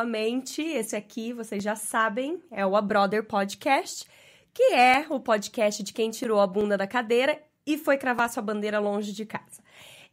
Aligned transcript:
novamente. 0.00 0.62
Esse 0.62 0.96
aqui, 0.96 1.32
vocês 1.32 1.62
já 1.62 1.76
sabem, 1.76 2.42
é 2.50 2.64
o 2.64 2.74
A 2.74 2.80
Brother 2.80 3.22
Podcast, 3.22 4.08
que 4.52 4.72
é 4.72 5.06
o 5.10 5.20
podcast 5.20 5.82
de 5.82 5.92
quem 5.92 6.10
tirou 6.10 6.40
a 6.40 6.46
bunda 6.46 6.76
da 6.76 6.86
cadeira 6.86 7.38
e 7.66 7.76
foi 7.76 7.98
cravar 7.98 8.30
sua 8.30 8.42
bandeira 8.42 8.78
longe 8.78 9.12
de 9.12 9.26
casa. 9.26 9.62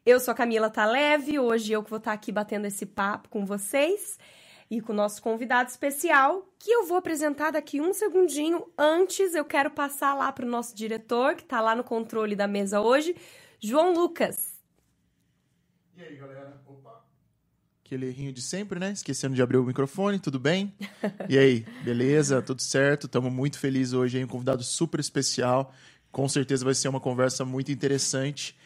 Eu 0.05 0.19
sou 0.19 0.33
a 0.33 0.35
Camila 0.35 0.69
Taleve, 0.69 1.39
hoje 1.39 1.71
eu 1.71 1.81
que 1.81 1.89
vou 1.89 1.99
estar 1.99 2.11
aqui 2.11 2.33
batendo 2.33 2.67
esse 2.67 2.85
papo 2.85 3.29
com 3.29 3.45
vocês 3.45 4.19
e 4.69 4.81
com 4.81 4.91
o 4.91 4.95
nosso 4.95 5.21
convidado 5.21 5.69
especial, 5.69 6.45
que 6.59 6.69
eu 6.69 6.85
vou 6.85 6.97
apresentar 6.97 7.51
daqui 7.51 7.79
um 7.79 7.93
segundinho. 7.93 8.69
Antes, 8.77 9.35
eu 9.35 9.45
quero 9.45 9.71
passar 9.71 10.13
lá 10.15 10.29
para 10.33 10.45
o 10.45 10.49
nosso 10.49 10.75
diretor, 10.75 11.35
que 11.35 11.43
está 11.43 11.61
lá 11.61 11.73
no 11.73 11.83
controle 11.83 12.35
da 12.35 12.47
mesa 12.47 12.81
hoje, 12.81 13.15
João 13.57 13.93
Lucas. 13.93 14.59
E 15.95 16.03
aí, 16.03 16.17
galera? 16.17 16.56
Aquele 17.87 18.07
errinho 18.07 18.33
de 18.33 18.41
sempre, 18.41 18.77
né? 18.81 18.91
Esquecendo 18.91 19.33
de 19.33 19.41
abrir 19.41 19.55
o 19.55 19.63
microfone, 19.63 20.19
tudo 20.19 20.37
bem? 20.37 20.73
E 21.29 21.37
aí, 21.37 21.65
beleza? 21.85 22.41
Tudo 22.41 22.61
certo? 22.61 23.05
Estamos 23.05 23.31
muito 23.31 23.57
felizes 23.57 23.93
hoje, 23.93 24.17
hein? 24.17 24.25
Um 24.25 24.27
convidado 24.27 24.61
super 24.61 24.99
especial. 24.99 25.73
Com 26.11 26.27
certeza 26.27 26.65
vai 26.65 26.73
ser 26.73 26.89
uma 26.89 26.99
conversa 26.99 27.45
muito 27.45 27.71
interessante. 27.71 28.57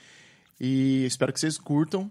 E 0.59 1.05
espero 1.05 1.31
que 1.31 1.39
vocês 1.39 1.59
curtam. 1.59 2.09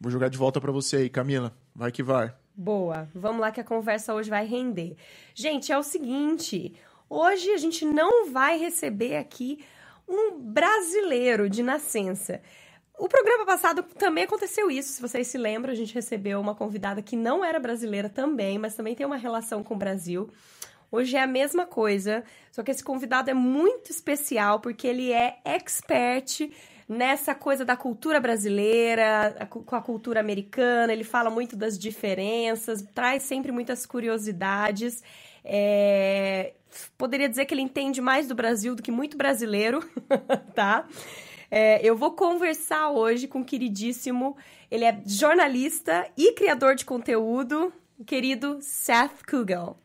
Vou 0.00 0.10
jogar 0.10 0.30
de 0.30 0.38
volta 0.38 0.58
para 0.62 0.72
você 0.72 0.96
aí, 0.96 1.10
Camila. 1.10 1.54
Vai 1.74 1.92
que 1.92 2.02
vai. 2.02 2.32
Boa. 2.56 3.06
Vamos 3.14 3.42
lá 3.42 3.52
que 3.52 3.60
a 3.60 3.64
conversa 3.64 4.14
hoje 4.14 4.30
vai 4.30 4.46
render. 4.46 4.96
Gente, 5.34 5.70
é 5.70 5.76
o 5.76 5.82
seguinte, 5.82 6.72
hoje 7.06 7.50
a 7.50 7.58
gente 7.58 7.84
não 7.84 8.32
vai 8.32 8.58
receber 8.58 9.18
aqui 9.18 9.62
um 10.08 10.40
brasileiro 10.40 11.50
de 11.50 11.62
nascença. 11.62 12.40
O 13.00 13.08
programa 13.08 13.46
passado 13.46 13.82
também 13.82 14.24
aconteceu 14.24 14.70
isso, 14.70 14.92
se 14.92 15.00
vocês 15.00 15.26
se 15.26 15.38
lembram, 15.38 15.72
a 15.72 15.74
gente 15.74 15.94
recebeu 15.94 16.38
uma 16.38 16.54
convidada 16.54 17.00
que 17.00 17.16
não 17.16 17.42
era 17.42 17.58
brasileira 17.58 18.10
também, 18.10 18.58
mas 18.58 18.74
também 18.74 18.94
tem 18.94 19.06
uma 19.06 19.16
relação 19.16 19.64
com 19.64 19.72
o 19.72 19.78
Brasil. 19.78 20.28
Hoje 20.92 21.16
é 21.16 21.22
a 21.22 21.26
mesma 21.26 21.64
coisa, 21.64 22.22
só 22.52 22.62
que 22.62 22.70
esse 22.70 22.84
convidado 22.84 23.30
é 23.30 23.34
muito 23.34 23.90
especial 23.90 24.60
porque 24.60 24.86
ele 24.86 25.10
é 25.12 25.38
expert 25.46 26.52
nessa 26.86 27.34
coisa 27.34 27.64
da 27.64 27.74
cultura 27.74 28.20
brasileira, 28.20 29.48
com 29.48 29.74
a 29.74 29.80
cultura 29.80 30.20
americana, 30.20 30.92
ele 30.92 31.04
fala 31.04 31.30
muito 31.30 31.56
das 31.56 31.78
diferenças, 31.78 32.82
traz 32.94 33.22
sempre 33.22 33.50
muitas 33.50 33.86
curiosidades. 33.86 35.02
É... 35.42 36.52
Poderia 36.98 37.30
dizer 37.30 37.46
que 37.46 37.54
ele 37.54 37.62
entende 37.62 38.02
mais 38.02 38.28
do 38.28 38.34
Brasil 38.34 38.74
do 38.74 38.82
que 38.82 38.90
muito 38.90 39.16
brasileiro, 39.16 39.82
tá? 40.54 40.86
É, 41.50 41.84
eu 41.84 41.96
vou 41.96 42.12
conversar 42.12 42.90
hoje 42.90 43.26
com 43.26 43.40
o 43.40 43.44
queridíssimo, 43.44 44.36
ele 44.70 44.84
é 44.84 45.02
jornalista 45.04 46.08
e 46.16 46.32
criador 46.32 46.76
de 46.76 46.84
conteúdo, 46.84 47.72
o 47.98 48.04
querido 48.04 48.58
Seth 48.60 49.24
Kugel. 49.28 49.76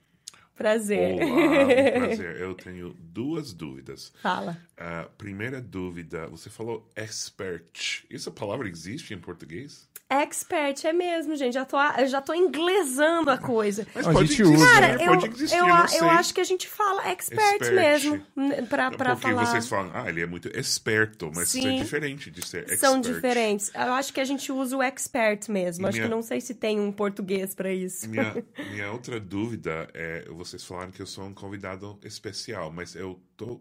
Prazer. 0.55 1.21
Olá, 1.21 1.25
um 1.25 1.67
prazer. 2.07 2.39
Eu 2.39 2.53
tenho 2.53 2.95
duas 2.97 3.51
dúvidas. 3.51 4.13
Fala. 4.21 4.57
Uh, 4.73 5.09
primeira 5.17 5.59
dúvida, 5.59 6.27
você 6.27 6.49
falou 6.49 6.89
expert. 6.95 8.05
Essa 8.09 8.31
palavra 8.31 8.69
existe 8.69 9.13
em 9.13 9.19
português? 9.19 9.89
Expert, 10.07 10.85
é 10.85 10.93
mesmo, 10.93 11.35
gente. 11.35 11.53
Já 11.55 11.65
tô, 11.65 11.77
eu 11.97 12.05
já 12.07 12.21
tô 12.21 12.31
inglesando 12.35 13.31
a 13.31 13.39
coisa. 13.39 13.87
Mas 13.95 14.05
A 14.07 14.11
pode 14.13 14.27
gente 14.27 14.41
existir, 14.43 14.55
usa. 14.63 14.71
Cara, 14.73 14.87
né? 14.97 15.03
eu, 15.03 15.19
pode 15.19 15.27
existir, 15.35 15.57
eu, 15.57 15.67
não 15.67 15.85
eu 15.85 16.09
acho 16.11 16.33
que 16.33 16.39
a 16.41 16.43
gente 16.43 16.67
fala 16.67 17.07
expert, 17.09 17.55
Expert. 17.61 17.73
mesmo, 17.73 18.25
pra, 18.69 18.91
pra 18.91 19.15
Porque 19.15 19.29
falar. 19.31 19.45
vocês 19.47 19.67
falam, 19.67 19.89
ah, 19.95 20.07
ele 20.07 20.21
é 20.21 20.27
muito 20.27 20.47
esperto, 20.55 21.31
mas 21.33 21.47
isso 21.55 21.67
é 21.67 21.71
Sim. 21.71 21.77
diferente 21.81 22.29
de 22.29 22.45
ser 22.47 22.59
expert. 22.59 22.79
São 22.79 23.01
diferentes. 23.01 23.71
Eu 23.73 23.93
acho 23.93 24.13
que 24.13 24.19
a 24.21 24.25
gente 24.25 24.51
usa 24.51 24.77
o 24.77 24.83
expert 24.83 25.49
mesmo. 25.49 25.87
Acho 25.87 25.97
Minha- 25.97 26.07
que 26.07 26.13
não 26.15 26.21
sei 26.21 26.39
se 26.39 26.53
tem 26.53 26.79
um 26.79 26.91
português 26.91 27.55
pra 27.55 27.73
isso. 27.73 28.07
Minha, 28.07 28.45
minha 28.71 28.91
outra 28.91 29.19
dúvida 29.19 29.87
é, 29.91 30.25
vocês 30.29 30.63
falaram 30.63 30.91
que 30.91 31.01
eu 31.01 31.07
sou 31.07 31.25
um 31.25 31.33
convidado 31.33 31.97
especial, 32.03 32.71
mas 32.71 32.95
eu 32.95 33.19
tô 33.35 33.59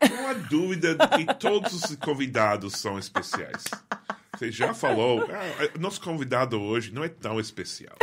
com 0.00 0.14
uma 0.14 0.34
dúvida 0.34 0.94
de 0.94 1.08
que 1.26 1.34
todos 1.34 1.72
os 1.90 1.96
convidados 1.96 2.74
são 2.74 2.98
especiais. 3.00 3.64
Você 4.36 4.50
já 4.50 4.72
falou, 4.72 5.26
ah, 5.30 5.78
nosso 5.78 6.00
convidado 6.00 6.60
hoje 6.60 6.92
não 6.92 7.04
é 7.04 7.08
tão 7.08 7.38
especial. 7.38 7.94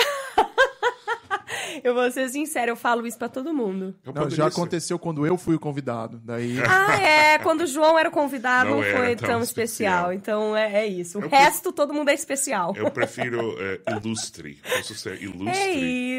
Eu 1.83 1.93
vou 1.93 2.11
ser 2.11 2.27
sincera, 2.29 2.71
eu 2.71 2.75
falo 2.75 3.05
isso 3.07 3.17
pra 3.17 3.29
todo 3.29 3.53
mundo. 3.53 3.95
Eu 4.03 4.11
Não, 4.11 4.29
já 4.29 4.47
aconteceu 4.47 4.97
quando 4.99 5.25
eu 5.25 5.37
fui 5.37 5.55
o 5.55 5.59
convidado. 5.59 6.19
Daí. 6.23 6.57
Ah, 6.67 6.95
é. 6.99 7.37
Quando 7.39 7.61
o 7.61 7.67
João 7.67 7.97
era 7.97 8.09
o 8.09 8.11
convidado, 8.11 8.71
não, 8.71 8.77
Não 8.77 8.83
foi 8.83 9.15
tão 9.15 9.29
tão 9.29 9.41
especial. 9.41 10.11
especial. 10.11 10.13
Então 10.13 10.57
é, 10.57 10.81
é 10.83 10.87
isso. 10.87 11.19
O 11.19 11.21
Eu 11.23 11.29
resto, 11.29 11.71
todo 11.71 11.93
mundo 11.93 12.09
é 12.09 12.13
especial. 12.13 12.73
Eu 12.75 12.89
prefiro 12.91 13.55
eh, 13.61 13.79
ilustre. 13.95 14.59
Posso 14.77 14.95
ser 14.95 15.21
ilustre? 15.21 15.57
É 15.57 15.71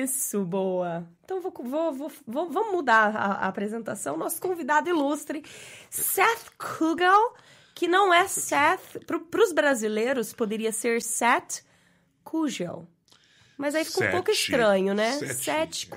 isso, 0.02 0.44
boa. 0.44 1.04
Então 1.24 1.40
vou, 1.42 1.52
vou, 1.62 1.92
vou, 1.92 2.12
vou- 2.26 2.50
vamos 2.50 2.72
mudar 2.72 3.14
a, 3.14 3.32
a 3.44 3.48
apresentação. 3.48 4.16
Nosso 4.16 4.40
convidado 4.40 4.88
ilustre, 4.88 5.42
Seth 5.90 6.50
Kugel, 6.56 7.34
que 7.80 7.88
não 7.88 8.12
é 8.12 8.28
Seth. 8.28 9.06
Para 9.06 9.42
os 9.42 9.54
brasileiros, 9.54 10.34
poderia 10.34 10.70
ser 10.70 11.00
Seth 11.00 11.64
Kugel. 12.22 12.86
Mas 13.56 13.74
aí 13.74 13.86
fica 13.86 14.06
um 14.06 14.10
pouco 14.10 14.30
estranho, 14.30 14.92
né? 14.92 15.12
Sete. 15.12 15.86
Seth 15.86 15.88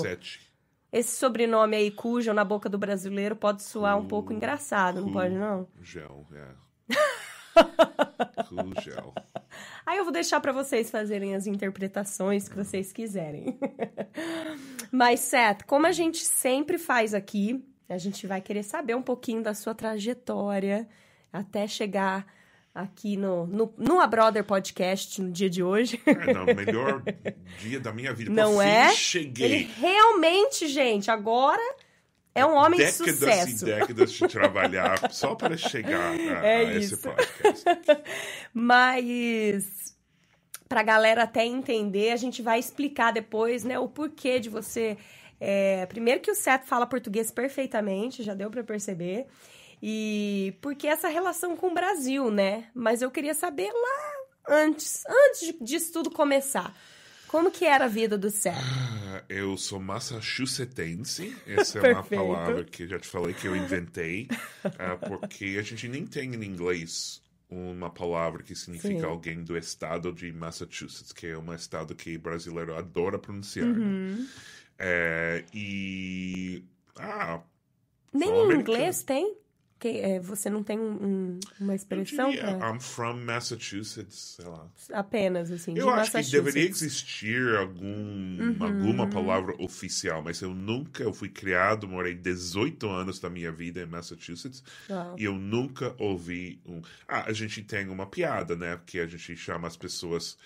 É 0.00 0.10
sete. 0.10 0.52
Esse 0.92 1.16
sobrenome 1.16 1.74
aí, 1.74 1.90
Kugel, 1.90 2.32
na 2.34 2.44
boca 2.44 2.68
do 2.68 2.78
brasileiro, 2.78 3.34
pode 3.34 3.64
soar 3.64 3.98
um 3.98 4.06
pouco 4.06 4.32
engraçado, 4.32 5.00
não 5.00 5.10
pode, 5.10 5.34
não? 5.34 5.66
Gel, 5.82 6.24
é. 6.32 6.54
Gel. 8.80 9.12
Aí 9.84 9.98
eu 9.98 10.04
vou 10.04 10.12
deixar 10.12 10.38
pra 10.38 10.52
vocês 10.52 10.88
fazerem 10.88 11.34
as 11.34 11.48
interpretações 11.48 12.48
que 12.48 12.54
vocês 12.54 12.92
quiserem. 12.92 13.58
Mas, 14.88 15.18
Seth, 15.18 15.64
como 15.66 15.84
a 15.84 15.92
gente 15.92 16.24
sempre 16.24 16.78
faz 16.78 17.12
aqui, 17.12 17.60
a 17.88 17.98
gente 17.98 18.24
vai 18.24 18.40
querer 18.40 18.62
saber 18.62 18.94
um 18.94 19.02
pouquinho 19.02 19.42
da 19.42 19.52
sua 19.52 19.74
trajetória 19.74 20.88
até 21.34 21.66
chegar 21.66 22.24
aqui 22.72 23.16
no, 23.16 23.44
no, 23.46 23.74
no 23.76 24.00
A 24.00 24.06
Brother 24.06 24.44
Podcast 24.44 25.20
no 25.20 25.32
dia 25.32 25.50
de 25.50 25.62
hoje. 25.64 26.00
É, 26.06 26.32
não, 26.32 26.46
melhor 26.46 27.02
dia 27.58 27.80
da 27.80 27.92
minha 27.92 28.14
vida. 28.14 28.30
Não 28.30 28.62
é? 28.62 28.92
cheguei. 28.92 29.44
Ele 29.44 29.70
realmente, 29.76 30.68
gente, 30.68 31.10
agora 31.10 31.62
é 32.32 32.46
um 32.46 32.54
homem 32.54 32.78
décadas 32.78 33.04
de 33.04 33.12
sucesso. 33.12 33.68
e 33.68 33.72
décadas 33.72 34.12
de 34.12 34.28
trabalhar 34.28 35.10
só 35.10 35.34
para 35.34 35.56
chegar 35.56 36.12
a, 36.12 36.46
É 36.46 36.56
a 36.58 36.74
esse 36.74 36.96
podcast. 36.96 37.64
Mas 38.54 39.96
pra 40.68 40.84
galera 40.84 41.24
até 41.24 41.44
entender, 41.44 42.12
a 42.12 42.16
gente 42.16 42.42
vai 42.42 42.60
explicar 42.60 43.12
depois, 43.12 43.64
né, 43.64 43.78
o 43.78 43.88
porquê 43.88 44.38
de 44.38 44.48
você. 44.48 44.96
é, 45.40 45.84
primeiro 45.86 46.20
que 46.20 46.30
o 46.30 46.34
Seth 46.34 46.64
fala 46.64 46.86
português 46.86 47.30
perfeitamente, 47.32 48.22
já 48.22 48.34
deu 48.34 48.50
pra 48.50 48.62
perceber. 48.62 49.26
E 49.86 50.56
porque 50.62 50.86
essa 50.86 51.08
relação 51.08 51.54
com 51.54 51.66
o 51.68 51.74
Brasil, 51.74 52.30
né? 52.30 52.70
Mas 52.74 53.02
eu 53.02 53.10
queria 53.10 53.34
saber 53.34 53.70
lá 53.70 54.56
antes, 54.62 55.02
antes 55.06 55.54
disso 55.60 55.92
tudo 55.92 56.10
começar. 56.10 56.74
Como 57.28 57.50
que 57.50 57.66
era 57.66 57.84
a 57.84 57.88
vida 57.88 58.16
do 58.16 58.30
Seth? 58.30 58.54
Ah, 58.56 59.22
Eu 59.28 59.58
sou 59.58 59.78
massachusettense. 59.78 61.36
Essa 61.46 61.80
é 61.80 61.92
uma 61.92 62.02
palavra 62.02 62.64
que 62.64 62.84
eu 62.84 62.88
já 62.88 62.98
te 62.98 63.06
falei 63.06 63.34
que 63.34 63.46
eu 63.46 63.54
inventei. 63.54 64.26
ah, 64.78 64.96
porque 64.96 65.56
a 65.58 65.62
gente 65.62 65.86
nem 65.86 66.06
tem 66.06 66.34
em 66.34 66.44
inglês 66.44 67.22
uma 67.50 67.90
palavra 67.90 68.42
que 68.42 68.54
significa 68.54 69.00
Sim. 69.00 69.04
alguém 69.04 69.44
do 69.44 69.54
estado 69.54 70.14
de 70.14 70.32
Massachusetts, 70.32 71.12
que 71.12 71.26
é 71.26 71.36
um 71.36 71.52
estado 71.52 71.94
que 71.94 72.16
brasileiro 72.16 72.74
adora 72.74 73.18
pronunciar. 73.18 73.66
Uhum. 73.66 74.16
né? 74.16 74.28
É, 74.78 75.44
e. 75.52 76.64
Ah, 76.96 77.42
Nem 78.14 78.30
em 78.30 78.54
inglês 78.54 79.02
tem? 79.02 79.43
Que, 79.84 79.98
é, 79.98 80.18
você 80.18 80.48
não 80.48 80.62
tem 80.62 80.78
um- 80.78 80.92
um- 81.04 81.40
uma 81.60 81.74
eu 81.74 81.76
expressão 81.76 82.30
diria, 82.30 82.56
pra... 82.56 82.70
I'm 82.70 82.80
from 82.80 83.16
Massachusetts, 83.18 84.36
sei 84.36 84.46
lá. 84.46 84.66
apenas, 84.94 85.50
assim, 85.50 85.76
Eu 85.76 85.90
acho 85.90 86.10
que 86.10 86.30
deveria 86.30 86.66
existir 86.70 87.54
algum, 87.56 87.84
Uhum. 87.84 88.56
alguma 88.60 89.06
palavra 89.10 89.54
oficial, 89.62 90.22
mas 90.22 90.40
eu 90.40 90.54
nunca, 90.54 91.02
eu 91.02 91.12
fui 91.12 91.28
criado, 91.28 91.86
morei 91.86 92.14
18 92.14 92.88
anos 92.88 93.20
da 93.20 93.28
minha 93.28 93.52
vida 93.52 93.82
em 93.82 93.86
Massachusetts 93.86 94.64
Uau. 94.88 95.16
e 95.18 95.24
eu 95.24 95.34
nunca 95.34 95.94
ouvi 95.98 96.58
um. 96.64 96.80
Ah, 97.06 97.24
a 97.26 97.32
gente 97.34 97.62
tem 97.62 97.86
uma 97.88 98.06
piada, 98.06 98.56
né? 98.56 98.76
Porque 98.76 98.98
a 98.98 99.06
gente 99.06 99.36
chama 99.36 99.68
as 99.68 99.76
pessoas 99.76 100.38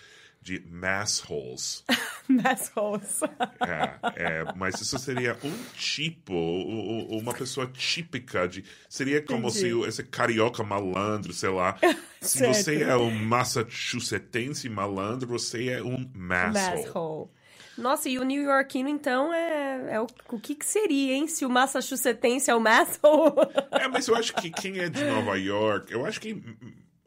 de 0.48 0.64
massholes. 0.70 1.84
Massholes. 2.26 3.20
É, 3.60 3.98
é, 4.16 4.44
mas 4.56 4.80
isso 4.80 4.98
seria 4.98 5.36
um 5.44 5.52
tipo, 5.74 6.32
uma 6.34 7.34
pessoa 7.34 7.66
típica 7.66 8.48
de. 8.48 8.64
Seria 8.88 9.20
como 9.20 9.48
Entendi. 9.48 9.82
se 9.82 9.88
esse 9.88 10.04
carioca 10.04 10.62
malandro, 10.62 11.32
sei 11.32 11.50
lá. 11.50 11.76
Se 12.20 12.38
Certo. 12.38 12.52
você 12.52 12.82
é 12.82 12.96
um 12.96 13.12
massachusettense 13.12 14.68
malandro, 14.68 15.28
você 15.28 15.68
é 15.68 15.80
um 15.80 16.10
masshole. 16.12 16.82
Masshole. 16.82 17.28
Nossa, 17.76 18.08
e 18.08 18.18
o 18.18 18.24
New 18.24 18.42
Yorkino, 18.42 18.88
então, 18.88 19.32
é, 19.32 19.94
é 19.94 20.00
o, 20.00 20.06
o 20.30 20.40
que, 20.40 20.56
que 20.56 20.66
seria, 20.66 21.14
hein? 21.14 21.28
Se 21.28 21.46
o 21.46 21.48
Massachusettense 21.48 22.50
é 22.50 22.54
o 22.56 22.60
Masshole? 22.60 23.36
É, 23.70 23.86
mas 23.86 24.08
eu 24.08 24.16
acho 24.16 24.34
que 24.34 24.50
quem 24.50 24.80
é 24.80 24.88
de 24.88 25.04
Nova 25.04 25.38
York, 25.38 25.92
eu 25.92 26.04
acho 26.04 26.20
que 26.20 26.42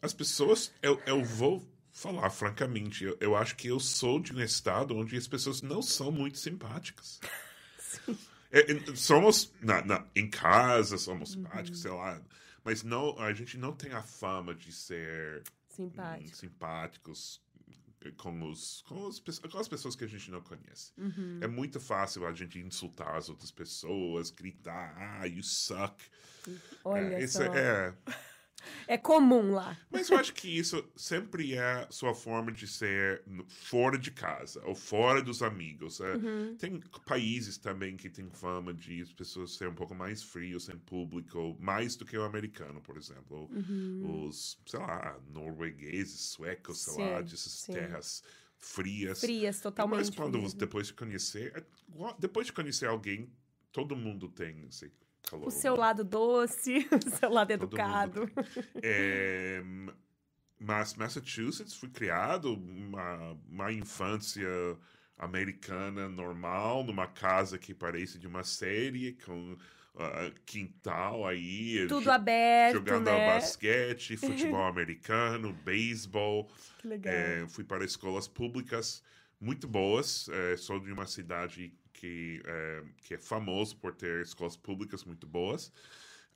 as 0.01 0.13
pessoas. 0.13 0.71
Eu, 0.81 0.97
eu 1.05 1.21
vou 1.21 1.61
falar 2.01 2.29
francamente, 2.31 3.03
eu, 3.03 3.15
eu 3.19 3.35
acho 3.35 3.55
que 3.55 3.67
eu 3.67 3.79
sou 3.79 4.19
de 4.19 4.33
um 4.33 4.41
estado 4.41 4.95
onde 4.95 5.15
as 5.15 5.27
pessoas 5.27 5.61
não 5.61 5.81
são 5.81 6.11
muito 6.11 6.39
simpáticas. 6.39 7.19
É, 8.53 8.69
é, 8.69 8.95
somos, 8.97 9.53
na, 9.61 9.81
na, 9.85 10.05
em 10.13 10.29
casa, 10.29 10.97
somos 10.97 11.33
Uhum. 11.33 11.43
simpáticos, 11.43 11.81
sei 11.81 11.91
lá. 11.91 12.21
Mas 12.65 12.83
não, 12.83 13.17
a 13.17 13.31
gente 13.33 13.57
não 13.57 13.71
tem 13.73 13.93
a 13.93 14.03
fama 14.03 14.53
de 14.53 14.73
ser 14.73 15.39
hum, 15.39 15.43
Simpático. 15.69 16.35
simpáticos 16.35 17.41
com, 18.17 18.49
os, 18.49 18.81
com, 18.81 19.07
os, 19.07 19.19
com 19.21 19.57
as 19.57 19.69
pessoas 19.69 19.95
que 19.95 20.03
a 20.03 20.07
gente 20.07 20.29
não 20.29 20.41
conhece. 20.41 20.91
Uhum. 20.97 21.39
É 21.41 21.47
muito 21.47 21.79
fácil 21.79 22.27
a 22.27 22.33
gente 22.33 22.59
insultar 22.59 23.15
as 23.15 23.29
outras 23.29 23.51
pessoas, 23.51 24.31
gritar, 24.31 24.95
ah, 24.97 25.25
you 25.25 25.43
suck. 25.43 25.95
Olha 26.83 27.15
é, 27.15 27.23
isso 27.23 27.37
só. 27.37 27.43
é, 27.43 27.93
É 28.87 28.97
comum 28.97 29.51
lá. 29.53 29.77
mas 29.91 30.09
eu 30.09 30.17
acho 30.17 30.33
que 30.33 30.47
isso 30.47 30.83
sempre 30.95 31.55
é 31.55 31.87
sua 31.89 32.13
forma 32.13 32.51
de 32.51 32.67
ser 32.67 33.23
fora 33.47 33.97
de 33.97 34.11
casa 34.11 34.61
ou 34.65 34.75
fora 34.75 35.21
dos 35.21 35.41
amigos. 35.41 35.99
É, 35.99 36.11
Uhum. 36.15 36.55
Tem 36.57 36.79
países 37.05 37.57
também 37.57 37.95
que 37.97 38.09
têm 38.09 38.29
fama 38.29 38.73
de 38.73 39.01
as 39.01 39.11
pessoas 39.13 39.55
serem 39.55 39.71
um 39.73 39.75
pouco 39.75 39.95
mais 39.95 40.21
frios 40.21 40.69
em 40.69 40.77
público, 40.77 41.57
mais 41.59 41.95
do 41.95 42.05
que 42.05 42.17
o 42.17 42.23
americano, 42.23 42.81
por 42.81 42.97
exemplo. 42.97 43.49
Uhum. 43.51 44.27
Os, 44.27 44.59
sei 44.65 44.79
lá, 44.79 45.19
noruegueses, 45.29 46.19
suecos, 46.21 46.79
sei 46.79 46.93
lá, 46.93 47.19
Sim, 47.19 47.23
dessas 47.25 47.51
sim. 47.53 47.71
terras 47.73 48.23
frias. 48.57 49.19
Frias, 49.21 49.59
totalmente. 49.61 49.97
Mas 49.97 50.09
quando 50.11 50.39
né? 50.39 50.47
depois 50.55 50.87
de 50.87 50.93
conhecer, 50.93 51.51
é 51.55 51.63
depois 52.19 52.47
de 52.47 52.53
conhecer 52.53 52.87
alguém, 52.87 53.31
todo 53.71 53.95
mundo 53.95 54.29
tem 54.29 54.65
esse 54.67 54.91
calor. 55.23 55.47
O 55.47 55.51
seu 55.51 55.75
lado 55.75 56.03
doce, 56.03 56.87
o 56.91 57.09
seu 57.17 57.29
lado 57.29 57.51
educado. 57.51 58.29
É, 58.83 59.61
mas 60.59 60.95
Massachusetts 60.95 61.75
foi 61.75 61.89
criado 61.89 62.53
uma, 62.53 63.37
uma 63.49 63.71
infância 63.71 64.47
americana 65.17 66.09
normal, 66.09 66.83
numa 66.83 67.07
casa 67.07 67.57
que 67.57 67.73
parece 67.73 68.17
de 68.17 68.27
uma 68.27 68.43
série, 68.43 69.13
com 69.25 69.55
ah, 69.95 70.31
quintal 70.45 71.27
aí, 71.27 71.85
Tudo 71.87 72.09
aberto, 72.09 72.75
jogando 72.75 73.05
né? 73.05 73.27
basquete, 73.27 74.15
futebol 74.17 74.65
americano, 74.65 75.53
beisebol. 75.65 76.49
Que 76.79 76.87
legal. 76.87 77.13
É, 77.13 77.47
fui 77.47 77.63
para 77.63 77.83
escolas 77.83 78.27
públicas 78.27 79.03
muito 79.39 79.67
boas. 79.67 80.29
É, 80.29 80.57
sou 80.57 80.79
de 80.79 80.91
uma 80.91 81.05
cidade 81.05 81.73
que 82.01 82.41
é, 82.43 82.83
que 82.97 83.13
é 83.13 83.17
famoso 83.19 83.77
por 83.77 83.93
ter 83.93 84.23
escolas 84.23 84.57
públicas 84.57 85.03
muito 85.03 85.27
boas. 85.27 85.71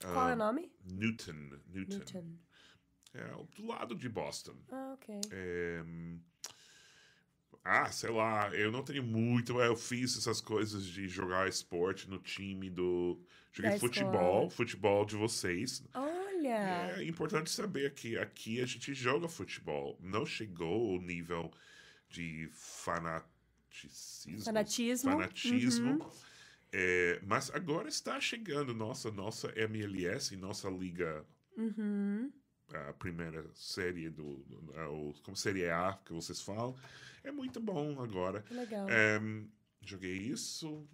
Qual 0.00 0.28
é 0.28 0.34
o 0.34 0.36
nome? 0.36 0.70
Newton. 0.84 1.58
Newton. 1.66 1.96
Newton. 1.96 2.36
É, 3.12 3.24
do 3.56 3.66
lado 3.66 3.94
de 3.96 4.08
Boston. 4.08 4.54
Ah, 4.70 4.92
ok. 4.94 5.20
É, 5.32 5.82
ah, 7.64 7.90
sei 7.90 8.10
lá, 8.10 8.48
eu 8.54 8.70
não 8.70 8.84
tenho 8.84 9.02
muito. 9.02 9.60
Eu 9.60 9.74
fiz 9.74 10.16
essas 10.16 10.40
coisas 10.40 10.84
de 10.86 11.08
jogar 11.08 11.48
esporte 11.48 12.08
no 12.08 12.18
time 12.20 12.70
do. 12.70 13.20
Joguei 13.50 13.72
Da 13.72 13.78
futebol, 13.80 14.12
escola. 14.12 14.50
futebol 14.50 15.04
de 15.04 15.16
vocês. 15.16 15.82
Olha! 15.94 16.94
É 16.96 17.04
importante 17.04 17.50
saber 17.50 17.92
que 17.94 18.16
aqui 18.16 18.60
a 18.60 18.66
gente 18.66 18.94
joga 18.94 19.28
futebol. 19.28 19.98
Não 20.00 20.24
chegou 20.24 20.92
ao 20.92 21.00
nível 21.00 21.50
de 22.08 22.48
fanaticismo. 23.80 24.44
Fanatismo. 24.44 25.10
fanatismo. 25.12 25.92
Uhum. 26.04 26.10
É, 26.72 27.20
mas 27.24 27.50
agora 27.54 27.88
está 27.88 28.20
chegando 28.20 28.74
nossa, 28.74 29.10
nossa 29.10 29.52
MLS, 29.58 30.36
nossa 30.36 30.68
liga, 30.68 31.24
Uhum. 31.56 32.30
a 32.72 32.92
primeira 32.92 33.48
série 33.54 34.10
do, 34.10 34.44
como 35.22 35.36
série 35.36 35.70
A 35.70 35.98
que 36.04 36.12
vocês 36.12 36.40
falam. 36.42 36.74
É 37.24 37.30
muito 37.32 37.60
bom 37.60 38.00
agora. 38.02 38.44
Legal. 38.50 38.86
É, 38.90 39.18
joguei 39.80 40.12
isso. 40.16 40.86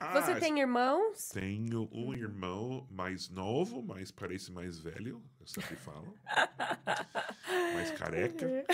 Ah, 0.00 0.20
Você 0.20 0.34
tem 0.40 0.58
irmãos? 0.58 1.28
tenho 1.28 1.88
um 1.92 2.12
irmão 2.14 2.86
mais 2.90 3.28
novo, 3.28 3.82
mas 3.82 4.10
parece 4.10 4.50
mais 4.50 4.78
velho, 4.78 5.22
eu 5.38 5.46
sempre 5.46 5.76
falo. 5.76 6.16
mais 7.74 7.90
careca. 7.92 8.64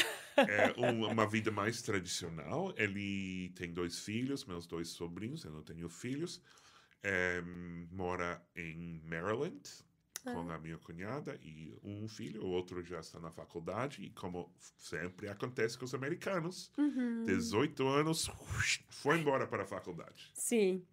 É 0.47 0.75
um- 0.79 1.07
uma 1.11 1.27
vida 1.27 1.51
mais 1.51 1.83
tradicional. 1.83 2.73
Ele 2.77 3.51
tem 3.57 3.73
dois 3.73 3.99
filhos, 4.01 4.45
meus 4.45 4.67
dois 4.67 4.89
sobrinhos, 4.89 5.45
eu 5.45 5.51
não 5.51 5.63
tenho 5.63 5.89
filhos. 5.89 6.41
É, 7.03 7.41
mora 7.91 8.43
em 8.57 9.01
Maryland 9.05 9.61
com 10.25 10.51
a 10.51 10.59
minha 10.59 10.77
cunhada 10.79 11.39
e 11.41 11.73
um 11.83 12.07
filho, 12.09 12.43
o 12.43 12.49
outro 12.49 12.83
já 12.85 12.99
está 13.01 13.19
na 13.21 13.31
faculdade. 13.31 14.03
E 14.03 14.11
como 14.11 14.53
sempre 14.77 15.29
acontece 15.29 15.79
com 15.79 15.85
os 15.85 15.95
americanos, 15.95 16.71
Uhum. 16.77 17.23
18 17.25 17.87
anos, 17.87 18.29
foi 18.91 19.21
embora 19.21 19.47
para 19.47 19.63
a 19.63 19.67
faculdade. 19.67 20.31
Sim. 20.35 20.85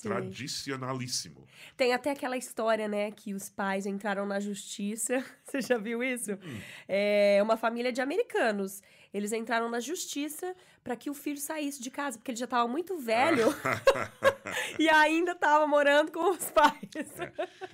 Sim. 0.00 0.08
Tradicionalíssimo. 0.08 1.46
Tem 1.76 1.92
até 1.92 2.10
aquela 2.10 2.38
história, 2.38 2.88
né, 2.88 3.10
que 3.10 3.34
os 3.34 3.50
pais 3.50 3.84
entraram 3.84 4.24
na 4.24 4.40
justiça. 4.40 5.22
Você 5.44 5.60
já 5.60 5.76
viu 5.76 6.02
isso? 6.02 6.32
Hum. 6.32 6.60
É 6.88 7.38
uma 7.42 7.56
família 7.56 7.92
de 7.92 8.00
americanos. 8.00 8.80
Eles 9.12 9.32
entraram 9.32 9.68
na 9.68 9.78
justiça 9.78 10.56
para 10.82 10.96
que 10.96 11.10
o 11.10 11.14
filho 11.14 11.36
saísse 11.36 11.82
de 11.82 11.90
casa, 11.90 12.16
porque 12.16 12.30
ele 12.30 12.38
já 12.38 12.44
estava 12.46 12.66
muito 12.66 12.96
velho 12.96 13.48
e 14.78 14.88
ainda 14.88 15.32
estava 15.32 15.66
morando 15.66 16.10
com 16.12 16.30
os 16.30 16.50
pais. 16.50 16.88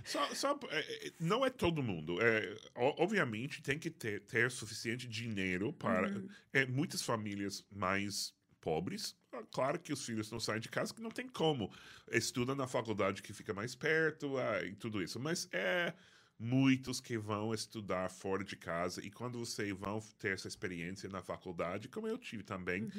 Só, 0.02 0.34
só, 0.34 0.58
é, 0.70 1.06
é, 1.06 1.12
não 1.20 1.44
é 1.44 1.50
todo 1.50 1.82
mundo. 1.82 2.20
É, 2.20 2.56
obviamente, 2.74 3.62
tem 3.62 3.78
que 3.78 3.90
ter, 3.90 4.22
ter 4.22 4.50
suficiente 4.50 5.06
dinheiro 5.06 5.72
para. 5.72 6.08
Uhum. 6.08 6.28
É, 6.52 6.66
muitas 6.66 7.02
famílias 7.02 7.64
mais 7.70 8.34
pobres, 8.66 9.14
ah, 9.32 9.42
claro 9.52 9.78
que 9.78 9.92
os 9.92 10.04
filhos 10.04 10.28
não 10.32 10.40
saem 10.40 10.60
de 10.60 10.68
casa, 10.68 10.92
que 10.92 11.00
não 11.00 11.10
tem 11.10 11.28
como. 11.28 11.70
Estudam 12.10 12.56
na 12.56 12.66
faculdade 12.66 13.22
que 13.22 13.32
fica 13.32 13.54
mais 13.54 13.76
perto 13.76 14.36
ah, 14.38 14.64
e 14.64 14.74
tudo 14.74 15.00
isso. 15.00 15.20
Mas 15.20 15.48
é 15.52 15.94
muitos 16.38 17.00
que 17.00 17.16
vão 17.16 17.54
estudar 17.54 18.10
fora 18.10 18.44
de 18.44 18.56
casa 18.56 19.00
e 19.02 19.10
quando 19.10 19.38
você 19.38 19.72
vão 19.72 20.00
ter 20.18 20.34
essa 20.34 20.46
experiência 20.46 21.08
na 21.08 21.22
faculdade, 21.22 21.88
como 21.88 22.06
eu 22.06 22.18
tive 22.18 22.42
também, 22.42 22.90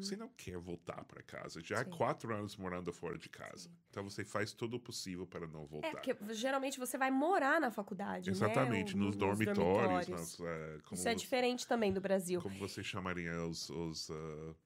você 0.00 0.16
não 0.16 0.30
quer 0.30 0.56
voltar 0.56 1.04
para 1.04 1.22
casa. 1.22 1.60
Já 1.62 1.76
há 1.76 1.78
Uhum. 1.84 1.90
Sim. 1.92 1.96
quatro 1.98 2.34
anos 2.34 2.56
morando 2.56 2.90
fora 2.94 3.18
de 3.18 3.28
casa. 3.28 3.68
Então 3.90 4.02
você 4.04 4.24
faz 4.24 4.52
tudo 4.54 4.76
o 4.76 4.80
possível 4.80 5.26
para 5.26 5.46
não 5.46 5.66
voltar. 5.66 5.88
É, 5.88 5.90
porque 5.90 6.16
geralmente 6.34 6.78
você 6.78 6.96
vai 6.96 7.10
morar 7.10 7.60
na 7.60 7.70
faculdade, 7.70 8.30
Exatamente, 8.30 8.94
né? 8.96 9.00
nos, 9.04 9.08
Nos 9.14 9.16
dormitórios. 9.16 10.08
nas, 10.08 10.40
é, 10.40 10.78
Isso 10.92 11.08
é 11.08 11.12
você, 11.12 11.14
diferente 11.14 11.66
também 11.66 11.92
do 11.92 12.00
Brasil. 12.00 12.40
como 12.40 12.56
você 12.58 12.82
chamaria 12.82 13.44
os. 13.44 13.68
os 13.68 14.08
Alojamentos. 14.10 14.65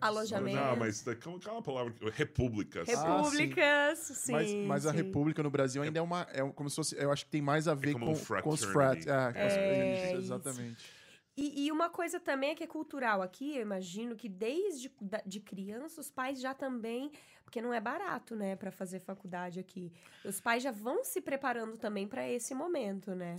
Alojamento. 0.00 0.56
não, 0.56 0.76
mas 0.76 1.04
como 1.22 1.36
aquela 1.36 1.62
palavra? 1.62 1.94
Repúblicas. 2.12 2.88
Ah, 2.88 3.16
Repúblicas, 3.22 3.98
sim. 3.98 4.32
mas, 4.32 4.54
mas 4.54 4.86
a 4.86 4.90
sim. 4.90 4.96
República 4.96 5.42
no 5.42 5.50
Brasil 5.50 5.82
ainda 5.82 5.98
é 5.98 6.02
uma. 6.02 6.26
É 6.30 6.40
como 6.52 6.68
se 6.68 6.76
fosse. 6.76 6.96
Eu 6.96 7.10
acho 7.12 7.24
que 7.24 7.30
tem 7.30 7.42
mais 7.42 7.68
a 7.68 7.74
ver 7.74 7.92
como 7.92 8.06
com, 8.06 8.12
um 8.12 8.42
com 8.42 8.50
os 8.50 8.64
frat. 8.64 9.06
É, 9.06 9.32
com 9.32 9.46
os- 9.46 9.52
É, 9.54 9.92
isso, 9.94 10.06
isso. 10.06 10.16
exatamente. 10.16 11.06
E, 11.36 11.66
e 11.66 11.72
uma 11.72 11.90
coisa 11.90 12.18
também 12.18 12.50
é 12.50 12.54
que 12.54 12.64
é 12.64 12.66
cultural 12.66 13.20
aqui, 13.20 13.56
eu 13.56 13.60
imagino 13.60 14.16
que 14.16 14.26
desde 14.26 14.90
da- 14.98 15.22
de 15.26 15.38
criança 15.38 16.00
os 16.00 16.10
pais 16.10 16.40
já 16.40 16.54
também, 16.54 17.12
porque 17.44 17.60
não 17.60 17.74
é 17.74 17.80
barato, 17.80 18.34
né, 18.34 18.56
para 18.56 18.70
fazer 18.72 19.00
faculdade 19.00 19.60
aqui. 19.60 19.92
Os 20.24 20.40
pais 20.40 20.62
já 20.62 20.70
vão 20.70 21.04
se 21.04 21.20
preparando 21.20 21.76
também 21.76 22.08
para 22.08 22.26
esse 22.26 22.54
momento, 22.54 23.14
né? 23.14 23.36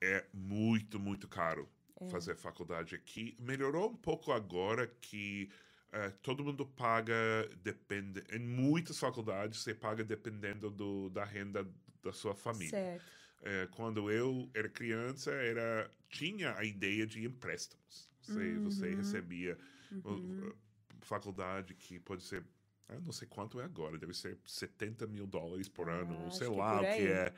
É 0.00 0.24
muito, 0.32 1.00
muito 1.00 1.26
caro 1.26 1.68
É. 2.00 2.04
fazer 2.04 2.36
faculdade 2.36 2.94
aqui. 2.94 3.36
Melhorou 3.38 3.90
um 3.90 3.96
pouco 3.96 4.32
agora 4.32 4.86
que 5.00 5.50
eh, 5.92 6.10
todo 6.22 6.44
mundo 6.44 6.66
paga, 6.66 7.14
depende. 7.62 8.22
Em 8.30 8.38
muitas 8.40 8.98
faculdades 8.98 9.60
você 9.62 9.74
paga 9.74 10.04
dependendo 10.04 10.70
do, 10.70 11.08
da 11.10 11.24
renda 11.24 11.66
da 12.02 12.12
sua 12.12 12.34
família. 12.34 12.70
Certo. 12.70 13.12
É, 13.42 13.66
quando 13.72 14.10
eu 14.10 14.50
era 14.54 14.68
criança, 14.68 15.30
era 15.32 15.90
tinha 16.08 16.56
a 16.56 16.64
ideia 16.64 17.06
de 17.06 17.24
empréstimos. 17.24 18.10
Você, 18.20 18.58
você 18.58 18.86
Uhum. 18.90 18.96
recebia 18.96 19.58
uh, 20.04 20.10
uh, 20.12 20.56
faculdade 21.00 21.74
que 21.74 21.98
pode 22.00 22.22
ser, 22.24 22.44
eu 22.88 23.00
não 23.02 23.12
sei 23.12 23.28
quanto 23.28 23.60
é 23.60 23.64
agora, 23.64 23.98
deve 23.98 24.14
ser 24.14 24.38
70 24.44 25.06
mil 25.06 25.26
dólares 25.26 25.68
por 25.68 25.88
ano, 25.88 26.24
Ah, 26.24 26.26
acho 26.26 26.38
sei 26.38 26.48
lá 26.48 26.82
o 26.82 26.86
que 26.88 27.06
é. 27.06 27.32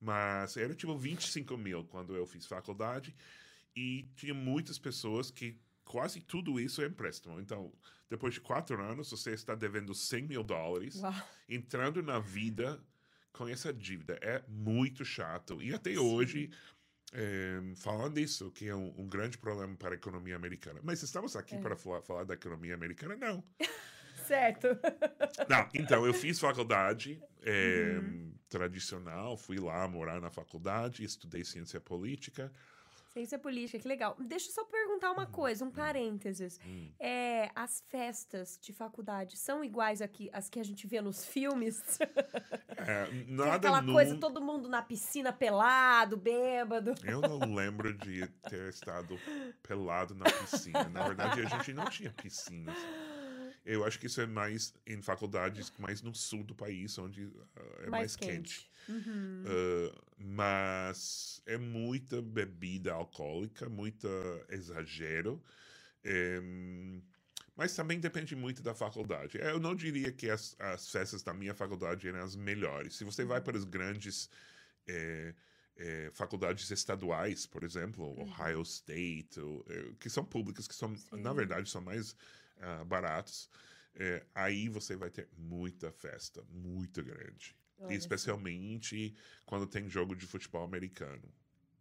Mas 0.00 0.56
era 0.56 0.74
tipo 0.74 0.96
25 0.96 1.56
mil 1.56 1.84
quando 1.84 2.16
eu 2.16 2.26
fiz 2.26 2.46
faculdade. 2.46 3.14
E 3.76 4.08
tinha 4.16 4.34
muitas 4.34 4.78
pessoas 4.78 5.30
que 5.30 5.58
quase 5.84 6.20
tudo 6.20 6.60
isso 6.60 6.82
é 6.82 6.86
empréstimo. 6.86 7.40
Então, 7.40 7.72
depois 8.08 8.34
de 8.34 8.40
quatro 8.40 8.80
anos, 8.82 9.10
você 9.10 9.32
está 9.32 9.54
devendo 9.54 9.94
100 9.94 10.22
mil 10.26 10.42
dólares 10.42 10.96
Uau. 10.96 11.14
entrando 11.48 12.02
na 12.02 12.18
vida 12.18 12.78
com 13.32 13.48
essa 13.48 13.72
dívida. 13.72 14.18
É 14.20 14.42
muito 14.48 15.04
chato. 15.04 15.62
E 15.62 15.72
até 15.74 15.98
hoje, 15.98 16.50
é, 17.12 17.60
falando 17.76 18.18
isso, 18.18 18.50
que 18.50 18.68
é 18.68 18.74
um, 18.74 18.92
um 19.00 19.06
grande 19.08 19.38
problema 19.38 19.74
para 19.76 19.90
a 19.90 19.94
economia 19.94 20.36
americana. 20.36 20.80
Mas 20.82 21.02
estamos 21.02 21.34
aqui 21.36 21.54
É. 21.54 21.60
para 21.60 21.74
falar, 21.76 22.02
falar 22.02 22.24
da 22.24 22.34
economia 22.34 22.74
americana? 22.74 23.16
Não. 23.16 23.42
Certo. 24.26 24.68
Não, 25.50 25.68
então, 25.74 26.06
eu 26.06 26.14
fiz 26.14 26.38
faculdade 26.38 27.20
é, 27.42 27.98
Uhum. 28.00 28.32
tradicional, 28.48 29.36
fui 29.36 29.58
lá 29.58 29.86
morar 29.88 30.20
na 30.20 30.30
faculdade, 30.30 31.02
estudei 31.02 31.44
ciência 31.44 31.80
política. 31.80 32.52
Ciência 33.12 33.38
política, 33.38 33.78
que 33.78 33.86
legal. 33.86 34.16
Deixa 34.18 34.48
eu 34.48 34.52
só 34.52 34.64
perguntar 34.64 35.10
uma 35.12 35.26
coisa, 35.26 35.64
um 35.66 35.70
parênteses. 35.70 36.58
Hum. 36.64 36.90
É, 36.98 37.50
as 37.54 37.84
festas 37.88 38.58
de 38.60 38.72
faculdade 38.72 39.36
são 39.36 39.62
iguais 39.62 40.00
aqui, 40.00 40.30
as 40.32 40.48
que 40.48 40.58
a 40.58 40.64
gente 40.64 40.86
vê 40.86 41.00
nos 41.00 41.24
filmes? 41.24 41.82
É, 42.84 43.08
nada 43.28 43.54
aquela 43.54 43.80
nu- 43.80 43.92
coisa, 43.92 44.18
todo 44.18 44.40
mundo 44.40 44.68
na 44.68 44.82
piscina 44.82 45.32
pelado, 45.32 46.16
bêbado. 46.16 46.94
Eu 47.04 47.20
não 47.20 47.54
lembro 47.54 47.96
de 47.96 48.26
ter 48.50 48.70
estado 48.70 49.16
pelado 49.62 50.16
na 50.16 50.24
piscina. 50.24 50.88
Na 50.88 51.06
verdade, 51.06 51.42
a 51.42 51.48
gente 51.48 51.72
não 51.72 51.84
tinha 51.84 52.10
piscinas. 52.10 52.76
Eu 53.64 53.84
acho 53.84 54.00
que 54.00 54.06
isso 54.06 54.20
é 54.20 54.26
mais 54.26 54.74
em 54.84 55.00
faculdades 55.00 55.72
mais 55.78 56.02
no 56.02 56.12
sul 56.12 56.42
do 56.42 56.56
país, 56.56 56.98
onde 56.98 57.30
ah, 57.54 57.82
é 57.84 57.86
mais, 57.90 58.16
quente. 58.16 58.68
Uhum. 58.88 59.44
Ah, 59.46 60.02
mas 60.18 61.42
é 61.46 61.56
muita 61.58 62.22
bebida 62.22 62.92
alcoólica, 62.92 63.68
muita 63.68 64.08
exagero. 64.48 65.42
Em, 66.04 67.02
mas 67.56 67.74
também 67.74 68.00
depende 68.00 68.34
muito 68.34 68.62
da 68.62 68.74
faculdade. 68.74 69.38
Eu 69.38 69.60
não 69.60 69.74
diria 69.74 70.10
que 70.12 70.30
as, 70.30 70.56
as 70.58 70.88
festas 70.90 71.22
da 71.22 71.34
minha 71.34 71.54
faculdade 71.54 72.08
eram 72.08 72.22
as 72.22 72.34
melhores. 72.36 72.96
Se 72.96 73.04
você 73.04 73.24
vai 73.24 73.40
para 73.40 73.58
as 73.58 73.64
grandes 73.64 74.30
eh, 74.86 75.34
eh, 75.76 76.10
faculdades 76.14 76.70
estaduais, 76.70 77.46
por 77.46 77.62
exemplo, 77.64 78.18
Ohio 78.20 78.62
State, 78.62 79.40
ou, 79.40 79.64
eh, 79.68 79.92
que 80.00 80.08
são 80.10 80.24
públicas, 80.24 80.66
que 80.68 80.74
são, 80.74 80.94
na 81.12 81.32
verdade, 81.32 81.68
são 81.70 81.82
mais 81.82 82.16
ah, 82.60 82.84
baratos, 82.84 83.48
aí 84.34 84.68
você 84.68 84.96
vai 84.96 85.10
ter 85.10 85.28
muita 85.36 85.92
festa, 85.92 86.42
muito 86.50 87.02
grande. 87.04 87.54
Olha 87.78 87.94
Especialmente 87.94 89.14
quando 89.44 89.66
tem 89.66 89.88
jogo 89.88 90.14
de 90.14 90.26
futebol 90.26 90.64
americano. 90.64 91.22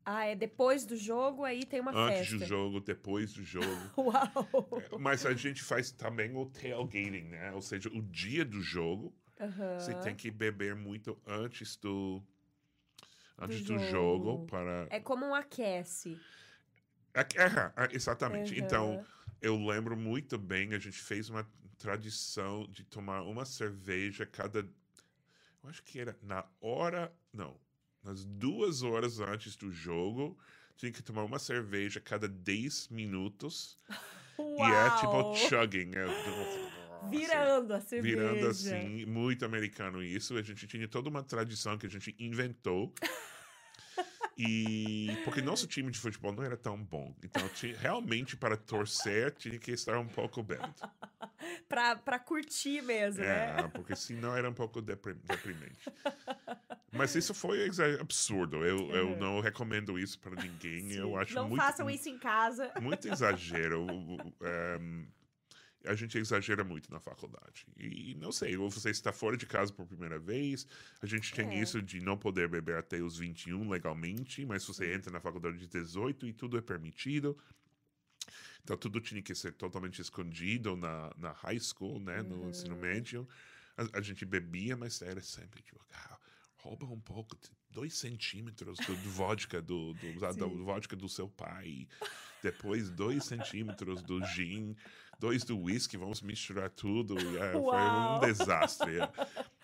Ah, 0.05 0.25
é 0.25 0.35
depois 0.35 0.85
do 0.85 0.95
jogo, 0.95 1.43
aí 1.43 1.65
tem 1.65 1.79
uma 1.79 1.93
Antes 1.93 2.29
festa. 2.29 2.37
do 2.39 2.45
jogo, 2.45 2.79
depois 2.79 3.33
do 3.33 3.43
jogo. 3.43 3.91
Uau! 3.97 4.99
Mas 4.99 5.25
a 5.25 5.33
gente 5.33 5.61
faz 5.63 5.91
também 5.91 6.35
o 6.35 6.45
tailgating, 6.47 7.29
né? 7.29 7.51
Ou 7.53 7.61
seja, 7.61 7.89
o 7.89 8.01
dia 8.01 8.43
do 8.43 8.61
jogo, 8.61 9.13
Aham. 9.39 9.77
você 9.77 9.93
tem 9.93 10.15
que 10.15 10.31
beber 10.31 10.75
muito 10.75 11.19
antes 11.27 11.75
do 11.75 12.21
antes 13.37 13.61
do, 13.63 13.77
jogo. 13.77 14.25
jogo 14.25 14.47
para 14.47 14.87
É 14.89 14.99
como 14.99 15.25
um 15.25 15.35
aquece. 15.35 16.17
É, 17.13 17.21
é, 17.21 17.83
é, 17.85 17.95
exatamente. 17.95 18.53
Aham. 18.53 18.63
Então, 18.63 19.05
eu 19.41 19.57
lembro 19.65 19.97
muito 19.97 20.37
bem, 20.37 20.73
a 20.73 20.79
gente 20.79 20.97
fez 20.99 21.29
uma 21.29 21.47
tradição 21.77 22.67
de 22.67 22.83
tomar 22.83 23.23
uma 23.23 23.45
cerveja 23.45 24.25
cada. 24.25 24.67
Eu 25.63 25.69
acho 25.69 25.83
que 25.83 25.99
era 25.99 26.17
na 26.21 26.45
hora. 26.59 27.13
Não. 27.33 27.59
Nas 28.03 28.25
duas 28.25 28.81
horas 28.81 29.19
antes 29.19 29.55
do 29.55 29.71
jogo, 29.71 30.37
tinha 30.75 30.91
que 30.91 31.03
tomar 31.03 31.23
uma 31.23 31.37
cerveja 31.37 31.99
cada 31.99 32.27
10 32.27 32.89
minutos. 32.89 33.77
Uau! 34.39 34.57
E 34.57 34.71
é 34.71 34.89
tipo 34.97 35.35
chugging. 35.35 35.91
É, 35.95 37.09
Virando 37.09 37.73
a 37.73 37.81
cerveja. 37.81 38.15
Virando 38.15 38.47
assim, 38.47 39.05
muito 39.05 39.45
americano 39.45 40.03
isso. 40.03 40.35
A 40.37 40.41
gente 40.41 40.67
tinha 40.67 40.87
toda 40.87 41.09
uma 41.09 41.23
tradição 41.23 41.77
que 41.77 41.85
a 41.85 41.89
gente 41.89 42.15
inventou. 42.19 42.93
E 44.37 45.17
porque 45.23 45.41
nosso 45.41 45.67
time 45.67 45.91
de 45.91 45.99
futebol 45.99 46.31
não 46.31 46.43
era 46.43 46.55
tão 46.57 46.81
bom. 46.81 47.13
Então, 47.23 47.47
tinha, 47.49 47.77
realmente, 47.77 48.35
para 48.37 48.55
torcer, 48.57 49.31
tinha 49.35 49.59
que 49.59 49.71
estar 49.71 49.97
um 49.99 50.07
pouco 50.07 50.41
bêbado. 50.41 50.73
Pra, 51.67 51.95
pra 51.95 52.19
curtir 52.19 52.81
mesmo, 52.83 53.23
né? 53.23 53.61
É, 53.61 53.67
porque 53.69 53.95
senão 53.95 54.35
era 54.35 54.47
um 54.47 54.53
pouco 54.53 54.79
deprim- 54.79 55.19
deprimente. 55.23 55.89
Mas 56.91 57.15
isso 57.15 57.33
foi 57.33 57.67
absurdo. 57.99 58.63
Eu, 58.63 58.91
eu 58.91 59.17
não 59.17 59.39
recomendo 59.39 59.97
isso 59.97 60.19
para 60.19 60.35
ninguém. 60.39 60.91
Eu 60.93 61.17
acho 61.17 61.33
Não 61.33 61.47
muito, 61.49 61.61
façam 61.61 61.89
isso 61.89 62.07
em 62.09 62.19
casa. 62.19 62.71
muito 62.79 63.07
exagero. 63.07 63.87
Ehm, 64.43 65.07
a 65.85 65.95
gente 65.95 66.17
exagera 66.17 66.63
muito 66.63 66.91
na 66.91 66.99
faculdade. 66.99 67.65
E 67.77 68.15
não 68.15 68.31
sei, 68.31 68.55
ou 68.57 68.69
você 68.69 68.89
está 68.89 69.11
fora 69.11 69.35
de 69.35 69.45
casa 69.45 69.73
por 69.73 69.85
primeira 69.87 70.19
vez, 70.19 70.67
a 71.01 71.05
gente 71.05 71.33
tem 71.33 71.49
É. 71.49 71.61
isso 71.61 71.81
de 71.81 71.99
não 71.99 72.17
poder 72.17 72.47
beber 72.47 72.77
até 72.77 73.01
os 73.01 73.17
21 73.17 73.69
legalmente, 73.69 74.45
mas 74.45 74.65
você 74.65 74.93
entra 74.93 75.11
na 75.11 75.19
faculdade 75.19 75.57
de 75.57 75.67
18 75.67 76.27
e 76.27 76.33
tudo 76.33 76.57
é 76.57 76.61
permitido. 76.61 77.37
Então 78.63 78.77
tudo 78.77 79.01
tinha 79.01 79.21
que 79.21 79.33
ser 79.33 79.53
totalmente 79.53 80.01
escondido 80.01 80.75
na, 80.75 81.11
na 81.17 81.31
high 81.31 81.59
school, 81.59 81.99
né, 81.99 82.21
no 82.21 82.49
ensino 82.49 82.75
médio. 82.75 83.27
A, 83.75 83.97
a 83.97 84.01
gente 84.01 84.23
bebia, 84.25 84.77
mas 84.77 85.01
era 85.01 85.21
sempre 85.21 85.63
tipo, 85.63 85.83
ah, 85.93 86.19
rouba 86.57 86.85
um 86.85 86.99
pouco, 86.99 87.35
dois 87.71 87.95
centímetros 87.95 88.77
do, 88.79 88.95
do 88.95 89.09
vodka 89.09 89.61
do, 89.61 89.93
do, 89.93 90.13
da, 90.19 90.31
da 90.31 90.45
vodka 90.45 90.95
do 90.95 91.09
seu 91.09 91.27
pai, 91.27 91.87
depois 92.43 92.89
dois 92.91 93.25
centímetros 93.25 94.03
do 94.03 94.23
gin, 94.27 94.75
dois 95.21 95.43
do 95.43 95.57
whisky, 95.57 95.95
vamos 95.97 96.19
misturar 96.21 96.69
tudo. 96.71 97.15
É, 97.37 97.51
foi 97.51 97.61
um 97.79 98.19
desastre. 98.21 98.99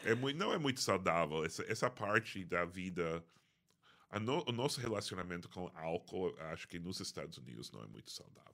É, 0.03 0.11
é 0.11 0.15
muito, 0.15 0.37
não 0.37 0.53
é 0.53 0.57
muito 0.59 0.79
saudável 0.79 1.43
essa, 1.43 1.63
essa 1.67 1.89
parte 1.89 2.45
da 2.45 2.63
vida. 2.63 3.23
no- 4.21 4.43
o 4.47 4.51
nosso 4.51 4.79
relacionamento 4.79 5.49
com 5.49 5.69
álcool, 5.75 6.33
acho 6.53 6.67
que 6.67 6.77
nos 6.79 6.99
Estados 6.99 7.37
Unidos 7.39 7.71
não 7.71 7.81
é 7.83 7.87
muito 7.87 8.11
saudável. 8.11 8.53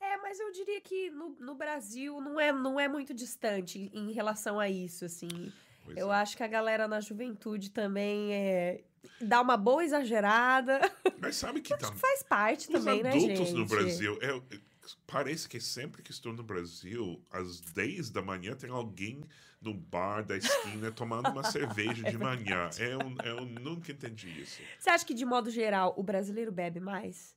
É, 0.00 0.16
mas 0.18 0.38
eu 0.38 0.52
diria 0.52 0.80
que 0.80 1.10
no, 1.10 1.30
no 1.40 1.54
Brasil 1.56 2.20
não 2.20 2.38
é, 2.38 2.52
não 2.52 2.78
é 2.78 2.86
muito 2.86 3.12
distante 3.12 3.90
em 3.92 4.12
relação 4.12 4.60
a 4.60 4.68
isso, 4.68 5.04
assim. 5.04 5.52
Pois 5.84 5.96
eu 5.96 6.12
é. 6.12 6.16
acho 6.16 6.36
que 6.36 6.42
a 6.42 6.46
galera 6.48 6.86
na 6.86 7.00
juventude 7.00 7.70
também 7.70 8.32
é, 8.32 8.84
dá 9.20 9.40
uma 9.40 9.56
boa 9.56 9.84
exagerada. 9.84 10.80
Mas 11.18 11.36
sabe 11.36 11.60
que 11.60 11.76
tá, 11.76 11.92
Faz 11.92 12.22
parte 12.22 12.68
os 12.68 12.72
também, 12.84 13.02
né, 13.02 13.10
adultos 13.10 13.38
gente? 13.48 13.52
no 13.54 13.66
Brasil, 13.66 14.18
eu- 14.22 14.42
parece 15.06 15.48
que 15.48 15.60
sempre 15.60 16.02
que 16.02 16.10
estou 16.10 16.32
no 16.32 16.42
Brasil, 16.42 17.22
às 17.30 17.60
10 17.60 18.10
da 18.10 18.22
manhã, 18.22 18.54
tem 18.54 18.70
alguém 18.70 19.24
no 19.60 19.72
bar 19.72 20.22
da 20.22 20.36
esquina 20.36 20.92
tomando 20.92 21.30
uma 21.30 21.44
cerveja 21.44 22.02
de 22.10 22.18
manhã. 22.18 22.68
Eu, 22.78 23.00
eu 23.24 23.46
nunca 23.46 23.92
entendi 23.92 24.42
isso. 24.42 24.60
Você 24.78 24.90
acha 24.90 25.04
que, 25.04 25.14
de 25.14 25.24
modo 25.24 25.50
geral, 25.50 25.94
o 25.96 26.02
brasileiro 26.02 26.52
bebe 26.52 26.80
mais? 26.80 27.34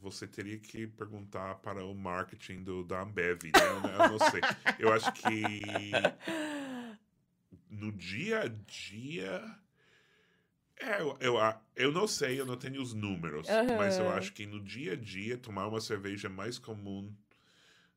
Você 0.00 0.26
teria 0.26 0.58
que 0.58 0.86
perguntar 0.86 1.56
para 1.56 1.84
o 1.84 1.94
marketing 1.94 2.62
do, 2.62 2.82
da 2.82 3.02
Ambev, 3.02 3.42
né? 3.44 3.50
Eu, 3.60 3.90
eu 3.90 4.08
não 4.10 4.18
sei. 4.18 4.40
Eu 4.78 4.92
acho 4.92 5.12
que 5.12 5.92
no 7.68 7.92
dia 7.92 8.42
a 8.42 8.48
dia. 8.48 9.58
É, 10.78 11.00
eu, 11.00 11.16
eu, 11.20 11.36
eu 11.74 11.90
não 11.92 12.06
sei, 12.06 12.38
eu 12.38 12.44
não 12.46 12.56
tenho 12.56 12.80
os 12.82 12.92
números, 12.92 13.48
Aham. 13.48 13.76
mas 13.76 13.98
eu 13.98 14.10
acho 14.10 14.32
que 14.32 14.46
no 14.46 14.60
dia 14.62 14.92
a 14.92 14.96
dia 14.96 15.38
tomar 15.38 15.66
uma 15.66 15.80
cerveja 15.80 16.28
é 16.28 16.30
mais 16.30 16.58
comum 16.58 17.12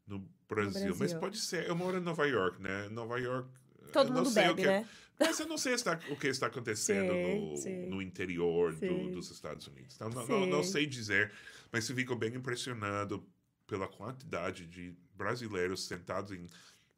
no 0.07 0.19
Brasil. 0.47 0.87
Mas 0.89 0.97
Brasil. 0.97 1.19
pode 1.19 1.37
ser, 1.39 1.67
eu 1.67 1.75
moro 1.75 1.97
em 1.97 2.01
Nova 2.01 2.25
York, 2.25 2.61
né? 2.61 2.87
Nova 2.89 3.19
York. 3.19 3.49
Todo 3.91 4.13
mundo 4.13 4.31
bebe, 4.31 4.61
que- 4.61 4.67
né? 4.67 4.87
Mas 5.19 5.37
eu 5.39 5.47
não 5.47 5.57
sei 5.57 5.73
está- 5.73 5.99
o 6.09 6.15
que 6.15 6.27
está 6.27 6.47
acontecendo 6.47 7.11
Sei, 7.13 7.21
no, 7.21 7.57
sei. 7.57 7.85
no 7.87 8.01
interior 8.01 8.73
do- 8.73 9.09
dos 9.09 9.29
Estados 9.29 9.67
Unidos. 9.67 9.95
Então, 9.95 10.09
não, 10.09 10.25
não, 10.25 10.45
não 10.45 10.63
sei 10.63 10.85
dizer, 10.85 11.33
mas 11.73 11.89
eu 11.89 11.95
fico 11.95 12.15
bem 12.15 12.33
impressionado 12.33 13.27
pela 13.67 13.87
quantidade 13.87 14.65
de 14.65 14.95
brasileiros 15.15 15.85
sentados 15.85 16.31
em, 16.31 16.47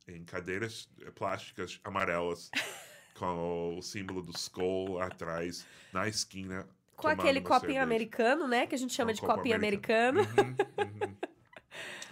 em 0.07 0.23
cadeiras 0.23 0.87
eh, 1.01 1.09
plásticas 1.09 1.79
amarelas 1.83 2.51
com 3.21 3.77
o 3.77 3.81
símbolo 3.83 4.23
do 4.23 4.31
Skull 4.31 4.99
atrás, 4.99 5.63
na 5.93 6.07
esquina. 6.07 6.67
Com 6.95 7.03
tomando 7.03 7.19
aquele 7.19 7.41
copinho 7.41 7.59
cerveja. 7.61 7.83
americano, 7.83 8.47
né? 8.47 8.65
Que 8.65 8.73
a 8.73 8.77
gente 8.77 8.93
chama 8.93 9.11
Com 9.11 9.15
de 9.15 9.21
copo 9.21 9.33
copinho 9.35 9.55
americano. 9.55 10.21
americano. 10.21 10.57
Uhum, 10.79 11.07
uhum. 11.07 11.15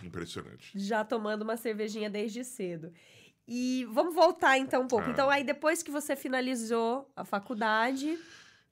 Impressionante. 0.04 0.72
Já 0.78 1.04
tomando 1.04 1.42
uma 1.42 1.58
cervejinha 1.58 2.12
desde 2.12 2.44
cedo. 2.44 2.94
E 3.48 3.88
vamos 3.92 4.14
voltar 4.14 4.60
então 4.60 4.84
um 4.84 4.88
pouco. 4.88 5.08
Ah. 5.08 5.12
Então, 5.12 5.30
aí 5.32 5.44
depois 5.44 5.82
que 5.82 5.90
você 5.90 6.16
finalizou 6.16 7.12
a 7.16 7.26
faculdade. 7.26 8.16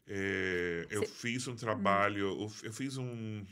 É, 0.08 0.86
eu 0.91 1.08
fiz 1.08 1.48
um 1.48 1.56
trabalho, 1.56 2.48
eu 2.62 2.72
fiz 2.72 2.98
um. 2.98 3.44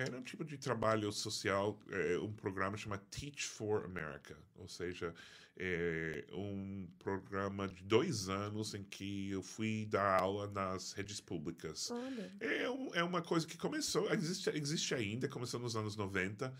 Era 0.00 0.16
um 0.18 0.22
tipo 0.22 0.44
de 0.44 0.56
trabalho 0.58 1.10
social, 1.12 1.78
é, 1.90 2.18
um 2.18 2.32
programa 2.32 2.76
chamado 2.76 3.04
Teach 3.10 3.44
for 3.46 3.84
America, 3.84 4.36
ou 4.56 4.68
seja, 4.68 5.14
é 5.56 6.24
um 6.32 6.86
programa 6.98 7.68
de 7.68 7.82
dois 7.84 8.28
anos 8.28 8.74
em 8.74 8.82
que 8.82 9.30
eu 9.30 9.42
fui 9.42 9.86
dar 9.88 10.20
aula 10.20 10.48
nas 10.48 10.92
redes 10.92 11.20
públicas. 11.20 11.90
Olha. 11.90 12.32
É, 12.40 12.68
um- 12.70 12.94
é 12.94 13.04
uma 13.04 13.22
coisa 13.22 13.46
que 13.46 13.56
começou, 13.56 14.10
existe, 14.12 14.50
existe 14.50 14.94
ainda, 14.94 15.28
começou 15.28 15.60
nos 15.60 15.76
anos 15.76 15.94
90, 15.96 16.52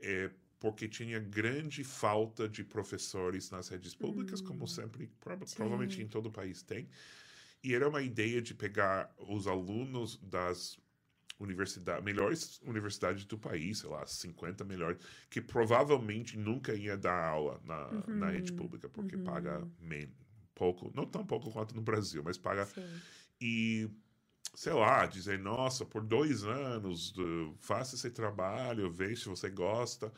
é, 0.00 0.30
porque 0.58 0.88
tinha 0.88 1.18
grande 1.20 1.84
falta 1.84 2.48
de 2.48 2.64
professores 2.64 3.50
nas 3.50 3.68
redes 3.68 3.94
públicas, 3.94 4.40
como 4.40 4.66
sempre, 4.66 5.06
prova- 5.20 5.44
provavelmente 5.54 6.00
em 6.02 6.08
todo 6.08 6.26
o 6.26 6.32
país 6.32 6.62
tem. 6.62 6.88
E 7.62 7.74
era 7.74 7.88
uma 7.88 8.00
ideia 8.02 8.40
de 8.40 8.54
pegar 8.54 9.12
os 9.18 9.46
alunos 9.46 10.16
das 10.22 10.78
universidades, 11.38 12.04
melhores 12.04 12.60
universidades 12.62 13.24
do 13.24 13.38
país, 13.38 13.78
sei 13.78 13.90
lá, 13.90 14.06
50 14.06 14.64
melhores, 14.64 14.98
que 15.30 15.40
provavelmente 15.40 16.36
nunca 16.36 16.74
ia 16.74 16.96
dar 16.96 17.28
aula 17.28 17.60
na, 17.64 18.04
na 18.06 18.30
rede 18.30 18.52
pública, 18.52 18.88
porque 18.88 19.16
paga 19.16 19.66
men, 19.80 20.12
pouco, 20.54 20.90
não 20.94 21.06
tão 21.06 21.24
pouco 21.24 21.50
quanto 21.52 21.74
no 21.74 21.82
Brasil, 21.82 22.22
mas 22.24 22.36
paga 22.36 22.66
Sim. 22.66 22.84
e 23.40 23.90
sei 24.54 24.72
lá, 24.72 25.06
dizer, 25.06 25.38
nossa, 25.38 25.84
por 25.84 26.02
dois 26.02 26.42
anos, 26.42 27.14
faça 27.60 27.94
esse 27.94 28.10
trabalho, 28.10 28.90
veja 28.90 29.22
se 29.22 29.28
você 29.28 29.48
gosta. 29.48 30.12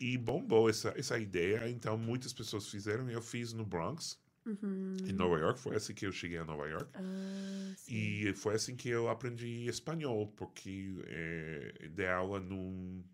E 0.00 0.16
bombou 0.16 0.68
essa, 0.68 0.92
essa 0.96 1.18
ideia, 1.18 1.68
então 1.68 1.96
muitas 1.96 2.32
pessoas 2.32 2.68
fizeram, 2.68 3.08
eu 3.08 3.22
fiz 3.22 3.52
no 3.52 3.64
Bronx, 3.64 4.18
Uhum. 4.44 4.96
em 5.06 5.12
Nova 5.12 5.38
York, 5.38 5.60
foi 5.60 5.76
assim 5.76 5.94
que 5.94 6.04
eu 6.04 6.12
cheguei 6.12 6.38
a 6.38 6.44
Nova 6.44 6.66
York. 6.66 6.90
Ah. 6.94 7.74
E 7.88 8.32
foi 8.34 8.54
assim 8.54 8.74
que 8.74 8.88
eu 8.88 9.08
aprendi 9.08 9.66
espanhol, 9.68 10.26
porque 10.36 10.96
é, 11.06 11.88
dei 11.90 12.08
aula 12.08 12.40
num, 12.40 13.04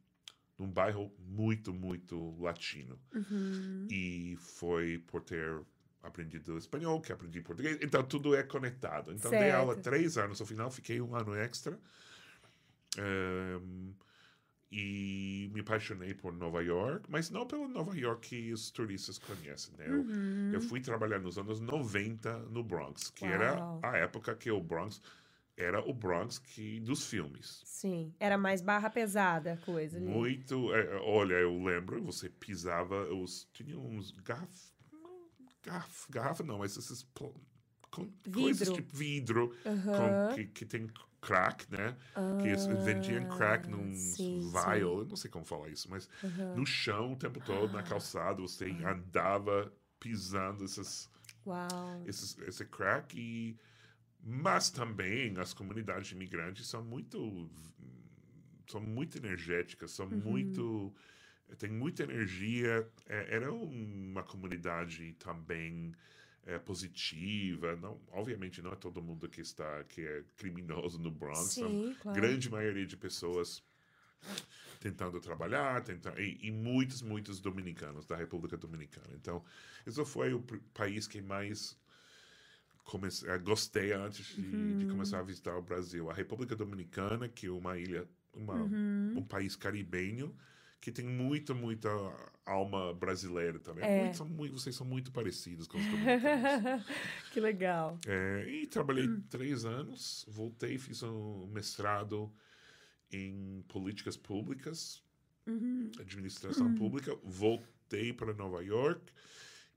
num 0.59 0.71
bairro 0.71 1.13
muito, 1.19 1.73
muito 1.73 2.35
latino. 2.41 2.99
Uhum. 3.15 3.87
E 3.91 4.37
foi 4.41 4.99
por 5.07 5.23
ter 5.23 5.61
aprendido 6.03 6.57
espanhol 6.57 7.01
que 7.01 7.13
aprendi 7.13 7.41
português. 7.41 7.79
Então 7.83 8.03
tudo 8.03 8.35
é 8.35 8.43
conectado. 8.43 9.13
Então 9.13 9.31
dei 9.31 9.41
Certo. 9.41 9.57
aula 9.57 9.77
três 9.77 10.17
anos, 10.17 10.41
no 10.41 10.47
final 10.47 10.71
fiquei 10.71 11.01
um 11.01 11.15
ano 11.15 11.35
extra. 11.35 11.79
Ehm, 12.97 13.93
e 14.71 15.51
me 15.55 15.61
apaixonei 15.61 16.13
por 16.15 16.33
Nova 16.33 16.63
York, 16.63 17.07
mas 17.11 17.31
não 17.31 17.47
pelo 17.47 17.67
Nova 17.69 17.97
York 17.97 18.29
que 18.29 18.53
os 18.53 18.71
turistas 18.71 19.19
conhecem, 19.19 19.75
né? 19.79 19.87
Eu- 19.89 20.03
Uhum. 20.03 20.51
Eu, 20.53 20.61
fui 20.61 20.81
trabalhar 20.81 21.19
nos 21.19 21.39
anos 21.39 21.59
90 21.61 22.39
no 22.51 22.63
Bronx, 22.63 23.11
que 23.11 23.25
era 23.25 23.57
Uau. 23.59 23.81
a 23.83 23.97
época 23.97 24.35
que 24.37 24.51
o 24.51 24.61
Bronx 24.61 25.01
era 25.57 25.81
o 25.81 25.93
Bronx 25.93 26.39
que 26.39 26.81
dos 26.81 27.07
filmes. 27.07 27.63
Sim, 27.65 28.15
era 28.21 28.37
mais 28.39 28.61
barra 28.61 28.89
pesada 28.91 29.55
a 29.55 29.57
coisa 29.57 29.97
ali. 29.97 30.07
Muito. 30.07 30.73
é, 30.75 30.97
olha, 31.01 31.35
eu 31.35 31.63
lembro, 31.65 32.03
você 32.03 32.29
pisava, 32.29 33.13
os, 33.13 33.49
tinha 33.53 33.79
uns 33.79 34.11
garraf, 34.13 34.73
garrafa, 35.63 36.07
garrafa 36.13 36.45
não, 36.45 36.59
mas 36.59 36.77
esses 36.77 37.03
pl- 37.03 37.33
com 37.91 38.09
coisas 38.33 38.69
Vidro. 38.69 38.83
de 38.83 38.97
vidro 38.97 39.57
Aham. 39.67 40.29
com, 40.29 40.35
que, 40.35 40.47
que 40.47 40.65
tem 40.67 40.87
crack, 41.21 41.71
né? 41.71 41.97
que 42.39 42.49
eles 42.49 42.67
vendiam 42.67 43.25
crack 43.27 43.69
num 43.69 43.91
Ah, 43.91 43.95
sim, 43.95 44.51
vial, 44.51 45.01
eu 45.01 45.07
não 45.07 45.17
sei 45.17 45.31
como 45.31 45.45
falar 45.45 45.69
isso, 45.69 45.91
mas 45.91 46.09
no 46.55 46.65
chão 46.65 47.13
o 47.13 47.17
tempo 47.17 47.41
todo, 47.41 47.73
na 47.73 47.83
calçada, 47.83 48.41
você 48.41 48.67
andava 48.85 49.73
pisando 49.99 50.65
esses, 50.65 51.11
Uau. 51.45 52.03
esses, 52.07 52.39
esse 52.39 52.65
crack 52.65 53.19
e 53.19 53.57
mas 54.21 54.69
também 54.71 55.37
as 55.39 55.55
comunidades 55.55 56.11
imigrantes 56.11 56.67
são 56.67 56.85
muito 56.85 57.49
são 58.69 58.81
muito 58.81 59.17
energéticas 59.17 59.93
são 59.93 60.09
muito 60.09 60.93
tem 61.57 61.71
muita 61.71 62.03
energia 62.03 62.89
é, 63.07 63.37
era 63.37 63.53
uma 63.53 64.23
comunidade 64.25 65.15
também 65.15 65.93
é, 66.49 66.59
positiva 66.59 67.77
não 67.77 68.01
obviamente 68.13 68.63
não 68.63 68.73
é 68.73 68.77
todo 68.77 69.03
mundo 69.03 69.29
que 69.29 69.41
está 69.41 69.85
que 69.85 70.03
é 70.03 70.25
criminoso 70.37 70.99
no 71.01 71.11
Bronx 71.11 71.55
Sim, 71.55 71.95
claro. 71.99 72.15
grande 72.15 72.51
maioria 72.51 72.87
de 72.87 72.97
pessoas 72.97 73.63
tentando 74.81 75.21
trabalhar, 75.21 75.83
tentando, 75.83 76.21
e, 76.21 76.39
e 76.43 76.51
muitos, 76.51 77.03
muitos 77.03 77.41
dominicanos 77.41 78.07
da 78.07 78.17
República 78.17 78.57
Dominicana. 78.57 79.09
Então, 79.15 79.45
isso 79.87 80.05
foi 80.05 80.33
o 80.35 80.43
país 80.73 81.07
que 81.07 81.21
mais 81.21 81.77
comecei, 82.85 83.29
eh, 83.31 83.39
gostei 83.39 83.93
antes 83.93 84.27
de, 84.35 84.75
de 84.75 84.87
Uhum. 84.87 84.87
começar 84.87 85.19
a 85.21 85.23
visitar 85.23 85.57
o 85.57 85.63
Brasil. 85.63 86.11
A 86.11 86.15
República 86.15 86.57
Dominicana, 86.57 87.29
que 87.29 87.47
é 87.47 87.51
uma 87.51 87.79
ilha, 87.79 88.09
uma, 88.33 88.71
Uhum. 88.71 89.15
um 89.15 89.25
país 89.25 89.57
caribenho, 89.57 90.35
que 90.81 90.93
tem 90.93 91.05
muita, 91.05 91.53
muita 91.55 91.89
alma 92.47 92.95
brasileira 92.95 93.59
também. 93.59 93.85
É. 93.85 94.05
Muito- 94.05 94.25
muito- 94.25 94.53
vocês 94.59 94.75
são 94.77 94.87
muito 94.87 95.11
parecidos 95.13 95.67
com 95.67 95.77
os 95.79 95.85
dominicanos. 95.87 96.85
que 97.33 97.41
legal. 97.41 97.99
É, 98.07 98.47
e 98.49 98.67
trabalhei 98.67 99.07
Hum. 99.09 99.23
três 99.29 99.65
anos, 99.65 100.25
voltei, 100.29 100.79
fiz 100.79 101.03
um 101.03 101.47
mestrado 101.49 102.33
em 103.11 103.65
políticas 103.69 104.17
públicas, 104.17 105.03
Uhum. 105.47 105.91
administração 105.99 106.75
pública, 106.75 107.17
voltei 107.25 108.13
para 108.13 108.35
Nova 108.35 108.63
York 108.63 109.11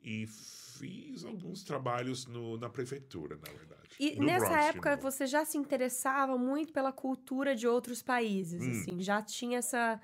e 0.04 0.28
fiz 0.28 1.24
alguns 1.24 1.64
trabalhos 1.64 2.26
no, 2.26 2.58
na 2.58 2.70
prefeitura, 2.70 3.38
na 3.38 3.52
verdade. 3.54 3.82
E 4.00 4.16
No 4.18 4.26
nessa 4.26 4.48
Bronx, 4.48 4.66
época 4.66 4.98
você 4.98 5.26
já 5.26 5.46
se 5.46 5.58
interessava 5.58 6.38
muito 6.38 6.74
pela 6.74 6.92
cultura 6.92 7.56
de 7.56 7.68
outros 7.68 8.02
países, 8.02 8.62
Hum. 8.62 8.72
assim, 8.72 9.02
já 9.02 9.22
tinha 9.22 9.60
essa. 9.60 10.00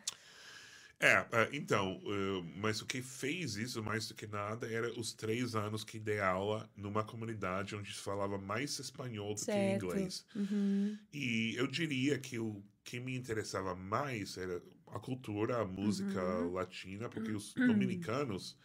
É, 1.00 1.14
é, 1.32 1.50
então, 1.54 2.02
eh, 2.06 2.52
mas 2.56 2.82
o 2.82 2.86
que 2.88 3.04
fez 3.04 3.56
isso 3.56 3.84
mais 3.84 4.08
do 4.08 4.16
que 4.16 4.26
nada 4.26 4.66
era 4.72 4.92
os 5.00 5.14
três 5.14 5.54
anos 5.56 5.84
que 5.84 6.00
dei 6.00 6.20
aula 6.20 6.68
numa 6.76 7.04
comunidade 7.04 7.76
onde 7.76 7.94
se 7.94 8.00
falava 8.02 8.38
mais 8.40 8.80
espanhol 8.80 9.36
do 9.36 9.40
Certo. 9.40 9.58
que 9.60 9.86
inglês. 9.86 10.26
Uhum. 10.36 10.98
E 11.14 11.54
eu 11.56 11.68
diria 11.68 12.18
que 12.18 12.40
o 12.40 12.64
que 12.84 13.00
me 13.00 13.16
interessava 13.16 13.76
mais 13.76 14.38
era 14.38 14.60
a 14.88 15.00
cultura, 15.00 15.58
a 15.62 15.66
música 15.66 16.20
Uhum. 16.20 16.54
latina, 16.54 17.08
porque 17.10 17.32
os 17.32 17.54
dominicanos 17.94 18.58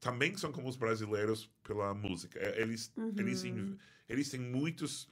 também 0.00 0.36
são 0.36 0.52
como 0.52 0.68
os 0.68 0.76
brasileiros 0.76 1.50
pela 1.64 1.92
música. 1.94 2.38
É, 2.38 2.60
Eles, 2.62 2.92
eles, 3.16 3.42
Uhum. 3.42 3.48
in- 3.72 3.78
eles 4.08 4.30
têm 4.30 4.40
muitos. 4.40 5.08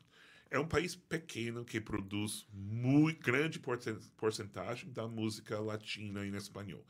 É 0.57 0.59
um 0.59 0.67
país 0.67 0.97
pequeno 0.97 1.67
que 1.67 1.79
produz 1.79 2.47
muito 2.51 3.21
grande 3.23 3.59
porcen- 3.61 3.99
porcentagem 4.17 4.91
da 4.91 5.07
música 5.07 5.61
latina 5.61 6.27
em 6.27 6.35
espanhol. 6.35 6.83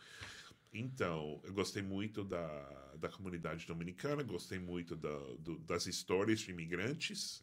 Então, 0.72 1.40
eu 1.42 1.52
gostei 1.52 1.83
muito 1.83 2.22
da, 2.22 2.94
da 2.96 3.09
comunidade 3.09 3.66
dominicana, 3.66 4.22
gostei 4.22 4.61
muito 4.61 4.94
da, 4.94 5.18
do- 5.40 5.59
das 5.59 5.88
histórias 5.88 6.38
de 6.38 6.52
imigrantes. 6.52 7.42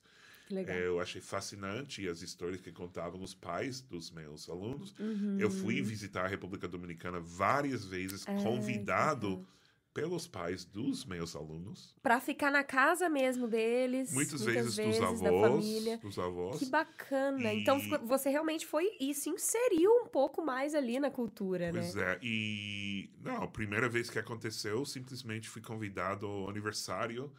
Legal. 0.50 0.74
É, 0.74 0.88
eu 0.88 1.02
achei 1.02 1.20
fascinante 1.20 2.08
as 2.08 2.22
histórias 2.22 2.62
que 2.62 2.72
contavam 2.72 3.22
os 3.22 3.34
pais 3.34 3.82
dos 3.82 4.10
meus 4.10 4.48
alunos. 4.50 4.96
Uhum. 4.98 5.38
Eu 5.38 5.52
fui 5.52 5.82
visitar 5.82 6.24
a 6.24 6.30
República 6.30 6.70
Dominicana 6.70 7.20
várias 7.20 7.84
vezes, 7.84 8.24
que 8.24 8.32
convidado. 8.44 9.46
Pelos 9.94 10.28
pais 10.28 10.66
dos 10.66 11.06
meus 11.06 11.36
alunos. 11.36 11.96
Pra 12.02 12.20
ficar 12.20 12.52
na 12.52 12.64
casa 12.64 13.08
mesmo 13.10 13.48
deles. 13.48 14.12
Muitas, 14.12 14.42
muitas 14.42 14.76
vezes, 14.76 15.00
dos 15.00 15.22
da 15.22 15.30
avós. 15.30 15.52
família. 15.52 15.98
Dos 15.98 16.18
avós. 16.20 16.58
Que 16.60 16.66
bacana. 16.66 17.54
E- 17.54 17.62
Então 17.62 17.80
você 18.06 18.30
realmente 18.30 18.66
foi 18.66 18.96
e 19.00 19.14
se 19.14 19.30
inseriu 19.30 19.92
um 20.04 20.08
pouco 20.08 20.44
mais 20.44 20.74
ali 20.74 21.00
na 21.00 21.12
cultura, 21.12 21.70
Pois 21.72 21.94
né? 21.94 22.14
é, 22.14 22.20
e 22.24 23.10
não, 23.24 23.44
a 23.44 23.48
primeira 23.48 23.88
vez 23.88 24.10
que 24.10 24.18
aconteceu, 24.18 24.84
simplesmente 24.86 25.48
fui 25.48 25.62
convidado 25.62 26.26
ao 26.26 26.50
aniversário 26.50 27.32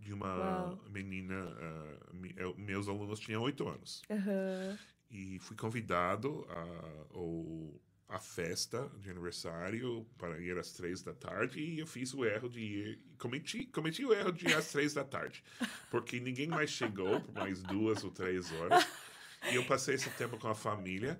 de 0.00 0.12
uma 0.12 0.36
Uau. 0.36 0.78
menina. 0.90 1.36
me- 2.12 2.34
eu- 2.36 2.54
meus 2.58 2.88
alunos 2.88 3.20
tinham 3.20 3.42
oito 3.42 3.66
anos. 3.68 4.02
Aham. 4.10 4.76
E 5.10 5.38
fui 5.40 5.56
convidado 5.56 6.44
a, 6.48 7.14
ao, 7.14 7.80
à 8.12 8.18
festa 8.18 8.90
de 9.00 9.10
aniversário 9.10 10.06
para 10.18 10.38
ir 10.38 10.58
às 10.58 10.72
três 10.72 11.02
da 11.02 11.14
tarde 11.14 11.60
e 11.60 11.78
eu 11.78 11.86
fiz 11.86 12.12
o 12.12 12.24
erro 12.24 12.48
de 12.48 12.60
ir. 12.60 12.98
Cometi, 13.18 13.64
cometi 13.66 14.04
o 14.04 14.12
erro 14.12 14.30
de 14.30 14.46
ir 14.46 14.54
às 14.54 14.70
três 14.70 14.92
da 14.92 15.02
tarde, 15.02 15.42
porque 15.90 16.20
ninguém 16.20 16.46
mais 16.46 16.70
chegou 16.70 17.20
por 17.22 17.32
mais 17.32 17.62
duas 17.62 18.04
ou 18.04 18.10
três 18.10 18.52
horas. 18.52 18.86
E 19.50 19.56
eu 19.56 19.64
passei 19.64 19.94
esse 19.94 20.10
tempo 20.10 20.38
com 20.38 20.48
a 20.48 20.54
família. 20.54 21.18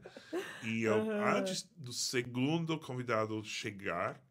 E 0.62 0.83
eu, 0.83 1.11
antes 1.11 1.68
do 1.76 1.92
segundo 1.92 2.78
convidado 2.78 3.42
chegar, 3.42 4.22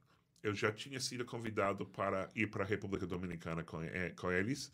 eu 0.43 0.54
já 0.54 0.71
tinha 0.71 1.00
sido 1.00 1.26
convidado 1.26 1.86
para 1.86 2.30
ir 2.36 2.47
para 2.47 2.63
a 2.63 2.67
República 2.67 3.08
Dominicana 3.08 3.63
com, 3.63 3.82
eh, 3.82 4.12
com 4.12 4.32
eles 4.32 4.71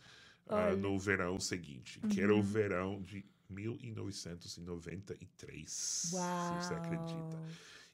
ah, 0.47 0.75
no 0.75 0.99
verão 0.99 1.39
seguinte, 1.39 2.01
que 2.09 2.21
era 2.21 2.35
o 2.35 2.43
verão 2.43 3.01
de 3.01 3.25
1993. 3.49 5.71
Se 5.71 6.11
você 6.11 6.73
acredita. 6.73 7.37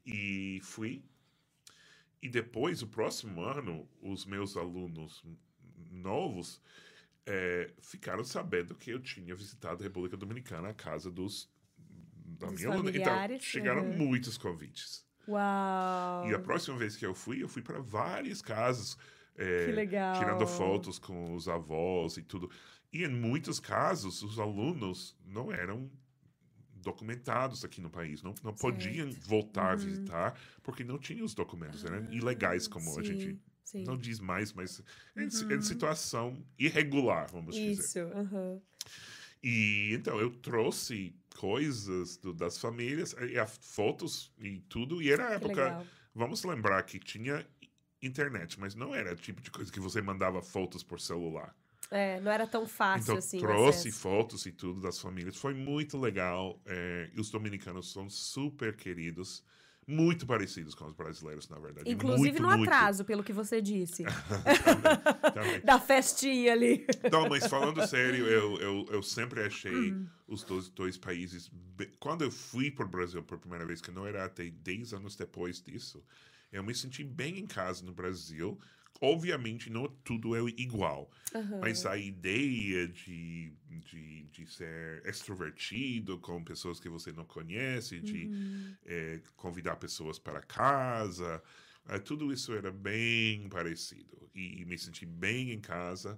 E 0.05 0.59
fui. 0.63 1.03
E 2.21 2.29
depois, 2.29 2.81
o 2.81 2.87
próximo 2.87 3.41
ano, 3.41 3.87
os 4.01 4.25
meus 4.25 4.55
alunos 4.55 5.23
novos 5.91 6.61
eh, 7.25 7.71
ficaram 7.81 8.23
sabendo 8.23 8.75
que 8.75 8.91
eu 8.91 8.99
tinha 8.99 9.35
visitado 9.35 9.81
a 9.81 9.85
República 9.85 10.15
Dominicana, 10.17 10.69
a 10.69 10.73
casa 10.73 11.11
dos. 11.11 11.51
Da 12.39 12.47
Dos 12.47 12.59
minha 12.59 12.73
aluna. 12.73 12.89
Então, 12.91 13.39
chegaram 13.39 13.83
uhum. 13.83 13.97
muitos 13.97 14.37
convites. 14.37 15.05
Uau. 15.27 16.29
E 16.29 16.33
a 16.33 16.39
próxima 16.39 16.77
vez 16.77 16.95
que 16.97 17.05
eu 17.05 17.13
fui, 17.13 17.41
eu 17.43 17.47
fui 17.47 17.61
para 17.61 17.79
várias 17.79 18.41
casas. 18.41 18.97
eh, 19.35 19.65
Que 19.67 19.71
legal. 19.71 20.19
Tirando 20.19 20.45
fotos 20.47 20.99
com 20.99 21.33
os 21.35 21.47
avós 21.47 22.17
e 22.17 22.23
tudo. 22.23 22.49
E 22.91 23.03
em 23.03 23.09
muitos 23.09 23.59
casos, 23.59 24.21
os 24.21 24.37
alunos 24.39 25.17
não 25.25 25.51
eram 25.51 25.89
documentados 26.83 27.63
aqui 27.65 27.81
no 27.81 27.89
país. 27.89 28.21
Não, 28.21 28.35
não 28.43 28.53
podiam 28.53 29.09
voltar 29.11 29.71
a 29.71 29.75
visitar 29.75 30.39
porque 30.61 30.83
não 30.83 30.99
tinham 30.99 31.25
os 31.25 31.33
documentos. 31.33 31.83
Eram 31.83 32.11
ilegais, 32.11 32.67
como 32.67 32.89
a 32.99 33.01
Sim, 33.01 33.03
gente 33.03 33.39
sim. 33.63 33.83
não 33.83 33.97
diz 33.97 34.19
mais, 34.19 34.53
mas 34.53 34.83
em, 35.17 35.23
em 35.55 35.61
situação 35.61 36.45
irregular, 36.59 37.27
vamos 37.31 37.55
dizer. 37.55 37.71
Isso. 37.83 37.99
aham. 37.99 38.61
E 39.41 39.93
então 39.93 40.19
eu 40.19 40.31
trouxe 40.31 41.15
coisas 41.37 42.17
do- 42.17 42.33
das 42.33 42.57
famílias, 42.57 43.13
e 43.29 43.37
a- 43.37 43.45
fotos 43.47 44.31
e 44.39 44.59
tudo, 44.61 45.01
e 45.01 45.11
era 45.11 45.27
a 45.29 45.31
época. 45.33 45.65
legal. 45.65 45.87
Vamos 46.15 46.43
lembrar 46.43 46.83
que 46.83 46.99
tinha 46.99 47.45
internet, 48.01 48.59
mas 48.59 48.75
não 48.75 48.93
era 48.93 49.13
o 49.13 49.15
tipo 49.15 49.41
de 49.41 49.49
coisa 49.49 49.71
que 49.71 49.79
você 49.79 50.01
mandava 50.01 50.41
fotos 50.41 50.83
por 50.83 50.99
celular. 50.99 51.55
É, 51.93 52.19
não 52.21 52.31
era 52.31 52.47
tão 52.47 52.65
fácil 52.67 53.03
Então, 53.03 53.17
assim. 53.17 53.39
trouxe 53.39 53.87
acesso. 53.89 53.99
fotos 53.99 54.45
e 54.45 54.51
tudo 54.51 54.81
das 54.81 54.99
famílias. 54.99 55.37
Foi 55.37 55.53
muito 55.53 55.97
legal. 55.97 56.59
é, 56.65 57.09
e 57.15 57.19
os 57.21 57.29
dominicanos 57.29 57.91
são 57.91 58.09
super 58.09 58.75
queridos. 58.75 59.43
Muito 59.85 60.25
parecidos 60.25 60.73
com 60.73 60.85
os 60.85 60.93
brasileiros, 60.93 61.49
na 61.49 61.59
verdade. 61.59 61.91
Inclusive 61.91 62.39
muito, 62.39 62.41
no 62.41 62.47
muito. 62.57 62.63
atraso, 62.69 63.03
pelo 63.03 63.21
que 63.21 63.33
você 63.33 63.61
disse. 63.61 64.03
Também. 65.33 65.59
da 65.61 65.79
festinha 65.79 66.53
ali. 66.53 66.85
Não, 67.11 67.27
mas 67.27 67.47
falando 67.47 67.85
sério, 67.85 68.25
eu, 68.27 68.57
eu, 68.59 68.85
eu 68.89 69.03
sempre 69.03 69.43
achei 69.43 69.91
Uhum. 69.91 70.07
os 70.27 70.43
dois, 70.43 70.69
dois 70.69 70.97
países. 70.97 71.51
Quando 71.99 72.23
eu 72.23 72.31
fui 72.31 72.71
para 72.71 72.85
o 72.85 72.89
Brasil 72.89 73.21
por 73.23 73.37
primeira 73.37 73.65
vez, 73.65 73.81
que 73.81 73.91
não 73.91 74.05
era 74.07 74.23
até 74.25 74.49
10 74.49 74.93
anos 74.93 75.15
depois 75.15 75.61
disso, 75.61 76.01
eu 76.51 76.63
me 76.63 76.73
senti 76.73 77.03
bem 77.03 77.39
em 77.39 77.45
casa 77.45 77.83
no 77.85 77.91
Brasil. 77.93 78.57
Obviamente, 79.01 79.69
não 79.69 79.87
tudo 79.87 80.35
é 80.35 80.39
igual, 80.57 81.11
mas 81.59 81.85
a 81.85 81.97
ideia 81.97 82.87
de, 82.87 83.53
de, 83.67 84.23
de 84.25 84.47
ser 84.47 85.05
extrovertido 85.05 86.17
com 86.19 86.43
pessoas 86.43 86.79
que 86.79 86.87
você 86.89 87.11
não 87.11 87.25
conhece, 87.25 87.99
de 87.99 88.29
eh, 88.85 89.21
convidar 89.35 89.75
pessoas 89.77 90.17
para 90.19 90.41
casa, 90.41 91.43
eh, 91.89 91.99
tudo 91.99 92.31
isso 92.31 92.53
era 92.53 92.71
bem 92.71 93.49
parecido. 93.49 94.29
E, 94.33 94.61
e 94.61 94.65
me 94.65 94.77
senti 94.77 95.05
bem 95.05 95.51
em 95.51 95.59
casa 95.59 96.17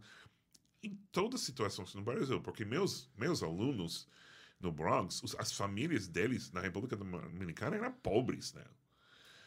em 0.83 0.95
todas 1.11 1.41
as 1.41 1.45
situações 1.45 1.93
no 1.95 2.03
Brasil, 2.03 2.41
porque 2.41 2.63
meus, 2.65 3.09
meus 3.17 3.41
alunos 3.43 4.07
no 4.59 4.71
Bronx, 4.71 5.21
os- 5.23 5.35
as 5.39 5.51
famílias 5.51 6.07
deles 6.07 6.51
na 6.51 6.61
República 6.61 6.95
Dominicana 6.95 7.75
eram 7.77 7.91
pobres, 7.91 8.53
né? 8.53 8.63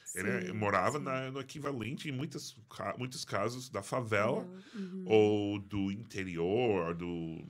Sim, 0.08 0.52
morava 0.54 0.98
na- 0.98 1.30
no 1.30 1.40
equivalente, 1.40 2.08
em 2.08 2.12
muitos, 2.12 2.56
ca- 2.74 2.94
muitos 2.98 3.24
casos, 3.24 3.68
da 3.68 3.82
favela 3.82 4.48
Uhum. 4.74 5.04
ou 5.06 5.58
do 5.58 5.92
interior, 5.92 6.94
do 6.94 7.44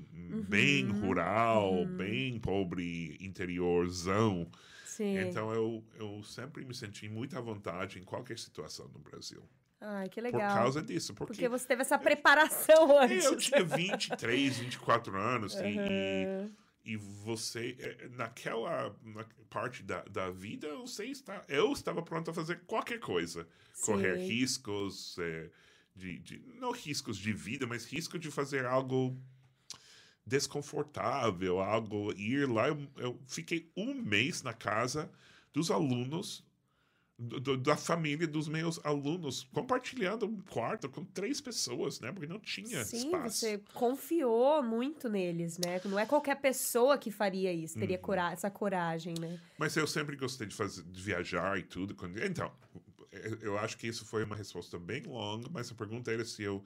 bem 0.48 0.90
rural, 0.90 1.86
bem 1.86 2.38
pobre 2.40 3.16
interiorzão. 3.20 4.50
Sim. 4.84 5.18
Então 5.18 5.52
eu, 5.52 5.84
eu 5.98 6.22
sempre 6.24 6.64
me 6.64 6.74
senti 6.74 7.08
muito 7.08 7.38
à 7.38 7.40
vontade 7.40 7.98
em 7.98 8.02
qualquer 8.02 8.38
situação 8.38 8.88
no 8.88 8.98
Brasil. 8.98 9.42
Ai, 9.80 10.08
que 10.08 10.16
Por 10.20 10.24
legal. 10.24 10.54
causa 10.56 10.82
disso. 10.82 11.14
Porque, 11.14 11.34
Porque 11.34 11.48
você 11.48 11.64
teve 11.64 11.82
essa 11.82 11.96
preparação 11.96 12.90
é, 13.00 13.04
antes. 13.04 13.24
eu 13.24 13.36
tinha 13.36 13.62
23, 13.64 14.58
24 14.58 15.16
anos 15.16 15.54
e- 15.54 15.76
e, 15.78 16.50
e 16.88 16.96
você, 16.96 17.76
é, 17.78 18.08
naquela 18.16 18.96
na 19.02 19.22
parte 19.50 19.82
da, 19.82 20.02
da 20.04 20.30
vida, 20.30 20.74
você 20.78 21.04
está, 21.04 21.44
eu 21.46 21.70
estava 21.70 22.00
pronto 22.00 22.30
a 22.30 22.34
fazer 22.34 22.62
qualquer 22.66 22.98
coisa. 22.98 23.46
Correr 23.82 24.16
Sim. 24.16 24.26
riscos, 24.26 25.18
é, 25.18 25.50
de, 25.94 26.18
de, 26.20 26.38
não 26.58 26.72
riscos 26.72 27.18
de 27.18 27.30
vida, 27.30 27.66
mas 27.66 27.84
risco 27.84 28.18
de 28.18 28.30
fazer 28.30 28.64
algo 28.64 29.14
desconfortável, 30.24 31.60
algo 31.60 32.10
ir 32.14 32.48
lá. 32.48 32.68
Eu, 32.68 32.88
eu 32.96 33.20
fiquei 33.26 33.70
um 33.76 33.92
mês 33.92 34.42
na 34.42 34.54
casa 34.54 35.12
dos 35.52 35.70
alunos 35.70 36.42
do- 37.18 37.40
do- 37.40 37.56
da 37.56 37.76
família 37.76 38.28
dos 38.28 38.46
meus 38.48 38.78
alunos, 38.84 39.42
compartilhando 39.52 40.24
um 40.26 40.40
quarto 40.40 40.88
com 40.88 41.04
três 41.04 41.40
pessoas, 41.40 41.98
né? 41.98 42.12
Porque 42.12 42.28
não 42.28 42.38
tinha 42.38 42.84
Sim, 42.84 43.06
espaço. 43.08 43.40
você 43.40 43.58
confiou 43.74 44.62
muito 44.62 45.08
neles, 45.08 45.58
né? 45.58 45.80
Não 45.84 45.98
é 45.98 46.06
qualquer 46.06 46.36
pessoa 46.40 46.96
que 46.96 47.10
faria 47.10 47.52
isso, 47.52 47.74
Uhum. 47.74 47.80
teria 47.80 47.98
cora 47.98 48.30
essa 48.30 48.48
coragem, 48.48 49.14
né? 49.20 49.36
Mas 49.58 49.76
eu 49.76 49.86
sempre 49.86 50.14
gostei 50.14 50.46
de, 50.46 50.54
fazer, 50.54 50.84
de 50.84 51.02
viajar 51.02 51.58
e 51.58 51.64
tudo. 51.64 51.96
Então, 52.24 52.52
eu- 53.10 53.38
eu 53.40 53.58
acho 53.58 53.76
que 53.76 53.88
isso 53.88 54.04
foi 54.04 54.22
uma 54.22 54.36
resposta 54.36 54.78
bem 54.78 55.02
longa, 55.02 55.48
mas 55.50 55.72
a 55.72 55.74
pergunta 55.74 56.12
era 56.12 56.24
se 56.24 56.42
eu 56.44 56.64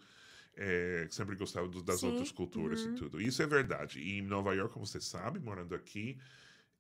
eh, 0.55 1.07
sempre 1.11 1.35
gostava 1.35 1.67
do- 1.67 1.83
das 1.83 2.01
Sim, 2.01 2.09
outras 2.09 2.31
culturas 2.31 2.85
e 2.85 2.91
tudo. 2.91 3.19
Isso 3.19 3.43
é 3.43 3.47
verdade. 3.47 3.99
E 4.01 4.19
em 4.19 4.21
Nova 4.23 4.55
York, 4.55 4.75
como 4.75 4.87
você 4.87 5.01
sabe, 5.01 5.41
morando 5.41 5.75
aqui, 5.75 6.19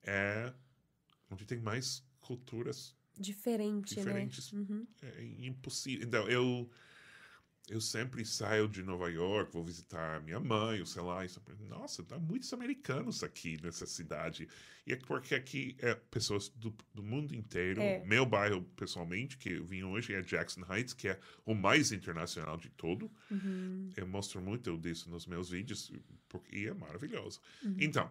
é 0.02 0.52
onde 1.30 1.46
tem 1.46 1.58
mais 1.58 2.04
culturas 2.20 2.94
Diferente, 3.18 3.94
diferentes. 3.94 4.52
né? 4.52 4.60
Uhum. 4.60 4.86
É 5.02 5.46
impossível. 5.46 6.06
Então, 6.06 6.28
eu, 6.28 6.70
eu 7.68 7.80
sempre 7.80 8.24
saio 8.24 8.68
de 8.68 8.82
Nova 8.82 9.10
York, 9.10 9.52
vou 9.52 9.64
visitar 9.64 10.20
minha 10.22 10.40
mãe, 10.40 10.80
ou 10.80 10.86
sei 10.86 11.02
lá, 11.02 11.24
e 11.24 11.28
sempre, 11.28 11.54
nossa, 11.68 12.02
dá 12.02 12.18
muitos 12.18 12.52
americanos 12.52 13.22
aqui 13.22 13.56
nessa 13.62 13.86
cidade. 13.86 14.48
E 14.86 14.92
é 14.92 14.96
porque 14.96 15.34
aqui 15.34 15.76
é 15.78 15.94
pessoas 15.94 16.48
do, 16.48 16.74
do 16.92 17.02
mundo 17.02 17.34
inteiro. 17.34 17.80
É. 17.80 18.04
Meu 18.04 18.26
bairro, 18.26 18.62
pessoalmente, 18.76 19.38
que 19.38 19.50
eu 19.50 19.64
vim 19.64 19.84
hoje, 19.84 20.12
é 20.12 20.20
Jackson 20.22 20.62
Heights, 20.68 20.92
que 20.92 21.08
é 21.08 21.20
o 21.44 21.54
mais 21.54 21.92
internacional 21.92 22.56
de 22.56 22.68
todo. 22.70 23.10
Uhum. 23.30 23.90
Eu 23.96 24.06
mostro 24.06 24.40
muito 24.40 24.76
disso 24.76 25.08
nos 25.08 25.26
meus 25.26 25.50
vídeos, 25.50 25.92
porque 26.28 26.56
e 26.56 26.66
é 26.66 26.74
maravilhoso. 26.74 27.40
Uhum. 27.62 27.76
Então, 27.78 28.10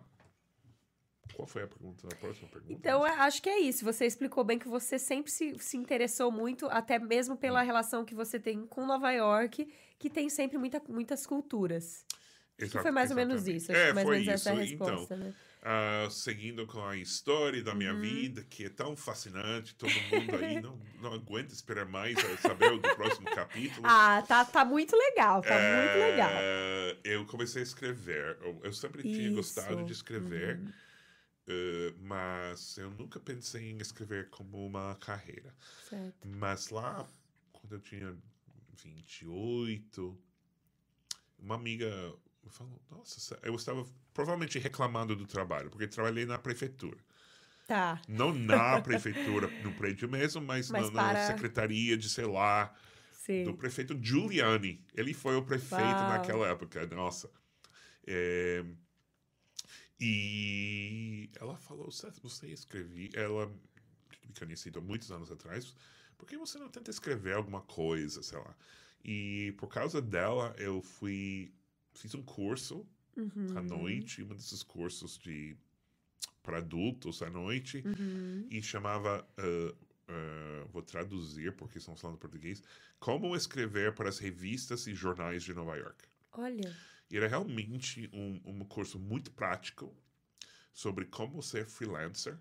qual 1.34 1.48
foi 1.48 1.64
a 1.64 1.68
pergunta? 1.68 2.08
A 2.08 2.16
próxima 2.16 2.48
pergunta? 2.50 2.80
Então, 2.80 3.06
eu 3.06 3.14
acho 3.14 3.42
que 3.42 3.50
é 3.50 3.60
isso. 3.60 3.84
Você 3.86 4.06
explicou 4.06 4.44
bem 4.44 4.58
que 4.60 4.68
você 4.68 4.98
sempre 5.00 5.32
se, 5.32 5.56
se 5.60 5.78
interessou 5.78 6.32
muito, 6.32 6.68
até 6.68 7.00
mesmo 7.00 7.36
Hum. 7.36 7.38
pela 7.38 7.62
relação 7.62 8.06
que 8.06 8.16
você 8.16 8.40
tem 8.40 8.66
com 8.68 8.86
Nova 8.86 9.12
York, 9.12 9.68
que 10.00 10.10
tem 10.10 10.30
sempre 10.30 10.58
muita, 10.58 10.82
muitas 10.88 11.26
culturas. 11.26 12.06
Acho 12.58 12.58
que 12.58 12.64
Exato- 12.64 12.84
foi 12.84 12.92
mais 12.92 13.10
ou 13.10 13.16
menos 13.18 13.34
exatamente. 13.42 13.58
isso. 13.64 13.72
Acho 13.72 13.82
É, 13.82 13.94
mais 13.94 14.06
ou 14.06 14.12
foi 14.12 14.20
menos 14.20 14.28
essa 14.42 14.50
é 14.52 14.64
isso. 14.64 14.74
Então, 14.76 14.88
resposta, 14.88 15.16
né? 15.18 15.34
Ah, 15.64 16.08
seguindo 16.10 16.66
com 16.66 16.84
a 16.84 16.98
história 16.98 17.64
da 17.64 17.72
Uhum. 17.72 17.78
minha 17.78 17.94
vida, 17.94 18.44
que 18.44 18.66
é 18.66 18.70
tão 18.70 18.96
fascinante, 18.96 19.76
todo 19.76 19.92
mundo 20.02 20.36
aí 20.36 20.60
não, 20.60 20.80
não 21.00 21.14
aguenta 21.14 21.54
esperar 21.54 21.86
mais 21.88 22.20
saber 22.42 22.80
do 22.80 22.90
próximo 22.96 23.28
capítulo. 23.30 23.86
Ah, 23.88 24.24
tá, 24.28 24.44
tá 24.46 24.66
muito 24.66 24.96
legal, 24.96 25.42
tá 25.42 25.56
É, 25.56 25.82
muito 25.82 25.98
legal. 25.98 26.32
Eu 27.04 27.26
comecei 27.28 27.62
a 27.62 27.64
escrever. 27.64 28.38
Eu, 28.42 28.60
eu 28.64 28.74
sempre 28.74 29.04
tinha 29.04 29.14
Isso. 29.18 29.30
Uhum. 29.30 29.36
gostado 29.36 29.84
de 29.86 29.92
escrever, 29.94 30.60
eh, 31.48 31.94
mas 32.00 32.78
eu 32.78 32.90
nunca 32.92 33.20
pensei 33.20 33.72
em 33.72 33.78
escrever 33.80 34.30
como 34.30 34.66
uma 34.66 34.96
carreira. 34.96 35.54
Certo. 35.90 36.28
Mas 36.28 36.70
lá, 36.70 37.08
quando 37.52 37.74
eu 37.74 37.80
tinha 37.80 38.16
28, 38.84 40.18
uma 41.40 41.56
amiga 41.56 41.90
falou: 42.50 42.82
Nossa, 42.90 43.40
eu 43.44 43.56
estava 43.56 43.86
provavelmente 44.14 44.60
reclamando 44.60 45.16
do 45.16 45.26
trabalho, 45.26 45.70
porque 45.70 45.88
trabalhei 45.88 46.26
na 46.26 46.38
prefeitura. 46.38 46.98
Tá. 47.68 48.02
Não 48.08 48.34
na 48.34 48.82
prefeitura, 48.82 49.48
no 49.64 49.72
prédio 49.74 50.10
mesmo, 50.10 50.42
mas, 50.42 50.70
Mas 50.70 50.90
na, 50.92 51.04
na 51.04 51.14
para- 51.14 51.28
secretaria 51.28 51.98
de, 51.98 52.10
sei 52.10 52.26
lá, 52.26 52.76
Sim. 53.14 53.44
do 53.46 53.54
prefeito 53.54 53.98
Giuliani. 54.02 54.84
Ele 54.94 55.14
foi 55.14 55.36
o 55.38 55.44
prefeito 55.44 56.02
Uau. 56.02 56.10
naquela 56.10 56.48
época, 56.48 56.86
nossa. 56.88 57.32
É, 58.06 58.66
E 60.04 61.30
ela 61.40 61.56
falou, 61.58 61.92
você 61.92 62.48
escrevi, 62.48 63.12
ela 63.14 63.46
me 64.28 64.34
conhecido 64.38 64.80
há 64.80 64.82
muitos 64.82 65.12
anos 65.12 65.30
atrás, 65.32 65.76
por 66.18 66.28
que 66.28 66.36
você 66.38 66.58
não 66.58 66.70
tenta 66.70 66.90
escrever 66.90 67.36
alguma 67.36 67.62
coisa, 67.62 68.24
sei 68.24 68.40
lá? 68.40 68.56
E 69.06 69.54
por 69.60 69.68
causa 69.68 70.02
dela, 70.02 70.56
eu 70.58 70.82
fui, 70.82 71.54
fiz 71.94 72.16
um 72.16 72.24
curso 72.24 72.84
Uhum. 73.16 73.54
à 73.56 73.62
noite, 73.62 74.24
um 74.24 74.34
desses 74.36 74.64
cursos 74.64 75.20
de 75.20 75.56
para 76.42 76.58
adultos 76.58 77.22
à 77.22 77.30
noite, 77.30 77.84
Uhum. 77.86 78.48
e 78.50 78.62
chamava, 78.64 79.28
ah, 79.38 79.76
ah, 80.08 80.66
vou 80.72 80.82
traduzir 80.82 81.56
porque 81.56 81.78
estamos 81.78 82.02
falando 82.02 82.18
português, 82.18 82.64
Como 83.00 83.36
Escrever 83.36 83.94
para 83.94 84.10
as 84.10 84.18
Revistas 84.18 84.88
e 84.88 84.96
Jornais 84.96 85.44
de 85.44 85.54
Nova 85.54 85.76
York. 85.76 86.08
Olha. 86.34 86.76
Era 87.12 87.28
realmente 87.28 88.10
um, 88.14 88.42
um 88.46 88.66
curso 88.66 89.00
muito 89.00 89.32
prático 89.32 89.96
sobre 90.74 91.06
como 91.06 91.42
ser 91.42 91.66
freelancer, 91.66 92.38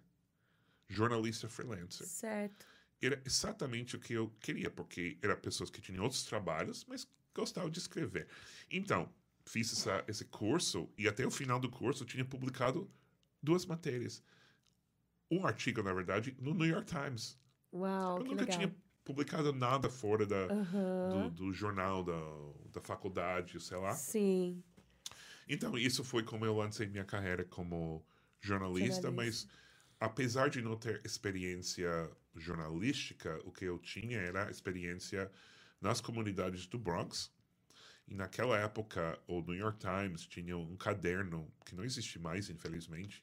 jornalista 0.89 1.49
freelancer. 1.49 2.07
Certo. 2.07 2.67
Era 3.03 3.21
exatamente 3.25 3.97
o 3.97 4.01
que 4.01 4.13
eu 4.13 4.31
queria, 4.41 4.71
porque 4.71 5.19
eram 5.23 5.37
pessoas 5.37 5.71
que 5.71 5.81
tinham 5.81 6.05
outros 6.05 6.25
trabalhos, 6.25 6.85
mas 6.87 7.09
gostavam 7.35 7.71
de 7.71 7.79
escrever. 7.79 8.29
Então, 8.71 9.11
fiz 9.47 9.73
essa, 9.73 10.05
esse 10.07 10.25
curso 10.27 10.89
e 10.97 11.09
até 11.09 11.27
o 11.27 11.31
final 11.31 11.59
do 11.59 11.71
curso 11.71 12.03
eu 12.03 12.07
tinha 12.07 12.25
publicado 12.25 12.91
duas 13.43 13.65
matérias. 13.65 14.23
Um 15.31 15.47
artigo, 15.47 15.83
na 15.83 15.93
verdade, 15.93 16.37
no 16.39 16.53
New 16.53 16.67
York 16.67 16.87
Times. 16.87 17.39
Uau, 17.73 18.19
eu 18.19 18.25
que 18.25 18.31
nunca 18.31 18.43
legal. 18.43 18.59
tinha 18.59 18.77
publicado 19.05 19.53
nada 19.53 19.89
fora 19.89 20.27
da, 20.27 20.47
Aham. 20.47 21.09
do, 21.09 21.31
do 21.31 21.53
jornal, 21.53 22.05
da, 22.05 22.21
da 22.73 22.81
faculdade, 22.81 23.61
sei 23.61 23.79
lá. 23.79 23.95
Sim. 23.95 24.63
Então, 25.49 25.77
isso 25.77 26.05
foi 26.05 26.23
como 26.23 26.45
eu 26.45 26.57
lancei 26.57 26.87
minha 26.87 27.05
carreira 27.05 27.45
como 27.45 28.05
jornalista, 28.41 29.03
Jornalista. 29.03 29.11
mas 29.11 29.49
apesar 29.99 30.49
de 30.49 30.63
não 30.63 30.77
ter 30.77 31.01
experiência 31.05 32.11
jornalística, 32.35 33.41
o 33.45 33.51
que 33.53 33.65
eu 33.65 33.79
tinha 33.79 34.19
era 34.19 34.51
experiência 34.51 35.31
nas 35.81 36.01
comunidades 36.01 36.67
do 36.67 36.79
Bronx. 36.79 37.33
E 38.07 38.15
naquela 38.15 38.59
época, 38.59 39.19
o 39.27 39.41
New 39.43 39.55
York 39.55 39.79
Times 39.79 40.27
tinha 40.27 40.57
um 40.57 40.77
caderno, 40.77 41.53
que 41.65 41.75
não 41.75 41.85
existe 41.85 42.19
mais, 42.19 42.51
infelizmente, 42.51 43.23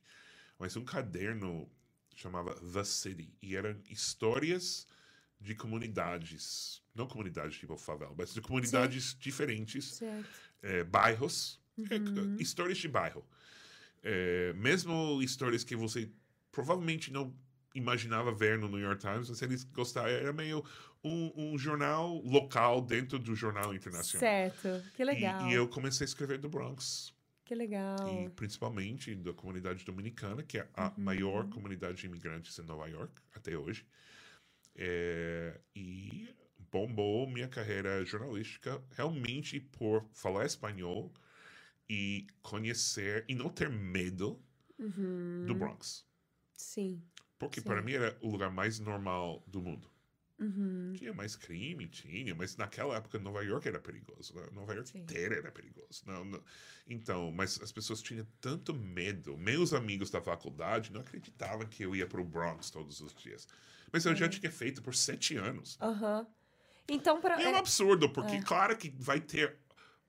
mas 0.58 0.76
um 0.76 0.84
caderno 0.86 1.70
chamava 2.16 2.56
The 2.56 2.84
City. 2.84 3.34
E 3.42 3.56
eram 3.56 3.80
histórias 3.90 4.88
de 5.39 5.56
comunidades, 5.56 6.82
não 6.95 7.08
comunidades 7.08 7.58
tipo 7.58 7.78
favela, 7.78 8.13
mas 8.17 8.34
de 8.34 8.41
comunidades 8.41 9.15
diferentes, 9.19 9.95
Certo. 9.95 10.28
é, 10.62 10.84
bairros, 10.84 11.62
é, 11.78 12.41
histórias 12.41 12.78
de 12.78 12.88
bairro. 12.88 13.26
É, 14.04 14.54
mesmo 14.54 15.21
histórias 15.21 15.63
que 15.63 15.76
você 15.76 16.10
provavelmente 16.52 17.12
não 17.12 17.36
imaginava 17.76 18.32
ver 18.32 18.58
no 18.58 18.67
New 18.67 18.80
York 18.80 19.02
Times, 19.02 19.30
mas 19.30 19.41
eles 19.41 19.63
gostaram, 19.63 20.10
era 20.10 20.34
meio 20.34 20.65
um, 21.04 21.32
um 21.36 21.58
jornal 21.58 22.21
local 22.23 22.82
dentro 22.82 23.19
do 23.19 23.36
jornal 23.36 23.73
internacional. 23.73 24.19
Certo. 24.19 24.84
Que 24.95 25.04
legal. 25.04 25.47
E, 25.47 25.52
e 25.52 25.54
eu 25.54 25.67
comecei 25.67 26.04
a 26.04 26.08
escrever 26.08 26.39
do 26.39 26.50
Bronx. 26.50 27.13
Que 27.45 27.56
legal. 27.56 27.95
E 28.10 28.30
principalmente 28.30 29.15
da 29.15 29.34
comunidade 29.34 29.86
dominicana, 29.86 30.43
que 30.43 30.58
é 30.58 30.67
a 30.73 30.91
maior 30.97 31.47
comunidade 31.50 31.97
de 31.97 32.06
imigrantes 32.06 32.58
em 32.60 32.63
Nova 32.63 32.88
York 32.88 33.13
até 33.34 33.58
hoje. 33.58 33.86
É, 34.78 35.60
e 35.76 36.30
bombou 36.72 37.28
minha 37.28 37.48
carreira 37.48 38.06
jornalística 38.06 38.82
realmente 38.92 39.60
por 39.60 40.08
falar 40.13 40.46
espanhol 40.46 41.12
e 41.90 42.28
conhecer 42.42 43.26
e 43.28 43.34
não 43.34 43.50
ter 43.50 43.70
medo 43.70 44.40
do 45.48 45.56
Bronx. 45.56 46.06
Sim. 46.54 47.02
Porque 47.40 47.62
Sim. 47.62 47.68
para 47.68 47.82
mim 47.82 47.94
era 47.94 48.18
o 48.22 48.30
lugar 48.30 48.52
mais 48.52 48.80
normal 48.80 49.44
do 49.48 49.62
mundo. 49.62 49.90
Tinha 50.94 51.12
mais 51.16 51.36
crime, 51.36 51.88
tinha, 51.88 52.36
mas 52.36 52.56
naquela 52.58 52.96
época 52.96 53.18
Nova 53.18 53.44
York 53.44 53.68
era 53.68 53.80
perigoso. 53.80 54.36
né? 54.36 54.48
Nova 54.52 54.72
York 54.76 54.90
Sim. 54.90 55.00
inteira 55.00 55.36
era 55.36 55.52
perigoso. 55.52 56.04
Não, 56.06 56.24
não- 56.24 56.44
Então, 56.88 57.32
mas 57.32 57.60
as 57.60 57.72
pessoas 57.72 58.04
tinham 58.04 58.28
tanto 58.40 58.72
medo. 58.72 59.36
Meus 59.36 59.74
amigos 59.74 60.12
da 60.12 60.22
faculdade 60.22 60.92
não 60.94 61.02
acreditavam 61.02 61.66
que 61.66 61.82
eu 61.84 61.96
ia 61.96 62.06
para 62.06 62.22
o 62.22 62.26
Bronx 62.26 62.70
todos 62.70 63.02
os 63.02 63.16
dias. 63.16 63.48
Mas 63.91 64.06
eu 64.06 64.15
já 64.15 64.28
tinha 64.28 64.52
feito 64.52 64.82
por 64.82 64.93
sete 64.95 65.36
anos. 65.38 65.78
Aham. 65.82 66.28
Então, 66.89 67.19
para. 67.21 67.39
E 67.41 67.43
é 67.45 67.50
um 67.50 67.56
absurdo, 67.56 68.10
porque 68.10 68.39
claro 68.41 68.76
que 68.78 68.89
vai 68.97 69.19
ter 69.19 69.58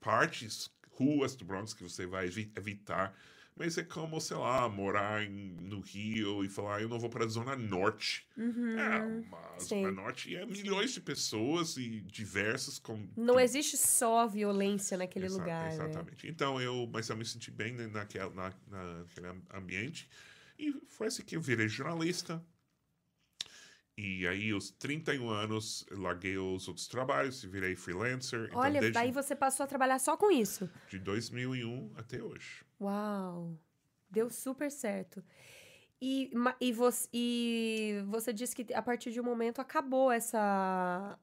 partes, 0.01 0.71
ruas 0.93 1.35
do 1.35 1.45
Bronx 1.45 1.75
que 1.75 1.83
você 1.83 2.07
vai 2.07 2.27
evi- 2.27 2.53
evitar. 2.57 3.17
Mas 3.57 3.77
é 3.77 3.83
como, 3.83 4.21
sei 4.21 4.37
lá, 4.37 4.69
morar 4.69 5.25
em- 5.25 5.57
no 5.61 5.81
Rio 5.81 6.45
e 6.45 6.49
falar, 6.49 6.81
eu 6.81 6.89
não 6.89 7.01
vou 7.01 7.11
para 7.11 7.25
a 7.25 7.29
Zona 7.29 7.57
Norte. 7.57 8.25
É, 8.37 8.41
uma 8.41 9.05
Uhum. 9.05 9.25
Sim. 9.59 9.83
Zona 9.83 9.91
Norte 9.91 10.37
é 10.37 10.47
milhões 10.47 10.93
de 10.93 11.01
pessoas 11.01 11.77
e 11.77 12.01
diversas 12.03 12.79
com. 12.79 13.09
Não 13.17 13.41
existe 13.41 13.77
só 13.77 14.29
violência 14.29 14.97
naquele 14.97 15.27
Exa- 15.27 15.39
lugar. 15.41 15.65
Né? 15.65 15.73
Exatamente. 15.75 16.29
Então 16.29 16.61
eu, 16.61 16.89
mas 16.93 17.09
eu 17.09 17.17
me 17.17 17.25
senti 17.25 17.51
bem 17.51 17.73
né, 17.73 17.89
naquele, 17.89 18.29
na, 18.31 18.53
naquele 18.69 19.27
am- 19.27 19.43
ambiente. 19.53 20.09
E 20.57 20.73
foi 20.87 21.09
assim 21.09 21.25
que 21.25 21.35
eu 21.37 21.41
virei 21.41 21.67
jornalista. 21.69 22.41
E 24.01 24.29
aí, 24.29 24.53
aos 24.53 24.71
31 24.71 25.29
anos, 25.29 25.85
larguei 25.91 26.39
os 26.39 26.69
outros 26.69 26.87
trabalhos 26.87 27.43
e 27.43 27.49
virei 27.49 27.75
freelancer. 27.75 28.45
Então, 28.47 28.61
Olha, 28.61 28.79
desde 28.79 28.93
daí 28.93 29.11
você 29.11 29.35
passou 29.35 29.65
a 29.65 29.67
trabalhar 29.67 29.99
só 29.99 30.17
com 30.17 30.31
isso. 30.31 30.71
de 30.89 31.01
2001 31.01 31.95
até 31.97 32.23
hoje. 32.23 32.65
Uau! 32.81 33.59
Deu 34.09 34.31
super 34.31 34.71
certo. 34.71 35.21
E, 36.01 36.31
e, 36.61 36.73
você, 36.73 37.09
e 37.13 38.05
você 38.07 38.33
disse 38.33 38.55
que 38.55 38.73
a 38.73 38.81
partir 38.81 39.11
de 39.11 39.21
um 39.21 39.25
momento 39.25 39.61
acabou 39.61 40.13
essa. 40.13 41.19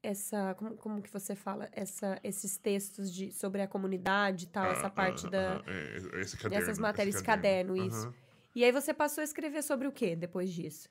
Essa. 0.00 0.54
Como, 0.54 0.76
como 0.76 1.02
que 1.02 1.12
você 1.12 1.34
fala? 1.34 1.68
Essa, 1.72 2.20
esses 2.22 2.56
textos 2.56 3.12
de, 3.12 3.32
sobre 3.32 3.62
a 3.62 3.66
comunidade 3.66 4.44
e 4.44 4.48
tal, 4.48 4.70
essa 4.70 4.86
Ah, 4.86 4.90
parte 4.90 5.26
ah, 5.26 5.30
da, 5.30 5.56
ah, 5.56 5.62
é, 5.66 6.20
esse 6.20 6.36
caderno, 6.36 6.50
dessas 6.50 6.68
esse 6.74 6.80
matérias, 6.80 7.20
caderno, 7.20 7.76
isso. 7.76 8.14
E 8.54 8.62
aí 8.62 8.70
você 8.70 8.94
passou 8.94 9.22
a 9.22 9.24
escrever 9.24 9.64
sobre 9.64 9.88
o 9.88 9.92
quê 9.92 10.14
depois 10.14 10.52
disso? 10.52 10.88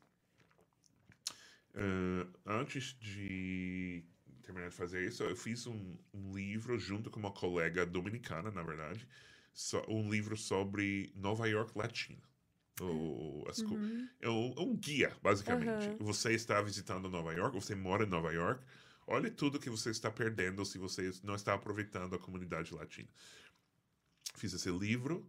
Ah, 1.75 2.27
antes 2.45 2.97
de 2.99 4.03
terminar 4.43 4.69
de 4.69 4.75
fazer 4.75 5.05
isso, 5.05 5.23
eu 5.23 5.35
fiz 5.35 5.65
um, 5.67 5.97
um 6.13 6.33
livro 6.35 6.77
junto 6.77 7.09
com 7.09 7.19
uma 7.19 7.31
colega 7.31 7.85
dominicana, 7.85 8.51
na 8.51 8.63
verdade, 8.63 9.07
so- 9.53 9.83
um 9.89 10.09
livro 10.09 10.38
sobre 10.38 11.11
Nova 11.15 11.47
York 11.47 11.77
Latina. 11.77 12.21
O, 12.81 13.45
as 13.49 13.61
co- 13.61 13.79
é, 14.21 14.29
um, 14.29 14.53
é 14.57 14.61
um 14.61 14.75
guia, 14.75 15.15
basicamente. 15.21 15.93
Você 15.99 16.33
está 16.33 16.61
visitando 16.61 17.09
Nova 17.09 17.33
York, 17.33 17.55
você 17.55 17.75
mora 17.75 18.03
em 18.05 18.09
Nova 18.09 18.31
York, 18.33 18.63
olha 19.07 19.31
tudo 19.31 19.59
que 19.59 19.69
você 19.69 19.89
está 19.89 20.11
perdendo 20.11 20.65
se 20.65 20.77
você 20.77 21.11
não 21.23 21.35
está 21.35 21.53
aproveitando 21.53 22.15
a 22.15 22.19
comunidade 22.19 22.73
latina. 22.73 23.09
Fiz 24.35 24.53
esse 24.53 24.69
livro. 24.69 25.27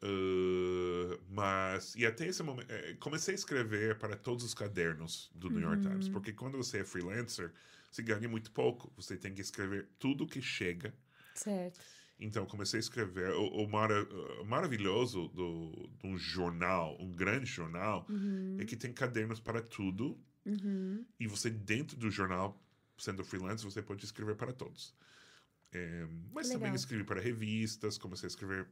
Uh, 0.00 1.20
mas, 1.28 1.94
e 1.96 2.06
até 2.06 2.26
esse 2.26 2.42
momento, 2.42 2.70
eh, 2.70 2.96
comecei 3.00 3.34
a 3.34 3.34
escrever 3.34 3.98
para 3.98 4.16
todos 4.16 4.44
os 4.44 4.54
cadernos 4.54 5.30
do 5.34 5.50
New 5.50 5.60
York 5.60 5.82
Times, 5.82 6.08
porque 6.08 6.32
quando 6.32 6.56
você 6.56 6.78
é 6.78 6.84
freelancer, 6.84 7.52
você 7.90 8.02
ganha 8.02 8.28
muito 8.28 8.50
pouco. 8.52 8.92
Você 8.96 9.16
tem 9.16 9.34
que 9.34 9.40
escrever 9.40 9.88
tudo 9.98 10.26
que 10.26 10.40
chega. 10.40 10.94
Certo. 11.34 11.80
Então, 12.20 12.46
comecei 12.46 12.78
a 12.78 12.80
escrever. 12.80 13.30
O, 13.30 13.64
o 13.64 13.68
mara- 13.68 14.08
o 14.40 14.44
maravilhoso 14.44 15.28
do, 15.28 15.90
de 15.98 16.06
um 16.06 16.16
jornal, 16.16 16.96
um 17.00 17.12
grande 17.12 17.46
jornal, 17.46 18.06
é 18.58 18.64
que 18.64 18.76
tem 18.76 18.92
cadernos 18.92 19.40
para 19.40 19.60
tudo. 19.62 20.18
E 21.18 21.26
você, 21.26 21.50
dentro 21.50 21.96
do 21.96 22.10
jornal, 22.10 22.60
sendo 22.96 23.24
freelancer, 23.24 23.68
você 23.70 23.82
pode 23.82 24.04
escrever 24.04 24.36
para 24.36 24.52
todos. 24.52 24.94
É, 25.72 26.06
mas 26.32 26.48
também 26.48 26.62
Legal. 26.62 26.76
escrevi 26.76 27.04
para 27.04 27.20
revistas, 27.20 27.98
comecei 27.98 28.26
a 28.26 28.28
escrever. 28.28 28.66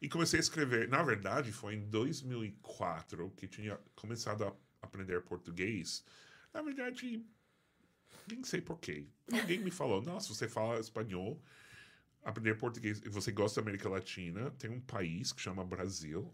E 0.00 0.08
comecei 0.08 0.38
a 0.38 0.42
escrever, 0.42 0.88
na 0.88 1.02
verdade, 1.02 1.52
foi 1.52 1.74
em 1.74 1.88
2004 1.88 3.30
que 3.30 3.48
tinha 3.48 3.78
começado 3.94 4.44
a 4.44 4.52
aprender 4.82 5.22
português. 5.22 6.04
Na 6.52 6.62
verdade, 6.62 7.24
nem 8.28 8.44
sei 8.44 8.60
porquê. 8.60 9.06
Alguém 9.32 9.60
me 9.60 9.70
falou: 9.70 10.02
Nossa, 10.02 10.32
você 10.32 10.48
fala 10.48 10.78
espanhol, 10.78 11.42
aprender 12.22 12.56
português, 12.56 13.00
e 13.04 13.08
você 13.08 13.32
gosta 13.32 13.60
da 13.60 13.64
América 13.64 13.88
Latina, 13.88 14.50
tem 14.52 14.70
um 14.70 14.80
país 14.80 15.32
que 15.32 15.40
chama 15.40 15.64
Brasil. 15.64 16.30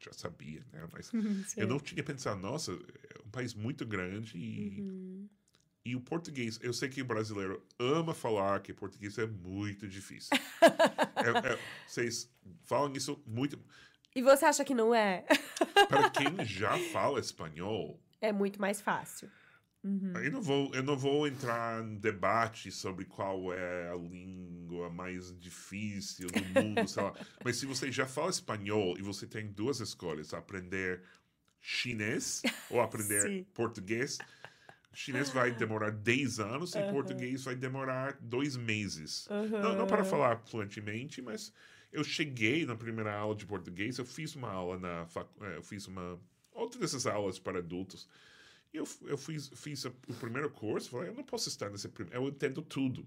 Já 0.00 0.12
sabia, 0.12 0.66
né? 0.72 0.88
Mas 0.92 1.12
eu 1.56 1.66
não 1.68 1.78
tinha 1.78 2.02
pensado, 2.02 2.40
nossa, 2.40 2.72
é 2.72 3.26
um 3.26 3.30
país 3.30 3.54
muito 3.54 3.86
grande 3.86 4.36
e. 4.38 5.28
E 5.84 5.96
o 5.96 6.00
português, 6.00 6.60
eu 6.62 6.72
sei 6.72 6.88
que 6.88 7.02
o 7.02 7.04
brasileiro 7.04 7.60
ama 7.76 8.14
falar 8.14 8.60
que 8.60 8.72
português 8.72 9.18
é 9.18 9.26
muito 9.26 9.88
difícil. 9.88 10.30
É- 11.22 11.52
é- 11.52 11.58
vocês 11.86 12.30
falam 12.64 12.92
isso 12.94 13.22
muito. 13.26 13.58
E 14.14 14.20
você 14.22 14.44
acha 14.44 14.64
que 14.64 14.74
não 14.74 14.94
é? 14.94 15.24
Para 15.88 16.10
quem 16.10 16.44
já 16.44 16.76
fala 16.92 17.18
espanhol, 17.20 17.98
É 18.20 18.30
muito 18.32 18.60
mais 18.60 18.80
fácil. 18.80 19.30
eu 19.84 20.30
não 20.30 20.40
vou, 20.42 20.72
eu 20.74 20.82
não 20.82 20.96
vou 20.96 21.26
entrar 21.26 21.82
em 21.82 21.96
debate 21.96 22.70
sobre 22.70 23.04
qual 23.04 23.52
é 23.52 23.88
a 23.90 23.96
língua 23.96 24.88
mais 24.90 25.36
difícil 25.38 26.28
do 26.28 26.44
mundo, 26.60 26.86
sei 26.86 27.02
lá. 27.02 27.12
Mas 27.44 27.56
se 27.56 27.66
você 27.66 27.90
já 27.90 28.06
fala 28.06 28.30
espanhol 28.30 28.96
e 28.98 29.02
você 29.02 29.26
tem 29.26 29.48
duas 29.50 29.80
escolhas, 29.80 30.32
aprender 30.34 31.02
chinês 31.60 32.42
ou 32.70 32.80
aprender 32.80 33.46
português, 33.54 34.18
chinês 34.92 35.30
vai 35.30 35.50
demorar 35.52 35.90
10 35.90 36.38
anos 36.40 36.74
e 36.74 36.78
português 36.92 37.44
vai 37.44 37.54
demorar 37.54 38.16
dois 38.20 38.56
meses. 38.56 39.26
Não, 39.62 39.76
não 39.76 39.86
para 39.86 40.04
falar 40.04 40.36
fluentemente, 40.46 41.20
mas 41.22 41.52
eu 41.92 42.02
cheguei 42.04 42.64
na 42.66 42.74
primeira 42.76 43.14
aula 43.14 43.34
de 43.34 43.46
português, 43.46 43.98
eu 43.98 44.04
fiz 44.04 44.34
uma 44.34 44.50
aula 44.50 44.78
na 44.78 45.06
facu- 45.06 45.44
eh, 45.44 45.56
eu 45.56 45.62
fiz 45.62 45.86
uma 45.86 46.18
outra 46.52 46.80
dessas 46.80 47.06
aulas 47.06 47.38
para 47.38 47.58
adultos. 47.58 48.08
E 48.72 48.78
eu, 48.78 48.88
eu 49.02 49.18
fiz, 49.18 49.48
fiz 49.54 49.84
o 49.84 49.90
primeiro 50.20 50.50
curso, 50.50 50.88
falei, 50.90 51.10
eu 51.10 51.14
não 51.14 51.24
posso 51.24 51.48
estar 51.48 51.68
nesse 51.70 51.88
primeiro, 51.88 52.18
eu 52.18 52.28
entendo 52.28 52.62
tudo. 52.62 53.06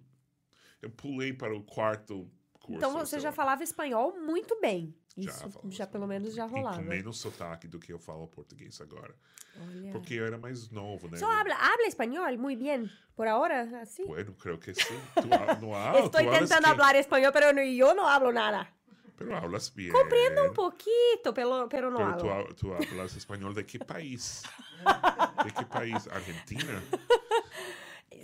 Eu 0.81 0.89
pulei 0.91 1.33
para 1.33 1.55
o 1.55 1.63
quarto 1.63 2.29
Então 2.69 2.91
você 2.93 3.19
já 3.19 3.29
lá. 3.29 3.33
falava 3.35 3.63
espanhol 3.63 4.17
muito 4.19 4.59
bem. 4.59 4.95
Já 5.17 5.29
Isso 5.31 5.39
falava 5.49 5.71
já 5.71 5.87
pelo 5.87 6.07
menos 6.07 6.33
já 6.33 6.45
rolava. 6.45 6.77
com 6.77 6.83
menos 6.83 7.17
sotaque 7.19 7.67
do 7.67 7.79
que 7.79 7.93
eu 7.93 7.99
falo 7.99 8.27
português 8.27 8.79
agora. 8.81 9.15
Olha. 9.57 9.91
Porque 9.91 10.15
eu 10.15 10.25
era 10.25 10.37
mais 10.37 10.69
novo, 10.71 11.07
né? 11.09 11.17
Só 11.17 11.31
habla, 11.31 11.55
habla 11.55 11.87
espanhol 11.87 12.37
muy 12.37 12.55
bien. 12.55 12.89
Por 13.15 13.27
ahora, 13.27 13.81
assim. 13.81 14.05
Bueno, 14.05 14.33
creo 14.33 14.59
que. 14.59 14.73
Tú 15.15 15.29
ha- 15.33 15.55
no 15.61 15.73
hablas 15.75 16.11
tentando 16.11 16.63
que- 16.63 16.67
hablar 16.71 16.95
espanhol, 16.97 17.31
pero 17.31 17.53
no- 17.53 17.61
yo 17.63 17.93
no 17.93 18.05
hablo 18.07 18.33
nada. 18.33 18.69
Pero 19.17 19.37
hablas 19.37 19.73
bien. 19.73 19.93
Compreendo 19.93 20.43
un 20.43 20.53
poquito, 20.53 21.33
pero, 21.33 21.69
pero 21.69 21.89
no 21.89 21.97
Pero 21.99 22.09
hablo. 22.09 22.33
ha- 22.49 22.53
tú 22.55 22.73
hablas 22.73 23.15
español 23.15 23.53
de 23.53 23.65
qué 23.65 23.79
país? 23.79 24.43
¿De 25.45 25.51
qué 25.53 25.65
país? 25.65 26.05
¿Argentina? 26.11 26.83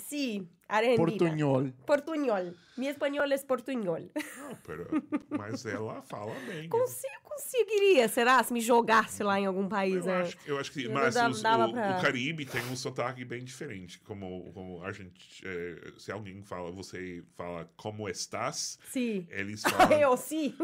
Sí, 0.01 0.47
Argentina. 0.67 1.05
Portunhol. 1.05 1.71
Portunhol. 1.85 2.53
Mi 2.77 2.87
espanhol 2.87 3.31
es 3.31 3.43
portunhol. 3.43 4.09
Não, 4.37 4.55
pero, 4.65 4.87
mas 5.29 5.65
ela 5.65 6.01
fala 6.03 6.33
bem. 6.47 6.67
Consi- 6.69 7.07
conseguiria, 7.23 8.07
será? 8.07 8.41
Se 8.43 8.51
me 8.53 8.61
jogasse 8.61 9.23
lá 9.23 9.39
em 9.39 9.45
algum 9.45 9.67
país, 9.67 9.97
Eu 9.97 10.05
né? 10.05 10.21
acho, 10.21 10.37
eu 10.45 10.57
acho 10.59 10.71
que 10.71 10.85
Eu 10.85 10.91
mas 10.91 11.13
dava- 11.15 11.29
os- 11.29 11.41
dava 11.41 11.67
o, 11.67 11.73
pra- 11.73 11.97
o 11.97 12.01
Caribe 12.01 12.45
tem 12.45 12.61
um 12.69 12.75
sotaque 12.75 13.23
bem 13.25 13.43
diferente. 13.43 13.99
Como, 13.99 14.51
como 14.53 14.83
a 14.83 14.91
gente, 14.91 15.45
eh, 15.45 15.93
se 15.97 16.11
alguém 16.11 16.41
fala, 16.41 16.71
você 16.71 17.23
fala 17.35 17.69
como 17.75 18.07
estás, 18.09 18.79
Sim. 18.89 19.27
eles 19.29 19.61
falam 19.93 19.99
Eu 19.99 20.17
sim. 20.17 20.55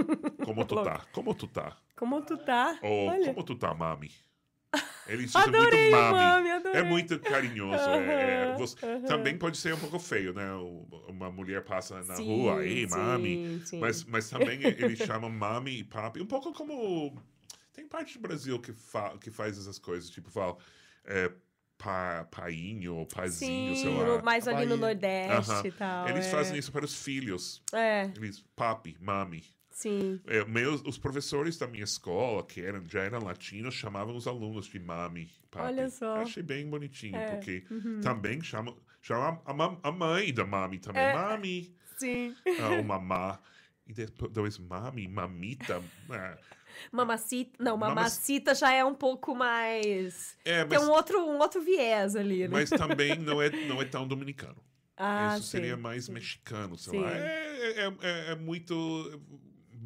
como 0.46 0.66
tu 0.66 0.76
tá, 0.84 1.06
como 1.12 1.34
tu 1.36 1.48
tá. 1.48 1.78
Como 1.96 2.22
tu 2.22 2.38
tá? 2.38 2.78
Ou 2.82 3.08
Olha. 3.10 3.26
como 3.34 3.44
tu 3.44 3.56
tá, 3.56 3.74
mami. 3.74 4.12
Eles 5.08 5.32
dizem 5.32 5.42
Adorei 5.42 5.92
muito 5.92 5.96
mami. 5.96 6.50
mami. 6.50 6.78
É 6.78 6.84
muito 6.84 7.20
carinhoso. 7.20 7.90
é- 7.90 8.52
é- 8.52 8.56
você-. 8.58 8.76
Também 9.08 9.38
pode 9.38 9.58
ser 9.58 9.74
um 9.74 9.80
pouco 9.80 10.00
feio, 10.00 10.34
né? 10.34 10.46
Uma 11.08 11.32
mulher 11.32 11.64
passa 11.64 12.04
na 12.04 12.16
Sim, 12.16 12.26
rua, 12.26 12.62
sim, 12.62 12.88
mami. 12.88 13.62
sim. 13.66 13.80
Mas, 13.80 14.04
mas 14.04 14.30
também 14.30 14.60
eles 14.64 15.00
chamam 15.00 15.30
mami 15.30 15.80
e 15.80 15.84
papi. 15.84 16.22
Um 16.22 16.26
pouco 16.26 16.52
como. 16.54 17.22
Tem 17.74 17.88
parte 17.88 18.18
do 18.18 18.22
Brasil 18.22 18.60
que, 18.60 18.74
fa... 18.74 19.18
que 19.18 19.30
faz 19.32 19.58
essas 19.58 19.80
coisas, 19.80 20.10
tipo, 20.10 20.30
fala. 20.30 20.58
É, 21.06 21.32
pa... 21.78 22.26
Painho 22.32 23.06
pazinho, 23.14 23.76
Sim, 23.76 23.82
sei 23.84 23.94
lá. 23.94 24.22
mais 24.22 24.48
ali 24.48 24.66
no. 24.66 24.76
Nordeste 24.78 25.68
e 25.68 25.72
tal. 25.72 26.10
Eles 26.10 26.26
é. 26.26 26.30
fazem 26.32 26.58
isso 26.58 26.72
para 26.72 26.84
os 26.84 26.96
filhos. 27.02 27.62
É, 27.72 28.12
Eles, 28.16 28.44
papi, 28.56 28.98
mami. 29.00 29.44
Sim. 29.78 30.20
É, 30.26 30.44
meus, 30.46 30.82
os 30.86 30.98
professores 30.98 31.58
da 31.58 31.68
minha 31.68 31.84
escola, 31.84 32.44
que 32.44 32.62
eram, 32.62 32.84
já 32.88 33.02
eram 33.02 33.20
latinos, 33.24 33.76
chamavam 33.76 34.16
os 34.16 34.28
alunos 34.28 34.66
de 34.66 34.80
mami, 34.80 35.30
papi. 35.52 35.66
Olha 35.68 35.90
só. 35.90 36.18
Eu 36.18 36.22
achei 36.24 36.42
bem 36.44 36.68
bonitinho, 36.68 37.16
É, 37.16 37.36
porque 37.36 37.64
também 38.02 38.42
chamam 38.42 38.76
chama 39.02 39.42
a, 39.46 39.88
a 39.88 39.92
mãe 39.92 40.34
da 40.34 40.46
mami 40.46 40.80
também. 40.80 41.04
É. 41.04 41.14
Mami, 41.14 41.76
Sim. 41.98 42.36
ah, 42.60 42.74
o 42.80 42.84
mamá. 42.84 43.40
E 43.88 43.94
depois 43.94 44.58
mami, 44.58 45.08
mamita. 45.08 45.82
é. 46.12 46.38
Mamacita. 46.92 47.64
Não, 47.64 47.78
mamacita 47.78 48.54
já 48.54 48.72
é 48.74 48.84
um 48.84 48.94
pouco 48.94 49.34
mais. 49.36 50.36
É, 50.44 50.64
Tem 50.66 50.78
mas, 50.78 50.88
um 50.88 50.92
outro, 50.92 51.20
um 51.20 51.40
outro 51.40 51.62
viés 51.62 52.16
ali, 52.16 52.42
né? 52.42 52.50
mas 52.52 52.70
também 52.70 53.18
não 53.18 53.42
é, 53.42 53.50
não 53.68 53.82
é 53.82 53.86
tão 53.86 54.08
dominicano. 54.08 54.62
ah, 54.98 55.38
Isso 55.38 55.48
seria 55.48 55.76
sim, 55.76 55.82
mais 55.82 56.06
sim. 56.06 56.12
mexicano, 56.14 56.78
sei 56.78 57.00
Sim. 57.00 57.06
lá. 57.06 57.12
É, 57.12 57.80
é, 57.86 57.94
é- 58.02 58.32
é 58.32 58.36
muito. 58.36 58.74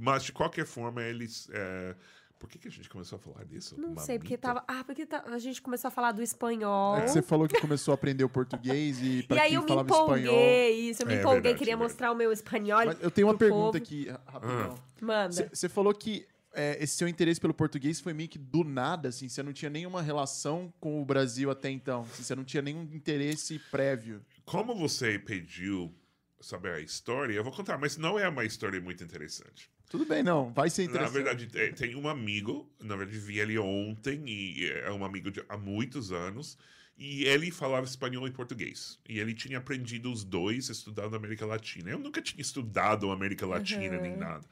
Mas 0.03 0.23
de 0.23 0.31
qualquer 0.31 0.65
forma, 0.65 1.01
eles. 1.03 1.47
é, 1.53 1.95
Por 2.39 2.49
que, 2.49 2.57
que 2.57 2.67
a 2.67 2.71
gente 2.71 2.89
começou 2.89 3.17
a 3.17 3.19
falar 3.19 3.43
disso? 3.45 3.79
Não 3.79 3.95
sei, 3.97 4.17
porque 4.17 4.33
Mamita? 4.35 4.47
tava. 4.47 4.63
Ah, 4.67 4.83
porque 4.83 5.05
tá- 5.05 5.23
a 5.27 5.37
gente 5.37 5.61
começou 5.61 5.89
a 5.89 5.91
falar 5.91 6.11
do 6.11 6.23
espanhol. 6.23 6.95
É 6.97 7.01
que 7.03 7.11
você 7.11 7.21
falou 7.21 7.47
que 7.47 7.61
começou 7.61 7.91
a 7.91 7.95
aprender 7.95 8.23
o 8.23 8.29
português 8.29 8.99
e 8.99 9.19
E 9.21 9.23
pra 9.27 9.43
aí 9.43 9.49
quem 9.49 9.57
eu 9.57 9.63
me 9.63 9.71
empolguei, 9.73 10.23
espanhol. 10.23 10.89
isso, 10.91 11.03
eu 11.03 11.07
me 11.07 11.13
É 11.13 11.19
empolguei, 11.19 11.41
verdade, 11.41 11.57
queria 11.59 11.73
é 11.73 11.75
verdade. 11.77 11.91
mostrar 11.93 12.11
o 12.11 12.15
meu 12.15 12.31
espanhol. 12.31 12.83
Mas 12.83 12.99
eu 12.99 13.11
tenho 13.11 13.27
uma 13.27 13.37
pergunta 13.37 13.73
povo. 13.73 13.77
aqui, 13.77 14.09
ra- 14.09 14.21
rapidão. 14.25 14.79
Manda. 14.99 15.49
Você 15.53 15.69
falou 15.69 15.93
que 15.93 16.25
é, 16.53 16.83
esse 16.83 16.95
seu 16.97 17.07
interesse 17.07 17.39
pelo 17.39 17.53
português 17.53 17.99
foi 18.01 18.11
meio 18.11 18.27
que 18.27 18.39
do 18.39 18.63
nada, 18.63 19.09
assim, 19.09 19.29
você 19.29 19.43
não 19.43 19.53
tinha 19.53 19.69
nenhuma 19.69 20.01
relação 20.01 20.73
com 20.79 20.99
o 20.99 21.05
Brasil 21.05 21.51
até 21.51 21.69
então, 21.69 22.01
assim, 22.11 22.23
você 22.23 22.33
não 22.35 22.43
tinha 22.43 22.63
nenhum 22.63 22.81
interesse 22.91 23.59
prévio. 23.69 24.19
Como 24.45 24.73
você 24.75 25.19
pediu 25.19 25.93
saber 26.41 26.73
a 26.73 26.79
história, 26.79 27.33
eu 27.35 27.43
vou 27.43 27.53
contar, 27.53 27.77
mas 27.77 27.97
não 27.97 28.17
é 28.17 28.27
uma 28.27 28.43
história 28.43 28.81
muito 28.81 29.03
interessante. 29.03 29.69
Tudo 29.91 30.05
bem, 30.05 30.23
não, 30.23 30.53
vai 30.53 30.69
ser 30.69 30.83
Na 30.83 30.91
interessante. 30.91 31.13
verdade, 31.13 31.49
é, 31.53 31.71
tem 31.73 31.95
um 31.97 32.07
amigo, 32.07 32.65
na 32.79 32.95
verdade, 32.95 33.19
vi 33.19 33.39
ele 33.39 33.57
ontem, 33.57 34.23
e 34.25 34.65
é 34.69 34.89
um 34.89 35.03
amigo 35.03 35.29
de 35.29 35.43
há 35.49 35.57
muitos 35.57 36.13
anos, 36.13 36.57
e 36.97 37.25
ele 37.25 37.51
falava 37.51 37.85
espanhol 37.85 38.25
e 38.25 38.31
português. 38.31 38.97
E 39.09 39.19
ele 39.19 39.33
tinha 39.33 39.57
aprendido 39.57 40.09
os 40.09 40.23
dois 40.23 40.69
estudando 40.69 41.13
América 41.13 41.45
Latina. 41.45 41.89
Eu 41.89 41.99
nunca 41.99 42.21
tinha 42.21 42.41
estudado 42.41 43.11
América 43.11 43.45
Latina 43.45 43.99
nem 43.99 44.15
nada. 44.15 44.45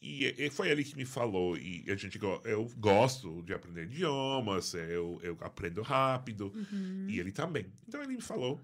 E, 0.00 0.34
e 0.38 0.48
foi 0.48 0.70
ele 0.70 0.82
que 0.82 0.96
me 0.96 1.04
falou, 1.04 1.58
e 1.58 1.84
a 1.88 1.96
gente, 1.96 2.18
eu 2.44 2.70
gosto 2.78 3.42
de 3.42 3.52
aprender 3.52 3.84
idiomas, 3.84 4.72
eu, 4.72 5.20
eu 5.22 5.36
aprendo 5.42 5.82
rápido, 5.82 6.52
e 7.06 7.18
ele 7.20 7.32
também. 7.32 7.66
Então 7.86 8.02
ele 8.02 8.14
me 8.14 8.22
falou, 8.22 8.58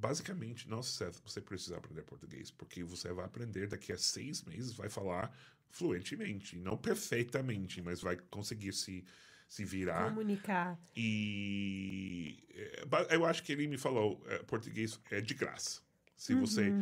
basicamente, 0.00 0.68
nossa, 0.68 0.90
Seth, 0.90 1.20
você 1.24 1.40
precisa 1.40 1.76
aprender 1.76 2.02
português, 2.02 2.50
porque 2.50 2.82
você 2.82 3.12
vai 3.12 3.24
aprender 3.26 3.66
daqui 3.68 3.92
a 3.92 3.98
seis 3.98 4.42
meses, 4.42 4.72
vai 4.72 4.88
falar 4.88 5.30
fluentemente, 5.70 6.56
não 6.56 6.76
perfeitamente, 6.76 7.80
mas 7.82 8.00
vai 8.00 8.16
conseguir 8.30 8.72
se, 8.72 9.04
se 9.46 9.64
virar. 9.64 10.08
Comunicar. 10.08 10.80
E 10.96 12.42
ba- 12.88 13.06
eu 13.10 13.24
acho 13.26 13.42
que 13.42 13.52
ele 13.52 13.68
me 13.68 13.78
falou, 13.78 14.22
é, 14.26 14.38
português 14.38 14.98
é 15.10 15.20
de 15.20 15.34
graça. 15.34 15.80
Se 16.16 16.34
você 16.34 16.72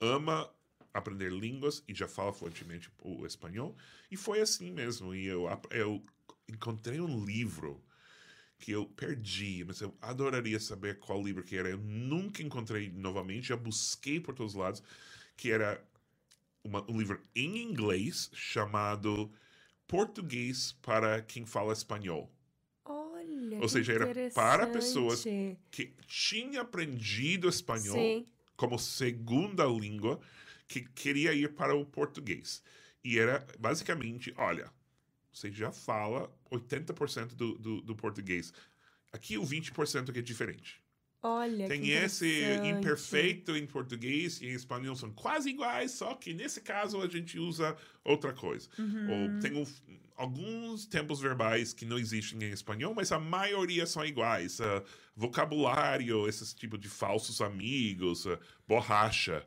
ama 0.00 0.50
aprender 0.92 1.30
línguas 1.30 1.82
e 1.86 1.94
já 1.94 2.08
fala 2.08 2.32
fluentemente 2.32 2.90
o 3.02 3.24
espanhol, 3.26 3.76
e 4.10 4.16
foi 4.16 4.40
assim 4.40 4.70
mesmo. 4.72 5.14
E 5.14 5.26
eu, 5.26 5.46
eu 5.70 6.04
encontrei 6.48 7.00
um 7.00 7.24
livro 7.24 7.82
que 8.58 8.72
eu 8.72 8.86
perdi, 8.86 9.64
mas 9.64 9.80
eu 9.80 9.96
adoraria 10.00 10.58
saber 10.58 10.98
qual 10.98 11.22
livro 11.22 11.42
que 11.44 11.56
era. 11.56 11.68
Eu 11.68 11.78
nunca 11.78 12.42
encontrei 12.42 12.90
novamente, 12.90 13.48
já 13.48 13.56
busquei 13.56 14.20
por 14.20 14.34
todos 14.34 14.54
os 14.54 14.58
lados, 14.58 14.82
que 15.36 15.50
era 15.50 15.82
uma- 16.64 16.84
um 16.90 16.98
livro 16.98 17.22
em 17.34 17.58
inglês 17.62 18.30
chamado 18.34 19.30
Português 19.86 20.72
para 20.82 21.22
quem 21.22 21.46
fala 21.46 21.72
espanhol. 21.72 22.30
Olha. 22.84 23.56
Ou 23.56 23.62
que 23.62 23.68
seja, 23.68 23.92
era 23.92 24.30
para 24.34 24.66
pessoas 24.66 25.24
que 25.70 25.94
tinha 26.06 26.62
aprendido 26.62 27.48
espanhol 27.48 27.94
Sim. 27.96 28.26
como 28.56 28.78
segunda 28.78 29.64
língua 29.66 30.20
que 30.66 30.82
queria 30.82 31.32
ir 31.32 31.54
para 31.54 31.74
o 31.74 31.86
português. 31.86 32.62
E 33.04 33.18
era 33.18 33.46
basicamente, 33.58 34.34
olha, 34.36 34.70
você 35.38 35.50
já 35.52 35.70
fala 35.72 36.30
80% 36.50 37.34
do, 37.34 37.54
do, 37.58 37.80
do 37.82 37.94
português. 37.96 38.52
Aqui 39.12 39.38
o 39.38 39.42
20% 39.42 40.12
que 40.12 40.18
é 40.18 40.22
diferente. 40.22 40.80
Olha. 41.20 41.66
Tem 41.66 41.88
esse 41.90 42.42
imperfeito 42.64 43.56
em 43.56 43.66
português 43.66 44.40
e 44.40 44.46
em 44.46 44.52
espanhol 44.52 44.94
são 44.94 45.10
quase 45.10 45.50
iguais, 45.50 45.92
só 45.92 46.14
que 46.14 46.32
nesse 46.32 46.60
caso 46.60 47.00
a 47.00 47.08
gente 47.08 47.38
usa 47.38 47.76
outra 48.04 48.32
coisa. 48.32 48.68
Uhum. 48.78 49.34
Ou 49.34 49.40
tem 49.40 49.56
um- 49.56 49.66
alguns 50.16 50.86
tempos 50.86 51.20
verbais 51.20 51.72
que 51.72 51.84
não 51.84 51.98
existem 51.98 52.40
em 52.42 52.50
espanhol, 52.52 52.94
mas 52.94 53.10
a 53.10 53.18
maioria 53.18 53.84
são 53.86 54.04
iguais. 54.04 54.60
Ah, 54.60 54.82
vocabulário, 55.16 56.28
esses 56.28 56.52
tipos 56.54 56.78
de 56.78 56.88
falsos 56.88 57.40
amigos, 57.40 58.26
ah, 58.26 58.38
borracha, 58.66 59.44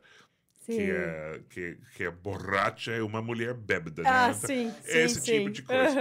Sim. 0.62 0.76
que 0.76 0.90
é, 0.90 1.40
que, 1.50 1.78
que 1.96 2.04
é 2.04 2.10
borracha 2.10 2.92
é 2.92 3.02
uma 3.02 3.20
mulher 3.20 3.52
bêbada, 3.52 4.02
Ah, 4.06 4.28
né? 4.28 4.34
sim, 4.34 4.70
sim, 4.70 4.98
Esse 4.98 5.20
sim. 5.20 5.32
tipo 5.38 5.50
de 5.50 5.62
coisa. 5.62 6.00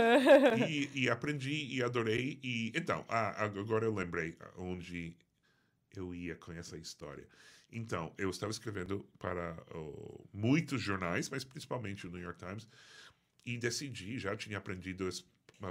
e, 0.70 0.90
e 0.94 1.10
aprendi 1.10 1.68
e 1.76 1.82
adorei. 1.84 2.40
E 2.44 2.72
então, 2.76 3.04
ah, 3.10 3.44
agora 3.44 3.86
eu 3.86 3.94
lembrei 3.94 4.38
onde 4.58 5.16
eu 5.96 6.14
ia 6.14 6.36
com 6.36 6.52
essa 6.54 6.78
história. 6.78 7.28
Então, 7.72 8.14
eu 8.18 8.30
estava 8.30 8.52
escrevendo 8.52 9.04
para 9.18 9.58
oh, 9.74 10.24
muitos 10.34 10.82
jornais, 10.82 11.30
mas 11.30 11.44
principalmente 11.44 12.06
o 12.06 12.12
New 12.12 12.22
York 12.22 12.38
Times, 12.40 12.68
e 13.46 13.58
decidi, 13.58 14.20
já 14.20 14.36
tinha 14.36 14.58
aprendido 14.58 15.10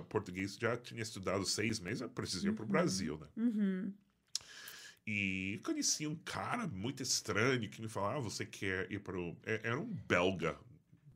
português, 0.08 0.56
já 0.56 0.76
tinha 0.76 1.02
estudado 1.02 1.44
seis 1.44 1.78
meses, 1.78 2.00
eu 2.00 2.08
precisei 2.08 2.50
ir 2.50 2.54
para 2.54 2.64
o 2.64 2.68
Brasil, 2.68 3.18
né? 3.18 3.26
Uhum. 3.36 3.92
E 5.12 5.58
conheci 5.64 6.06
um 6.06 6.14
cara 6.24 6.68
muito 6.68 7.02
estranho 7.02 7.68
que 7.68 7.82
me 7.82 7.88
falava, 7.88 8.18
ah, 8.18 8.20
você 8.20 8.46
quer 8.46 8.88
ir 8.92 9.00
para 9.00 9.18
o... 9.18 9.36
é- 9.44 9.60
Era 9.64 9.76
um 9.80 9.86
belga. 10.06 10.56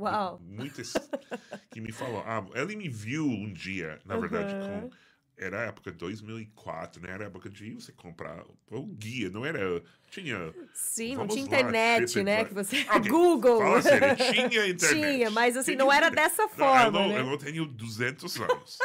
Uau. 0.00 0.40
Muito 0.40 0.80
es- 0.80 0.94
que 1.70 1.80
me 1.80 1.92
falou. 1.92 2.24
Ah, 2.26 2.44
ele 2.56 2.74
me 2.74 2.88
viu 2.88 3.24
um 3.24 3.52
dia, 3.52 4.00
na 4.04 4.16
verdade, 4.16 4.52
Uhum. 4.56 4.88
com... 4.88 4.90
Era 5.36 5.60
a 5.60 5.64
época 5.64 5.90
de 5.92 5.98
2004, 5.98 7.02
né? 7.02 7.10
Era 7.10 7.24
a 7.24 7.26
época 7.26 7.48
de 7.50 7.72
você 7.74 7.92
comprar 7.92 8.44
o 8.70 8.86
guia, 8.86 9.30
não 9.30 9.44
era... 9.46 9.80
Tinha... 10.10 10.52
Sim, 10.72 11.14
não 11.16 11.26
tinha 11.28 11.40
lá, 11.42 11.46
internet, 11.46 12.22
né? 12.22 12.44
TripAdvisor. 12.44 12.48
Que 12.48 12.54
você. 12.54 12.98
Ok, 12.98 13.10
Google. 13.10 13.58
Fala 13.58 13.82
sério, 13.82 14.16
tinha 14.16 14.66
internet. 14.66 14.88
Tinha, 15.16 15.30
mas 15.30 15.56
assim, 15.56 15.72
Tinha 15.72 15.84
não 15.84 15.92
era 15.92 16.06
internet. 16.08 16.30
dessa 16.30 16.42
Não, 16.42 16.48
forma, 16.50 16.84
eu, 16.86 16.90
não, 16.92 17.08
né? 17.08 17.18
eu 17.20 17.26
não 17.26 17.38
tenho 17.38 17.64
200 17.66 18.40
anos. 18.40 18.78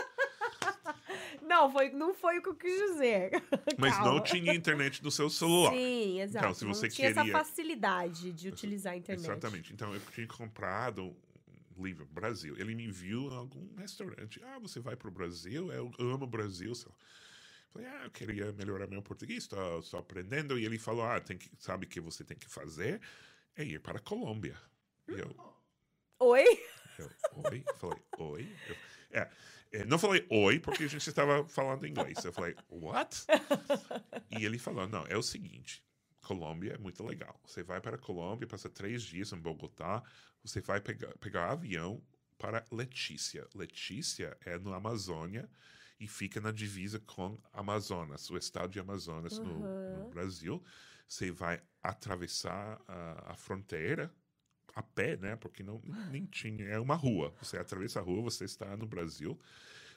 Não, 1.50 1.72
foi, 1.72 1.90
não 1.90 2.14
foi 2.14 2.38
o 2.38 2.44
que 2.44 2.50
eu 2.50 2.56
quis 2.56 2.72
dizer. 2.92 3.32
Mas 3.78 3.98
não 3.98 4.04
Calma. 4.04 4.22
tinha 4.22 4.54
internet 4.54 5.04
no 5.04 5.10
seu 5.10 5.30
celular. 5.32 5.72
Sim, 5.74 6.22
exato. 6.22 6.46
Então, 6.46 6.54
se 6.54 6.64
você 6.66 6.86
não 6.88 6.94
tinha 6.94 7.14
queria- 7.14 7.24
essa 7.24 7.32
facilidade 7.46 8.32
de 8.32 8.48
utilizar 8.50 8.94
a 8.94 8.98
internet. 8.98 9.26
Exatamente. 9.26 9.74
Então, 9.74 9.92
eu 9.94 10.00
tinha 10.14 10.28
comprado 10.28 11.16
um 11.76 11.84
livro 11.84 12.06
Brasil. 12.06 12.56
Ele 12.58 12.76
me 12.76 12.88
viu 12.92 13.32
em 13.32 13.36
algum 13.36 13.76
restaurante. 13.78 14.40
Ah, 14.44 14.60
você 14.60 14.80
vai 14.80 14.96
para 14.96 15.08
o 15.08 15.12
Brasil? 15.12 15.72
Eu 15.72 15.92
amo 16.00 16.26
o 16.26 16.28
Brasil. 16.28 16.76
sei 16.76 16.88
lá. 16.90 16.96
Falei, 17.72 17.88
ah, 17.88 18.02
eu 18.06 18.12
queria 18.12 18.52
melhorar 18.54 18.88
meu 18.88 19.02
português, 19.02 19.44
estou 19.44 20.00
aprendendo. 20.00 20.58
E 20.58 20.66
ele 20.66 20.78
falou, 20.78 21.04
ah, 21.04 21.20
tem 21.20 21.38
que, 21.38 21.50
sabe 21.58 21.86
o 21.86 21.90
que 21.90 22.00
você 22.00 22.24
tem 22.24 22.38
que 22.38 22.50
fazer? 22.50 23.02
É 23.56 23.64
ir 23.64 23.80
para 23.80 23.98
a 23.98 24.02
Colômbia. 24.02 24.56
E 25.08 25.14
eu, 25.20 25.36
Oi? 26.20 26.44
eu, 26.98 27.10
oi? 27.46 27.64
Falei, 27.78 27.98
oi? 28.18 28.56
Eu, 28.68 28.76
é, 29.12 29.20
é, 29.22 29.30
não 29.88 30.00
falei 30.00 30.26
oi, 30.30 30.60
porque 30.60 30.84
a 30.84 30.88
gente 30.88 31.08
estava 31.08 31.48
falando 31.48 31.86
inglês. 31.86 32.24
Eu 32.24 32.34
falei, 32.34 32.56
what? 32.70 33.26
E 34.32 34.46
ele 34.46 34.60
falou, 34.60 34.88
não, 34.88 35.06
é 35.08 35.18
o 35.18 35.24
seguinte, 35.24 35.84
Colômbia 36.22 36.74
é 36.74 36.78
muito 36.78 37.04
legal. 37.04 37.40
Você 37.46 37.64
vai 37.64 37.82
para 37.82 37.96
a 37.96 38.00
Colômbia, 38.00 38.48
passa 38.48 38.70
três 38.70 39.02
dias 39.02 39.34
em 39.34 39.40
Bogotá, 39.40 40.04
você 40.44 40.62
vai 40.62 40.80
pegar, 40.80 41.18
pegar 41.18 41.52
avião 41.52 42.02
para 42.38 42.64
Letícia. 42.72 43.48
Letícia 43.56 44.38
é 44.46 44.58
no 44.58 44.74
Amazônia 44.74 45.50
e 46.00 46.08
fica 46.08 46.40
na 46.40 46.52
divisa 46.52 47.00
com 47.00 47.38
Amazonas, 47.52 48.30
o 48.30 48.38
estado 48.38 48.72
de 48.72 48.80
Amazonas 48.80 49.40
no, 49.40 49.60
no 49.98 50.10
Brasil. 50.10 50.64
Você 51.08 51.32
vai 51.32 51.62
atravessar 51.82 52.80
a, 52.88 53.32
a 53.32 53.36
fronteira 53.36 54.14
a 54.76 54.84
pé, 54.84 55.18
né? 55.18 55.36
Porque 55.36 55.64
não 55.64 55.82
nem 56.12 56.26
tinha, 56.26 56.66
é 56.66 56.80
uma 56.80 56.96
rua. 56.96 57.34
Você 57.42 57.58
atravessa 57.58 58.00
a 58.00 58.04
rua, 58.04 58.22
você 58.22 58.46
está 58.46 58.76
no 58.78 58.86
Brasil. 58.86 59.40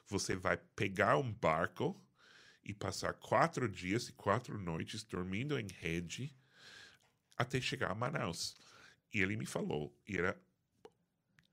você 0.07 0.37
vai 0.37 0.57
pegar 0.77 1.17
um 1.17 1.33
barco 1.33 1.99
e 2.65 2.75
passar 2.75 3.15
quatro 3.15 3.69
dias 3.69 4.09
e 4.09 4.13
quatro 4.13 4.59
noites 4.59 5.05
dormindo 5.05 5.59
em 5.59 5.67
rede 5.69 6.35
até 7.37 7.61
chegar 7.61 7.91
a 7.91 7.95
Manaus. 7.95 8.55
E 9.13 9.21
ele 9.21 9.37
me 9.37 9.47
falou, 9.47 9.97
e 10.09 10.17
era 10.17 10.41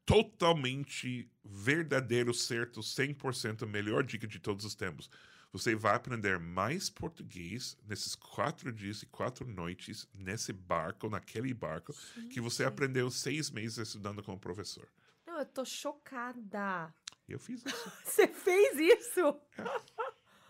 totalmente 0.05 1.31
verdadeiro, 1.43 2.33
certo, 2.33 2.81
100% 2.81 3.67
melhor 3.67 4.03
dica 4.03 4.27
de 4.27 4.39
todos 4.39 4.65
os 4.65 4.75
tempos. 4.75 5.09
Você 5.51 5.75
vai 5.75 5.95
aprender 5.95 6.39
mais 6.39 6.89
português 6.89 7.75
nesses 7.87 8.13
quatro 8.13 8.71
dias 8.71 9.01
e 9.01 9.07
quatro 9.07 9.47
noites 9.47 10.07
nesse 10.13 10.53
barco, 10.53 11.09
naquele 11.09 11.53
barco, 11.53 11.93
que 12.31 12.39
você 12.39 12.63
aprendeu 12.63 13.09
seis 13.09 13.49
meses 13.49 13.77
estudando 13.79 14.21
com 14.21 14.33
o 14.33 14.39
professor. 14.39 14.87
Não, 15.25 15.39
eu 15.39 15.45
tô 15.45 15.65
chocada. 15.65 16.93
Eu 17.27 17.39
fiz 17.39 17.63
isso. 17.65 17.91
Você 18.03 18.27
fez 18.27 18.77
isso? 18.79 19.39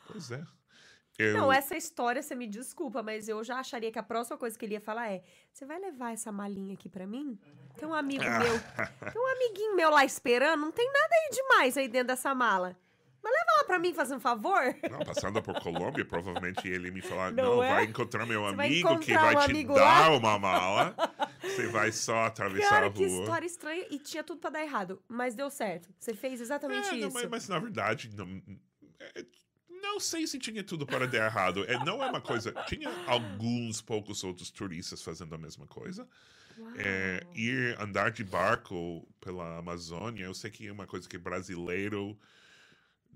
Pois 0.08 0.32
é. 0.32 0.46
Eu... 1.18 1.34
Não, 1.34 1.52
essa 1.52 1.76
história, 1.76 2.24
você 2.24 2.34
me 2.34 2.48
desculpa, 2.48 3.04
mas 3.04 3.28
eu 3.28 3.44
já 3.44 3.60
acharia 3.60 3.92
que 3.92 4.00
a 4.00 4.04
próxima 4.04 4.38
coisa 4.38 4.58
que 4.58 4.64
ele 4.66 4.76
ia 4.76 4.80
falar 4.80 5.12
é: 5.12 5.22
você 5.52 5.66
vai 5.66 5.78
levar 5.78 6.14
essa 6.14 6.32
malinha 6.32 6.76
aqui 6.76 6.88
pra 6.88 7.06
mim? 7.06 7.38
Tem 7.76 7.86
um 7.86 7.94
amigo 7.94 8.24
meu, 8.40 9.12
tem 9.12 9.22
um 9.22 9.28
amiguinho 9.28 9.76
meu 9.76 9.90
lá 9.90 10.06
esperando, 10.06 10.62
não 10.62 10.72
tem 10.72 10.90
nada 10.90 11.14
aí 11.14 11.30
demais 11.36 11.78
aí 11.78 11.90
dentro 11.90 12.08
dessa 12.08 12.34
mala. 12.34 12.78
Mas 13.22 13.34
leva 13.34 13.52
lá 13.60 13.64
pra 13.66 13.80
mim, 13.80 13.94
faz 13.94 14.12
um 14.12 14.20
favor. 14.20 14.62
Não, 14.90 15.00
passando 15.00 15.42
por 15.42 15.60
Colômbia, 15.62 16.06
provavelmente 16.06 16.68
ele 16.68 16.90
me 16.92 17.02
falar: 17.02 17.32
Não 17.32 17.56
não, 17.58 17.64
é? 17.64 17.74
vai 17.76 17.84
encontrar 17.86 18.26
meu 18.26 18.42
Você 18.44 18.56
vai 18.56 18.68
amigo 18.68 18.88
que 19.00 19.12
encontrar 19.12 19.34
vai 19.34 19.46
um 19.46 19.54
te 19.54 19.64
dar 19.66 20.10
lá." 20.10 20.18
uma 20.18 20.40
mala. 20.40 20.96
Você 21.42 21.68
vai 21.68 21.92
só 21.92 22.26
atravessar 22.26 22.70
Cara, 22.70 22.88
a 22.88 22.92
que 22.92 23.06
rua. 23.06 23.20
história 23.20 23.46
estranha 23.46 23.86
e 23.90 24.00
tinha 24.00 24.24
tudo 24.24 24.40
pra 24.40 24.50
dar 24.50 24.62
errado, 24.64 25.02
mas 25.08 25.36
deu 25.36 25.50
certo. 25.50 25.90
Você 26.00 26.14
fez 26.14 26.40
exatamente 26.40 26.88
É, 26.90 26.92
não, 26.92 27.08
isso. 27.08 27.14
mas, 27.14 27.30
mas, 27.30 27.48
na 27.50 27.60
verdade, 27.60 28.10
não, 28.16 28.42
é, 29.00 29.26
não 29.82 30.00
sei 30.00 30.26
se 30.28 30.40
tinha 30.40 30.64
tudo 30.64 30.86
para 30.86 31.06
dar 31.08 31.26
errado. 31.26 31.66
É, 31.68 31.84
não 31.84 32.02
é 32.04 32.10
uma 32.10 32.22
coisa. 32.22 32.52
Tinha 32.68 32.90
alguns 33.08 33.82
poucos 33.82 34.24
outros 34.24 34.50
turistas 34.52 35.02
fazendo 35.02 35.36
a 35.36 35.38
mesma 35.38 35.68
coisa. 35.68 36.08
É, 36.76 37.26
ir 37.34 37.78
andar 37.80 38.12
de 38.12 38.22
barco 38.24 39.08
pela 39.22 39.60
Amazônia, 39.60 40.26
eu 40.26 40.34
sei 40.34 40.52
que 40.52 40.68
é 40.68 40.72
uma 40.72 40.86
coisa 40.86 41.08
que 41.08 41.18
brasileiro 41.18 42.20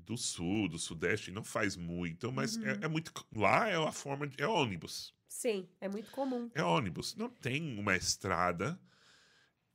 do 0.05 0.17
sul, 0.17 0.67
do 0.67 0.77
sudeste, 0.79 1.31
não 1.31 1.43
faz 1.43 1.75
muito, 1.75 2.31
mas 2.31 2.55
Uhum. 2.55 2.65
é, 2.67 2.79
é 2.83 2.87
muito. 2.87 3.11
Lá 3.35 3.67
é 3.69 3.75
a 3.75 3.91
forma. 3.91 4.27
De, 4.27 4.41
é 4.41 4.47
ônibus. 4.47 5.13
Sim, 5.27 5.67
é 5.81 5.89
muito 5.89 6.11
comum. 6.11 6.49
É 6.53 6.63
ônibus. 6.63 7.15
Não 7.15 7.29
tem 7.29 7.77
uma 7.79 7.95
estrada 7.95 8.79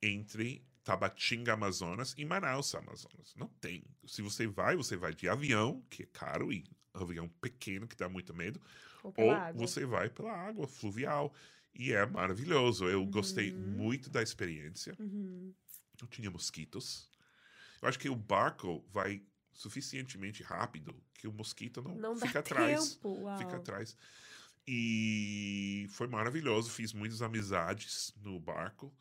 entre 0.02 0.64
Tabatinga, 0.84 1.52
Amazonas 1.52 2.14
e 2.16 2.24
Manaus, 2.24 2.74
Amazonas. 2.74 3.34
Não 3.36 3.48
tem. 3.60 3.82
Se 4.06 4.22
você 4.22 4.46
vai, 4.46 4.76
você 4.76 4.96
vai 4.96 5.12
de 5.14 5.28
avião, 5.28 5.82
que 5.90 6.04
é 6.04 6.06
caro, 6.06 6.52
e 6.52 6.64
avião 6.94 7.28
pequeno, 7.40 7.86
que 7.86 7.96
dá 7.96 8.08
muito 8.08 8.34
medo, 8.34 8.60
Ou 9.02 9.12
ou 9.16 9.54
você 9.54 9.84
vai 9.84 10.08
pela 10.08 10.32
água 10.32 10.66
fluvial. 10.66 11.32
E 11.74 11.92
é 11.92 12.04
maravilhoso. 12.06 12.88
Eu 12.88 13.04
gostei 13.06 13.52
muito 13.52 14.08
da 14.10 14.22
experiência. 14.22 14.96
Uhum. 14.98 15.52
Não 16.00 16.08
tinha 16.08 16.30
mosquitos. 16.30 17.10
Eu 17.82 17.88
acho 17.88 17.98
que 17.98 18.08
o 18.08 18.16
barco 18.16 18.84
vai 18.90 19.22
suficientemente 19.58 20.40
rápido 20.42 20.94
que 21.12 21.26
o 21.26 21.32
mosquito 21.32 21.82
não, 21.82 21.94
Não 21.96 22.16
fica 22.16 22.38
atrás. 22.40 22.94
tempo. 22.94 23.22
Uau. 23.22 23.38
Fica 23.38 23.56
atrás. 23.56 23.96
E 24.66 25.86
foi 25.90 26.06
maravilhoso. 26.06 26.70
Fiz 26.70 26.92
muitas 26.92 27.20
amizades 27.22 28.14
no 28.22 28.38
barco. 28.38 28.94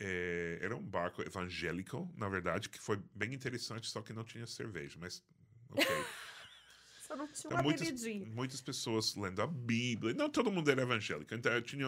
É, 0.00 0.58
era 0.60 0.74
um 0.76 0.82
barco 0.82 1.22
evangélico, 1.22 2.12
na 2.16 2.28
verdade, 2.28 2.68
que 2.68 2.78
foi 2.80 3.00
bem 3.14 3.32
interessante, 3.32 3.88
só 3.88 4.02
que 4.02 4.12
não 4.12 4.24
tinha 4.24 4.46
cerveja, 4.46 4.96
mas 5.00 5.22
ok. 5.70 5.86
Só 7.06 7.16
não 7.16 7.26
tinha 7.26 7.46
Então, 7.46 7.56
uma 7.58 7.62
muitas, 7.62 8.02
muitas 8.28 8.60
pessoas 8.60 9.14
lendo 9.16 9.42
a 9.42 9.46
Bíblia. 9.46 10.14
Não 10.14 10.30
todo 10.30 10.50
mundo 10.50 10.70
era 10.70 10.82
evangélico. 10.82 11.34
Então, 11.34 11.52
eu 11.52 11.60
tinha 11.62 11.86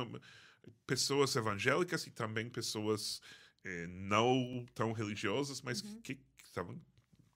pessoas 0.87 1.35
evangélicas 1.35 2.07
e 2.07 2.11
também 2.11 2.49
pessoas 2.51 3.21
eh, 3.65 3.87
não 3.89 4.67
tão 4.75 4.93
religiosas, 4.93 5.61
mas 5.63 5.83
Uhum. 5.83 6.01
que, 6.03 6.21
estavam- 6.45 6.81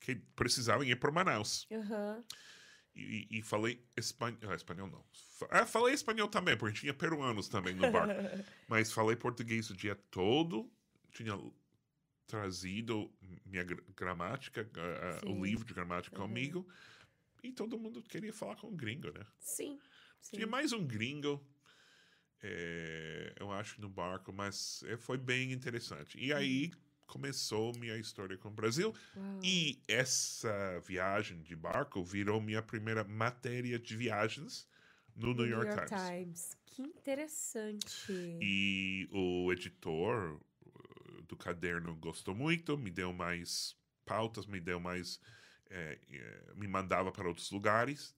que 0.09 0.23
precisavam 0.35 0.85
ir 0.85 0.99
para 0.99 1.13
Manaus. 1.13 1.67
Aham. 1.71 2.25
E, 2.95 3.29
e 3.31 3.43
falei 3.43 3.87
espanhol. 3.97 4.55
espanhol 4.55 4.89
não. 4.89 5.05
Ah, 5.51 5.67
falei 5.67 5.95
espanhol 5.95 6.29
também, 6.29 6.57
porque 6.57 6.81
tinha 6.81 6.95
peruanos 6.95 7.49
também 7.49 7.75
no 7.75 7.91
barco. 7.91 8.15
Mas 8.67 8.91
falei 8.91 9.17
português 9.17 9.69
o 9.71 9.77
dia 9.77 9.95
todo. 9.95 10.71
Tinha 11.13 11.39
trazido 12.27 13.11
minha 13.45 13.65
gra- 13.65 13.83
gramática, 13.95 14.69
ah, 14.75 15.09
ah, 15.17 15.21
Sim. 15.21 15.39
o 15.39 15.45
livro 15.45 15.65
de 15.67 15.75
gramática 15.75 16.17
Uhum. 16.19 16.27
comigo. 16.29 16.69
E 17.43 17.53
todo 17.53 17.79
mundo 17.79 18.03
queria 18.03 18.33
falar 18.33 18.57
com 18.57 18.69
um 18.69 18.77
gringo, 18.77 19.13
né? 19.13 19.25
Sim. 19.39 19.79
sim. 20.21 20.37
Tinha 20.37 20.47
mais 20.47 20.73
um 20.73 20.85
gringo, 20.85 21.47
é, 22.43 23.35
eu 23.39 23.53
acho, 23.53 23.81
no 23.81 23.89
barco, 23.89 24.33
mas 24.33 24.83
é, 24.85 24.97
foi 24.97 25.19
bem 25.19 25.53
interessante. 25.53 26.19
E 26.19 26.33
aí 26.33 26.73
começou 27.09 27.73
minha 27.79 27.97
história 27.97 28.37
com 28.39 28.49
o 28.49 28.53
Brasil. 28.53 28.95
Uau. 29.17 29.41
E 29.43 29.83
essa 29.89 30.79
viagem 30.87 31.43
de 31.43 31.57
barco 31.57 32.05
virou 32.05 32.41
minha 32.41 32.63
primeira 32.63 33.03
matéria 33.03 33.79
de 33.79 33.97
viagens 33.97 34.69
no 35.17 35.35
New, 35.35 35.47
York, 35.47 35.87
Times. 35.87 36.57
Que 36.65 36.83
interessante. 36.83 38.13
E 38.41 39.09
o 39.11 39.51
editor 39.53 40.35
uh, 40.35 41.23
do 41.23 41.37
caderno 41.37 41.97
gostou 41.97 42.35
muito, 42.35 42.79
me 42.79 42.91
deu 42.91 43.13
mais 43.13 43.75
pautas, 44.07 44.47
me 44.47 44.61
deu 44.61 44.79
mais. 44.79 45.21
eh, 45.71 45.99
eh, 46.13 46.53
me 46.55 46.69
mandava 46.69 47.11
para 47.11 47.29
outros 47.29 47.51
lugares. 47.51 48.15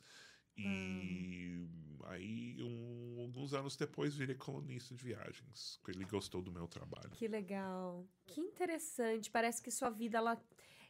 E 0.65 1.67
aí, 2.07 2.57
um- 2.63 3.21
alguns 3.21 3.53
anos 3.55 3.77
depois, 3.77 4.15
virei 4.17 4.35
colunista 4.35 4.95
de 4.95 5.05
viagens. 5.05 5.79
porque 5.83 5.97
Ele 5.97 6.05
gostou 6.05 6.43
do 6.43 6.51
meu 6.53 6.67
trabalho. 6.67 7.11
Que 7.13 7.29
legal. 7.29 8.07
Que 8.27 8.41
interessante. 8.41 9.31
Parece 9.31 9.63
que 9.63 9.71
sua 9.71 9.91
vida 9.91 10.19
ela, 10.19 10.41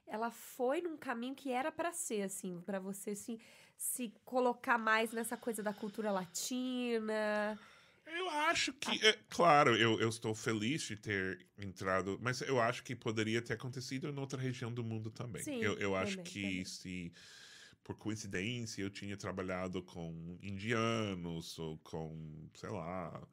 ela 0.06 0.30
foi 0.30 0.80
num 0.80 0.96
caminho 0.96 1.34
que 1.34 1.50
era 1.50 1.70
pra 1.70 1.92
ser 1.92 2.22
assim, 2.22 2.60
pra 2.62 2.78
você 2.78 3.14
se, 3.14 3.38
se 3.76 4.12
colocar 4.24 4.78
mais 4.78 5.12
nessa 5.12 5.36
coisa 5.36 5.62
da 5.62 5.72
cultura 5.72 6.10
latina. 6.10 7.58
Eu 8.06 8.28
acho 8.28 8.72
que, 8.72 9.06
é, 9.06 9.16
claro, 9.28 9.76
eu, 9.76 10.00
eu 10.00 10.08
estou 10.08 10.34
feliz 10.34 10.82
de 10.82 10.96
ter 10.96 11.46
entrado, 11.56 12.18
mas 12.20 12.40
eu 12.40 12.60
acho 12.60 12.82
que 12.82 12.96
poderia 12.96 13.40
ter 13.40 13.52
acontecido 13.52 14.08
em 14.08 14.18
outra 14.18 14.40
região 14.40 14.72
do 14.72 14.82
mundo 14.82 15.10
também. 15.12 15.42
Sim, 15.42 15.60
eu, 15.62 15.74
eu 15.78 15.94
acho 15.94 16.16
também, 16.16 16.32
que 16.32 16.40
também. 16.42 16.64
se, 16.64 17.12
por 17.90 17.96
coincidência, 17.96 18.82
eu 18.82 18.90
tinha 18.90 19.16
trabalhado 19.16 19.82
com 19.82 20.38
indianos 20.42 21.58
ou 21.58 21.76
com, 21.78 22.48
sei 22.54 22.68
lá, 22.70 23.26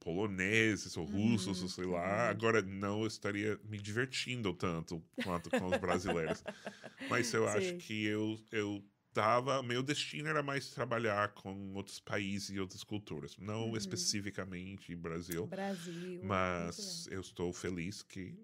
poloneses 0.00 0.96
ou 0.96 1.04
russos, 1.04 1.60
Uhum, 1.60 1.62
ou 1.62 1.68
sei 1.68 1.86
lá, 1.86 2.28
agora 2.28 2.62
não 2.62 3.06
estaria 3.06 3.58
me 3.64 3.78
divertindo 3.80 4.54
tanto 4.54 5.02
quanto 5.18 5.50
com 5.50 5.68
os 5.68 5.78
brasileiros. 5.78 6.44
Mas 7.08 7.32
eu 7.34 7.48
Sim. 7.48 7.48
acho 7.48 7.76
que 7.76 8.04
eu, 8.04 8.40
eu 8.52 8.84
tava, 9.12 9.62
meu 9.62 9.82
destino 9.82 10.28
era 10.28 10.42
mais 10.42 10.70
trabalhar 10.70 11.34
com 11.34 11.74
outros 11.74 12.00
países 12.00 12.50
e 12.50 12.60
outras 12.60 12.84
culturas, 12.84 13.36
não 13.38 13.76
Uhum. 13.76 13.76
especificamente 13.76 14.94
Brasil, 14.96 15.50
Brasil. 15.50 16.20
mas 16.20 17.06
eu 17.10 17.20
estou 17.20 17.52
feliz 17.52 18.02
que 18.02 18.38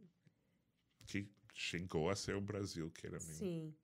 que 1.06 1.28
chegou 1.54 2.08
a 2.08 2.14
ser 2.16 2.36
o 2.36 2.40
Brasil 2.40 2.90
que 2.90 3.06
era 3.06 3.18
meu. 3.20 3.36
Sim. 3.38 3.76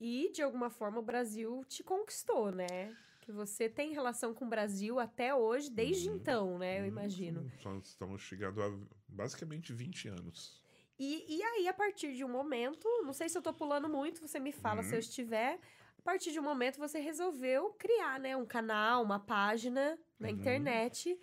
E, 0.00 0.30
de 0.32 0.42
alguma 0.42 0.70
forma, 0.70 0.98
o 0.98 1.02
Brasil 1.02 1.64
te 1.68 1.82
conquistou, 1.82 2.50
né? 2.50 2.94
Que 3.20 3.32
você 3.32 3.68
tem 3.68 3.92
relação 3.92 4.34
com 4.34 4.44
o 4.44 4.48
Brasil 4.48 4.98
até 4.98 5.34
hoje, 5.34 5.70
desde 5.70 6.08
Uhum. 6.08 6.16
então, 6.16 6.58
né? 6.58 6.80
Eu 6.80 6.86
imagino. 6.86 7.50
Só 7.62 7.74
Estamos 7.78 8.20
chegando 8.22 8.62
a 8.62 8.70
basicamente 9.08 9.72
20 9.72 10.08
anos. 10.08 10.62
E, 10.98 11.24
e 11.38 11.42
aí, 11.42 11.68
a 11.68 11.72
partir 11.72 12.14
de 12.14 12.24
um 12.24 12.28
momento, 12.28 12.86
não 13.02 13.12
sei 13.12 13.28
se 13.28 13.36
eu 13.36 13.42
tô 13.42 13.52
pulando 13.52 13.88
muito, 13.88 14.20
você 14.20 14.38
me 14.38 14.52
fala 14.52 14.82
Uhum. 14.82 14.88
se 14.88 14.94
eu 14.94 14.98
estiver. 14.98 15.58
A 15.98 16.02
partir 16.02 16.32
de 16.32 16.38
um 16.38 16.42
momento, 16.42 16.78
você 16.78 16.98
resolveu 17.00 17.70
criar, 17.78 18.20
né? 18.20 18.36
Um 18.36 18.44
canal, 18.46 19.02
uma 19.02 19.18
página 19.18 19.98
na 20.18 20.28
Uhum. 20.28 20.34
internet, 20.34 21.18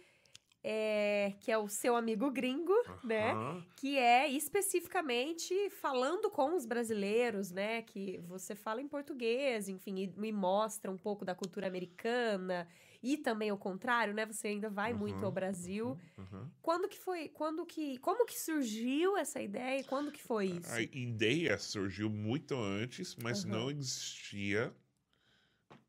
é, 0.63 1.33
que 1.39 1.51
é 1.51 1.57
o 1.57 1.67
seu 1.67 1.95
amigo 1.95 2.29
gringo, 2.31 2.73
né? 3.03 3.31
Aham. 3.33 3.63
que 3.75 3.97
é 3.97 4.27
especificamente 4.29 5.69
falando 5.71 6.29
com 6.29 6.55
os 6.55 6.65
brasileiros, 6.65 7.51
né? 7.51 7.81
Que 7.81 8.19
você 8.27 8.53
fala 8.55 8.81
em 8.81 8.87
português, 8.87 9.67
enfim, 9.67 9.97
e 10.03 10.07
me 10.19 10.31
mostra 10.31 10.91
um 10.91 10.97
pouco 10.97 11.25
da 11.25 11.33
cultura 11.33 11.67
americana 11.67 12.67
e 13.01 13.17
também 13.17 13.51
o 13.51 13.57
contrário, 13.57 14.13
né? 14.13 14.25
Você 14.25 14.49
ainda 14.49 14.69
vai 14.69 14.93
muito 14.93 15.19
Uhum, 15.19 15.25
ao 15.25 15.31
Brasil. 15.31 15.97
Aham. 16.17 16.51
Quando 16.61 16.87
que 16.87 16.97
foi? 16.99 17.27
Quando 17.29 17.65
que? 17.65 17.97
Como 17.97 18.23
que 18.25 18.39
surgiu 18.39 19.17
essa 19.17 19.41
ideia? 19.41 19.79
e 19.79 19.83
Quando 19.83 20.11
que 20.11 20.21
foi 20.21 20.45
isso? 20.47 20.71
A 20.73 20.81
ideia 20.81 21.57
surgiu 21.57 22.07
muito 22.07 22.55
antes, 22.55 23.15
mas 23.15 23.43
não 23.43 23.71
existia 23.71 24.71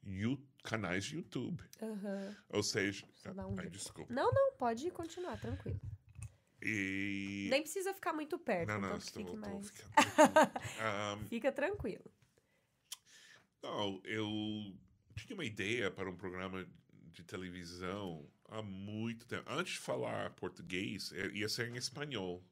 you- 0.05 0.39
canais 0.63 1.05
de 1.05 1.17
YouTube. 1.17 1.63
Aham. 1.81 2.37
Ou 2.51 2.63
seja, 2.63 3.05
um 3.27 3.59
ai, 3.59 3.69
desculpa. 3.71 4.13
Não, 4.13 4.31
não, 4.33 4.53
pode 4.57 4.91
continuar, 4.91 5.39
tranquilo. 5.39 5.81
E 6.61 7.49
Nem 7.51 7.63
precisa 7.63 7.93
ficar 7.93 8.13
muito 8.13 8.39
perto, 8.39 8.69
não, 8.69 8.81
não, 8.81 8.97
estou, 8.97 9.25
fique 9.25 9.37
mais. 9.37 9.69
ficando. 9.69 9.93
Ahn, 10.81 11.27
Fica 11.29 11.51
tranquilo. 11.51 12.05
Não, 13.61 14.01
eu 14.05 14.27
tinha 15.17 15.35
uma 15.35 15.45
ideia 15.45 15.91
para 15.91 16.09
um 16.09 16.17
programa 16.17 16.67
de 17.11 17.25
televisão 17.25 18.29
há 18.49 18.63
muito 18.63 19.27
tempo. 19.27 19.45
Antes 19.51 19.75
de 19.75 19.81
falar 19.81 20.31
português, 20.31 21.13
é, 21.13 21.27
ia 21.29 21.49
ser 21.49 21.69
em 21.69 21.77
espanhol. 21.77 22.45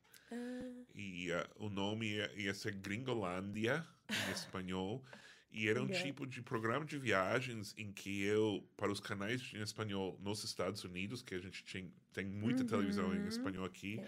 E 0.95 1.31
uh, 1.33 1.65
o 1.65 1.69
nome 1.69 2.07
ia, 2.07 2.33
ia 2.41 2.55
ser 2.55 2.75
Gringolândia, 2.75 3.87
em 4.09 4.33
espanhol. 4.33 5.05
E 5.53 5.69
era 5.69 5.83
um 5.83 5.87
Legal. 5.87 6.03
tipo 6.03 6.27
de 6.27 6.41
programa 6.43 6.85
de 6.85 6.97
viagens 6.97 7.75
em 7.77 7.93
que 7.93 8.23
eu, 8.23 8.65
para 8.77 8.91
os 8.91 9.01
canais 9.01 9.51
em 9.53 9.61
espanhol 9.61 10.19
nos 10.23 10.45
Estados 10.45 10.85
Unidos, 10.85 11.23
que 11.23 11.35
a 11.35 11.41
gente 11.41 11.65
tinha, 11.65 11.91
tem 12.13 12.25
muita 12.25 12.65
televisão 12.65 13.15
em 13.15 13.27
espanhol 13.27 13.65
aqui, 13.65 14.01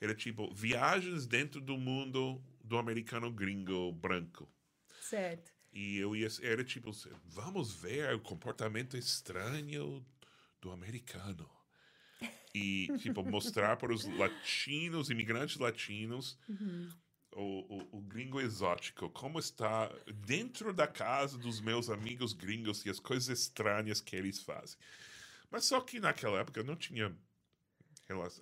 era 0.00 0.14
tipo 0.14 0.52
viagens 0.54 1.26
dentro 1.26 1.60
do 1.60 1.76
mundo 1.76 2.42
do 2.64 2.78
americano 2.78 3.30
gringo 3.30 3.92
branco. 3.92 4.48
Certo. 5.00 5.52
E 5.72 5.98
eu 5.98 6.16
ia, 6.16 6.28
era 6.42 6.64
tipo, 6.64 6.90
vamos 7.26 7.74
ver 7.74 8.14
o 8.14 8.20
comportamento 8.20 8.96
estranho 8.96 10.04
do 10.60 10.70
americano. 10.70 11.48
E, 12.54 12.88
tipo, 12.98 13.22
mostrar 13.22 13.76
para 13.76 13.92
os 13.92 14.04
latinos, 14.04 15.08
imigrantes 15.08 15.56
latinos, 15.56 16.36
o, 17.32 17.76
o, 17.76 17.98
o 17.98 18.00
gringo 18.02 18.40
exótico, 18.40 19.08
como 19.10 19.38
está 19.38 19.88
dentro 20.26 20.72
da 20.72 20.86
casa 20.86 21.38
dos 21.38 21.60
meus 21.60 21.88
amigos 21.88 22.32
gringos 22.32 22.84
e 22.84 22.90
as 22.90 22.98
coisas 23.00 23.38
estranhas 23.38 24.00
que 24.00 24.16
eles 24.16 24.40
fazem. 24.42 24.78
Mas 25.50 25.64
só 25.64 25.80
que 25.80 26.00
naquela 26.00 26.40
época 26.40 26.60
eu 26.60 26.64
não 26.64 26.76
tinha 26.76 27.16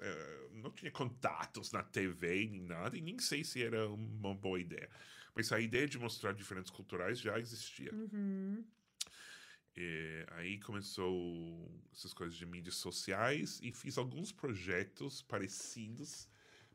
eh, 0.00 0.48
não 0.52 0.70
tinha 0.70 0.90
contatos 0.90 1.72
na 1.72 1.82
TV 1.82 2.48
nem 2.50 2.62
nada, 2.62 2.96
e 2.96 3.00
nem 3.00 3.18
sei 3.18 3.44
se 3.44 3.62
era 3.62 3.88
uma 3.88 4.34
boa 4.34 4.58
ideia. 4.58 4.90
Mas 5.34 5.52
a 5.52 5.60
ideia 5.60 5.86
de 5.86 5.98
mostrar 5.98 6.32
diferentes 6.32 6.70
culturais 6.70 7.20
já 7.20 7.38
existia. 7.38 7.92
E 9.76 10.26
aí 10.32 10.58
começou 10.58 11.70
essas 11.92 12.12
coisas 12.12 12.36
de 12.36 12.44
mídias 12.44 12.76
sociais 12.76 13.60
e 13.62 13.70
fiz 13.72 13.96
alguns 13.96 14.32
projetos 14.32 15.22
parecidos, 15.22 16.28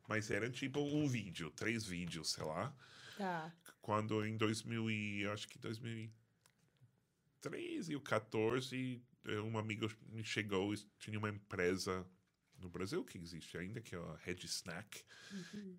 mas 0.08 0.30
eram 0.32 0.51
tipo 0.51 0.80
um 0.82 1.08
vídeo, 1.08 1.49
três 1.51 1.86
vídeos, 1.86 2.32
sei 2.32 2.43
lá. 2.43 2.76
Tá. 3.18 3.54
Quando 3.82 4.26
em 4.26 4.38
2000 4.38 4.89
e 4.89 5.26
acho 5.28 5.47
que 5.47 5.58
2013 5.60 7.95
ou 7.95 8.01
14, 8.01 9.01
eh, 9.26 9.39
um 9.41 9.58
amigo 9.58 9.88
me 10.10 10.24
chegou 10.24 10.74
e 10.74 10.78
tinha 10.99 11.18
uma 11.20 11.30
empresa 11.30 12.08
no 12.58 12.70
Brasil 12.70 13.04
que 13.04 13.18
existe 13.18 13.58
ainda, 13.58 13.82
que 13.82 13.95
é 13.95 13.99
a 13.99 14.16
Red 14.18 14.38
Snack, 14.45 15.04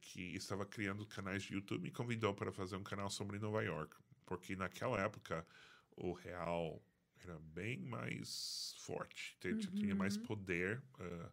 que 0.01 0.35
estava 0.35 0.67
criando 0.67 1.07
canais 1.07 1.43
de 1.45 1.55
YouTube 1.55 1.81
e 1.81 1.85
me 1.85 1.91
convidou 1.91 2.35
para 2.35 2.53
fazer 2.53 2.77
um 2.77 2.83
canal 2.83 3.09
sobre 3.11 3.39
Nova 3.39 3.63
York, 3.63 3.97
porque 4.27 4.57
naquela 4.57 5.01
época 5.01 5.47
o 5.97 6.13
real 6.13 6.83
era 7.21 7.39
bem 7.39 7.81
mais 7.81 8.75
forte, 8.81 9.37
te- 9.41 9.55
tinha 9.71 9.95
mais 9.95 10.17
poder. 10.17 10.83
eh, 11.01 11.31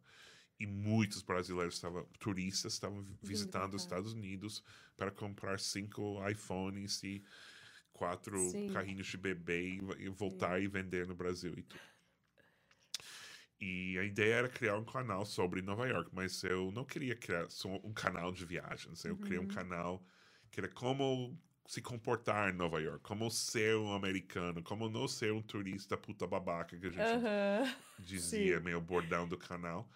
e 0.61 0.67
muitos 0.67 1.23
brasileiros 1.23 1.73
estavam, 1.75 2.05
turistas 2.19 2.73
estavam 2.73 3.03
visitando 3.23 3.75
os. 3.75 3.81
Estados 3.81 4.13
Unidos 4.13 4.63
para 4.95 5.09
comprar 5.09 5.59
cinco 5.59 6.21
iPhones 6.29 7.01
e 7.03 7.23
quatro 7.91 8.37
Sim. 8.51 8.69
carrinhos 8.71 9.07
de 9.07 9.17
bebê 9.17 9.79
e, 9.97 10.09
voltar 10.09 10.61
e 10.61 10.67
vender 10.67 11.07
no 11.07 11.15
Brasil 11.15 11.53
e 11.57 11.63
tudo. 11.63 11.81
E 13.59 13.97
a 13.97 14.03
ideia 14.03 14.35
era 14.35 14.49
criar 14.49 14.77
um 14.77 14.85
canal 14.85 15.25
sobre 15.25 15.63
Nova 15.63 15.87
York, 15.87 16.11
mas 16.13 16.43
eu 16.43 16.71
não 16.71 16.85
queria 16.85 17.15
criar 17.15 17.49
só 17.49 17.69
um 17.83 17.93
canal 17.93 18.31
de 18.31 18.45
viagens. 18.45 19.03
Eu 19.03 19.17
queria 19.17 19.41
um 19.41 19.47
canal 19.47 20.03
que 20.51 20.59
era 20.59 20.69
como 20.69 21.35
se 21.65 21.81
comportar 21.81 22.53
em 22.53 22.57
Nova 22.57 22.79
York, 22.81 23.01
como 23.03 23.31
ser 23.31 23.75
um 23.77 23.93
americano, 23.93 24.61
como 24.61 24.89
não 24.89 25.07
ser 25.07 25.31
um 25.31 25.41
turista 25.41 25.97
puta 25.97 26.27
babaca 26.27 26.77
que 26.77 26.85
a 26.85 26.89
gente 26.89 27.15
Aham. 27.15 27.75
dizia, 27.99 28.57
Sim. 28.57 28.63
meio 28.63 28.81
bordão 28.81 29.27
do 29.27 29.37
canal. 29.37 29.89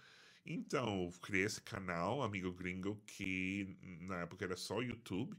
Então, 0.45 1.05
eu 1.05 1.19
criei 1.21 1.43
esse 1.45 1.61
canal, 1.61 2.21
Amigo 2.21 2.51
Gringo, 2.53 3.01
que 3.07 3.77
na 4.01 4.21
época 4.21 4.45
era 4.45 4.55
só 4.55 4.81
YouTube, 4.81 5.35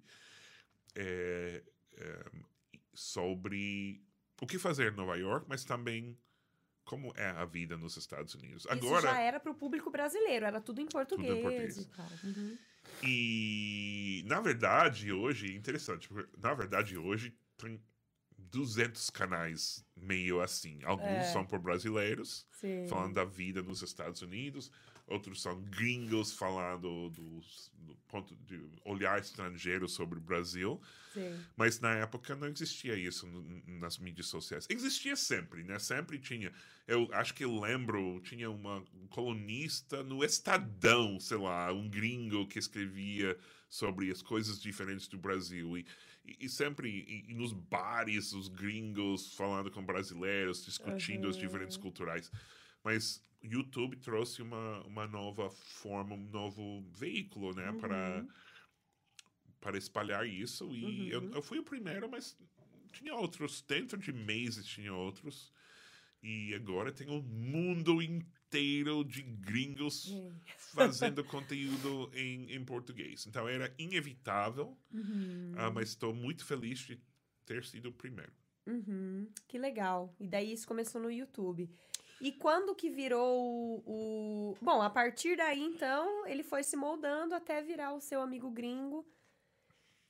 é, 0.95 1.63
é, 1.97 2.25
sobre 2.93 4.03
o 4.41 4.47
que 4.47 4.59
fazer 4.59 4.93
em 4.93 4.97
Nova 4.97 5.17
York, 5.17 5.47
mas 5.49 5.65
também 5.65 6.19
como 6.85 7.13
é 7.17 7.27
a 7.31 7.45
vida 7.45 7.77
nos 7.77 7.97
Estados 7.97 8.35
Unidos. 8.35 8.63
Isso 8.65 8.73
Agora, 8.73 9.03
já 9.03 9.21
era 9.21 9.41
pro 9.41 9.55
público 9.55 9.91
brasileiro, 9.91 10.47
era 10.47 10.61
tudo 10.61 10.81
em 10.81 10.87
português. 10.87 11.41
português. 11.41 11.77
e 11.79 11.85
tal. 11.87 12.09
Uhum. 12.25 12.59
E, 13.03 14.25
na 14.27 14.41
verdade, 14.41 15.13
hoje, 15.13 15.55
interessante, 15.55 16.09
porque, 16.09 16.29
na 16.39 16.55
verdade, 16.55 16.97
hoje 16.97 17.37
tem 17.57 17.83
200 18.39 19.11
canais 19.11 19.85
meio 19.97 20.41
assim. 20.41 20.79
Alguns 20.85 21.09
É. 21.09 21.33
são 21.33 21.45
por 21.45 21.59
brasileiros, 21.59 22.47
Sim. 22.53 22.87
falando 22.89 23.15
da 23.15 23.25
vida 23.25 23.63
nos 23.63 23.83
Estados 23.83 24.23
Unidos, 24.23 24.71
outros 25.07 25.41
são 25.41 25.61
gringos 25.63 26.33
falando 26.33 27.11
dos- 27.11 27.71
do, 27.79 27.95
ponto 28.09 28.35
de 28.47 28.61
olhar 28.85 29.21
estrangeiro 29.21 29.89
sobre 29.89 30.19
o 30.19 30.21
Brasil. 30.21 30.81
Sim. 31.13 31.37
Mas 31.57 31.81
na 31.81 31.95
época 31.95 32.35
não 32.35 32.49
existia 32.49 32.95
isso 32.97 33.27
nas 33.67 33.99
mídias 33.99 34.27
sociais. 34.27 34.67
Existia 34.69 35.17
sempre, 35.17 35.63
né? 35.63 35.79
Sempre 35.79 36.19
tinha. 36.19 36.53
Eu 36.87 37.09
acho 37.13 37.35
que 37.35 37.45
eu 37.45 37.59
lembro, 37.59 38.21
tinha 38.21 38.51
uma 38.51 38.79
um 38.95 39.07
colunista 39.09 40.03
no 40.03 40.25
Estadão, 40.25 41.19
sei 41.21 41.37
lá, 41.39 41.73
um 41.73 41.89
gringo 41.89 42.47
que 42.47 42.59
escrevia 42.59 43.37
sobre 43.69 44.11
as 44.11 44.23
coisas 44.23 44.61
diferentes 44.61 45.09
do 45.09 45.19
Brasil. 45.19 45.77
E, 45.79 45.87
e, 46.25 46.47
e 46.47 46.49
sempre 46.49 46.89
e, 46.89 47.31
e 47.31 47.35
nos 47.35 47.53
bares, 47.53 48.33
os 48.33 48.49
gringos 48.49 49.35
falando 49.35 49.71
com 49.71 49.85
brasileiros, 49.85 50.65
discutindo 50.65 51.29
as 51.29 51.37
diferentes 51.37 51.77
culturais. 51.77 52.31
Mas 52.85 53.21
YouTube 53.43 53.97
trouxe 53.97 54.43
uma, 54.43 54.83
uma 54.85 55.07
nova 55.07 55.51
forma, 55.51 56.15
um 56.15 56.31
novo 56.31 56.83
veículo, 56.93 57.55
né? 57.55 57.73
Para 57.81 58.25
para 59.61 59.79
espalhar 59.79 60.25
isso. 60.29 60.73
E 60.73 61.11
eu, 61.11 61.29
eu 61.33 61.43
fui 61.43 61.59
o 61.59 61.65
primeiro, 61.65 62.09
mas 62.09 62.37
tinha 62.93 63.15
outros. 63.15 63.63
Dentro 63.63 63.99
de 63.99 64.13
meses 64.13 64.65
tinha 64.65 64.95
outros. 64.95 65.53
E 66.23 66.55
agora 66.55 66.93
tem 66.93 67.09
um 67.11 67.21
mundo 67.21 68.01
inteiro 68.01 69.05
de 69.05 69.23
gringos 69.23 70.13
fazendo 70.73 71.23
conteúdo 71.25 72.11
em, 72.15 72.53
em 72.53 72.65
português. 72.65 73.27
Então 73.27 73.49
era 73.49 73.73
inevitável, 73.79 74.77
ah, 75.57 75.71
mas 75.71 75.91
estou 75.91 76.15
muito 76.15 76.45
feliz 76.45 76.81
de 76.81 77.01
ter 77.45 77.65
sido 77.65 77.91
o 77.91 77.93
primeiro. 77.93 78.33
Uhum, 78.67 79.29
que 79.47 79.59
legal. 79.59 80.13
E 80.19 80.27
daí 80.27 80.53
isso 80.53 80.67
começou 80.67 81.01
no 81.01 81.11
YouTube. 81.11 81.71
E 82.21 82.33
quando 82.33 82.75
que 82.75 82.89
virou 82.89 83.37
o, 83.39 83.83
o- 83.87 84.57
Bom, 84.61 84.81
a 84.81 84.89
partir 84.91 85.37
daí, 85.37 85.61
então, 85.61 86.27
ele 86.27 86.43
foi 86.43 86.63
se 86.63 86.77
moldando 86.77 87.35
até 87.35 87.61
virar 87.63 87.93
o 87.95 88.01
seu 88.01 88.23
amigo 88.23 88.51
gringo, 88.51 89.07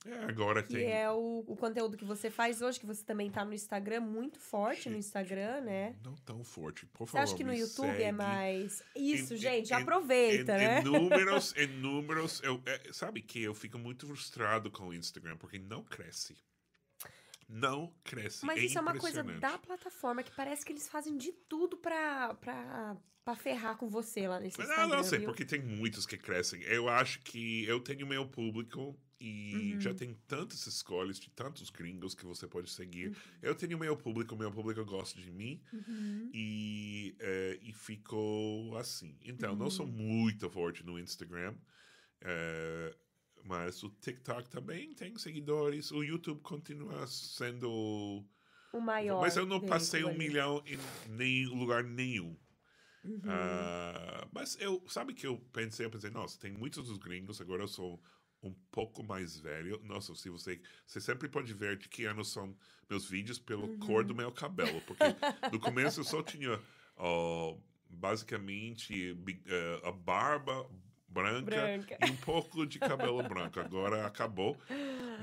É, 0.05 0.13
agora 0.23 0.63
que 0.63 0.75
tem. 0.75 0.89
é 0.89 1.11
o, 1.11 1.43
o 1.45 1.55
conteúdo 1.57 1.97
que 1.97 2.05
você 2.05 2.29
faz 2.29 2.61
hoje, 2.61 2.79
que 2.79 2.85
você 2.85 3.03
também 3.03 3.29
tá 3.29 3.43
no 3.43 3.53
Instagram, 3.53 3.99
muito 4.01 4.39
forte 4.39 4.89
no 4.89 4.95
Instagram, 4.95 5.59
né? 5.61 5.95
Não 6.01 6.15
tão 6.15 6.43
forte, 6.45 6.85
por 6.85 7.05
Você 7.07 7.11
favor. 7.13 7.23
acha 7.23 7.35
que 7.35 7.43
no 7.43 7.53
YouTube 7.53 7.89
é 7.89 7.97
segue. 7.97 8.11
mais. 8.13 8.81
Isso, 8.95 9.35
gente, 9.35 9.73
aproveita, 9.73 10.55
né? 10.55 10.79
Em 10.79 10.83
números, 10.85 11.53
em 11.57 11.67
números, 11.67 12.41
eu, 12.41 12.61
é, 12.65 12.93
sabe 12.93 13.21
que 13.21 13.43
eu 13.43 13.53
fico 13.53 13.77
muito 13.77 14.07
frustrado 14.07 14.71
com 14.71 14.87
o 14.87 14.93
Instagram, 14.93 15.35
porque 15.35 15.59
não 15.59 15.83
cresce. 15.83 16.37
Não 17.47 17.93
cresse. 18.03 18.45
Mas 18.45 18.59
é 18.59 18.65
isso 18.65 18.77
é 18.77 18.81
uma 18.81 18.97
coisa 18.97 19.23
da 19.23 19.57
plataforma 19.57 20.21
que 20.23 20.31
parece 20.35 20.65
que 20.65 20.71
eles 20.71 20.87
fazem 20.89 21.15
de 21.17 21.31
tudo 21.31 21.77
pra, 21.77 22.33
pra, 22.35 22.97
pra 23.23 23.35
ferrar 23.35 23.77
com 23.77 23.87
você 23.89 24.27
lá 24.27 24.39
nesse 24.39 24.57
Mas, 24.57 24.67
Instagram. 24.67 24.93
ah, 24.93 24.97
não 24.97 25.03
sei, 25.03 25.19
viu? 25.19 25.27
porque 25.29 25.45
tem 25.45 25.61
muitos 25.61 26.05
que 26.05 26.17
crescem. 26.17 26.61
Eu 26.63 26.89
acho 26.89 27.19
que 27.21 27.63
eu 27.65 27.79
tenho 27.79 28.05
meu 28.05 28.27
público 28.27 28.99
e 29.19 29.73
Uhum. 29.73 29.81
já 29.81 29.93
tem 29.95 30.13
tantas 30.27 30.67
escolhas 30.67 31.19
de 31.19 31.29
tantos 31.31 31.69
gringos 31.71 32.13
que 32.13 32.23
você 32.25 32.47
pode 32.47 32.69
seguir. 32.69 33.07
Uhum. 33.07 33.15
Eu 33.41 33.55
tenho 33.55 33.77
meu 33.79 33.95
público, 33.97 34.35
meu 34.35 34.51
público 34.51 34.85
gosta 34.85 35.19
de 35.19 35.31
mim 35.31 35.59
e, 36.33 37.15
eh, 37.19 37.57
e 37.61 37.73
ficou 37.73 38.77
assim. 38.77 39.17
Então, 39.23 39.55
não 39.55 39.65
Uhum. 39.65 39.71
sou 39.71 39.87
muito 39.87 40.49
forte 40.49 40.85
no 40.85 40.99
Instagram. 40.99 41.55
eh, 42.21 42.95
mas 43.43 43.83
o 43.83 43.89
TikTok 43.89 44.49
também 44.49 44.93
tem 44.93 45.17
seguidores. 45.17 45.91
O 45.91 46.03
YouTube 46.03 46.41
continua 46.41 47.05
sendo. 47.07 48.25
O 48.73 48.79
maior. 48.81 49.21
Mas 49.21 49.37
eu 49.37 49.45
não 49.45 49.59
passei 49.61 50.03
um 50.03 50.13
milhão 50.17 50.61
em 50.65 50.77
nem 51.15 51.45
lugar 51.45 51.83
nenhum. 51.83 52.37
Uhum. 53.03 53.21
Ah, 53.25 54.27
mas 54.33 54.57
eu, 54.59 54.83
sabe 54.89 55.13
que 55.13 55.25
eu 55.25 55.37
pensei, 55.53 55.85
eu 55.85 55.89
pensei, 55.89 56.09
nossa, 56.09 56.37
tem 56.39 56.51
muitos 56.51 56.87
dos 56.87 56.97
gringos, 56.97 57.39
agora 57.39 57.63
eu 57.63 57.67
sou 57.67 58.01
um 58.43 58.53
pouco 58.71 59.01
mais 59.03 59.37
velho. 59.37 59.81
Nossa, 59.83 60.13
se 60.15 60.29
você, 60.29 60.61
você 60.85 60.99
sempre 60.99 61.27
pode 61.27 61.53
ver 61.53 61.77
de 61.77 61.87
que 61.89 62.05
ano 62.05 62.23
são 62.23 62.55
meus 62.89 63.09
vídeos 63.09 63.39
pelo 63.39 63.67
Uhum. 63.67 63.79
cor 63.79 64.03
do 64.03 64.13
meu 64.13 64.31
cabelo, 64.31 64.81
porque 64.81 65.03
no 65.51 65.59
começo 65.59 66.01
eu 66.01 66.03
só 66.03 66.21
tinha 66.21 66.61
ó, 66.95 67.57
basicamente 67.89 69.17
eh, 69.47 69.81
a 69.83 69.91
barba 69.91 70.69
branca, 71.21 71.41
Branca. 71.41 71.97
e 72.05 72.09
um 72.09 72.15
pouco 72.17 72.65
de 72.65 72.79
cabelo 72.79 73.21
branco. 73.23 73.59
Agora 73.59 74.05
acabou, 74.05 74.57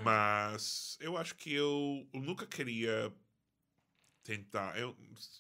mas 0.03 0.97
eu 1.01 1.17
acho 1.17 1.35
que 1.37 1.53
eu, 1.53 2.07
eu 2.13 2.21
nunca 2.21 2.47
queria 2.47 3.13
tentar. 4.23 4.79
Eu, 4.79 4.97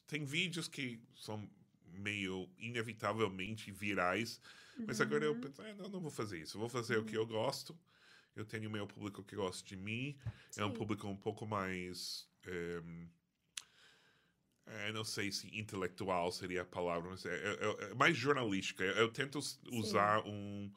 tem 0.06 0.24
vídeos 0.24 0.68
que 0.68 1.00
são 1.16 1.48
meio 1.92 2.48
inevitavelmente 2.58 3.70
virais, 3.70 4.40
mas 4.86 5.00
agora 5.00 5.24
eu 5.24 5.34
penso, 5.36 5.62
ah, 5.62 5.74
não, 5.74 5.88
não 5.88 6.00
vou 6.00 6.10
fazer 6.10 6.40
isso. 6.40 6.56
Eu 6.56 6.60
vou 6.60 6.68
fazer 6.68 6.98
o 6.98 7.04
que 7.04 7.16
eu 7.16 7.26
gosto. 7.26 7.78
Eu 8.34 8.44
tenho 8.44 8.68
meu 8.68 8.86
público 8.86 9.22
que 9.22 9.36
gosta 9.36 9.64
de 9.68 9.76
mim. 9.76 10.16
É 10.56 10.64
um 10.64 10.70
Sim. 10.70 10.74
público 10.74 11.06
um 11.06 11.16
pouco 11.16 11.46
mais. 11.46 12.28
eh, 12.46 12.82
é, 14.66 14.92
não 14.92 15.04
sei 15.04 15.30
se 15.30 15.48
intelectual 15.58 16.32
seria 16.32 16.62
a 16.62 16.64
palavra, 16.64 17.10
mas 17.10 17.24
é, 17.26 17.34
é- 17.34 17.84
é 17.90 17.94
mais 17.94 18.16
jornalística. 18.16 18.82
Eu, 18.84 18.94
eu 18.96 19.12
tento 19.12 19.38
s- 19.38 19.58
usar 19.72 20.26
um, 20.26 20.72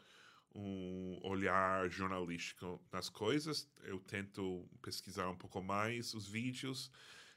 um 0.53 1.19
olhar 1.23 1.89
jornalístico 1.89 2.81
nas 2.91 3.09
coisas. 3.09 3.69
Eu 3.83 3.99
tento 3.99 4.67
pesquisar 4.81 5.29
um 5.29 5.37
pouco 5.37 5.61
mais 5.61 6.13
os 6.13 6.27
vídeos, 6.27 6.91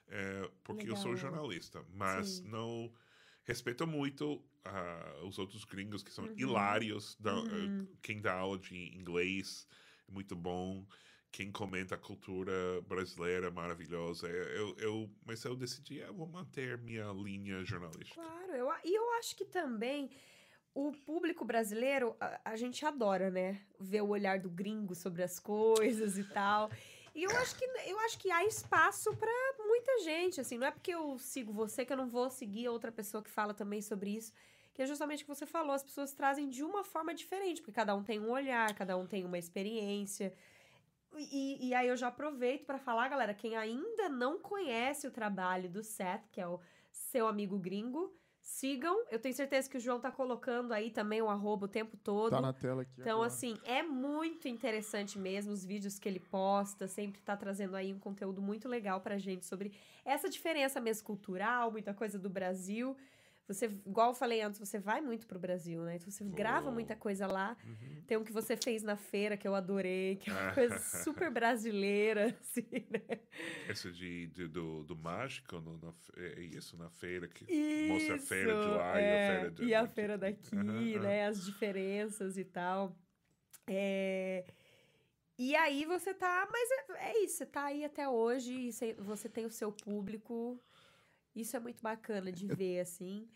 é, 0.09 0.51
porque 0.65 0.89
eu 0.89 0.97
sou 0.97 1.13
Legal. 1.13 1.17
jornalista. 1.17 1.85
Mas 1.95 2.41
Sim. 2.41 2.49
não 2.51 2.93
respeito 3.45 3.87
muito 3.87 4.43
ah, 4.65 5.21
os 5.25 5.39
outros 5.39 5.65
gringos 5.65 6.03
que 6.03 6.11
são 6.13 6.25
Uhum. 6.27 6.35
hilários. 6.37 7.17
Da, 7.19 7.33
eh, 7.33 7.71
quem 8.03 8.21
dá 8.21 8.35
aula 8.35 8.59
de 8.59 8.75
inglês 8.97 9.67
é 10.09 10.13
muito 10.13 10.35
bom. 10.37 10.87
Quem 11.33 11.53
comenta 11.53 11.95
a 11.95 11.99
cultura 11.99 12.53
brasileira 12.89 13.47
é 13.47 13.51
maravilhosa. 13.51 14.29
Eu, 14.29 14.77
eu, 14.79 15.11
mas 15.25 15.45
eu 15.45 15.55
decidi, 15.55 16.03
ah, 16.03 16.07
eu 16.07 16.15
vou 16.15 16.27
manter 16.27 16.77
minha 16.79 17.13
linha 17.13 17.65
jornalística. 17.65 18.21
Claro, 18.21 18.53
eu, 18.53 18.73
e 18.85 18.95
eu 18.95 19.13
acho 19.13 19.37
que 19.37 19.45
também 19.45 20.11
o 20.75 20.93
público 20.93 21.45
brasileiro, 21.45 22.17
a, 22.21 22.41
a 22.45 22.57
gente 22.57 22.85
adora, 22.85 23.31
né? 23.31 23.61
Ver 23.79 24.03
o 24.03 24.09
olhar 24.09 24.39
do 24.39 24.51
gringo 24.51 24.95
sobre 24.95 25.23
as 25.23 25.39
coisas 25.39 26.19
e 26.19 26.25
tal. 26.25 26.71
E 27.15 27.25
eu 27.25 27.31
acho 27.39 27.57
que, 27.57 27.65
eu 27.65 27.99
acho 28.01 28.19
que 28.19 28.31
há 28.31 28.45
espaço 28.45 29.15
pra 29.17 29.33
muita 29.59 30.01
gente, 30.01 30.41
assim. 30.41 30.59
Não 30.59 30.67
é 30.67 30.71
porque 30.71 30.95
eu 30.95 31.19
sigo 31.19 31.53
você 31.53 31.85
que 31.85 31.93
eu 31.93 31.97
não 31.97 32.09
vou 32.09 32.31
seguir 32.31 32.69
outra 32.69 32.93
pessoa 32.93 33.23
que 33.23 33.31
fala 33.31 33.53
também 33.53 33.83
sobre 33.83 34.11
isso. 34.17 34.33
Que 34.73 34.83
é 34.83 34.87
justamente 34.87 35.23
o 35.23 35.27
que 35.27 35.35
você 35.35 35.47
falou, 35.47 35.73
as 35.73 35.83
pessoas 35.83 36.13
trazem 36.13 36.49
de 36.49 36.63
uma 36.63 36.85
forma 36.85 37.13
diferente, 37.13 37.61
porque 37.61 37.73
cada 37.73 37.95
um 37.95 38.05
tem 38.05 38.21
um 38.21 38.31
olhar, 38.31 38.73
cada 38.75 38.97
um 38.97 39.07
tem 39.07 39.25
uma 39.25 39.39
experiência. 39.39 40.33
E, 41.19 41.69
e 41.69 41.75
aí 41.75 41.89
eu 41.89 41.97
já 41.97 42.09
aproveito 42.09 42.65
para 42.65 42.79
falar, 42.79 43.09
galera, 43.09 43.35
quem 43.35 43.57
ainda 43.57 44.09
não 44.09 44.39
conhece 44.39 45.07
o 45.07 45.11
trabalho 45.11 45.69
do 45.69 45.83
Seth, 45.83 46.23
que 46.31 46.41
é 46.41 46.47
o 46.47 46.61
seu 46.91 47.27
amigo 47.27 47.59
gringo, 47.59 48.15
sigam. 48.41 49.05
Eu 49.11 49.19
tenho 49.19 49.35
certeza 49.35 49.69
que 49.69 49.77
o 49.77 49.81
João 49.81 50.01
tá 50.01 50.11
colocando 50.11 50.73
aí 50.73 50.91
também 50.91 51.21
o 51.21 51.29
arroba 51.29 51.67
o 51.67 51.69
tempo 51.69 51.97
todo. 51.97 52.31
Tá 52.31 52.41
na 52.41 52.53
tela 52.53 52.83
aqui. 52.83 52.93
Então, 52.99 53.19
agora. 53.19 53.27
assim, 53.29 53.59
é 53.65 53.83
muito 53.83 54.49
interessante 54.49 55.19
mesmo 55.19 55.53
os 55.53 55.65
vídeos 55.65 55.99
que 55.99 56.09
ele 56.09 56.21
posta, 56.21 56.87
sempre 56.87 57.21
tá 57.21 57.37
trazendo 57.37 57.77
aí 57.77 57.93
um 57.93 57.99
conteúdo 57.99 58.41
muito 58.41 58.69
legal 58.69 59.01
pra 59.01 59.19
gente 59.19 59.45
sobre 59.45 59.73
essa 60.05 60.29
diferença 60.29 60.81
mesmo 60.81 61.07
cultural, 61.07 61.71
muita 61.71 61.95
coisa 61.95 62.19
do 62.19 62.31
Brasil. 62.31 62.97
Você, 63.53 63.67
igual 63.67 64.11
eu 64.11 64.15
falei 64.15 64.41
antes, 64.43 64.61
você 64.61 64.79
vai 64.79 65.01
muito 65.01 65.27
pro 65.27 65.39
Brasil, 65.39 65.83
né? 65.83 65.97
Então 65.97 66.11
você 66.11 66.23
grava 66.25 66.71
muita 66.71 66.95
coisa 66.95 67.27
lá. 67.27 67.57
Uhum. 67.67 68.03
Tem 68.07 68.17
um 68.17 68.25
que 68.25 68.33
você 68.33 68.57
fez 68.57 68.83
na 68.83 68.97
feira 68.97 69.37
que 69.37 69.47
eu 69.47 69.55
adorei, 69.55 70.17
que 70.17 70.31
é 70.31 70.33
uma 70.33 70.53
coisa 70.53 70.79
super 71.05 71.31
brasileira, 71.31 72.27
assim, 72.41 72.67
né? 72.91 73.21
Esse 73.69 73.91
de, 73.93 74.27
de- 74.29 74.49
do, 74.49 74.85
do 74.85 74.97
mágico, 74.97 75.61
no, 75.61 75.79
na 75.79 75.93
fe- 75.93 76.13
é 76.17 76.41
isso, 76.41 76.77
na 76.77 76.91
feira, 76.91 77.27
que 77.29 77.45
Isso, 77.53 77.89
mostra 77.89 78.15
a 78.15 78.19
feira 78.19 78.55
de 78.55 78.69
lá 78.71 79.01
é, 79.01 79.05
e 79.05 79.13
a 79.13 79.27
feira 79.27 79.51
de 79.51 79.65
e 79.65 79.75
a 79.75 79.87
feira 79.87 80.19
daqui, 80.19 80.57
aham. 80.97 81.03
né? 81.03 81.27
As 81.27 81.45
diferenças 81.45 82.37
e 82.39 82.45
tal. 82.45 82.97
É, 83.67 84.45
E 85.39 85.55
aí 85.57 85.85
você 85.85 86.13
tá. 86.13 86.49
Mas 86.51 86.69
é, 86.71 87.11
é 87.11 87.25
isso, 87.25 87.37
você 87.39 87.47
tá 87.47 87.65
aí 87.65 87.85
até 87.85 88.09
hoje, 88.09 88.53
e 88.53 88.93
você 88.95 89.29
tem 89.29 89.47
o 89.47 89.51
seu 89.51 89.73
público. 89.73 90.61
Isso 91.35 91.57
é 91.57 91.61
muito 91.61 91.83
bacana 91.83 92.31
de 92.33 92.47
ver, 92.47 92.81
assim. 92.81 93.29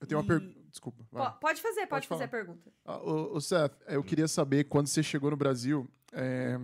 Eu 0.00 0.06
tenho 0.06 0.20
uma 0.20 0.24
e- 0.24 0.28
pergunta. 0.28 0.60
Desculpa. 0.70 1.04
vai. 1.10 1.30
Po- 1.32 1.38
Pode 1.38 1.60
fazer, 1.62 1.80
pode, 1.86 1.88
Pode 1.88 2.08
fazer 2.08 2.28
falar. 2.28 2.42
a 2.42 2.44
pergunta. 2.44 2.72
Ah, 2.84 2.98
ô, 2.98 3.36
ô, 3.36 3.40
Seth, 3.40 3.72
eu 3.86 4.02
queria 4.02 4.26
saber, 4.28 4.64
quando 4.64 4.86
você 4.88 5.02
chegou 5.02 5.30
no 5.30 5.36
Brasil, 5.36 5.88
é, 6.12 6.58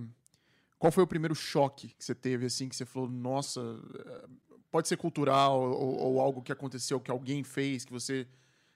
qual 0.79 0.91
foi 0.93 1.05
o 1.05 1.07
primeiro 1.07 1.35
choque 1.35 1.89
que 1.89 2.05
você 2.05 2.15
teve, 2.15 2.47
assim, 2.47 2.69
que 2.69 2.75
você 2.77 2.85
falou, 2.85 3.09
nossa, 3.09 3.61
é, 3.61 4.29
pode 4.71 4.89
ser 4.89 4.97
cultural 4.97 5.61
ou, 5.61 5.97
ou 5.99 6.21
algo 6.21 6.43
que 6.43 6.53
aconteceu, 6.53 7.01
que 7.01 7.11
alguém 7.11 7.43
fez, 7.45 7.85
que 7.85 7.93
você... 7.93 8.27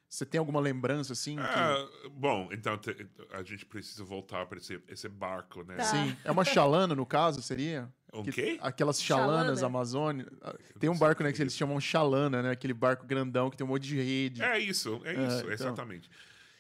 Você 0.09 0.27
tem 0.27 0.39
alguma 0.39 0.61
lembrança, 0.61 1.15
assim? 1.15 1.37
que- 1.37 1.41
Ah, 1.43 1.89
bom, 2.11 2.47
então 2.53 2.77
te- 2.77 2.95
a 3.31 3.43
gente 3.43 3.65
precisa 3.65 4.05
voltar 4.05 4.45
para 4.45 4.59
esse, 4.59 4.79
esse 4.87 5.09
barco, 5.09 5.63
né? 5.65 5.77
Tá. 5.77 5.85
Sim. 5.85 6.15
É 6.23 6.31
uma 6.31 6.45
chalana, 6.45 6.95
no 6.95 7.07
caso, 7.07 7.41
seria? 7.41 7.91
Que- 8.21 8.33
quê? 8.33 8.59
Aquelas 8.61 9.03
chalanas 9.03 9.61
Chalana? 9.61 9.67
amazônicas. 9.67 10.39
Tem 10.79 10.91
um 10.91 10.99
barco, 10.99 11.23
né, 11.23 11.33
que 11.33 11.41
eles 11.41 11.57
chamam 11.57 11.81
chalana, 11.81 12.43
né? 12.43 12.51
Aquele 12.51 12.75
barco 12.75 13.07
grandão 13.07 13.49
que 13.49 13.57
tem 13.57 13.65
um 13.67 13.71
monte 13.71 13.87
de 13.89 13.97
rede. 13.97 14.43
É 14.43 14.59
isso, 14.59 15.01
é 15.05 15.15
É, 15.15 15.27
isso, 15.27 15.39
então. 15.41 15.51
exatamente. 15.53 16.11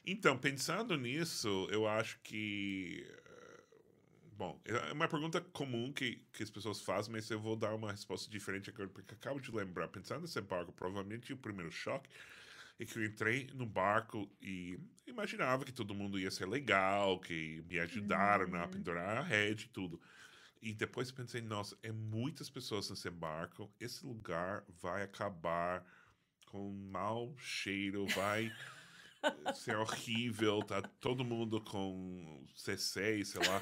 Então, 0.05 0.38
pensando 0.38 0.96
nisso, 0.96 1.68
eu 1.70 1.86
acho 1.86 2.18
que. 2.22 3.07
Bom, 4.36 4.61
é 4.64 4.92
uma 4.92 5.07
pergunta 5.07 5.40
comum 5.40 5.92
que, 5.92 6.16
que 6.32 6.42
as 6.42 6.50
pessoas 6.50 6.80
fazem, 6.80 7.12
mas 7.12 7.30
eu 7.30 7.38
vou 7.38 7.55
dar 7.55 7.74
uma 7.74 7.92
resposta 7.92 8.30
diferente 8.30 8.70
agora, 8.70 8.88
porque 8.88 9.14
acabo 9.14 9.38
de 9.40 9.53
lembrar. 9.53 9.88
Pensando 9.88 10.22
nesse 10.22 10.40
barco, 10.40 10.72
provavelmente 10.72 11.32
o 11.32 11.36
primeiro 11.36 11.70
choque 11.70 12.09
é 12.80 12.84
que 12.84 12.98
eu 12.98 13.05
entrei 13.05 13.48
no 13.55 13.66
barco 13.66 14.28
e 14.40 14.78
imaginava 15.07 15.64
que 15.64 15.72
todo 15.72 15.94
mundo 15.94 16.18
ia 16.18 16.30
ser 16.30 16.48
legal, 16.48 17.20
que 17.20 17.62
me 17.68 17.78
ajudaram 17.78 18.53
a 18.61 18.66
pendurar 18.66 19.18
a 19.18 19.22
rede 19.22 19.66
e 19.66 19.68
tudo. 19.68 20.00
E 20.62 20.72
depois 20.72 21.10
pensei, 21.10 21.40
nossa, 21.42 21.76
é 21.82 21.90
muitas 21.90 22.48
pessoas 22.48 22.88
nesse 22.88 23.10
barco, 23.10 23.68
esse 23.80 24.06
lugar 24.06 24.64
vai 24.80 25.02
acabar 25.02 25.84
com 26.46 26.70
um 26.70 26.90
mau 26.90 27.34
cheiro, 27.36 28.06
vai 28.14 28.52
ser 29.54 29.76
horrível, 29.76 30.62
tá 30.62 30.80
todo 31.00 31.24
mundo 31.24 31.60
com 31.60 32.46
CC, 32.54 33.24
sei 33.24 33.40
lá. 33.46 33.60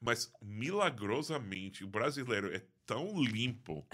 Mas 0.00 0.32
milagrosamente 0.40 1.84
o 1.84 1.88
brasileiro 1.88 2.54
é 2.54 2.64
tão 2.86 3.22
limpo 3.22 3.86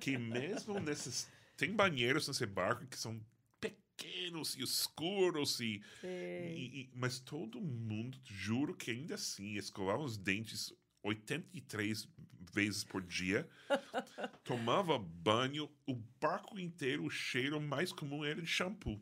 que 0.00 0.18
mesmo 0.18 0.78
nesses 0.80 1.28
tem 1.56 1.72
banheiros 1.72 2.28
nesse 2.28 2.44
barco 2.46 2.86
que 2.86 2.98
são 2.98 3.24
pequenos 3.60 4.54
e 4.56 4.62
escuros 4.62 5.60
e, 5.60 5.82
e- 6.02 6.80
e- 6.82 6.90
mas 6.94 7.20
todo 7.20 7.60
mundo 7.60 8.18
juro 8.24 8.74
que 8.74 8.90
ainda 8.90 9.14
assim 9.14 9.54
escovava 9.54 10.02
os 10.02 10.16
dentes 10.16 10.72
83 11.02 12.08
vezes 12.52 12.84
por 12.84 13.02
dia 13.02 13.48
tomava 14.44 14.98
banho 14.98 15.70
o 15.86 15.94
barco 16.20 16.58
inteiro 16.58 17.04
o 17.04 17.10
cheiro 17.10 17.60
mais 17.60 17.92
comum 17.92 18.24
era 18.24 18.40
de 18.40 18.46
shampoo 18.46 19.00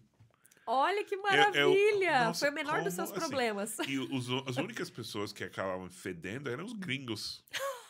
Olha 0.67 1.03
que 1.05 1.17
eu- 1.17 1.23
maravilha! 1.23 2.25
nossa, 2.27 2.41
Foi 2.47 2.51
o 2.51 2.53
menor 2.53 2.85
dos 2.85 2.95
como 2.95 3.07
seus 3.09 3.11
assim? 3.11 3.19
problemas. 3.19 3.77
E 3.89 3.99
os, 3.99 4.29
as 4.47 4.57
únicas 4.57 4.89
pessoas 4.89 5.33
que 5.33 5.43
acabavam 5.43 5.91
fedendo 5.91 6.49
eram 6.49 6.65
os 6.65 6.73
gringos. 6.75 7.43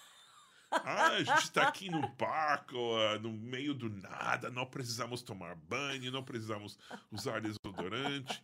Ah, 0.72 1.08
a 1.08 1.18
gente 1.24 1.42
está 1.42 1.66
aqui 1.66 1.90
no 1.90 2.00
barco, 2.10 2.76
ah, 2.94 3.18
no 3.18 3.32
meio 3.32 3.74
do 3.74 3.90
nada, 3.90 4.50
não 4.50 4.64
precisamos 4.64 5.20
tomar 5.20 5.56
banho, 5.56 6.12
não 6.12 6.22
precisamos 6.22 6.78
usar 7.10 7.40
desodorante. 7.40 8.40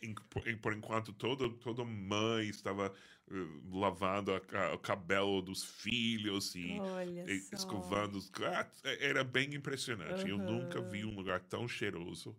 Em- 0.00 0.14
por, 0.14 0.46
em- 0.46 0.58
enquanto, 0.76 1.12
todo, 1.12 1.50
toda 1.54 1.84
mãe 1.84 2.48
estava 2.48 2.94
eh, 3.30 3.34
lavando 3.72 4.32
a 4.32 4.40
ca- 4.40 4.72
o 4.74 4.78
cabelo 4.78 5.42
dos 5.42 5.64
filhos 5.64 6.54
e, 6.54 6.78
Olha 6.80 7.24
e 7.28 7.48
escovando 7.52 8.16
os 8.16 8.28
gatos. 8.30 8.80
Era 8.84 9.24
bem 9.24 9.54
impressionante. 9.54 10.28
Eu 10.28 10.36
Aham. 10.36 10.44
nunca 10.46 10.80
vi 10.80 11.04
um 11.04 11.14
lugar 11.14 11.40
tão 11.40 11.66
cheiroso 11.66 12.36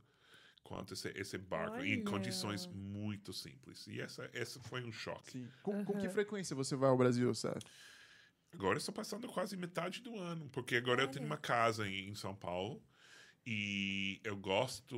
quanto 0.63 0.93
esse, 0.93 1.09
esse 1.15 1.37
barco, 1.37 1.81
em 1.83 1.95
Olha. 1.95 2.03
condições 2.05 2.65
muito 2.67 3.33
simples. 3.33 3.87
E 3.87 3.99
essa, 3.99 4.29
essa 4.33 4.59
foi 4.61 4.83
um 4.83 4.91
choque. 4.91 5.31
Sim. 5.31 5.49
Com, 5.61 5.83
com 5.83 5.97
que 5.97 6.07
frequência 6.09 6.55
você 6.55 6.75
vai 6.75 6.89
ao 6.89 6.97
Brasil, 6.97 7.33
Seth? 7.35 7.65
Agora 8.53 8.75
eu 8.75 8.79
estou 8.79 8.93
passando 8.93 9.27
quase 9.27 9.55
metade 9.57 10.01
do 10.01 10.17
ano, 10.17 10.49
porque 10.49 10.75
agora 10.75 11.03
eu 11.03 11.07
tenho 11.07 11.25
uma 11.25 11.37
casa 11.37 11.87
em, 11.87 12.09
em 12.09 12.15
São 12.15 12.35
Paulo 12.35 12.81
e 13.45 14.19
eu 14.23 14.37
gosto. 14.37 14.95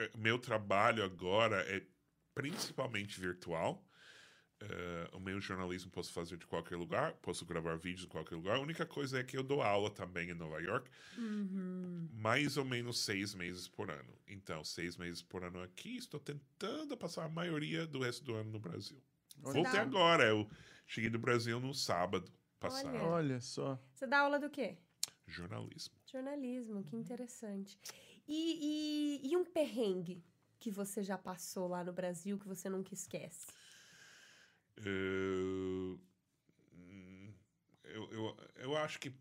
Eh, 0.00 0.10
Meu 0.16 0.38
trabalho 0.38 1.04
agora 1.04 1.60
é 1.68 1.82
principalmente 2.34 3.20
virtual. 3.20 3.84
Eh, 4.62 5.10
o 5.14 5.20
meu 5.20 5.40
jornalismo 5.40 5.90
posso 5.90 6.12
fazer 6.12 6.36
de 6.36 6.46
qualquer 6.46 6.76
lugar, 6.76 7.14
posso 7.14 7.46
gravar 7.46 7.76
vídeos 7.76 8.02
de 8.02 8.06
qualquer 8.08 8.34
lugar. 8.34 8.56
A 8.56 8.60
única 8.60 8.84
coisa 8.84 9.18
é 9.18 9.24
que 9.24 9.36
eu 9.36 9.42
dou 9.42 9.62
aula 9.62 9.90
também 9.90 10.28
em 10.28 10.34
Nova 10.34 10.60
York, 10.60 10.90
mais 12.12 12.58
ou 12.58 12.64
menos 12.64 12.98
seis 12.98 13.34
meses 13.34 13.66
por 13.66 13.90
ano. 13.90 14.14
Então, 14.28 14.62
seis 14.62 14.98
meses 14.98 15.22
por 15.22 15.42
ano 15.44 15.62
aqui, 15.62 15.96
estou 15.96 16.20
tentando 16.20 16.94
passar 16.94 17.24
a 17.24 17.28
maioria 17.28 17.86
do 17.86 18.00
resto 18.00 18.22
do 18.22 18.34
ano 18.34 18.50
no 18.50 18.60
Brasil. 18.60 19.02
Voltei 19.38 19.62
Dá- 19.62 19.80
agora, 19.80 20.24
eu 20.24 20.50
cheguei 20.86 21.08
do 21.08 21.18
Brasil 21.18 21.58
no 21.58 21.72
sábado 21.72 22.30
passado. 22.58 22.88
Olha. 22.88 23.04
Olha 23.06 23.40
só. 23.40 23.82
Você 23.94 24.06
dá 24.06 24.20
aula 24.20 24.38
do 24.38 24.50
quê? 24.50 24.76
Jornalismo. 25.26 25.94
Jornalismo, 26.04 26.84
que 26.84 26.96
interessante. 26.96 27.78
E, 28.32 29.20
e, 29.24 29.32
e 29.32 29.36
um 29.36 29.44
perrengue 29.44 30.24
que 30.60 30.70
você 30.70 31.02
já 31.02 31.18
passou 31.18 31.66
lá 31.66 31.82
no 31.82 31.92
Brasil 31.92 32.38
que 32.38 32.46
você 32.46 32.70
nunca 32.70 32.94
esquece? 32.94 33.48
Eu, 34.76 36.00
eu, 37.82 38.12
eu, 38.12 38.36
eu 38.54 38.76
acho 38.76 39.00
que. 39.00 39.12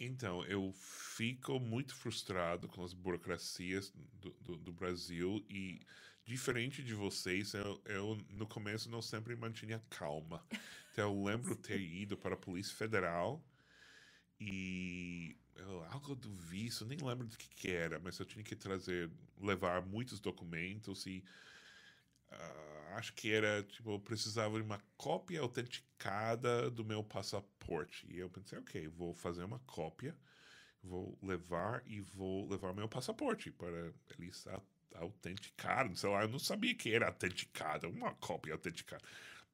Então, 0.00 0.44
eu 0.46 0.72
fico 0.72 1.60
muito 1.60 1.94
frustrado 1.94 2.66
com 2.66 2.82
as 2.82 2.92
burocracias 2.92 3.92
do, 4.20 4.30
do, 4.40 4.56
do 4.56 4.72
Brasil 4.72 5.46
e, 5.48 5.86
diferente 6.24 6.82
de 6.82 6.92
vocês, 6.92 7.54
eu, 7.54 7.80
eu, 7.84 8.18
no 8.30 8.48
começo 8.48 8.90
não 8.90 9.00
sempre 9.00 9.36
mantinha 9.36 9.80
calma. 9.88 10.44
Então, 10.92 11.14
eu 11.14 11.22
lembro 11.22 11.54
ter 11.54 11.80
ido 11.80 12.16
para 12.16 12.34
a 12.34 12.38
Polícia 12.38 12.74
Federal 12.74 13.40
e 14.40 15.36
algo 15.90 16.14
do 16.14 16.32
visto, 16.32 16.84
nem 16.84 16.98
lembro 16.98 17.26
do 17.26 17.36
que, 17.36 17.48
que 17.48 17.70
era, 17.70 17.98
mas 17.98 18.18
eu 18.18 18.26
tinha 18.26 18.44
que 18.44 18.56
trazer, 18.56 19.10
levar 19.40 19.82
muitos 19.82 20.20
documentos 20.20 21.06
e 21.06 21.24
uh, 22.30 22.94
acho 22.96 23.12
que 23.14 23.32
era, 23.32 23.62
tipo, 23.62 23.92
eu 23.92 24.00
precisava 24.00 24.56
de 24.56 24.64
uma 24.64 24.80
cópia 24.96 25.40
autenticada 25.40 26.70
do 26.70 26.84
meu 26.84 27.04
passaporte. 27.04 28.06
E 28.10 28.18
eu 28.18 28.30
pensei, 28.30 28.58
ok, 28.58 28.88
vou 28.88 29.14
fazer 29.14 29.44
uma 29.44 29.58
cópia, 29.60 30.16
vou 30.82 31.18
levar 31.22 31.82
e 31.86 32.00
vou 32.00 32.48
levar 32.48 32.74
meu 32.74 32.88
passaporte 32.88 33.50
para 33.50 33.92
eles 34.18 34.46
autenticar. 34.94 35.94
Sei 35.96 36.10
lá, 36.10 36.22
eu 36.22 36.28
não 36.28 36.38
sabia 36.38 36.74
que 36.74 36.92
era 36.92 37.06
autenticada, 37.06 37.88
uma 37.88 38.14
cópia 38.14 38.52
autenticada. 38.54 39.02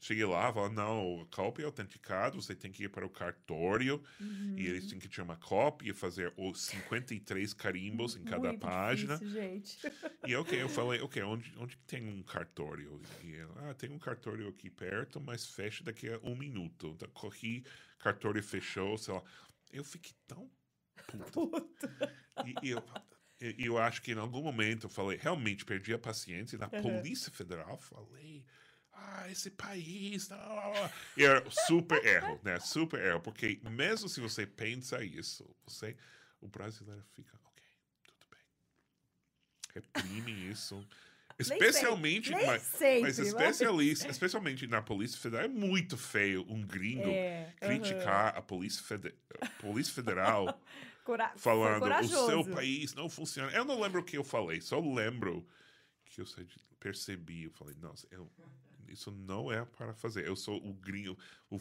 Cheguei 0.01 0.25
lá, 0.25 0.53
falei, 0.53 0.77
não, 0.77 1.27
cópia 1.29 1.67
autenticada, 1.67 2.37
você 2.37 2.55
tem 2.55 2.71
que 2.71 2.85
ir 2.85 2.89
para 2.89 3.05
o 3.05 3.11
cartório 3.11 4.01
uhum. 4.21 4.55
e 4.57 4.65
eles 4.67 4.87
têm 4.87 4.99
que 4.99 5.09
tirar 5.09 5.25
uma 5.25 5.37
cópia 5.37 5.91
e 5.91 5.95
fazer 5.95 6.33
os 6.37 6.63
53 6.67 7.53
carimbos 7.55 8.15
em 8.15 8.23
cada 8.23 8.51
Muito 8.51 8.61
página. 8.61 9.19
Difícil, 9.19 9.43
gente. 9.43 9.79
E 10.27 10.37
ok, 10.37 10.61
eu 10.61 10.69
falei, 10.69 11.01
ok, 11.03 11.23
onde, 11.23 11.53
onde 11.59 11.77
tem 11.79 12.07
um 12.07 12.23
cartório? 12.23 13.01
E 13.25 13.35
ela, 13.35 13.71
ah, 13.71 13.75
tem 13.75 13.91
um 13.91 13.99
cartório 13.99 14.49
aqui 14.49 14.71
perto, 14.71 15.21
mas 15.21 15.47
fecha 15.47 15.83
daqui 15.83 16.09
a 16.09 16.19
um 16.23 16.37
minuto. 16.37 16.93
Então, 16.95 17.09
corri, 17.09 17.65
cartório 17.99 18.43
fechou, 18.43 18.97
sei 18.99 19.15
lá. 19.15 19.23
Eu 19.73 19.83
fiquei 19.83 20.13
tão 20.27 20.49
puto. 21.09 21.49
Puta. 21.49 22.15
E, 22.45 22.69
e 22.69 22.71
eu, 22.71 22.85
e 23.41 23.67
eu 23.67 23.79
acho 23.79 24.03
que 24.03 24.13
em 24.13 24.19
algum 24.19 24.43
momento 24.43 24.87
eu 24.87 24.91
falei, 24.91 25.19
realmente 25.21 25.65
perdi 25.65 25.93
a 25.93 25.99
paciência. 25.99 26.57
E 26.57 26.59
na 26.59 26.69
uhum. 26.73 26.83
Polícia 26.83 27.33
Federal 27.33 27.79
falei 27.79 28.45
ah, 28.99 29.31
esse 29.31 29.51
país. 29.51 30.29
Não, 30.29 30.39
era 31.17 31.45
super 31.51 32.05
erro, 32.05 32.41
né? 32.43 32.59
Super 32.61 33.01
erro. 33.01 33.21
Porque 33.21 33.61
mesmo 33.65 34.09
se 34.09 34.21
você 34.21 34.47
pensa 34.47 35.03
isso, 35.05 35.49
você, 35.67 35.97
o 36.41 36.49
brasileiro 36.49 37.03
fica, 37.15 37.39
ok, 37.45 37.65
tudo 38.05 38.27
bem. 38.31 38.41
Reprime 39.75 40.51
isso. 40.51 40.87
Especialmente, 41.39 42.33
nem 42.33 42.47
mas, 42.47 42.63
sempre, 42.63 43.03
mas 43.03 43.19
especialista, 43.21 44.09
especialmente 44.09 44.67
na 44.67 44.83
Polícia 44.83 45.17
Federal, 45.17 45.45
é 45.45 45.49
muito 45.49 45.97
feio 45.97 46.45
um 46.49 46.67
gringo 46.67 47.09
é, 47.09 47.55
criticar 47.61 48.37
a 48.37 48.43
Polícia, 48.43 48.83
Fede, 48.83 49.15
a 49.41 49.47
Polícia 49.47 49.95
Federal 49.95 50.61
Cora 51.09 51.33
falando 51.37 51.87
o 51.87 52.27
seu 52.27 52.45
país 52.45 52.93
não 52.93 53.09
funciona. 53.09 53.51
Eu 53.53 53.65
não 53.65 53.81
lembro 53.81 54.03
o 54.03 54.05
que 54.05 54.19
eu 54.19 54.25
falei, 54.25 54.61
só 54.61 54.79
lembro 54.79 55.47
que 56.05 56.21
eu 56.21 56.27
percebi. 56.79 57.45
Eu 57.45 57.51
falei, 57.53 57.75
nossa, 57.81 58.07
eu, 58.11 58.31
isso 58.91 59.11
não 59.11 59.51
é 59.53 59.65
para 59.65 59.95
fazer. 59.95 60.27
Eu 60.27 60.37
sou 60.37 60.57
o 60.65 60.73
gringo. 60.75 61.19
O, 61.51 61.61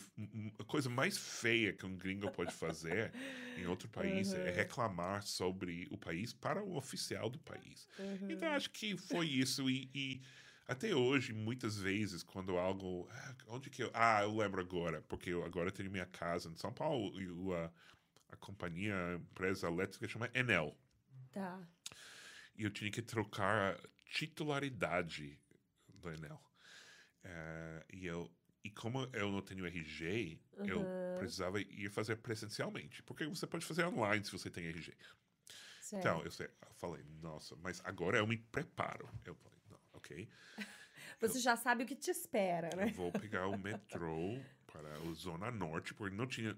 a 0.60 0.64
coisa 0.64 0.90
mais 0.90 1.18
feia 1.18 1.74
que 1.74 1.86
um 1.86 1.96
gringo 1.96 2.32
pode 2.32 2.54
fazer 2.54 3.12
em 3.58 3.66
outro 3.66 3.88
país 3.90 4.32
uhum. 4.32 4.40
é 4.40 4.52
reclamar 4.52 5.24
sobre 5.24 5.88
o 5.92 5.98
país 5.98 6.34
para 6.34 6.64
o 6.64 6.76
oficial 6.76 7.30
do 7.30 7.40
país. 7.40 7.88
Uhum. 8.00 8.32
Então, 8.32 8.50
acho 8.50 8.70
que 8.70 8.98
foi 8.98 9.28
isso. 9.28 9.70
E, 9.70 9.90
e, 9.94 10.22
até 10.68 10.94
hoje, 10.94 11.34
muitas 11.34 11.78
vezes, 11.78 12.24
quando 12.24 12.58
algo. 12.58 13.08
Ah, 13.12 13.36
onde 13.48 13.70
que 13.70 13.84
eu. 13.84 13.92
Ah, 13.94 14.22
eu 14.24 14.36
lembro 14.36 14.60
agora, 14.60 15.02
porque 15.04 15.30
eu 15.30 15.44
agora 15.44 15.72
tenho 15.72 15.90
minha 15.90 16.06
casa 16.06 16.50
em 16.50 16.56
São 16.58 16.74
Paulo 16.74 17.20
e 17.22 17.54
a, 17.54 17.72
a 18.34 18.36
companhia, 18.36 18.96
a 18.96 19.16
empresa 19.16 19.68
elétrica 19.68 20.08
chama 20.08 20.30
Enel. 20.34 20.78
Tá. 21.32 21.60
E 22.58 22.64
eu 22.64 22.72
tinha 22.72 22.92
que 22.92 23.02
trocar 23.02 23.76
a 23.76 23.80
titularidade 24.10 25.40
do 25.94 26.10
Enel. 26.10 26.42
Uh, 27.28 27.84
e 27.92 28.06
eu 28.06 28.32
e 28.64 28.70
como 28.70 29.08
eu 29.14 29.32
não 29.32 29.42
tenho 29.42 29.66
RG, 29.66 30.42
uhum. 30.58 30.66
eu 30.66 30.86
precisava 31.18 31.60
ir 31.62 31.90
fazer 31.90 32.18
presencialmente. 32.18 33.02
Porque 33.04 33.26
você 33.26 33.48
pode 33.48 33.66
fazer 33.66 33.86
online 33.86 34.24
se 34.26 34.32
você 34.32 34.50
tem 34.50 34.66
RG. 34.66 34.94
Certo. 35.82 36.02
Então, 36.02 36.22
eu, 36.24 36.32
sei, 36.32 36.48
eu, 36.48 36.74
falei, 36.74 37.02
nossa, 37.22 37.56
mas 37.56 37.82
agora 37.86 38.18
eu 38.18 38.28
me 38.28 38.38
preparo. 38.38 39.10
Eu 39.24 39.36
falei, 39.36 39.60
não, 39.70 39.80
ok. 39.94 40.30
Você 41.20 41.38
eu, 41.38 41.42
já 41.42 41.56
sabe 41.56 41.84
o 41.84 41.88
que 41.88 41.96
te 41.96 42.12
espera, 42.12 42.70
né? 42.76 42.90
Eu 42.90 42.94
vou 42.94 43.12
pegar 43.12 43.48
o 43.48 43.58
metrô 43.58 44.40
para 44.68 44.88
a 44.88 45.14
Zona 45.14 45.50
Norte, 45.50 45.94
porque 45.94 46.16
não 46.16 46.28
tinha. 46.28 46.56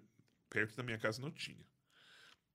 Perto 0.50 0.76
da 0.76 0.84
minha 0.84 0.98
casa 0.98 1.22
não 1.22 1.32
tinha. 1.32 1.66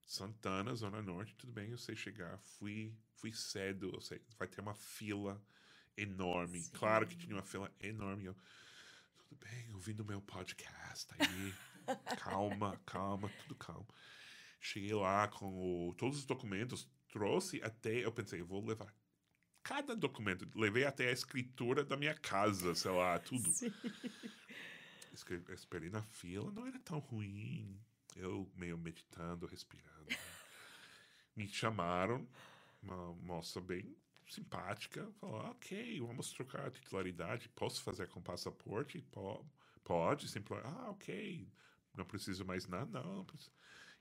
Santana, 0.04 0.74
Zona 0.74 1.00
Norte, 1.00 1.34
tudo 1.36 1.52
bem, 1.52 1.70
eu 1.70 1.78
sei 1.78 1.96
chegar. 1.96 2.38
Fui, 2.40 2.94
fui 3.14 3.32
cedo, 3.32 3.90
eu 3.94 4.00
sei, 4.02 4.20
vai 4.36 4.46
ter 4.46 4.60
uma 4.60 4.74
fila 4.74 5.40
enorme. 5.96 6.60
Sim. 6.60 6.70
Claro 6.72 7.06
que 7.06 7.16
tinha 7.16 7.34
uma 7.34 7.42
fila 7.42 7.70
enorme. 7.80 8.26
Eu, 8.26 8.36
tudo 9.16 9.36
bem, 9.36 9.72
ouvindo 9.72 10.04
meu 10.04 10.20
podcast 10.20 11.08
aí. 11.18 11.54
calma, 12.18 12.80
calma, 12.86 13.30
tudo 13.42 13.54
calmo. 13.54 13.88
Cheguei 14.60 14.94
lá 14.94 15.28
com 15.28 15.88
o, 15.88 15.94
todos 15.94 16.18
os 16.18 16.24
documentos, 16.24 16.88
trouxe 17.08 17.62
até. 17.62 18.04
Eu 18.04 18.12
pensei, 18.12 18.40
eu 18.40 18.46
vou 18.46 18.64
levar 18.64 18.94
cada 19.62 19.94
documento. 19.94 20.48
Levei 20.54 20.84
até 20.84 21.08
a 21.08 21.12
escritura 21.12 21.84
da 21.84 21.96
minha 21.96 22.14
casa, 22.14 22.74
sei 22.74 22.90
lá, 22.90 23.18
tudo. 23.18 23.50
Sim. 23.50 23.72
Esperei 25.48 25.90
na 25.90 26.02
fila, 26.02 26.50
não 26.50 26.66
era 26.66 26.78
tão 26.80 26.98
ruim. 26.98 27.80
Eu 28.16 28.50
meio 28.56 28.76
meditando, 28.78 29.46
respirando. 29.46 30.08
Me 31.36 31.48
chamaram, 31.48 32.28
uma 32.82 33.12
moça 33.14 33.60
bem 33.60 33.96
simpática, 34.28 35.10
falou: 35.20 35.40
ok, 35.50 36.00
vamos 36.00 36.30
trocar 36.32 36.66
a 36.66 36.70
titularidade, 36.70 37.48
posso 37.50 37.82
fazer 37.82 38.08
com 38.08 38.22
passaporte? 38.22 39.00
Pode, 39.10 39.44
pode 39.82 40.28
sempre. 40.28 40.54
Ah, 40.64 40.90
ok, 40.90 41.48
não 41.94 42.04
preciso 42.04 42.44
mais 42.44 42.66
nada, 42.66 43.02
não. 43.02 43.16
não 43.16 43.26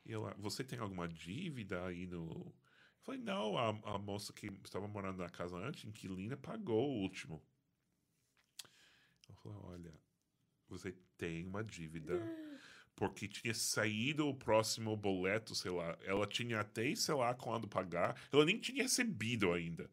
e 0.06 0.12
ela, 0.14 0.36
você 0.38 0.64
tem 0.64 0.80
alguma 0.80 1.08
dívida 1.08 1.86
aí 1.86 2.06
no. 2.06 2.28
Eu 2.30 3.02
falei: 3.02 3.22
não, 3.22 3.58
a, 3.58 3.70
a 3.96 3.98
moça 3.98 4.34
que 4.34 4.48
estava 4.64 4.88
morando 4.88 5.20
na 5.20 5.30
casa 5.30 5.58
antes, 5.58 5.86
inquilina, 5.86 6.38
pagou 6.38 6.90
o 6.90 7.02
último. 7.02 7.42
Ela 9.28 9.38
falou: 9.38 9.66
olha, 9.72 9.94
você 10.68 10.94
tem 11.18 11.46
uma 11.46 11.64
dívida. 11.64 12.22
Porque 12.96 13.28
tinha 13.28 13.56
saído 13.56 14.28
o 14.28 14.36
próximo 14.36 14.96
boleto, 14.96 15.56
sei 15.56 15.72
lá. 15.72 15.98
Ela 16.04 16.28
tinha 16.28 16.60
até, 16.60 16.94
sei 16.94 17.16
lá, 17.16 17.34
quando 17.34 17.68
pagar. 17.68 18.16
Ela 18.32 18.46
nem 18.46 18.60
tinha 18.60 18.84
recebido 18.84 19.52
ainda 19.52 19.90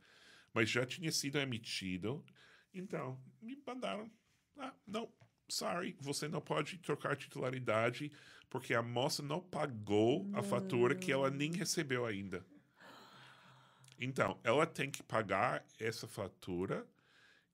mas 0.53 0.69
já 0.71 0.85
tinha 0.85 1.11
sido 1.13 1.39
emitido. 1.39 2.25
Então, 2.73 3.21
me 3.41 3.61
mandaram. 3.67 4.11
Ah, 4.59 4.75
não, 4.87 5.13
sorry, 5.49 5.97
você 6.01 6.29
não 6.29 6.41
pode 6.41 6.79
trocar 6.79 7.17
titularidade 7.17 8.13
porque 8.49 8.75
a 8.75 8.83
moça 8.83 9.23
não 9.23 9.41
pagou 9.41 10.29
a 10.35 10.43
fatura 10.43 10.95
que 10.95 11.13
ela 11.13 11.31
nem 11.31 11.53
recebeu 11.53 12.05
ainda. 12.05 12.45
Então, 13.99 14.41
ela 14.43 14.67
tem 14.67 14.91
que 14.91 15.03
pagar 15.03 15.65
essa 15.79 16.09
fatura. 16.09 16.87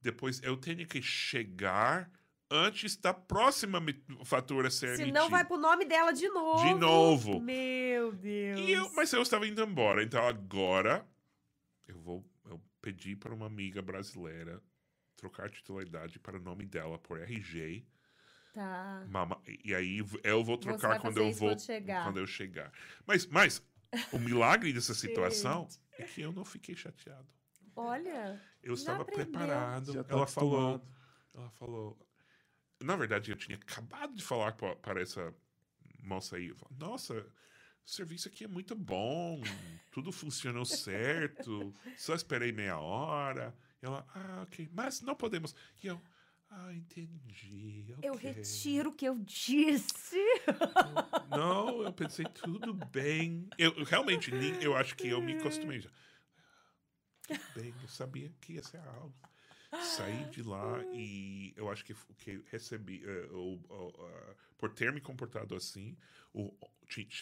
Depois 0.00 0.40
eu 0.42 0.56
tenho 0.56 0.86
que 0.86 1.02
chegar 1.02 2.10
antes 2.50 2.96
da 2.96 3.12
próxima 3.12 3.82
fatura 4.24 4.70
ser 4.70 4.96
Senão 4.96 5.02
emitida. 5.08 5.28
vai 5.28 5.44
pro 5.44 5.58
nome 5.58 5.84
dela 5.84 6.12
de 6.12 6.28
novo. 6.28 6.64
De 6.64 6.74
novo. 6.74 7.40
Meu 7.40 8.12
Deus. 8.12 8.68
Eu, 8.68 8.92
mas 8.94 9.12
eu 9.12 9.22
estava 9.22 9.46
indo 9.46 9.62
embora. 9.62 10.02
Então 10.02 10.24
agora 10.26 11.04
eu 11.88 11.98
vou 11.98 12.24
pedi 12.86 13.16
para 13.16 13.34
uma 13.34 13.46
amiga 13.46 13.82
brasileira 13.82 14.62
trocar 15.16 15.46
a 15.46 15.48
titularidade 15.48 16.20
para 16.20 16.36
o 16.36 16.40
nome 16.40 16.64
dela 16.64 16.96
por 16.96 17.20
RG. 17.20 17.84
Tá. 18.54 19.04
Mama, 19.08 19.42
e 19.64 19.74
aí 19.74 19.98
eu 20.22 20.44
vou 20.44 20.56
trocar 20.56 21.00
quando 21.00 21.18
eu 21.18 21.32
vou 21.32 21.58
chegar. 21.58 22.04
quando 22.04 22.18
eu 22.18 22.26
chegar. 22.28 22.72
Mas, 23.04 23.26
mas 23.26 23.60
o 24.12 24.20
milagre 24.20 24.72
dessa 24.72 24.94
situação 24.94 25.68
é 25.98 26.04
que 26.04 26.20
eu 26.20 26.32
não 26.32 26.44
fiquei 26.44 26.76
chateado. 26.76 27.26
Olha, 27.74 28.40
eu 28.62 28.74
estava 28.74 29.02
aprendeu. 29.02 29.26
preparado. 29.26 30.04
Tá 30.04 30.14
ela 30.14 30.26
falou, 30.28 30.80
ela 31.34 31.50
falou. 31.50 31.98
Na 32.80 32.94
verdade, 32.94 33.32
eu 33.32 33.36
tinha 33.36 33.58
acabado 33.58 34.14
de 34.14 34.22
falar 34.22 34.52
para 34.52 35.02
essa 35.02 35.34
moça 36.04 36.36
aí. 36.36 36.54
Nossa, 36.78 37.26
o 37.86 37.90
serviço 37.90 38.26
aqui 38.26 38.44
é 38.44 38.48
muito 38.48 38.74
bom, 38.74 39.40
tudo 39.92 40.10
funcionou 40.10 40.64
certo, 40.64 41.72
só 41.96 42.14
esperei 42.14 42.50
meia 42.50 42.78
hora. 42.78 43.56
E 43.80 43.86
ela, 43.86 44.04
ah, 44.12 44.42
ok, 44.42 44.68
mas 44.72 45.00
não 45.02 45.14
podemos. 45.14 45.54
E 45.82 45.86
eu, 45.86 46.02
ah, 46.50 46.72
entendi. 46.74 47.94
Okay. 47.98 48.10
Eu 48.10 48.16
retiro 48.16 48.90
o 48.90 48.92
que 48.92 49.04
eu 49.06 49.16
disse. 49.20 50.16
não, 51.30 51.82
eu 51.82 51.92
pensei, 51.92 52.24
tudo 52.26 52.74
bem. 52.74 53.48
Eu 53.56 53.84
realmente, 53.84 54.32
eu 54.60 54.76
acho 54.76 54.96
que 54.96 55.06
eu 55.06 55.22
me 55.22 55.34
acostumei 55.34 55.80
já. 55.80 55.90
Tudo 57.28 57.40
bem, 57.54 57.72
eu 57.80 57.88
sabia 57.88 58.32
que 58.40 58.54
ia 58.54 58.64
ser 58.64 58.80
algo. 58.80 59.14
Saí 59.78 60.24
de 60.24 60.42
lá 60.42 60.84
e 60.90 61.52
eu 61.56 61.68
acho 61.70 61.84
que 61.84 61.94
que 62.18 62.42
recebi, 62.50 63.02
eh, 63.04 63.28
o- 63.30 63.60
o- 63.68 64.06
ah, 64.06 64.34
por 64.56 64.72
ter 64.72 64.92
me 64.92 65.00
comportado 65.00 65.54
assim, 65.54 65.96
o, 66.32 66.52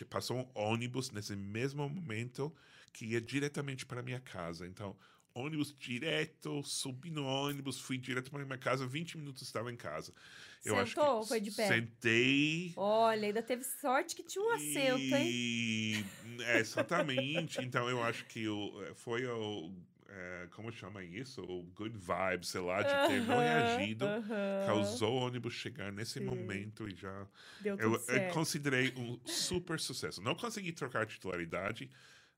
passou 0.08 0.38
um 0.38 0.50
ônibus 0.54 1.10
nesse 1.10 1.34
mesmo 1.34 1.88
momento 1.88 2.54
que 2.92 3.06
ia 3.06 3.20
diretamente 3.20 3.84
para 3.86 4.02
minha 4.02 4.20
casa. 4.20 4.66
Então, 4.66 4.96
ônibus 5.34 5.74
direto, 5.76 6.62
subi 6.62 7.10
no 7.10 7.24
ônibus, 7.24 7.80
fui 7.80 7.98
direto 7.98 8.30
para 8.30 8.44
minha 8.44 8.58
casa, 8.58 8.86
20 8.86 9.18
minutos 9.18 9.42
estava 9.42 9.72
em 9.72 9.76
casa. 9.76 10.12
Sentou 10.60 11.18
ou 11.18 11.26
foi 11.26 11.40
de 11.40 11.50
pé? 11.50 11.66
Sentei. 11.66 12.72
Olha, 12.76 13.26
ainda 13.26 13.42
teve 13.42 13.64
sorte 13.64 14.14
que 14.14 14.22
tinha 14.22 14.44
um 14.44 14.50
assento, 14.50 15.14
hein? 15.14 15.28
E, 15.30 16.04
é, 16.44 16.58
exatamente. 16.60 17.60
então, 17.62 17.88
eu 17.88 18.02
acho 18.02 18.24
que 18.26 18.48
o, 18.48 18.94
foi 18.94 19.26
o. 19.26 19.70
é, 20.14 20.48
como 20.52 20.70
chama 20.72 21.02
isso? 21.02 21.42
O 21.42 21.62
good 21.64 21.96
vibe, 21.98 22.46
sei 22.46 22.60
lá, 22.60 22.82
de 22.82 22.98
ter 22.98 23.22
não 23.22 23.36
Aham, 23.36 23.42
reagido. 23.42 24.06
aham. 24.06 24.60
Causou 24.64 25.14
o 25.14 25.26
ônibus 25.26 25.54
chegar 25.54 25.92
nesse 25.92 26.18
Sim. 26.18 26.26
momento 26.26 26.88
e 26.88 26.94
já. 26.94 27.28
Deu 27.60 27.76
Eu, 27.78 27.92
tudo 27.92 28.08
eu 28.08 28.26
considerei 28.28 28.92
um 28.96 29.20
super 29.26 29.80
sucesso. 29.80 30.22
Não 30.22 30.34
consegui 30.34 30.72
trocar 30.72 31.06
titularidade, 31.06 31.90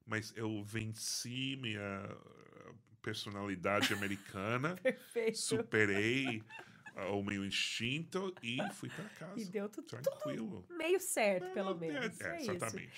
mas 0.06 0.32
eu 0.36 0.62
venci 0.64 1.56
minha 1.56 2.08
personalidade 3.02 3.92
americana, 3.92 4.76
Perfeito. 4.82 5.38
superei 5.38 6.42
ah, 6.96 7.10
o 7.10 7.22
meu 7.22 7.44
instinto 7.44 8.36
e 8.42 8.68
fui 8.70 8.90
para 8.90 9.08
casa. 9.10 9.40
E 9.40 9.44
deu 9.44 9.68
tudo, 9.68 9.86
tudo 9.86 10.00
tranquilo. 10.02 10.66
meio 10.70 10.98
certo, 11.00 11.52
pelo 11.52 11.74
menos. 11.76 12.20
É, 12.20 12.26
É, 12.26 12.32
é, 12.32 12.40
exatamente. 12.40 12.92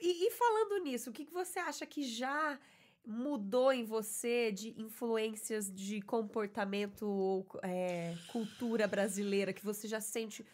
E, 0.00 0.26
e 0.26 0.30
falando 0.30 0.78
nisso, 0.84 1.10
o 1.10 1.12
que, 1.12 1.24
que 1.26 1.32
você 1.32 1.58
acha 1.58 1.84
que 1.86 2.02
já 2.02 2.58
mudou 3.06 3.72
em 3.72 3.84
você 3.84 4.52
de 4.52 4.80
influências 4.80 5.72
de 5.72 6.00
comportamento 6.02 7.06
ou 7.08 7.46
é, 7.62 8.18
cultura 8.26 8.86
brasileira 8.88 9.52
que 9.52 9.64
você 9.64 9.88
já 9.88 10.00
sente, 10.00 10.44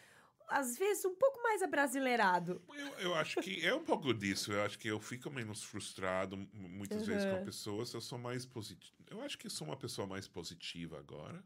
às 0.47 0.77
vezes, 0.77 1.05
um 1.05 1.15
pouco 1.15 1.41
mais 1.43 1.61
abrasileirado? 1.63 2.63
Eu, 2.69 2.97
eu 2.99 3.15
acho 3.15 3.37
que 3.39 3.65
é 3.65 3.73
um 3.73 3.83
pouco 3.83 4.13
disso. 4.13 4.51
Eu 4.51 4.61
acho 4.63 4.77
que 4.77 4.87
eu 4.89 4.99
fico 4.99 5.29
menos 5.31 5.63
frustrado 5.63 6.35
muitas 6.53 7.05
vezes 7.05 7.25
com 7.25 7.39
Uhum. 7.39 7.41
pessoas. 7.41 7.93
Eu 7.93 8.01
sou 8.01 8.17
mais 8.19 8.45
positivo. 8.45 8.97
Eu 9.09 9.21
acho 9.21 9.37
que 9.37 9.49
sou 9.49 9.67
uma 9.67 9.77
pessoa 9.77 10.05
mais 10.05 10.27
positiva 10.27 10.99
agora. 10.99 11.45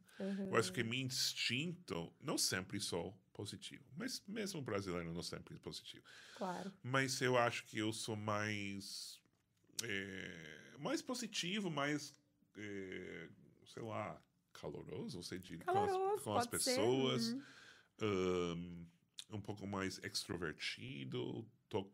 Eu 0.50 0.58
acho 0.58 0.74
que 0.74 0.84
meu 0.84 1.00
instinto, 1.00 2.16
não 2.20 2.38
sempre 2.38 2.80
sou 2.80 3.14
positivo, 3.34 3.86
mas 3.96 4.24
mesmo 4.28 4.62
brasileiro 4.62 5.14
não 5.14 5.22
sempre 5.24 5.56
é 5.56 5.60
positivo. 5.60 6.06
Claro. 6.34 6.74
Mas 6.84 7.22
eu 7.22 7.38
acho 7.38 7.66
que 7.66 7.78
eu 7.80 7.94
sou 7.94 8.16
mais 8.16 9.21
é, 9.84 10.78
mais 10.80 11.02
positivo, 11.02 11.70
mais 11.70 12.14
é, 12.58 13.30
sei 13.66 13.84
lá, 13.84 14.22
caloroso, 14.54 15.22
você 15.24 15.40
diria, 15.40 15.66
com 15.66 15.74
Caloroso, 15.74 16.16
as, 16.16 16.22
com 16.24 16.38
as 16.38 16.48
pode 16.48 16.64
ser, 16.64 16.76
pessoas. 16.76 17.30
uhum. 17.30 17.42
Um, 18.04 18.88
um 19.32 19.42
pouco 19.42 19.68
mais 19.68 20.00
extrovertido, 20.04 21.48
tô 21.70 21.90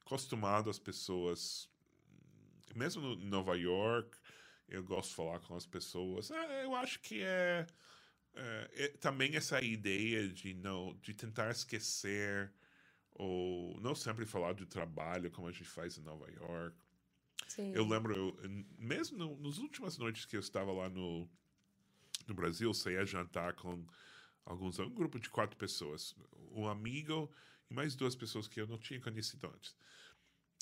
acostumado 0.00 0.70
às 0.70 0.78
pessoas, 0.78 1.68
mesmo 2.74 3.02
no 3.02 3.16
Nova 3.16 3.56
York, 3.56 4.16
eu 4.68 4.82
gosto 4.84 5.10
de 5.10 5.16
falar 5.16 5.40
com 5.40 5.54
as 5.56 5.66
pessoas. 5.66 6.30
É, 6.30 6.64
eu 6.64 6.74
acho 6.74 7.00
que 7.00 7.22
é, 7.22 7.66
é, 8.34 8.70
é 8.74 8.88
também 8.98 9.34
essa 9.34 9.62
ideia 9.62 10.28
de 10.28 10.54
não 10.54 10.96
de 11.02 11.14
tentar 11.14 11.50
esquecer 11.50 12.52
ou 13.12 13.80
não 13.80 13.94
sempre 13.94 14.24
falar 14.24 14.52
do 14.52 14.66
trabalho 14.66 15.30
como 15.30 15.48
a 15.48 15.52
gente 15.52 15.64
faz 15.64 15.98
em 15.98 16.02
Nova 16.02 16.30
York. 16.30 16.76
Sim. 17.48 17.72
Eu 17.74 17.86
lembro, 17.86 18.14
eu, 18.14 18.50
mesmo 18.78 19.18
no, 19.18 19.36
nas 19.40 19.58
últimas 19.58 19.98
noites 19.98 20.24
que 20.26 20.36
eu 20.36 20.40
estava 20.40 20.70
lá 20.70 20.88
no, 20.88 21.28
no 22.26 22.34
Brasil, 22.34 22.72
saía 22.74 23.04
jantar 23.04 23.54
com 23.54 23.84
alguns, 24.44 24.78
um 24.78 24.90
grupo 24.90 25.18
de 25.18 25.28
quatro 25.30 25.56
pessoas, 25.56 26.14
um 26.52 26.68
amigo 26.68 27.30
e 27.70 27.74
mais 27.74 27.96
duas 27.96 28.14
pessoas 28.14 28.46
que 28.46 28.60
eu 28.60 28.66
não 28.66 28.78
tinha 28.78 29.00
conhecido 29.00 29.46
antes. 29.48 29.74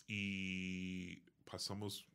E 0.08 1.22
passamos 1.44 2.06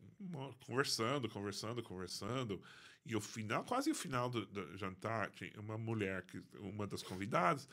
conversando, 0.65 1.29
conversando, 1.29 1.83
conversando. 1.83 2.61
E 3.05 3.15
o 3.15 3.21
final, 3.21 3.63
quase 3.63 3.91
o 3.91 3.95
final 3.95 4.29
do, 4.29 4.45
do 4.45 4.77
jantar, 4.77 5.31
uma 5.57 5.77
mulher, 5.77 6.23
que, 6.23 6.43
uma 6.59 6.87
das 6.87 7.01
convidadas, 7.01 7.67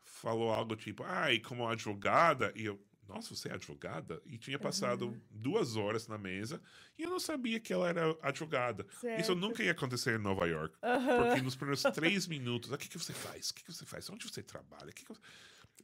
falou 0.00 0.52
algo 0.52 0.76
tipo, 0.76 1.02
ai, 1.02 1.38
como 1.38 1.66
advogada, 1.66 2.52
e 2.54 2.64
eu, 2.64 2.80
nossa, 3.08 3.34
você 3.34 3.48
é 3.48 3.54
advogada? 3.54 4.20
E 4.26 4.36
tinha 4.36 4.58
passado 4.58 5.20
duas 5.30 5.76
horas 5.76 6.06
na 6.06 6.18
mesa 6.18 6.60
e 6.98 7.02
eu 7.04 7.10
não 7.10 7.18
sabia 7.18 7.58
que 7.58 7.72
ela 7.72 7.88
era 7.88 8.16
advogada. 8.22 8.86
Isso 8.90 9.00
Certo. 9.00 9.34
nunca 9.34 9.62
ia 9.62 9.72
acontecer 9.72 10.18
em 10.18 10.22
Nova 10.22 10.46
York. 10.46 10.76
Porque 10.80 11.40
nos 11.42 11.56
primeiros 11.56 11.82
três 11.94 12.26
minutos, 12.26 12.70
"Ah, 12.72 12.74
o 12.74 12.78
que, 12.78 12.88
que 12.88 12.98
você 12.98 13.12
faz? 13.12 13.50
O 13.50 13.54
que, 13.54 13.64
que 13.64 13.72
você 13.72 13.86
faz? 13.86 14.08
Onde 14.10 14.28
você 14.28 14.42
trabalha? 14.42 14.92
Que 14.92 15.04
que 15.04 15.08
você-" 15.12 15.20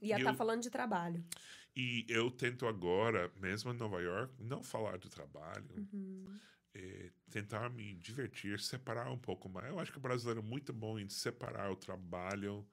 Ia 0.02 0.18
estar 0.18 0.34
falando 0.34 0.62
de 0.62 0.70
trabalho. 0.70 1.24
E 1.74 2.04
eu 2.08 2.30
tento 2.30 2.66
agora, 2.66 3.32
mesmo 3.40 3.72
em 3.72 3.76
Nova 3.76 4.00
York, 4.00 4.32
não 4.38 4.62
falar 4.62 4.98
do 4.98 5.08
trabalho. 5.08 5.88
Uhum. 5.92 6.38
é, 6.76 7.10
tentar 7.30 7.70
me 7.70 7.94
divertir, 7.94 8.58
separar 8.60 9.08
um 9.10 9.16
pouco 9.18 9.48
mais. 9.48 9.68
Eu 9.68 9.78
acho 9.78 9.92
que 9.92 9.98
o 9.98 10.00
brasileiro 10.00 10.40
é 10.40 10.42
muito 10.42 10.72
bom 10.72 10.98
em 10.98 11.08
separar 11.08 11.70
o 11.70 11.76
trabalho. 11.76 12.66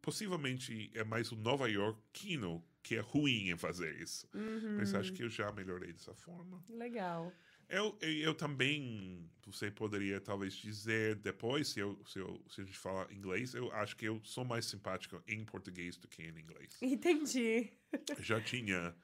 Possivelmente 0.00 0.90
é 0.94 1.04
mais 1.04 1.30
o 1.30 1.36
nova 1.36 1.68
iorquino 1.68 2.64
que 2.82 2.96
é 2.96 3.00
ruim 3.00 3.50
em 3.50 3.56
fazer 3.56 3.94
isso. 4.00 4.28
Uhum. 4.34 4.76
Mas 4.78 4.94
acho 4.94 5.12
que 5.12 5.22
eu 5.22 5.28
já 5.28 5.52
melhorei 5.52 5.92
dessa 5.92 6.14
forma. 6.14 6.62
Legal. 6.68 7.32
Eu, 7.68 7.96
eu, 8.00 8.12
eu 8.12 8.34
também, 8.34 9.30
você 9.46 9.70
poderia 9.70 10.20
talvez 10.20 10.54
dizer 10.54 11.16
depois, 11.16 11.68
se, 11.68 11.80
eu, 11.80 12.00
se, 12.04 12.18
eu, 12.18 12.42
se 12.48 12.60
a 12.60 12.64
gente 12.64 12.76
falar 12.78 13.12
inglês, 13.12 13.54
eu 13.54 13.70
acho 13.72 13.96
que 13.96 14.06
eu 14.06 14.20
sou 14.24 14.44
mais 14.44 14.64
simpático 14.64 15.22
em 15.28 15.44
português 15.44 15.96
do 15.96 16.08
que 16.08 16.22
em 16.22 16.38
inglês. 16.38 16.78
Entendi. 16.82 17.72
já 18.18 18.40
tinha 18.40 18.94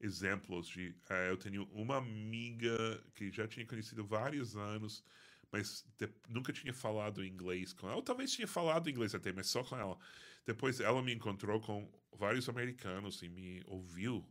exemplos 0.00 0.68
de. 0.68 0.94
eh, 1.10 1.30
eu 1.30 1.36
tenho 1.36 1.64
uma 1.72 1.96
amiga 1.98 3.04
que 3.14 3.30
já 3.30 3.46
tinha 3.46 3.66
conhecido 3.66 4.04
vários 4.04 4.56
anos, 4.56 5.04
mas 5.50 5.84
nunca 6.28 6.52
tinha 6.52 6.72
falado 6.72 7.24
inglês 7.24 7.72
com 7.72 7.86
ela. 7.86 7.96
Ou 7.96 8.02
talvez 8.02 8.32
tinha 8.32 8.46
falado 8.48 8.88
inglês 8.88 9.14
até, 9.14 9.32
mas 9.32 9.46
só 9.46 9.62
com 9.62 9.76
ela. 9.76 9.98
Depois 10.46 10.78
ela 10.80 11.02
me 11.02 11.12
encontrou 11.12 11.60
com 11.60 11.90
vários 12.12 12.48
americanos 12.48 13.20
e 13.22 13.28
me 13.28 13.62
ouviu 13.66 14.24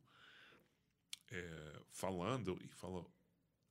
eh, 1.31 1.81
falando 1.89 2.57
e 2.63 2.67
falou. 2.69 3.11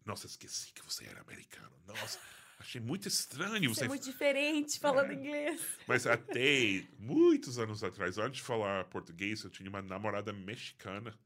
Nossa, 0.05 0.26
esqueci 0.26 0.72
que 0.72 0.82
você 0.84 1.07
era 1.07 1.22
americano. 1.22 1.72
Nossa, 1.86 2.20
achei 2.59 2.78
muito 2.80 3.09
estranho 3.09 3.70
Você 3.70 3.80
você 3.80 3.84
é 3.86 3.88
muito 3.88 4.05
diferente 4.05 4.78
falando 4.78 5.11
É. 5.12 5.14
inglês. 5.14 5.61
mas 5.88 6.07
até 6.07 6.86
muitos 6.99 7.59
anos 7.59 7.82
atrás, 7.82 8.18
antes 8.18 8.38
de 8.38 8.42
falar 8.42 8.84
português, 8.84 9.42
eu 9.42 9.51
tinha 9.51 9.68
uma 9.70 9.80
namorada 9.80 10.32
mexicana. 10.32 11.18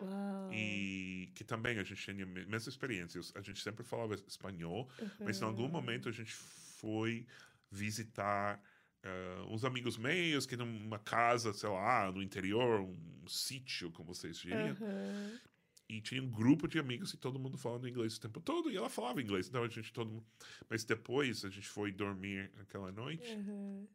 Uau. 0.00 0.52
E 0.52 1.30
que 1.36 1.44
também 1.44 1.78
a 1.78 1.84
gente 1.84 2.02
tinha 2.02 2.24
a 2.24 2.26
mesma 2.26 2.68
experiência. 2.68 3.20
A 3.36 3.40
gente 3.40 3.62
sempre 3.62 3.84
falava 3.84 4.16
espanhol, 4.26 4.90
mas 5.20 5.40
em 5.40 5.44
algum 5.44 5.68
momento 5.68 6.08
a 6.08 6.12
gente 6.12 6.32
foi 6.34 7.24
visitar 7.70 8.60
eh, 9.04 9.44
uns 9.48 9.64
amigos 9.64 9.96
meus 9.96 10.46
que 10.46 10.56
numa 10.56 10.98
casa, 10.98 11.52
sei 11.52 11.68
lá, 11.68 12.10
no 12.10 12.22
interior, 12.22 12.80
um 12.80 13.28
sítio, 13.28 13.92
como 13.92 14.14
vocês 14.14 14.38
diriam. 14.38 14.70
Aham. 14.70 15.40
E 15.86 16.00
tinha 16.00 16.22
um 16.22 16.30
grupo 16.30 16.66
de 16.66 16.78
amigos 16.78 17.12
e 17.12 17.18
todo 17.18 17.38
mundo 17.38 17.58
falando 17.58 17.86
inglês 17.86 18.16
o 18.16 18.20
tempo 18.20 18.40
todo. 18.40 18.70
E 18.70 18.76
ela 18.76 18.88
falava 18.88 19.20
inglês. 19.20 19.48
Então 19.48 19.62
a 19.62 19.68
gente 19.68 19.92
todo 19.92 20.10
mundo... 20.10 20.26
Mas 20.68 20.82
depois 20.82 21.44
a 21.44 21.50
gente 21.50 21.68
foi 21.68 21.92
dormir 21.92 22.50
aquela 22.58 22.90
noite. 22.90 23.30
Aham. 23.30 23.86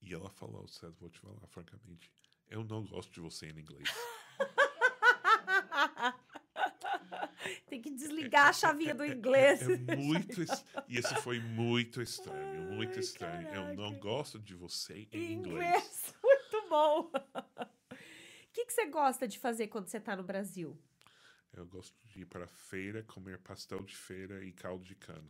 E 0.00 0.12
ela 0.12 0.30
falou, 0.30 0.68
Seth, 0.68 0.94
vou 1.00 1.08
te 1.08 1.18
falar 1.18 1.46
francamente, 1.48 2.12
eu 2.50 2.62
não 2.62 2.84
gosto 2.84 3.10
de 3.10 3.20
você 3.20 3.46
em 3.48 3.58
inglês. 3.58 3.88
Tem 7.66 7.80
que 7.80 7.90
desligar 7.90 8.48
a 8.48 8.52
chavinha 8.52 8.94
do 8.94 9.04
inglês. 9.04 9.62
É 9.62 9.76
muito. 9.96 10.42
es- 10.42 10.64
E 10.88 10.98
isso 10.98 11.14
foi 11.16 11.38
muito 11.40 12.00
estranho, 12.02 12.72
muito 12.72 12.94
Ai, 12.94 12.98
estranho. 13.00 13.48
Eu 13.48 13.74
não 13.74 13.84
caraca. 13.90 14.00
gosto 14.00 14.38
de 14.38 14.54
você 14.54 15.06
em 15.12 15.32
inglês. 15.32 15.32
inglês. 15.32 16.14
Muito 16.54 16.68
bom. 16.68 17.10
O 17.12 18.52
que, 18.52 18.64
que 18.66 18.72
você 18.72 18.86
gosta 18.86 19.26
de 19.26 19.38
fazer 19.38 19.66
quando 19.68 19.88
você 19.88 19.98
tá 20.00 20.14
no 20.16 20.22
Brasil? 20.22 20.78
Eu 21.52 21.66
gosto 21.66 21.94
de 22.04 22.20
ir 22.22 22.26
para 22.26 22.44
a 22.44 22.48
feira, 22.48 23.02
comer 23.02 23.38
pastel 23.38 23.82
de 23.82 23.96
feira 23.96 24.44
e 24.44 24.52
caldo 24.52 24.84
de 24.84 24.94
cana. 24.94 25.28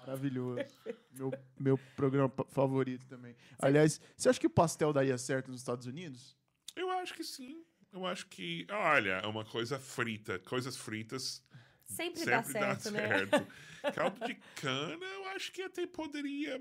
Maravilhoso. 0.00 0.64
meu, 1.12 1.30
meu 1.58 1.78
programa 1.96 2.28
favorito 2.50 3.06
também. 3.06 3.36
Aliás, 3.58 4.00
você 4.16 4.28
acha 4.28 4.40
que 4.40 4.46
o 4.46 4.50
pastel 4.50 4.92
daria 4.92 5.16
certo 5.18 5.50
nos 5.50 5.60
Estados 5.60 5.86
Unidos? 5.86 6.36
Eu 6.76 6.90
acho 6.90 7.14
que 7.14 7.24
sim. 7.24 7.64
Eu 7.92 8.06
acho 8.06 8.26
que, 8.28 8.66
olha, 8.70 9.20
é 9.22 9.26
uma 9.26 9.44
coisa 9.44 9.78
frita. 9.78 10.38
Coisas 10.38 10.76
fritas 10.76 11.44
Sempre, 11.84 12.26
dá 12.26 12.42
sempre 12.42 12.52
certo, 12.52 12.90
dá 12.90 12.90
né? 12.90 13.08
certo. 13.08 13.46
Caldo 13.90 14.20
de 14.20 14.34
cana, 14.54 15.04
eu 15.04 15.26
acho 15.30 15.52
que 15.52 15.60
até 15.62 15.86
poderia. 15.86 16.58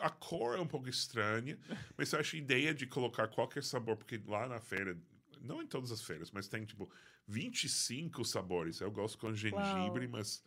A 0.00 0.10
cor 0.10 0.56
é 0.58 0.60
um 0.60 0.66
pouco 0.66 0.88
estranha, 0.88 1.58
mas 1.96 2.12
eu 2.12 2.20
acho 2.20 2.36
a 2.36 2.38
ideia 2.38 2.74
de 2.74 2.86
colocar 2.86 3.28
qualquer 3.28 3.62
sabor, 3.64 3.96
porque 3.96 4.20
lá 4.26 4.46
na 4.48 4.60
feira, 4.60 5.00
não 5.40 5.62
em 5.62 5.66
todas 5.66 5.92
as 5.92 6.02
feiras, 6.02 6.30
mas 6.30 6.48
tem 6.48 6.64
tipo 6.66 6.92
25 7.26 8.24
sabores. 8.24 8.80
Eu 8.80 8.90
gosto 8.90 9.18
com 9.18 9.32
gengibre, 9.34 10.06
mas 10.08 10.44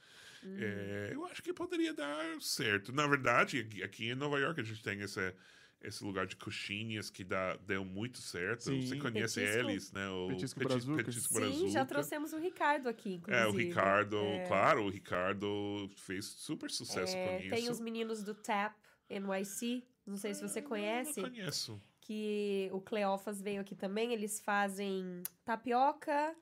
É, 0.56 1.12
eu 1.14 1.26
acho 1.26 1.42
que 1.44 1.54
poderia 1.54 1.94
dar 1.94 2.42
certo. 2.42 2.92
Na 2.94 3.08
verdade, 3.08 3.60
aqui, 3.60 3.84
aqui 3.84 4.10
em 4.12 4.16
Nova 4.16 4.40
York 4.40 4.60
a 4.62 4.64
gente 4.64 4.84
tem 4.84 5.02
esse, 5.02 5.34
esse 5.82 6.04
lugar 6.04 6.28
de 6.28 6.36
coxinhas 6.36 7.10
que 7.10 7.24
dá, 7.24 7.56
deu 7.58 7.86
muito 7.86 8.18
certo. 8.20 8.64
Sim. 8.64 8.82
Você 8.86 8.98
conhece 8.98 9.40
Petisco. 9.40 9.70
eles, 9.70 9.92
né? 9.94 10.10
O 10.10 10.28
Petisco 10.28 10.60
Peti- 10.60 10.70
Brazuca. 10.74 11.04
Petisco 11.04 11.34
Sim, 11.40 11.70
já 11.70 11.86
trouxemos 11.86 12.34
o 12.34 12.38
Ricardo 12.38 12.90
aqui, 12.90 13.14
inclusive. 13.14 13.46
É, 13.46 13.48
o 13.48 13.52
Ricardo, 13.52 14.18
claro, 14.48 14.84
o 14.84 14.90
Ricardo 14.90 15.90
fez 15.96 16.26
super 16.26 16.70
sucesso 16.70 17.16
É, 17.16 17.28
com 17.38 17.44
isso. 17.46 17.56
tem 17.56 17.70
os 17.70 17.80
meninos 17.80 18.24
do 18.24 18.34
TAP 18.36 18.76
NYC, 19.10 19.84
não 20.06 20.18
sei 20.18 20.34
se 20.34 20.42
você 20.42 20.62
conhece, 20.62 21.22
Não 21.22 21.30
conheço. 21.30 21.82
que 22.02 22.70
o 22.74 22.82
Cleófas 22.82 23.42
veio 23.42 23.62
aqui 23.62 23.76
também. 23.76 24.12
Eles 24.14 24.40
fazem 24.40 25.24
tapioca, 25.46 26.36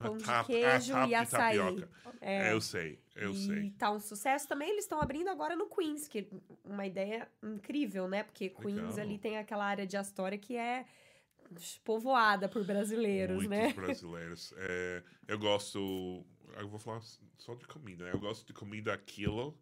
pão 0.00 0.16
de 0.16 0.24
tap- 0.24 0.46
queijo 0.46 0.92
e 1.06 1.14
açaí. 1.14 1.56
tapioca. 1.58 1.88
É, 2.20 2.52
eu 2.52 2.60
sei, 2.60 2.98
eu 3.16 3.32
e 3.32 3.46
sei. 3.46 3.70
tá 3.72 3.90
um 3.90 4.00
sucesso 4.00 4.48
também. 4.48 4.70
Eles 4.70 4.84
estão 4.84 5.00
abrindo 5.00 5.28
agora 5.28 5.54
no 5.54 5.68
Queens, 5.68 6.08
que 6.08 6.20
é 6.20 6.26
uma 6.64 6.86
ideia 6.86 7.28
incrível, 7.42 8.08
né? 8.08 8.22
Porque 8.22 8.48
Queens 8.48 8.76
Legal. 8.96 9.00
ali 9.00 9.18
tem 9.18 9.36
aquela 9.38 9.64
área 9.64 9.86
de 9.86 9.96
Astoria 9.96 10.38
que 10.38 10.56
é 10.56 10.86
povoada 11.84 12.48
por 12.48 12.64
brasileiros, 12.64 13.36
Muitos 13.36 13.50
né? 13.50 13.72
brasileiros. 13.74 14.54
É, 14.56 15.02
eu 15.28 15.38
gosto. 15.38 16.24
Eu 16.56 16.68
vou 16.68 16.78
falar 16.78 17.00
só 17.38 17.54
de 17.54 17.66
comida. 17.66 18.04
né? 18.04 18.10
Eu 18.14 18.18
gosto 18.20 18.46
de 18.46 18.52
comida 18.52 18.94
a 18.94 18.98
quilo. 18.98 19.58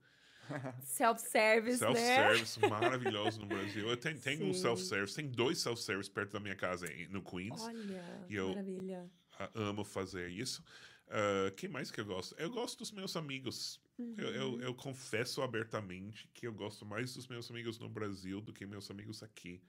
Self-service, 0.83 1.81
né? 1.83 1.95
Self-service, 1.95 2.61
maravilhoso 2.69 3.41
no 3.41 3.47
Brasil. 3.47 3.89
Eu 3.89 3.97
tenho, 3.97 4.19
tenho 4.21 4.47
um 4.47 4.53
self-service, 4.55 5.15
tem 5.15 5.29
dois 5.29 5.59
self-service 5.59 6.11
perto 6.11 6.33
da 6.33 6.41
minha 6.41 6.57
casa 6.57 6.87
no 7.11 7.23
Queens. 7.23 7.61
Olha, 7.63 8.25
E 8.29 8.35
eu- 8.35 8.49
maravilha. 8.51 9.11
Ah, 9.45 9.51
amo 9.55 9.85
fazer 9.85 10.29
isso. 10.29 10.65
Uh, 11.09 11.53
que 11.53 11.69
mais 11.69 11.91
que 11.91 12.01
eu 12.01 12.07
gosto? 12.07 12.35
Eu 12.39 12.51
gosto 12.51 12.79
dos 12.79 12.91
meus 12.91 13.17
amigos. 13.17 13.81
Eu, 14.17 14.35
eu, 14.35 14.61
eu 14.61 14.75
confesso 14.75 15.43
abertamente 15.43 16.29
que 16.35 16.47
eu 16.47 16.53
gosto 16.53 16.85
mais 16.85 17.15
dos 17.15 17.29
meus 17.29 17.51
amigos 17.51 17.79
no 17.79 17.89
Brasil 17.89 18.41
do 18.41 18.53
que 18.53 18.67
meus 18.67 18.91
amigos 18.91 19.23
aqui. 19.23 19.63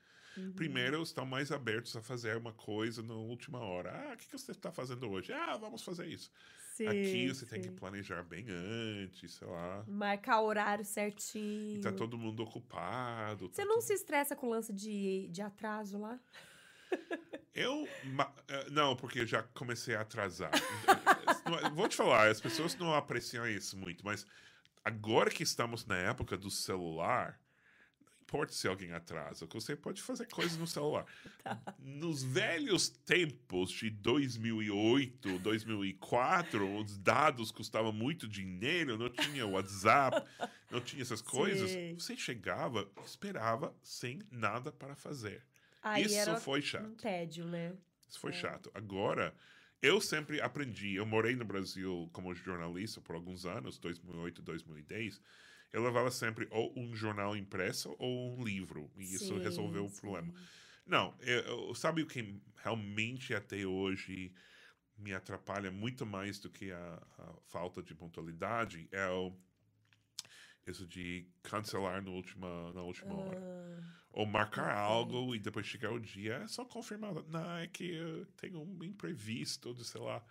Primeiro, 0.56 1.02
estão 1.04 1.26
mais 1.26 1.52
abertos 1.52 1.96
a 1.96 2.02
fazer 2.02 2.38
uma 2.38 2.54
coisa 2.54 3.04
na 3.04 3.14
última 3.14 3.60
hora. 3.60 3.92
Ah, 3.92 4.14
o 4.14 4.18
que, 4.18 4.26
que 4.26 4.38
você 4.38 4.52
está 4.52 4.72
fazendo 4.72 5.08
hoje? 5.10 5.32
Ah, 5.32 5.56
vamos 5.58 5.84
fazer 5.84 6.08
isso. 6.08 6.32
Sim, 6.74 6.88
aqui 6.88 7.28
você 7.28 7.46
tem 7.46 7.62
sim. 7.62 7.70
que 7.70 7.76
planejar 7.76 8.24
bem 8.24 8.48
antes, 8.50 9.34
sei 9.34 9.48
lá. 9.48 9.86
Marcar 9.88 10.42
o 10.42 10.46
horário 10.46 10.84
certinho. 10.84 11.78
E 11.78 11.82
tá 11.82 11.92
todo 11.92 12.18
mundo 12.18 12.42
ocupado. 12.42 13.48
Você 13.48 13.62
tá 13.62 13.68
não 13.68 13.80
se 13.80 13.94
estressa 13.94 14.36
com 14.36 14.48
o 14.48 14.50
lance 14.50 14.74
de, 14.74 15.28
de 15.28 15.42
atraso 15.44 16.00
lá? 16.00 16.20
Eu. 17.56 17.88
eh, 18.48 18.70
Não, 18.72 18.96
porque 18.96 19.20
eu 19.20 19.28
já 19.28 19.44
comecei 19.44 19.96
a 19.96 20.02
atrasar. 20.02 20.52
É- 20.56 21.70
Vou 21.70 21.88
te 21.88 21.96
falar, 21.96 22.30
as 22.30 22.42
pessoas 22.42 22.76
não 22.76 22.94
apreciam 22.94 23.48
isso 23.48 23.78
muito, 23.78 24.04
mas 24.04 24.26
agora 24.84 25.30
que 25.30 25.44
estamos 25.44 25.86
na 25.86 25.96
época 25.98 26.36
do 26.38 26.50
celular, 26.50 27.40
não 28.04 28.14
importa 28.24 28.52
se 28.54 28.68
alguém 28.68 28.92
atrasa, 28.94 29.46
você 29.46 29.76
pode 29.76 30.02
fazer 30.02 30.26
coisas 30.28 30.58
no 30.58 30.66
celular. 30.66 31.06
Nos 31.78 32.24
velhos 32.24 32.90
tempos 32.90 33.70
de 33.72 33.90
2008, 33.92 35.38
2004, 35.40 36.78
os 36.80 36.98
dados 36.98 37.52
custavam 37.52 37.92
muito 37.94 38.28
dinheiro, 38.28 38.98
não 38.98 39.10
tinha 39.10 39.46
WhatsApp, 39.46 40.26
não 40.72 40.82
tinha 40.82 41.04
essas 41.04 41.22
coisas. 41.22 41.70
Sim. 41.70 41.94
Você 42.00 42.18
chegava, 42.18 42.90
esperava 43.06 43.76
sem 43.84 44.20
nada 44.32 44.72
para 44.72 44.96
fazer. 44.96 45.46
Aí 45.84 46.04
Isso 46.06 46.36
foi 46.36 46.62
chato. 46.62 46.86
um 46.86 46.96
tédio, 46.96 47.46
né? 47.46 47.74
Isso 48.08 48.20
foi 48.20 48.32
chato. 48.32 48.72
Agora, 48.74 49.34
eu 49.82 50.00
sempre 50.00 50.40
aprendi. 50.42 50.96
Eu 50.96 51.06
morei 51.06 51.36
no 51.36 51.46
Brasil 51.46 52.10
como 52.14 52.34
jornalista 52.34 53.02
por 53.02 53.16
alguns 53.16 53.46
anos, 53.46 53.78
2008, 53.78 54.42
2010. 54.42 55.22
Eu 55.72 55.84
levava 55.84 56.12
sempre 56.12 56.48
ou 56.52 56.72
um 56.78 56.96
jornal 56.96 57.36
impresso 57.36 57.96
ou 57.98 58.38
um 58.38 58.44
livro. 58.44 58.92
E 58.98 59.14
isso 59.16 59.34
Sim, 59.36 59.40
resolveu 59.40 59.86
o 59.86 59.90
sim. 59.90 60.00
problema. 60.02 60.34
Não, 60.86 61.16
eu, 61.22 61.40
eu- 61.42 61.76
sabe 61.76 62.02
o 62.04 62.08
que 62.08 62.40
realmente 62.58 63.34
até 63.34 63.66
hoje 63.66 64.34
me 64.98 65.14
atrapalha 65.14 65.72
muito 65.72 66.06
mais 66.06 66.40
do 66.40 66.50
que 66.50 66.72
a, 66.72 67.02
a 67.20 67.34
falta 67.48 67.82
de 67.84 67.96
pontualidade? 67.96 68.88
É 68.92 69.08
o, 69.10 69.34
isso 70.66 70.86
de 70.88 71.26
cancelar 71.42 72.02
no 72.02 72.12
última, 72.14 72.72
na 72.74 72.82
última 72.84 73.16
hora. 73.16 73.44
Ou 74.14 74.26
marcar 74.26 74.72
algo 74.78 75.36
e 75.36 75.40
depois 75.40 75.66
chegar 75.66 75.92
o 75.92 76.00
dia, 76.00 76.36
é 76.36 76.48
só 76.48 76.64
confirmar. 76.64 77.14
Não, 77.28 77.58
é 77.58 77.68
que 77.68 77.96
eu 77.96 78.26
tenho 78.38 78.62
um 78.62 78.84
imprevisto, 78.84 79.74
de 79.74 79.84
sei 79.84 80.00
lá. 80.00 80.24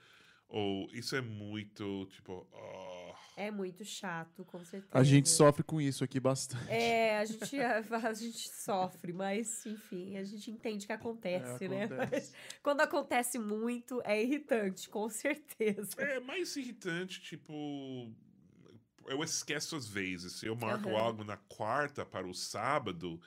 Ou 0.49 0.89
isso 0.93 1.17
é 1.17 1.21
muito, 1.21 2.07
tipo, 2.07 2.47
oh, 2.53 3.15
é 3.37 3.51
muito 3.51 3.85
chato, 3.85 4.45
com 4.45 4.63
certeza. 4.65 4.91
A 4.93 5.03
gente 5.03 5.29
sofre 5.29 5.63
com 5.63 5.81
isso 5.81 6.05
aqui 6.05 6.21
bastante. 6.21 6.71
É, 6.71 7.19
a 7.19 7.25
gente, 7.25 7.59
a, 8.07 8.13
gente 8.13 8.49
sofre, 8.51 9.13
mas 9.13 9.65
enfim, 9.65 10.19
a 10.19 10.25
gente 10.25 10.51
entende 10.51 10.87
que 10.87 10.93
acontece, 10.93 11.65
É, 11.65 11.69
né? 11.69 11.85
acontece. 11.85 12.11
Mas 12.11 12.35
quando 12.63 12.81
acontece 12.83 13.39
muito, 13.39 14.03
é 14.05 14.23
irritante, 14.23 14.89
com 14.89 15.09
certeza. 15.09 15.95
É 15.99 16.21
mais 16.21 16.55
irritante, 16.57 17.21
tipo. 17.23 18.13
Eu 19.07 19.23
esqueço 19.25 19.75
às 19.75 19.89
vezes. 19.89 20.35
Se 20.35 20.47
eu 20.47 20.55
marco 20.55 20.91
Aham. 20.91 20.99
algo 20.99 21.25
na 21.25 21.37
quarta 21.37 22.05
para 22.05 22.27
o 22.27 22.35
sábado, 22.35 23.21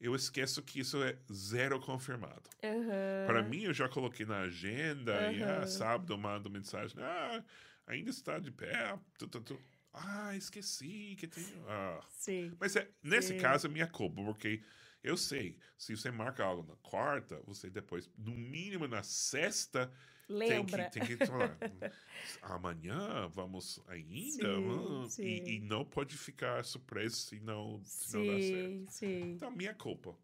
eu 0.00 0.14
esqueço 0.14 0.62
que 0.62 0.80
isso 0.80 1.02
é 1.02 1.18
zero 1.30 1.78
confirmado. 1.78 2.48
Aham. 2.64 3.26
Para 3.26 3.42
mim, 3.42 3.64
eu 3.64 3.74
já 3.74 3.88
coloquei 3.88 4.24
na 4.24 4.40
agenda 4.40 5.30
e 5.32 5.42
ah, 5.42 5.66
sábado 5.66 6.12
eu 6.12 6.18
mando 6.18 6.48
mensagem. 6.48 6.96
Ah, 7.02 7.44
ainda 7.86 8.08
está 8.08 8.38
de 8.38 8.50
pé. 8.50 8.98
Tu, 9.18 9.28
tu, 9.28 9.40
tu. 9.42 9.60
Ah, 9.92 10.34
esqueci 10.34 11.16
que 11.18 11.26
tenho. 11.26 11.64
Ah. 11.68 12.00
Sim. 12.08 12.56
Mas 12.58 12.76
é, 12.76 12.88
nesse 13.02 13.34
Sim. 13.34 13.38
caso 13.38 13.66
é 13.66 13.70
minha 13.70 13.86
culpa, 13.86 14.22
porque 14.22 14.62
eu 15.02 15.16
sei, 15.16 15.58
se 15.76 15.94
você 15.96 16.10
marca 16.10 16.44
algo 16.44 16.66
na 16.66 16.76
quarta, 16.76 17.40
você 17.44 17.68
depois, 17.68 18.10
no 18.16 18.32
mínimo 18.32 18.88
na 18.88 19.02
sexta, 19.02 19.92
Lembra. 20.30 20.88
tem 20.90 21.02
que, 21.02 21.08
tem 21.08 21.18
que 21.18 21.26
falar. 21.26 21.58
Amanhã 22.42 23.28
vamos 23.28 23.80
ainda? 23.88 24.54
Sim, 24.54 24.68
Hum, 24.68 25.08
sim. 25.08 25.22
E, 25.24 25.56
e 25.56 25.60
não 25.60 25.84
pode 25.84 26.16
ficar 26.16 26.64
surpreso 26.64 27.16
se 27.16 27.40
não, 27.40 27.80
se 27.82 28.16
não 28.16 28.26
dá 28.26 28.40
certo. 28.40 28.68
Sim, 28.70 28.86
sim. 28.88 29.32
Então, 29.36 29.50
minha 29.50 29.74
culpa. 29.74 30.16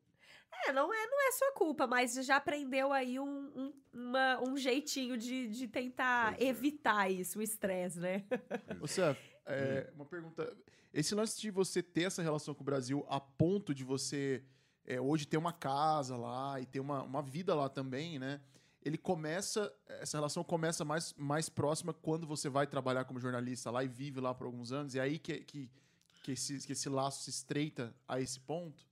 É, 0.66 0.72
não 0.72 0.92
é, 0.92 1.06
não 1.06 1.28
é 1.28 1.32
sua 1.32 1.52
culpa, 1.52 1.86
mas 1.86 2.14
já 2.24 2.36
aprendeu 2.36 2.92
aí 2.92 3.18
um, 3.20 3.26
um, 3.54 3.72
uma- 3.92 4.40
um 4.48 4.56
jeitinho 4.56 5.16
de, 5.18 5.48
de 5.48 5.68
tentar 5.68 6.32
Pois 6.36 6.40
é. 6.40 6.50
evitar 6.50 7.10
isso, 7.10 7.38
o 7.38 7.42
estresse, 7.42 7.98
né? 8.00 8.24
Ô, 8.80 8.86
Seth, 8.86 9.18
é, 9.44 9.90
uma 9.94 10.04
pergunta. 10.06 10.56
Esse 10.92 11.14
lance 11.14 11.38
de 11.40 11.50
você 11.50 11.82
ter 11.82 12.04
essa 12.04 12.22
relação 12.22 12.54
com 12.54 12.62
o 12.62 12.64
Brasil 12.64 13.04
a 13.08 13.20
ponto 13.20 13.74
de 13.74 13.84
você 13.84 14.42
é, 14.86 15.00
hoje 15.00 15.26
ter 15.26 15.36
uma 15.36 15.52
casa 15.52 16.16
lá 16.16 16.58
e 16.60 16.64
ter 16.64 16.80
uma, 16.80 17.02
uma 17.02 17.22
vida 17.22 17.54
lá 17.54 17.68
também, 17.68 18.18
né? 18.18 18.40
Ele 18.86 18.96
começa, 18.96 19.72
essa 19.88 20.16
relação 20.16 20.44
começa 20.44 20.84
mais, 20.84 21.12
mais 21.18 21.48
próxima 21.48 21.92
quando 21.92 22.24
você 22.24 22.48
vai 22.48 22.68
trabalhar 22.68 23.04
como 23.04 23.18
jornalista 23.18 23.68
lá 23.68 23.82
e 23.82 23.88
vive 23.88 24.20
lá 24.20 24.32
por 24.32 24.46
alguns 24.46 24.70
anos, 24.70 24.94
e 24.94 25.00
é 25.00 25.02
aí 25.02 25.18
que, 25.18 25.40
que, 25.40 25.68
que, 26.22 26.32
esse, 26.32 26.64
que 26.64 26.72
esse 26.72 26.88
laço 26.88 27.24
se 27.24 27.30
estreita 27.30 27.92
a 28.06 28.20
esse 28.20 28.38
ponto? 28.38 28.86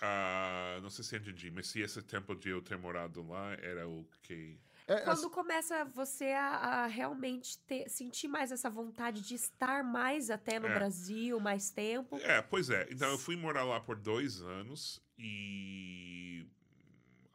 Ah, 0.00 0.78
não 0.82 0.90
sei 0.90 1.04
se 1.04 1.16
entendi, 1.16 1.50
mas 1.50 1.68
se 1.68 1.80
esse 1.80 2.02
tempo 2.02 2.34
de 2.34 2.48
eu 2.50 2.60
ter 2.62 2.76
morado 2.76 3.26
lá 3.26 3.52
era 3.54 3.88
o 3.88 4.04
que. 4.22 4.58
É, 4.86 5.00
Quando 5.02 5.28
começa 5.30 5.84
você 5.84 6.32
a, 6.32 6.46
a 6.82 6.86
realmente 6.86 7.58
ter, 7.58 7.88
sentir 7.88 8.26
mais 8.26 8.50
essa 8.50 8.70
vontade 8.70 9.20
de 9.20 9.34
estar 9.34 9.84
mais 9.84 10.30
até 10.30 10.58
no 10.58 10.66
É. 10.66 10.74
Brasil, 10.74 11.38
mais 11.40 11.70
tempo. 11.70 12.16
É, 12.18 12.40
pois 12.42 12.70
é. 12.70 12.88
Então 12.90 13.08
eu 13.10 13.18
fui 13.18 13.36
morar 13.36 13.64
lá 13.64 13.80
por 13.80 13.96
dois 13.96 14.40
anos 14.40 15.00
e 15.18 16.46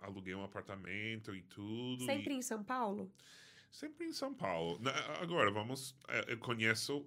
aluguei 0.04 0.36
um 0.36 0.44
apartamento 0.44 1.36
e 1.36 1.42
tudo. 1.44 2.06
Sempre 2.06 2.34
e- 2.34 2.38
em 2.38 2.42
São 2.42 2.64
Paulo? 2.64 3.12
Sempre 3.72 4.06
em 4.06 4.12
São 4.12 4.34
Paulo. 4.34 4.78
Na- 4.80 4.92
Agora, 5.22 5.50
vamos. 5.52 5.96
é, 6.08 6.34
Eu 6.34 6.38
conheço 6.38 7.06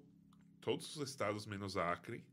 todos 0.59 0.95
os 0.97 1.09
estados 1.09 1.45
menos 1.45 1.77
Acre. 1.77 2.23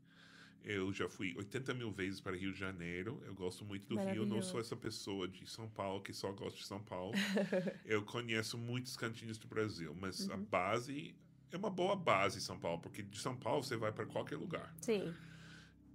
Eu 0.63 0.91
já 0.91 1.07
fui 1.07 1.33
80 1.37 1.73
mil 1.75 1.91
vezes 1.91 2.19
para 2.19 2.35
Rio 2.35 2.51
de 2.51 2.59
Janeiro. 2.59 3.21
Eu 3.25 3.35
gosto 3.35 3.63
muito 3.63 3.87
do 3.87 3.97
Rio. 3.99 4.23
Eu 4.23 4.25
não 4.25 4.41
sou 4.41 4.59
essa 4.59 4.75
pessoa 4.75 5.27
de 5.27 5.45
São 5.47 5.69
Paulo 5.69 6.01
que 6.01 6.11
só 6.11 6.31
gosta 6.31 6.57
de 6.57 6.65
São 6.65 6.81
Paulo. 6.83 7.13
eu 7.85 8.03
conheço 8.03 8.57
muitos 8.57 8.97
cantinhos 8.97 9.37
do 9.37 9.47
Brasil, 9.47 9.95
mas 9.95 10.27
Uhum. 10.27 10.33
a 10.33 10.37
base 10.37 11.15
é 11.51 11.55
uma 11.57 11.69
boa 11.69 11.95
base 11.95 12.41
São 12.41 12.59
Paulo, 12.59 12.81
porque 12.81 13.03
de 13.03 13.19
São 13.19 13.37
Paulo 13.37 13.63
você 13.63 13.77
vai 13.77 13.91
para 13.93 14.07
qualquer 14.07 14.37
lugar. 14.37 14.75
Sim. 14.81 15.13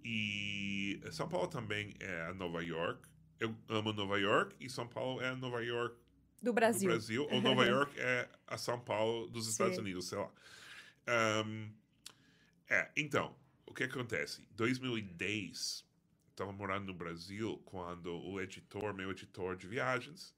E 0.05 1.01
São 1.11 1.29
Paulo 1.29 1.49
também 1.49 1.93
é 2.01 2.23
a 2.29 2.35
Nova 2.35 2.63
York. 2.65 3.07
Eu 3.41 3.57
amo 3.71 3.93
Nova 3.95 4.19
York 4.19 4.55
e 4.61 4.69
São 4.69 4.87
Paulo 4.87 5.23
é 5.23 5.29
a 5.29 5.35
Nova 5.35 5.65
York 5.65 5.97
Do 6.43 6.51
do 6.51 6.53
Brasil. 6.53 6.91
Brasil, 6.91 7.27
ou 7.31 7.41
Nova 7.41 7.65
York 7.67 7.99
é 7.99 8.29
a 8.47 8.59
São 8.59 8.79
Paulo 8.79 9.27
dos 9.29 9.49
Estados 9.49 9.77
Sim. 9.77 9.81
Unidos, 9.81 10.09
sei 10.09 10.19
lá. 10.19 10.31
Ahn, 11.07 11.71
é, 12.69 12.91
então, 12.95 13.35
o 13.67 13.73
que 13.73 13.85
acontece? 13.85 14.47
2010, 14.53 15.85
estava 16.31 16.53
morando 16.53 16.87
no 16.87 16.95
Brasil 16.95 17.61
quando 17.65 18.15
o 18.15 18.41
editor, 18.41 18.93
meu 18.93 19.11
editor 19.11 19.57
de 19.57 19.67
viagens, 19.67 20.35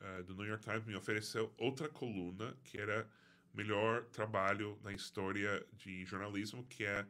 ah, 0.00 0.22
do 0.22 0.34
New 0.34 0.44
York 0.44 0.62
Times, 0.64 0.84
me 0.84 0.96
ofereceu 0.96 1.54
outra 1.56 1.88
coluna 1.88 2.56
que 2.64 2.78
era 2.78 3.08
melhor 3.54 4.04
trabalho 4.06 4.78
na 4.82 4.92
história 4.92 5.64
de 5.72 6.04
jornalismo, 6.04 6.64
que 6.64 6.84
é 6.84 7.06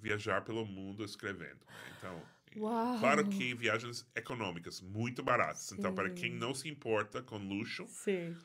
viajar 0.00 0.42
pelo 0.42 0.64
mundo 0.64 1.04
escrevendo. 1.04 1.60
Então, 1.96 2.20
Uau. 2.56 2.98
claro 2.98 3.28
que 3.28 3.54
viagens 3.54 4.06
econômicas, 4.14 4.80
muito 4.80 5.22
baratas. 5.22 5.72
Então, 5.72 5.94
para 5.94 6.10
quem 6.10 6.32
não 6.32 6.54
se 6.54 6.68
importa 6.68 7.22
com 7.22 7.36
luxo, 7.36 7.86
Sim. 7.88 8.36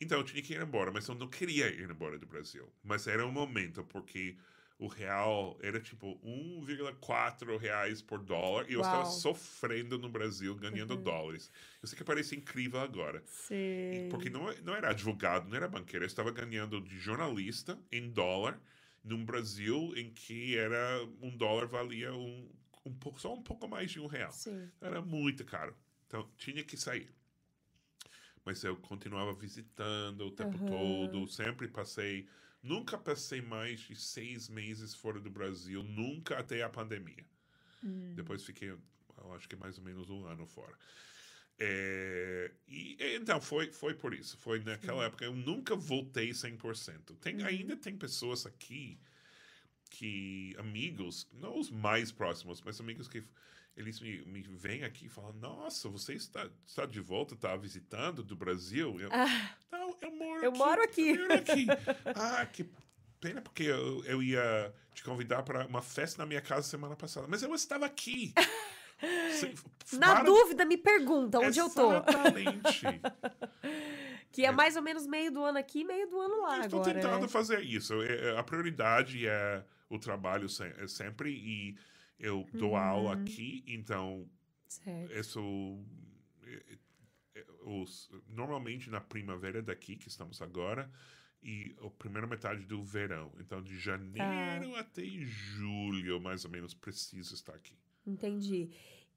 então 0.00 0.18
eu 0.18 0.24
tinha 0.24 0.42
que 0.42 0.54
ir 0.54 0.62
embora, 0.62 0.90
mas 0.90 1.06
eu 1.08 1.14
não 1.14 1.28
queria 1.28 1.68
ir 1.68 1.90
embora 1.90 2.18
do 2.18 2.26
Brasil. 2.26 2.68
Mas 2.82 3.06
era 3.06 3.26
um 3.26 3.32
momento, 3.32 3.84
porque 3.84 4.36
o 4.78 4.86
real 4.86 5.58
era 5.62 5.78
tipo 5.78 6.18
1,4 6.24 7.58
reais 7.58 8.00
por 8.00 8.18
dólar 8.18 8.64
e 8.68 8.72
eu 8.72 8.80
estava 8.80 9.02
Uau. 9.02 9.10
sofrendo 9.12 9.98
no 9.98 10.08
Brasil 10.08 10.54
ganhando 10.54 10.96
dólares. 10.96 11.50
Eu 11.82 11.88
sei 11.88 11.98
que 11.98 12.02
parece 12.04 12.34
incrível 12.34 12.80
agora. 12.80 13.22
Sim. 13.26 14.08
Porque 14.10 14.30
não, 14.30 14.50
não 14.64 14.74
era 14.74 14.88
advogado, 14.90 15.48
não 15.48 15.56
era 15.56 15.68
banqueiro. 15.68 16.04
Eu 16.04 16.06
estava 16.06 16.30
ganhando 16.30 16.80
de 16.80 16.98
jornalista 16.98 17.78
em 17.92 18.08
dólar 18.10 18.58
num 19.04 19.24
Brasil 19.24 19.92
em 19.96 20.10
que 20.10 20.56
era 20.56 21.06
um 21.20 21.36
dólar 21.36 21.66
valia 21.66 22.12
um, 22.14 22.48
um 22.84 22.94
pouco, 22.94 23.20
só 23.20 23.34
um 23.34 23.42
pouco 23.42 23.68
mais 23.68 23.90
de 23.90 24.00
um 24.00 24.06
real. 24.06 24.32
Sim. 24.32 24.70
Era 24.80 25.00
muito 25.00 25.44
caro. 25.44 25.76
Então, 26.06 26.28
tinha 26.36 26.64
que 26.64 26.76
sair. 26.76 27.12
Mas 28.44 28.64
eu 28.64 28.76
continuava 28.76 29.34
visitando 29.34 30.22
o 30.26 30.30
tempo 30.30 30.58
todo, 30.66 31.28
sempre 31.28 31.68
passei. 31.68 32.26
Nunca 32.62 32.98
passei 32.98 33.40
mais 33.40 33.80
de 33.80 33.94
seis 33.94 34.48
meses 34.48 34.94
fora 34.94 35.20
do 35.20 35.30
Brasil, 35.30 35.82
nunca 35.82 36.38
até 36.38 36.62
a 36.62 36.68
pandemia. 36.68 37.24
Depois 38.14 38.44
fiquei, 38.44 38.70
eu 38.70 39.34
acho 39.34 39.48
que 39.48 39.56
mais 39.56 39.78
ou 39.78 39.84
menos 39.84 40.10
um 40.10 40.26
ano 40.26 40.46
fora. 40.46 40.76
É, 41.62 42.50
e 42.66 42.96
então 43.16 43.38
foi 43.38 43.70
foi 43.70 43.92
por 43.92 44.14
isso 44.14 44.38
foi 44.38 44.60
naquela 44.60 45.04
época 45.04 45.26
eu 45.26 45.36
nunca 45.36 45.76
voltei 45.76 46.30
100% 46.30 47.18
tem 47.20 47.42
ainda 47.42 47.76
tem 47.76 47.94
pessoas 47.94 48.46
aqui 48.46 48.98
que 49.90 50.54
amigos 50.58 51.28
não 51.32 51.58
os 51.58 51.70
mais 51.70 52.10
próximos 52.12 52.62
mas 52.64 52.80
amigos 52.80 53.08
que 53.08 53.22
eles 53.76 54.00
me, 54.00 54.22
me 54.24 54.40
vêm 54.42 54.84
aqui 54.84 55.06
e 55.06 55.08
falam 55.08 55.32
nossa 55.34 55.88
você 55.88 56.14
está 56.14 56.48
está 56.66 56.86
de 56.86 57.00
volta 57.00 57.34
está 57.34 57.54
visitando 57.56 58.22
do 58.22 58.34
Brasil 58.36 58.98
eu, 59.00 59.10
não 59.70 59.96
eu 60.00 60.10
moro 60.12 60.44
Eu 60.44 60.50
aqui, 60.50 60.58
moro 60.58 60.82
aqui." 60.82 61.08
eu 61.10 61.18
moro 61.22 61.34
aqui 61.34 61.66
ah 62.14 62.46
que 62.46 62.70
pena 63.20 63.42
porque 63.42 63.64
eu, 63.64 64.04
eu 64.04 64.22
ia 64.22 64.72
te 64.94 65.02
convidar 65.04 65.42
para 65.42 65.66
uma 65.66 65.82
festa 65.82 66.22
na 66.22 66.26
minha 66.26 66.40
casa 66.40 66.66
semana 66.68 66.94
passada 66.96 67.26
mas 67.28 67.42
eu 67.42 67.52
estava 67.54 67.84
aqui 67.84 68.32
Na 69.94 70.16
para- 70.16 70.24
dúvida, 70.24 70.64
me 70.66 70.76
pergunta 70.76 71.38
onde 71.38 71.58
eu 71.58 71.70
tô. 71.70 71.90
Exatamente. 71.90 72.84
Que 74.32 74.44
é 74.44 74.52
mais 74.52 74.76
ou 74.76 74.82
menos 74.82 75.06
meio 75.08 75.32
do 75.32 75.42
ano 75.42 75.58
aqui 75.58 75.80
e 75.80 75.84
meio 75.84 76.06
do 76.08 76.20
ano 76.20 76.42
lá 76.42 76.58
Eu 76.58 76.64
estou 76.64 76.82
tentando 76.82 77.22
né? 77.22 77.28
fazer 77.28 77.60
isso. 77.64 78.00
É- 78.02 78.28
é- 78.30 78.38
A 78.38 78.42
prioridade 78.44 79.26
é 79.26 79.64
o 79.90 79.98
trabalho 79.98 80.48
se- 80.48 80.62
é 80.78 80.86
sempre 80.86 81.30
e 81.30 81.76
eu 82.18 82.48
dou 82.54 82.70
Uhum. 82.70 82.76
aula 82.76 83.14
aqui, 83.14 83.62
então 83.66 84.26
Certo. 84.68 85.12
isso 85.12 85.84
é- 86.46 86.78
é- 87.34 87.46
os, 87.64 88.08
normalmente 88.28 88.88
na 88.88 89.00
primavera 89.00 89.60
daqui 89.62 89.96
que 89.96 90.08
estamos 90.08 90.40
agora 90.40 90.90
e 91.42 91.74
a 91.84 91.90
primeira 91.90 92.26
metade 92.26 92.64
do 92.66 92.82
verão. 92.84 93.32
Então 93.38 93.62
de 93.62 93.78
janeiro 93.78 94.72
Tá. 94.72 94.80
até 94.80 95.02
julho, 95.06 96.20
mais 96.20 96.44
ou 96.44 96.50
menos, 96.50 96.72
preciso 96.74 97.34
estar 97.34 97.54
aqui. 97.54 97.76
Entendi. 98.06 98.70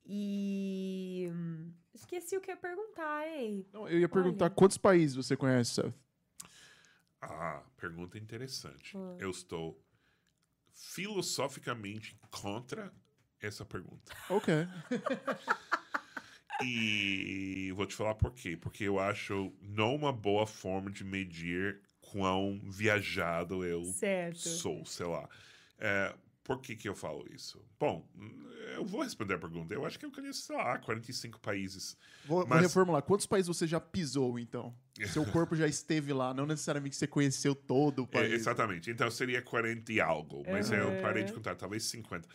E. 0.06 1.30
hum, 1.32 1.72
Esqueci 1.94 2.36
o 2.36 2.42
que 2.42 2.50
eu 2.50 2.56
ia 2.56 2.60
perguntar, 2.62 3.28
hein? 3.28 3.66
Não, 3.72 3.88
eu 3.88 4.00
ia 4.00 4.10
perguntar 4.10 4.46
Olha. 4.46 4.54
quantos 4.56 4.78
países 4.80 5.16
você 5.16 5.38
conhece, 5.38 5.76
Seth? 5.76 5.94
Ah, 7.22 7.64
pergunta 7.78 8.18
interessante. 8.18 8.96
Eu 9.20 9.30
estou 9.30 9.80
filosoficamente 10.74 12.18
contra 12.32 12.94
essa 13.40 13.64
pergunta. 13.66 14.12
Ok. 14.30 14.54
E 16.66 17.72
vou 17.76 17.86
te 17.86 17.96
falar 17.96 18.16
por 18.16 18.32
quê. 18.32 18.56
Porque 18.56 18.84
eu 18.84 19.00
acho 19.00 19.52
não 19.62 19.96
uma 19.96 20.14
boa 20.14 20.46
forma 20.46 20.90
de 20.92 21.04
medir 21.04 21.82
quão 22.00 22.62
viajado 22.64 23.66
eu 23.66 23.84
Certo. 23.86 24.38
sou, 24.40 24.86
sei 24.86 25.06
lá. 25.08 25.28
É, 25.78 26.16
por 26.44 26.62
que, 26.62 26.76
que 26.76 26.88
eu 26.88 26.96
falo 26.96 27.26
isso? 27.34 27.62
Bom, 27.80 28.08
eu 28.76 28.86
vou 28.86 29.02
responder 29.02 29.34
a 29.34 29.40
pergunta. 29.40 29.74
Eu 29.74 29.86
acho 29.86 29.98
que 30.00 30.06
eu 30.06 30.12
conheço, 30.12 30.44
sei 30.44 30.56
lá, 30.56 30.78
45 30.80 31.40
países. 31.40 31.98
Vou, 32.26 32.40
vou 32.40 32.48
Mas- 32.48 32.62
reformular. 32.62 33.02
Quantos 33.02 33.26
países 33.26 33.48
você 33.48 33.68
já 33.68 33.80
pisou, 33.80 34.38
então? 34.40 34.74
Seu 35.08 35.26
corpo 35.26 35.56
já 35.56 35.68
esteve 35.68 36.14
lá, 36.14 36.34
não 36.34 36.46
necessariamente 36.46 36.96
você 36.96 37.08
conheceu 37.08 37.56
todo 37.56 38.00
o 38.04 38.04
É, 38.04 38.08
país. 38.08 38.34
exatamente. 38.34 38.92
Então 38.92 39.10
seria 39.10 39.42
40 39.42 39.92
e 39.92 40.00
algo, 40.00 40.44
mas 40.50 40.70
Uhum. 40.70 40.76
eu 40.78 41.02
parei 41.02 41.24
de 41.24 41.34
contar, 41.34 41.56
talvez 41.56 41.84
50. 41.86 42.28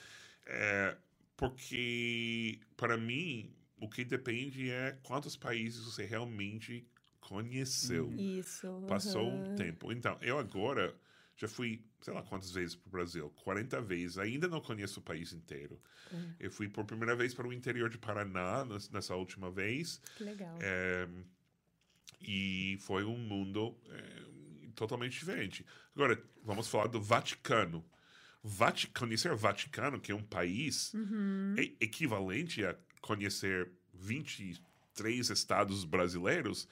É, 0.46 0.96
porque, 1.36 2.59
para 2.76 2.96
mim, 2.96 3.52
o 3.76 3.88
que 3.88 4.04
depende 4.04 4.70
é 4.70 4.98
quantos 5.02 5.36
países 5.36 5.84
você 5.84 6.04
realmente 6.04 6.86
conheceu. 7.20 8.12
Isso. 8.16 8.84
Passou 8.88 9.28
aham. 9.28 9.50
um 9.52 9.54
tempo. 9.54 9.92
Então, 9.92 10.16
eu 10.20 10.38
agora 10.38 10.94
já 11.36 11.46
fui, 11.46 11.84
sei 12.00 12.12
lá 12.12 12.22
quantas 12.22 12.50
vezes 12.50 12.74
para 12.74 12.88
o 12.88 12.90
Brasil, 12.90 13.30
40 13.44 13.80
vezes. 13.80 14.18
Ainda 14.18 14.48
não 14.48 14.61
conheço 14.61 14.98
o 14.98 15.02
país 15.02 15.32
inteiro. 15.32 15.80
Hum. 16.12 16.32
Eu 16.40 16.50
fui 16.50 16.68
por 16.68 16.84
primeira 16.84 17.14
vez 17.14 17.32
para 17.34 17.46
o 17.46 17.52
interior 17.52 17.88
de 17.88 17.98
Paraná 17.98 18.64
nes- 18.64 18.90
nessa 18.90 19.14
última 19.14 19.50
vez. 19.50 20.00
Que 20.16 20.24
legal. 20.24 20.59
É, 20.61 21.06
e 22.20 22.76
foi 22.80 23.04
um 23.04 23.16
mundo 23.18 23.76
é, 23.90 24.22
totalmente 24.74 25.18
diferente. 25.18 25.64
Agora, 25.94 26.22
vamos 26.42 26.68
falar 26.68 26.86
do 26.86 27.00
Vaticano. 27.00 27.84
Vati 28.42 28.87
conhecer 28.88 29.33
o 29.33 29.37
Vaticano, 29.37 30.00
que 30.00 30.12
é 30.12 30.14
um 30.14 30.22
país 30.22 30.95
Uhum. 30.95 31.54
é 31.58 31.62
equivalente 31.84 32.64
a 32.64 32.76
conhecer 33.00 33.70
23 33.92 35.30
estados 35.30 35.84
brasileiros, 35.84 36.68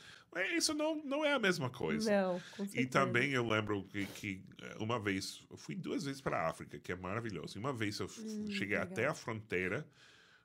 isso 0.56 0.74
não, 0.74 1.02
não 1.04 1.24
é 1.24 1.32
a 1.32 1.38
mesma 1.38 1.70
coisa. 1.70 2.10
Não. 2.10 2.42
E 2.74 2.86
também 2.86 3.30
eu 3.30 3.46
lembro 3.46 3.84
que, 3.84 4.04
que, 4.06 4.44
eh, 4.60 4.76
uma 4.78 5.00
vez, 5.00 5.42
eu 5.50 5.56
fui 5.56 5.74
duas 5.74 6.04
vezes 6.04 6.20
para 6.20 6.38
a 6.42 6.48
África, 6.50 6.78
que 6.78 6.92
é 6.92 6.96
maravilhoso. 6.96 7.56
E 7.56 7.60
uma 7.60 7.72
vez 7.72 7.98
eu 7.98 8.06
f- 8.08 8.20
cheguei 8.50 8.76
legal. 8.76 8.82
até 8.82 9.06
a 9.06 9.14
fronteira 9.14 9.88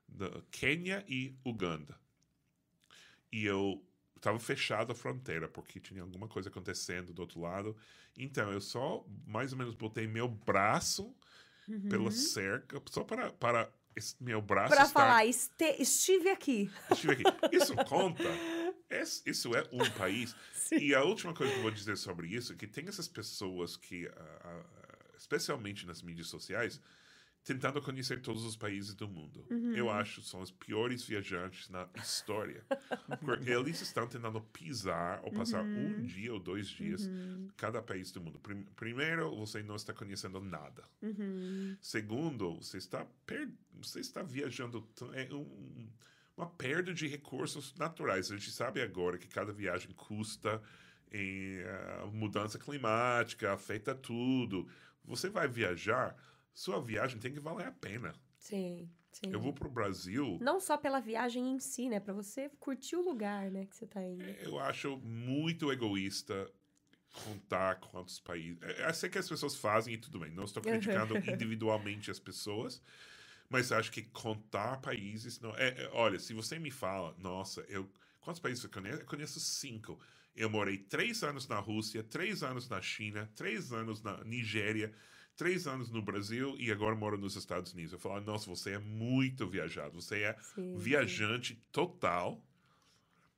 da 0.07 0.41
Quênia 0.49 1.03
e 1.09 1.35
Uganda. 1.45 1.99
E 3.31 3.45
eu 3.45 3.83
estava 4.21 4.39
fechado 4.39 4.91
a 4.91 4.95
fronteira, 4.95 5.47
porque 5.47 5.79
tinha 5.79 6.01
alguma 6.03 6.27
coisa 6.27 6.49
acontecendo 6.49 7.11
do 7.11 7.21
outro 7.23 7.41
lado. 7.41 7.75
Então 8.17 8.51
eu 8.51 8.61
só 8.61 9.03
mais 9.25 9.51
ou 9.51 9.57
menos 9.57 9.73
botei 9.73 10.07
meu 10.07 10.27
braço 10.27 11.13
pela 11.89 12.11
cerca, 12.11 12.81
só 12.89 13.03
para, 13.03 13.31
para 13.31 13.71
meu 14.19 14.41
braço 14.41 14.73
estar 14.73 14.87
falar, 14.87 15.25
este- 15.25 15.75
estive 15.81 16.29
aqui. 16.29 16.71
Estive 16.91 17.13
aqui. 17.13 17.23
Isso 17.55 17.75
conta. 17.87 18.23
Isso 19.25 19.55
é 19.55 19.67
um 19.71 19.89
país. 19.91 20.35
E 20.71 20.93
a 20.93 21.01
última 21.03 21.33
coisa 21.33 21.51
que 21.53 21.59
eu 21.59 21.63
vou 21.63 21.71
dizer 21.71 21.97
sobre 21.97 22.27
isso 22.27 22.51
é 22.51 22.55
que 22.57 22.67
tem 22.67 22.87
essas 22.89 23.07
pessoas 23.07 23.77
que, 23.77 24.09
especialmente 25.17 25.85
nas 25.85 26.01
mídias 26.01 26.27
sociais, 26.27 26.81
tentando 27.43 27.81
conhecer 27.81 28.21
todos 28.21 28.45
os 28.45 28.55
países 28.55 28.93
do 28.93 29.07
mundo. 29.07 29.45
Eu 29.75 29.89
acho 29.89 30.21
que 30.21 30.27
são 30.27 30.41
os 30.41 30.51
piores 30.51 31.03
viajantes 31.03 31.69
na 31.69 31.89
história. 31.95 32.63
Porque 33.19 33.49
eles 33.49 33.81
estão 33.81 34.07
tentando 34.07 34.39
pisar 34.41 35.19
ou 35.23 35.31
passar 35.31 35.63
um 35.63 36.03
dia 36.03 36.31
ou 36.33 36.39
dois 36.39 36.67
dias 36.67 37.07
em 37.07 37.49
cada 37.57 37.81
país 37.81 38.11
do 38.11 38.21
mundo. 38.21 38.39
Prim- 38.39 38.67
primeiro, 38.75 39.35
você 39.35 39.63
não 39.63 39.75
está 39.75 39.91
conhecendo 39.93 40.39
nada. 40.39 40.83
Segundo, 41.81 42.55
você 42.55 42.77
está, 42.77 43.05
per... 43.25 43.49
você 43.73 43.99
está 43.99 44.21
viajando. 44.21 44.87
É 45.13 45.33
um- 45.33 45.89
uma 46.37 46.47
perda 46.49 46.93
de 46.93 47.07
recursos 47.07 47.73
naturais. 47.75 48.31
A 48.31 48.35
gente 48.35 48.51
sabe 48.51 48.81
agora 48.81 49.17
que 49.17 49.27
cada 49.27 49.51
viagem 49.51 49.91
custa 49.93 50.61
em 51.11 51.59
ah, 51.63 52.05
mudança 52.13 52.57
climática, 52.57 53.51
afeta 53.53 53.93
tudo. 53.93 54.67
Você 55.03 55.29
vai 55.29 55.47
viajar, 55.47 56.15
sua 56.53 56.81
viagem 56.81 57.19
tem 57.19 57.33
que 57.33 57.39
valer 57.39 57.67
a 57.67 57.71
pena. 57.71 58.13
Sim, 58.37 58.89
sim. 59.11 59.31
Eu 59.31 59.39
vou 59.39 59.53
para 59.53 59.67
o 59.67 59.71
Brasil. 59.71 60.37
Não 60.41 60.59
só 60.59 60.77
pela 60.77 60.99
viagem 60.99 61.51
em 61.51 61.59
si, 61.59 61.89
né? 61.89 61.99
Pra 61.99 62.13
você 62.13 62.49
curtir 62.59 62.95
o 62.95 63.01
lugar, 63.01 63.51
né? 63.51 63.65
Que 63.65 63.75
você 63.75 63.85
tá 63.85 64.03
indo. 64.03 64.23
Eu 64.23 64.59
acho 64.59 64.97
muito 64.97 65.71
egoísta 65.71 66.51
contar 67.25 67.75
quantos 67.79 68.19
países. 68.19 68.57
é, 68.63 68.87
Eu 68.87 68.93
sei 68.93 69.09
que 69.09 69.17
as 69.17 69.27
pessoas 69.27 69.55
fazem 69.55 69.93
e 69.93 69.97
tudo 69.97 70.19
bem. 70.19 70.31
Não 70.31 70.45
estou 70.45 70.63
criticando 70.63 71.17
individualmente 71.29 72.09
as 72.09 72.19
pessoas, 72.19 72.81
mas 73.49 73.71
acho 73.71 73.91
que 73.91 74.01
contar 74.03 74.77
países. 74.81 75.39
Não, 75.39 75.55
é, 75.55 75.69
é, 75.83 75.89
olha, 75.93 76.19
se 76.19 76.33
você 76.33 76.57
me 76.57 76.71
fala, 76.71 77.15
nossa, 77.19 77.61
eu 77.67 77.89
quantos 78.21 78.39
países 78.39 78.61
você 78.61 78.69
conhece? 78.69 79.01
Eu 79.01 79.05
conheço 79.05 79.39
cinco. 79.39 79.99
Eu 80.35 80.49
morei 80.49 80.77
três 80.77 81.23
anos 81.23 81.47
na 81.47 81.59
Rússia, 81.59 82.01
três 82.03 82.41
anos 82.43 82.69
na 82.69 82.81
China, 82.81 83.29
três 83.35 83.73
anos 83.73 84.01
na 84.01 84.23
Nigéria, 84.23 84.93
três 85.35 85.67
anos 85.67 85.89
no 85.89 86.01
Brasil 86.01 86.55
e 86.59 86.71
agora 86.71 86.95
moro 86.95 87.17
nos 87.17 87.35
Estados 87.35 87.73
Unidos. 87.73 87.93
Eu 87.93 87.99
falo, 87.99 88.21
nossa, 88.21 88.49
você 88.49 88.71
é 88.71 88.79
muito 88.79 89.47
viajado, 89.47 90.01
você 90.01 90.23
é 90.23 90.35
Sim, 90.55 90.75
viajante 90.77 91.55
total. 91.71 92.41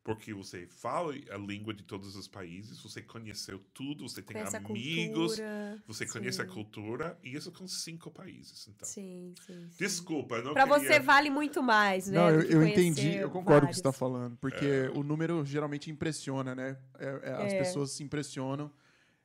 Porque 0.06 0.34
você 0.34 0.68
fala 0.68 1.14
a 1.32 1.38
língua 1.38 1.74
de 1.74 1.82
todos 1.82 2.14
os 2.18 2.28
países, 2.28 2.78
você 2.84 3.02
conheceu 3.02 3.58
tudo, 3.74 4.04
você 4.06 4.22
tem 4.22 4.36
Conhece 4.36 4.58
a 4.58 4.60
amigos, 4.60 5.40
você 5.88 6.06
sim. 6.06 6.12
conhece 6.12 6.42
a 6.42 6.46
cultura, 6.46 7.18
e 7.24 7.34
isso 7.34 7.50
com 7.54 7.66
cinco 7.66 8.12
países. 8.12 8.68
Então, 8.68 8.86
Sim, 8.86 9.34
sim. 9.48 9.66
sim. 9.70 9.78
desculpa, 9.78 10.36
eu 10.36 10.44
não 10.44 10.54
Pra 10.54 10.64
queria... 10.68 10.78
você 10.78 11.00
vale 11.00 11.30
muito 11.30 11.64
mais, 11.64 12.08
né? 12.08 12.18
Não, 12.18 12.30
eu, 12.32 12.42
eu 12.42 12.68
entendi, 12.68 13.16
eu 13.16 13.30
concordo 13.30 13.62
com 13.62 13.68
o 13.68 13.70
que 13.70 13.76
você 13.76 13.80
está 13.80 13.92
vários. 13.92 14.00
falando, 14.00 14.36
porque 14.42 14.92
o 14.94 15.04
número 15.04 15.46
geralmente 15.46 15.90
impressiona, 15.90 16.54
né? 16.54 16.78
É- 17.00 17.20
é, 17.24 17.34
as 17.46 17.54
É. 17.54 17.58
pessoas 17.60 17.92
se 17.92 18.04
impressionam. 18.04 18.70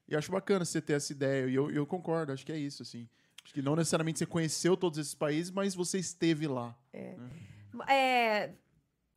E 0.08 0.16
acho 0.16 0.30
bacana 0.32 0.64
você 0.64 0.80
ter 0.80 0.94
essa 0.94 1.12
ideia, 1.12 1.46
e 1.48 1.54
eu, 1.54 1.70
eu 1.70 1.86
concordo, 1.86 2.32
acho 2.32 2.44
que 2.46 2.52
é 2.52 2.56
isso, 2.58 2.82
assim. 2.82 3.08
Acho 3.44 3.52
que 3.54 3.62
não 3.62 3.76
necessariamente 3.76 4.18
você 4.18 4.26
conheceu 4.26 4.76
todos 4.76 4.98
esses 4.98 5.14
países, 5.14 5.50
mas 5.50 5.74
você 5.74 5.98
esteve 5.98 6.46
lá. 6.46 6.74
É, 7.88 8.52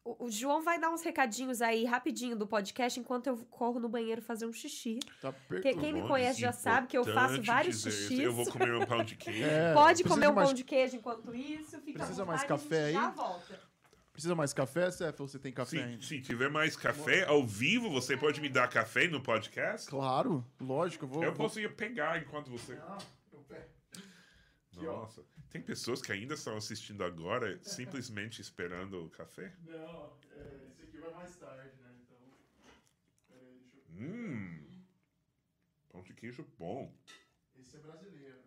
o, 0.03 0.25
o 0.25 0.31
João 0.31 0.61
vai 0.63 0.79
dar 0.79 0.89
uns 0.89 1.01
recadinhos 1.01 1.61
aí 1.61 1.85
rapidinho 1.85 2.35
do 2.35 2.47
podcast 2.47 2.99
enquanto 2.99 3.27
eu 3.27 3.37
corro 3.49 3.79
no 3.79 3.87
banheiro 3.89 4.21
fazer 4.21 4.45
um 4.45 4.53
xixi. 4.53 4.99
Tá 5.21 5.31
per- 5.31 5.61
Que- 5.61 5.73
quem 5.75 5.93
me 5.93 6.01
conhece 6.07 6.39
já 6.41 6.51
sabe 6.51 6.87
que 6.87 6.97
eu 6.97 7.03
faço 7.05 7.41
vários 7.43 7.77
isso. 7.85 7.91
xixis. 7.91 8.19
Eu 8.19 8.33
vou 8.33 8.45
comer 8.49 8.73
um 8.75 8.85
pão 8.85 9.03
de 9.03 9.15
queijo. 9.15 9.43
É, 9.43 9.73
Pode 9.73 10.03
comer 10.03 10.29
um 10.29 10.33
mais- 10.33 10.47
pão 10.47 10.53
de 10.55 10.63
queijo 10.63 10.95
enquanto 10.95 11.33
isso. 11.35 11.79
Fica 11.81 11.99
Precisa 11.99 12.23
à 12.23 12.25
mais 12.25 12.41
vontade, 12.41 12.63
café 12.63 12.83
a 12.83 12.87
gente 12.87 12.97
aí? 12.97 13.03
Já 13.03 13.09
volta. 13.11 13.70
Precisa 14.21 14.35
mais 14.35 14.53
café, 14.53 14.91
Cef? 14.91 15.19
Ou 15.19 15.27
você 15.27 15.39
tem 15.39 15.51
café 15.51 15.77
Se, 15.77 15.79
ainda? 15.83 16.03
se 16.03 16.21
tiver 16.21 16.47
mais 16.47 16.75
café 16.75 17.25
ao 17.25 17.43
vivo, 17.43 17.89
você 17.89 18.15
pode 18.15 18.39
me 18.39 18.49
dar 18.49 18.67
café 18.69 19.07
no 19.07 19.19
podcast? 19.19 19.89
Claro, 19.89 20.45
lógico. 20.59 21.05
Eu 21.05 21.09
vou, 21.09 21.23
Eu 21.23 21.31
vou- 21.33 21.47
posso 21.47 21.59
ir 21.59 21.75
pegar 21.75 22.21
enquanto 22.21 22.51
você. 22.51 22.73
Ah, 22.83 22.99
eu 23.33 23.39
pego. 23.39 23.67
Nossa, 24.73 25.23
tem 25.49 25.59
pessoas 25.59 26.03
que 26.03 26.11
ainda 26.11 26.35
estão 26.35 26.55
assistindo 26.55 27.03
agora, 27.03 27.59
simplesmente 27.63 28.41
esperando 28.41 29.03
o 29.05 29.09
café? 29.09 29.55
Não, 29.65 30.15
é, 30.35 30.67
esse 30.69 30.83
aqui 30.83 30.97
vai 30.99 31.11
mais 31.15 31.35
tarde, 31.37 31.75
né? 31.81 31.89
Então. 32.03 32.17
Peraí, 33.27 33.59
deixa 33.73 33.89
eu. 33.89 34.07
Hum. 34.07 34.83
Pão 35.89 36.03
de 36.03 36.13
queijo 36.13 36.45
bom. 36.59 36.93
Esse 37.59 37.75
é 37.75 37.79
brasileiro. 37.79 38.39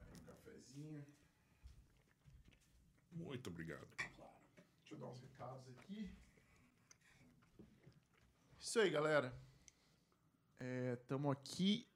Aí, 0.00 0.16
um 0.16 0.24
cafezinho. 0.24 1.04
Muito 3.16 3.48
obrigado. 3.50 3.86
Claro. 3.96 4.32
Deixa 4.80 4.94
eu 4.94 4.98
dar 4.98 5.06
uns 5.06 5.20
recados 5.20 5.68
aqui. 5.78 6.10
Isso 8.58 8.78
aí, 8.80 8.90
galera. 8.90 9.34
Estamos 10.94 11.30
aqui. 11.32 11.86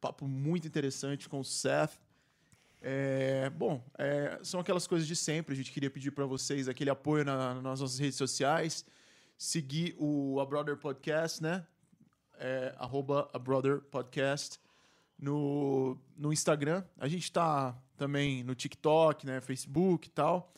Papo 0.00 0.26
muito 0.26 0.66
interessante 0.66 1.28
com 1.28 1.40
o 1.40 1.44
Seth. 1.44 1.98
É, 2.82 3.48
bom, 3.50 3.82
é, 3.98 4.38
são 4.42 4.60
aquelas 4.60 4.86
coisas 4.86 5.08
de 5.08 5.16
sempre. 5.16 5.54
A 5.54 5.56
gente 5.56 5.72
queria 5.72 5.90
pedir 5.90 6.10
para 6.12 6.26
vocês 6.26 6.68
aquele 6.68 6.90
apoio 6.90 7.24
na- 7.24 7.54
nas 7.54 7.80
nossas 7.80 7.98
redes 7.98 8.16
sociais. 8.16 8.84
Seguir 9.38 9.94
o 9.98 10.38
A 10.40 10.46
Brother 10.46 10.76
Podcast, 10.76 11.42
né? 11.42 11.66
É, 12.38 12.74
arroba 12.78 13.28
A 13.32 13.38
Brother 13.38 13.80
Podcast 13.80 14.60
no, 15.18 15.98
no 16.16 16.32
Instagram. 16.32 16.84
A 16.98 17.08
gente 17.08 17.32
tá 17.32 17.76
também 17.96 18.42
no 18.44 18.54
TikTok, 18.54 19.26
né? 19.26 19.40
Facebook 19.40 20.08
e 20.08 20.10
tal. 20.10 20.52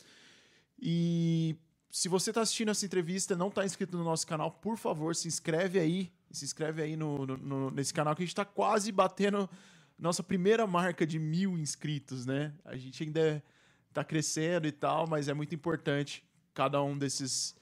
E 0.81 1.55
se 1.91 2.07
você 2.07 2.29
está 2.31 2.41
assistindo 2.41 2.69
essa 2.71 2.85
entrevista 2.85 3.33
e 3.33 3.37
não 3.37 3.47
está 3.49 3.65
inscrito 3.65 3.97
no 3.97 4.03
nosso 4.03 4.25
canal, 4.27 4.51
por 4.51 4.77
favor, 4.77 5.15
se 5.15 5.27
inscreve 5.27 5.79
aí. 5.79 6.11
Se 6.31 6.45
inscreve 6.45 6.81
aí 6.83 6.95
no, 6.95 7.25
no- 7.25 7.37
no- 7.37 7.71
nesse 7.71 7.93
canal 7.93 8.15
que 8.15 8.21
a 8.21 8.25
gente 8.25 8.31
está 8.33 8.45
quase 8.45 8.91
batendo 8.91 9.49
nossa 9.97 10.23
primeira 10.23 10.65
marca 10.67 11.05
de 11.05 11.19
mil 11.19 11.57
inscritos, 11.57 12.25
né? 12.25 12.53
A 12.63 12.77
gente 12.77 13.03
ainda 13.03 13.43
está 13.89 14.03
crescendo 14.03 14.67
e 14.67 14.71
tal, 14.71 15.07
mas 15.07 15.27
é 15.27 15.33
muito 15.33 15.53
importante 15.55 16.23
cada 16.53 16.81
um 16.81 16.97
desses 16.97 17.55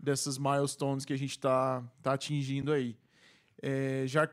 dessas 0.00 0.38
milestones 0.38 1.04
que 1.04 1.12
a 1.12 1.18
gente 1.18 1.30
está 1.32 1.82
tá 2.02 2.12
atingindo 2.12 2.72
aí. 2.72 2.96
É, 3.60 4.04
já 4.06 4.28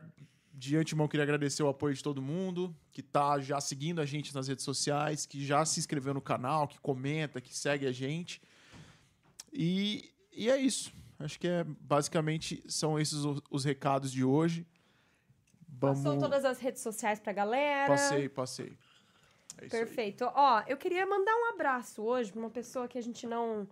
de 0.56 0.74
antemão 0.74 1.06
queria 1.06 1.22
agradecer 1.22 1.62
o 1.62 1.68
apoio 1.68 1.94
de 1.94 2.02
todo 2.02 2.22
mundo 2.22 2.74
que 2.90 3.02
tá 3.02 3.38
já 3.38 3.60
seguindo 3.60 4.00
a 4.00 4.06
gente 4.06 4.34
nas 4.34 4.48
redes 4.48 4.64
sociais, 4.64 5.26
que 5.26 5.44
já 5.44 5.62
se 5.66 5.78
inscreveu 5.78 6.14
no 6.14 6.20
canal, 6.20 6.66
que 6.66 6.80
comenta, 6.80 7.42
que 7.42 7.54
segue 7.54 7.86
a 7.86 7.92
gente. 7.92 8.40
E, 9.52 10.10
e 10.32 10.48
é 10.48 10.56
isso. 10.56 10.94
Acho 11.18 11.38
que 11.38 11.46
é 11.46 11.62
basicamente 11.64 12.64
são 12.66 12.98
esses 12.98 13.18
os, 13.18 13.42
os 13.50 13.64
recados 13.64 14.10
de 14.10 14.24
hoje. 14.24 14.66
Vamos... 15.68 16.02
Passou 16.02 16.18
todas 16.18 16.42
as 16.44 16.58
redes 16.58 16.80
sociais 16.80 17.20
pra 17.20 17.34
galera. 17.34 17.88
Passei, 17.88 18.28
passei. 18.28 18.78
É. 19.58 19.68
Perfeito. 19.68 20.24
Ó, 20.34 20.62
eu 20.66 20.78
queria 20.78 21.06
mandar 21.06 21.34
um 21.34 21.54
abraço 21.54 22.02
hoje 22.02 22.32
pra 22.32 22.40
uma 22.40 22.50
pessoa 22.50 22.88
que 22.88 22.96
a 22.96 23.02
gente 23.02 23.26
não. 23.26 23.68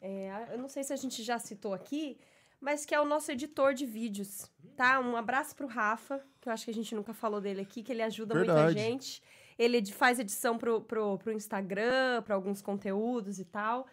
é, 0.00 0.50
eu 0.52 0.58
não 0.58 0.68
sei 0.68 0.84
se 0.84 0.92
a 0.92 0.96
gente 0.96 1.20
já 1.24 1.38
citou 1.38 1.74
aqui, 1.74 2.16
mas 2.60 2.84
que 2.84 2.94
é 2.94 3.00
o 3.00 3.04
nosso 3.04 3.30
editor 3.30 3.74
de 3.74 3.86
vídeos, 3.86 4.50
tá? 4.76 4.98
Um 5.00 5.16
abraço 5.16 5.54
pro 5.54 5.66
Rafa, 5.66 6.22
que 6.40 6.48
eu 6.48 6.52
acho 6.52 6.64
que 6.64 6.70
a 6.70 6.74
gente 6.74 6.94
nunca 6.94 7.12
falou 7.12 7.40
dele 7.40 7.60
aqui, 7.60 7.82
que 7.82 7.92
ele 7.92 8.02
ajuda 8.02 8.34
muita 8.34 8.54
Verdade. 8.54 8.78
gente. 8.78 9.22
Ele 9.58 9.84
faz 9.86 10.18
edição 10.18 10.58
pro, 10.58 10.80
pro, 10.82 11.18
pro 11.18 11.32
Instagram, 11.32 12.22
pra 12.22 12.34
alguns 12.34 12.60
conteúdos 12.60 13.38
e 13.38 13.44
tal. 13.44 13.86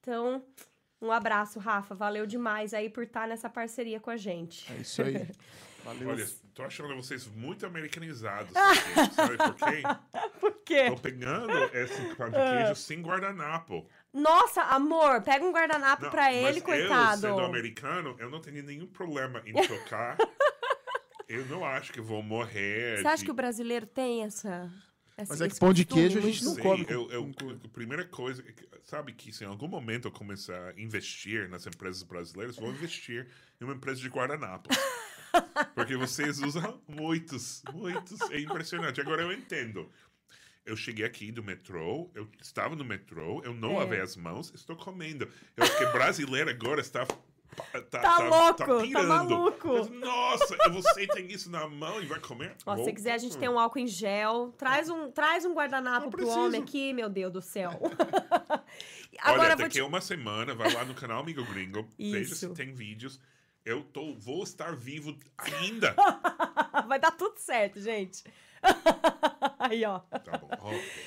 Então, 0.00 0.44
um 1.00 1.10
abraço, 1.10 1.58
Rafa. 1.58 1.94
Valeu 1.94 2.26
demais 2.26 2.72
aí 2.72 2.88
por 2.88 3.04
estar 3.04 3.26
nessa 3.26 3.48
parceria 3.48 3.98
com 4.00 4.10
a 4.10 4.16
gente. 4.16 4.70
É 4.72 4.76
isso 4.76 5.02
aí. 5.02 5.28
Valeu. 5.84 6.10
Olha, 6.10 6.26
tô 6.54 6.62
achando 6.64 6.94
vocês 6.96 7.26
muito 7.26 7.64
americanizados. 7.64 8.52
sabe 9.14 9.36
por 9.38 9.54
quê? 9.54 9.82
Por 10.40 10.52
quê? 10.64 10.90
Tô 10.90 10.96
pegando 10.96 11.52
esse 11.72 12.14
pão 12.14 12.28
de 12.30 12.36
queijo 12.36 12.74
sem 12.74 13.00
guardanapo. 13.00 13.88
Nossa, 14.18 14.62
amor, 14.62 15.22
pega 15.22 15.44
um 15.44 15.52
guardanapo 15.52 16.02
Não, 16.04 16.10
pra 16.10 16.24
mas 16.24 16.34
ele, 16.34 16.58
Eu, 16.58 16.62
coitado. 16.62 17.20
sendo 17.20 17.40
americano, 17.40 18.16
eu 18.18 18.30
não 18.30 18.40
tenho 18.40 18.62
nenhum 18.62 18.86
problema 18.86 19.42
em 19.46 19.52
trocar. 19.52 20.16
eu 21.28 21.44
não 21.46 21.64
acho 21.64 21.92
que 21.92 22.00
vou 22.00 22.22
morrer. 22.22 22.98
Você 23.00 23.06
acha 23.06 23.16
de- 23.18 23.24
que 23.26 23.30
o 23.30 23.34
brasileiro 23.34 23.86
tem 23.86 24.24
essa. 24.24 24.70
essa 25.16 25.32
Mas 25.32 25.40
é 25.40 25.48
que 25.48 25.58
pão 25.58 25.72
de 25.72 25.84
queijo 25.84 26.18
a 26.18 26.22
gente 26.22 26.44
não 26.44 26.54
Sei, 26.54 26.62
come 26.62 26.84
com- 26.84 26.92
eu, 26.92 27.10
eu, 27.10 27.32
a 27.64 27.68
primeira 27.68 28.04
coisa, 28.04 28.42
é 28.46 28.52
que- 28.52 28.68
sabe 28.84 29.12
que 29.12 29.32
se 29.32 29.44
em 29.44 29.46
algum 29.46 29.68
momento 29.68 30.08
eu 30.08 30.12
começar 30.12 30.70
a 30.70 30.80
investir 30.80 31.48
nas 31.48 31.66
empresas 31.66 32.02
brasileiras, 32.02 32.56
vou 32.56 32.70
investir 32.70 33.28
em 33.60 33.64
uma 33.64 33.74
empresa 33.74 34.00
de 34.00 34.08
guardanapos. 34.08 34.76
Porque 35.74 35.94
vocês 35.96 36.38
usam 36.40 36.80
muitos, 36.88 37.62
muitos. 37.72 38.18
É 38.30 38.40
impressionante. 38.40 39.00
Agora 39.00 39.22
eu 39.22 39.30
entendo. 39.32 39.90
Eu 40.68 40.76
cheguei 40.76 41.04
aqui 41.06 41.32
do 41.32 41.42
metrô, 41.42 42.10
eu 42.14 42.28
estava 42.40 42.76
no 42.76 42.84
metrô, 42.84 43.40
eu 43.42 43.54
não 43.54 43.72
É. 43.72 43.78
lavei 43.78 44.00
as 44.00 44.16
mãos, 44.16 44.52
estou 44.54 44.76
comendo. 44.76 45.26
Eu 45.56 45.64
acho 45.64 45.78
que 45.78 45.86
brasileiro 45.86 46.50
agora 46.50 46.80
está. 46.80 47.06
Tá, 47.06 48.00
Tá 48.00 48.18
louco, 48.18 48.58
tá 48.58 48.66
pirando. 48.82 49.08
maluco. 49.08 49.68
Mas, 49.78 49.90
Nossa, 49.90 50.56
você 50.70 51.06
tem 51.08 51.26
isso 51.32 51.50
na 51.50 51.66
mão 51.66 52.00
e 52.00 52.06
vai 52.06 52.20
comer? 52.20 52.54
Ó, 52.66 52.76
se 52.76 52.82
Vou 52.84 52.94
quiser, 52.94 53.14
a 53.14 53.18
gente 53.18 53.36
tem 53.36 53.48
um 53.48 53.58
álcool 53.58 53.78
em 53.80 53.86
gel. 53.86 54.54
Traz 54.56 54.88
um, 54.88 55.10
traz 55.10 55.44
um 55.44 55.54
guardanapo 55.54 56.02
Não 56.02 56.10
pro 56.10 56.18
preciso. 56.18 56.38
homem 56.38 56.62
aqui, 56.62 56.92
meu 56.92 57.08
Deus 57.08 57.32
do 57.32 57.42
céu. 57.42 57.70
Olha, 57.80 58.62
Agora 59.22 59.48
vou 59.56 59.64
daqui 59.64 59.74
te... 59.76 59.80
a 59.80 59.86
uma 59.86 60.00
semana, 60.00 60.54
vai 60.54 60.72
lá 60.72 60.84
no 60.84 60.94
canal 60.94 61.20
Amigo 61.22 61.44
Gringo, 61.46 61.88
veja 61.98 62.32
Isso. 62.32 62.36
se 62.36 62.54
tem 62.54 62.72
vídeos. 62.72 63.18
Eu 63.64 63.82
tô, 63.82 64.14
vou 64.14 64.44
estar 64.44 64.76
vivo 64.76 65.16
ainda. 65.36 65.94
Vai 66.88 66.98
dar 66.98 67.10
tudo 67.10 67.36
certo, 67.38 67.78
gente. 67.80 68.24
Aí, 69.58 69.84
ó. 69.84 69.98
Tá 69.98 70.38
bom, 70.38 70.48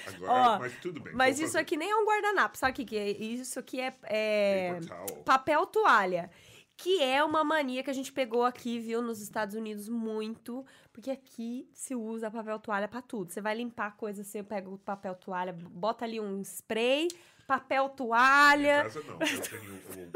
agora, 0.07 0.55
Ó, 0.55 0.59
mas 0.59 0.73
tudo 0.81 0.99
bem. 1.01 1.13
Mas 1.13 1.39
isso 1.39 1.53
fazer. 1.53 1.59
aqui 1.59 1.77
nem 1.77 1.89
é 1.89 1.95
um 1.95 2.05
guardanapo, 2.05 2.57
sabe 2.57 2.71
o 2.73 2.75
que, 2.75 2.85
que 2.85 2.97
é? 2.97 3.09
Isso 3.09 3.59
aqui 3.59 3.79
é, 3.79 3.93
é 4.03 4.79
papel 5.25 5.65
toalha. 5.65 6.29
Que 6.77 7.01
é 7.03 7.23
uma 7.23 7.43
mania 7.43 7.83
que 7.83 7.91
a 7.91 7.93
gente 7.93 8.11
pegou 8.11 8.43
aqui, 8.43 8.79
viu, 8.79 9.01
nos 9.03 9.21
Estados 9.21 9.53
Unidos 9.55 9.87
muito. 9.87 10.65
Porque 10.91 11.11
aqui 11.11 11.69
se 11.73 11.93
usa 11.95 12.31
papel 12.31 12.57
toalha 12.59 12.87
pra 12.87 13.01
tudo. 13.03 13.31
Você 13.31 13.39
vai 13.39 13.55
limpar 13.55 13.95
coisa, 13.95 14.23
você 14.23 14.41
pega 14.41 14.67
o 14.69 14.79
papel 14.79 15.13
toalha, 15.15 15.53
bota 15.53 16.05
ali 16.05 16.19
um 16.19 16.41
spray, 16.41 17.07
papel 17.47 17.85
Em 17.85 17.95
toalha. 17.95 18.83
casa 18.83 19.01
não, 19.03 19.13
eu 19.13 19.41
tenho 19.41 19.73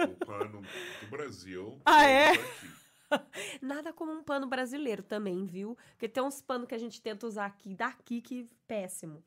o, 0.09 0.11
o 0.11 0.25
pano 0.25 0.61
do 1.01 1.07
Brasil. 1.09 1.79
Ah, 1.85 2.05
é? 2.07 2.29
aqui. 2.31 2.84
Nada 3.61 3.93
como 3.93 4.11
um 4.11 4.23
pano 4.23 4.47
brasileiro 4.47 5.03
também, 5.03 5.45
viu? 5.45 5.77
Porque 5.91 6.07
tem 6.09 6.23
uns 6.23 6.41
panos 6.41 6.67
que 6.67 6.75
a 6.75 6.79
gente 6.79 7.01
tenta 7.01 7.25
usar 7.27 7.45
aqui, 7.45 7.73
daqui, 7.73 8.21
que 8.21 8.49
péssimo. 8.67 9.23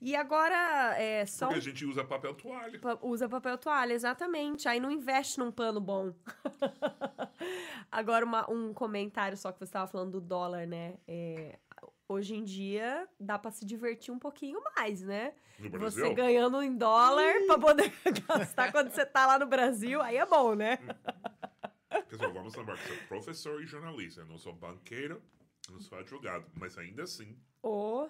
E 0.00 0.14
agora, 0.14 0.94
é 0.98 1.24
só 1.24 1.46
Porque 1.46 1.60
a 1.60 1.62
gente 1.62 1.84
usa 1.86 2.04
papel 2.04 2.34
toalha. 2.34 2.78
Usa 3.00 3.26
papel 3.28 3.56
toalha, 3.56 3.94
exatamente. 3.94 4.68
Aí 4.68 4.78
não 4.78 4.90
investe 4.90 5.38
num 5.38 5.50
pano 5.50 5.80
bom. 5.80 6.12
Agora, 7.90 8.24
uma- 8.24 8.50
um 8.50 8.72
comentário 8.74 9.36
só 9.36 9.52
que 9.52 9.58
você 9.58 9.64
estava 9.64 9.86
falando 9.86 10.12
do 10.12 10.20
dólar, 10.20 10.66
né? 10.66 10.94
É, 11.06 11.58
hoje 12.08 12.34
em 12.34 12.44
dia 12.44 13.08
dá 13.18 13.38
para 13.38 13.50
se 13.50 13.64
divertir 13.64 14.12
um 14.12 14.18
pouquinho 14.18 14.60
mais, 14.76 15.00
né? 15.00 15.32
Você 15.78 16.00
ganhando 16.14 16.60
em 16.62 16.76
dólar 16.76 17.32
para 17.46 17.58
poder 17.58 17.92
gastar 18.28 18.72
quando 18.72 18.90
você 18.90 19.06
tá 19.06 19.26
lá 19.26 19.38
no 19.38 19.46
Brasil, 19.46 20.02
aí 20.02 20.16
é 20.16 20.26
bom, 20.26 20.54
né? 20.54 20.78
Vamos 22.18 22.54
lembrar 22.54 22.76
que 22.78 22.88
sou 22.88 22.96
professor 23.08 23.62
e 23.62 23.66
jornalista. 23.66 24.20
Eu 24.22 24.26
não 24.26 24.38
sou 24.38 24.52
banqueiro, 24.54 25.22
não 25.70 25.80
sou 25.80 25.98
advogado. 25.98 26.50
Mas 26.54 26.76
ainda 26.78 27.02
assim, 27.04 27.38
Ô, 27.62 28.08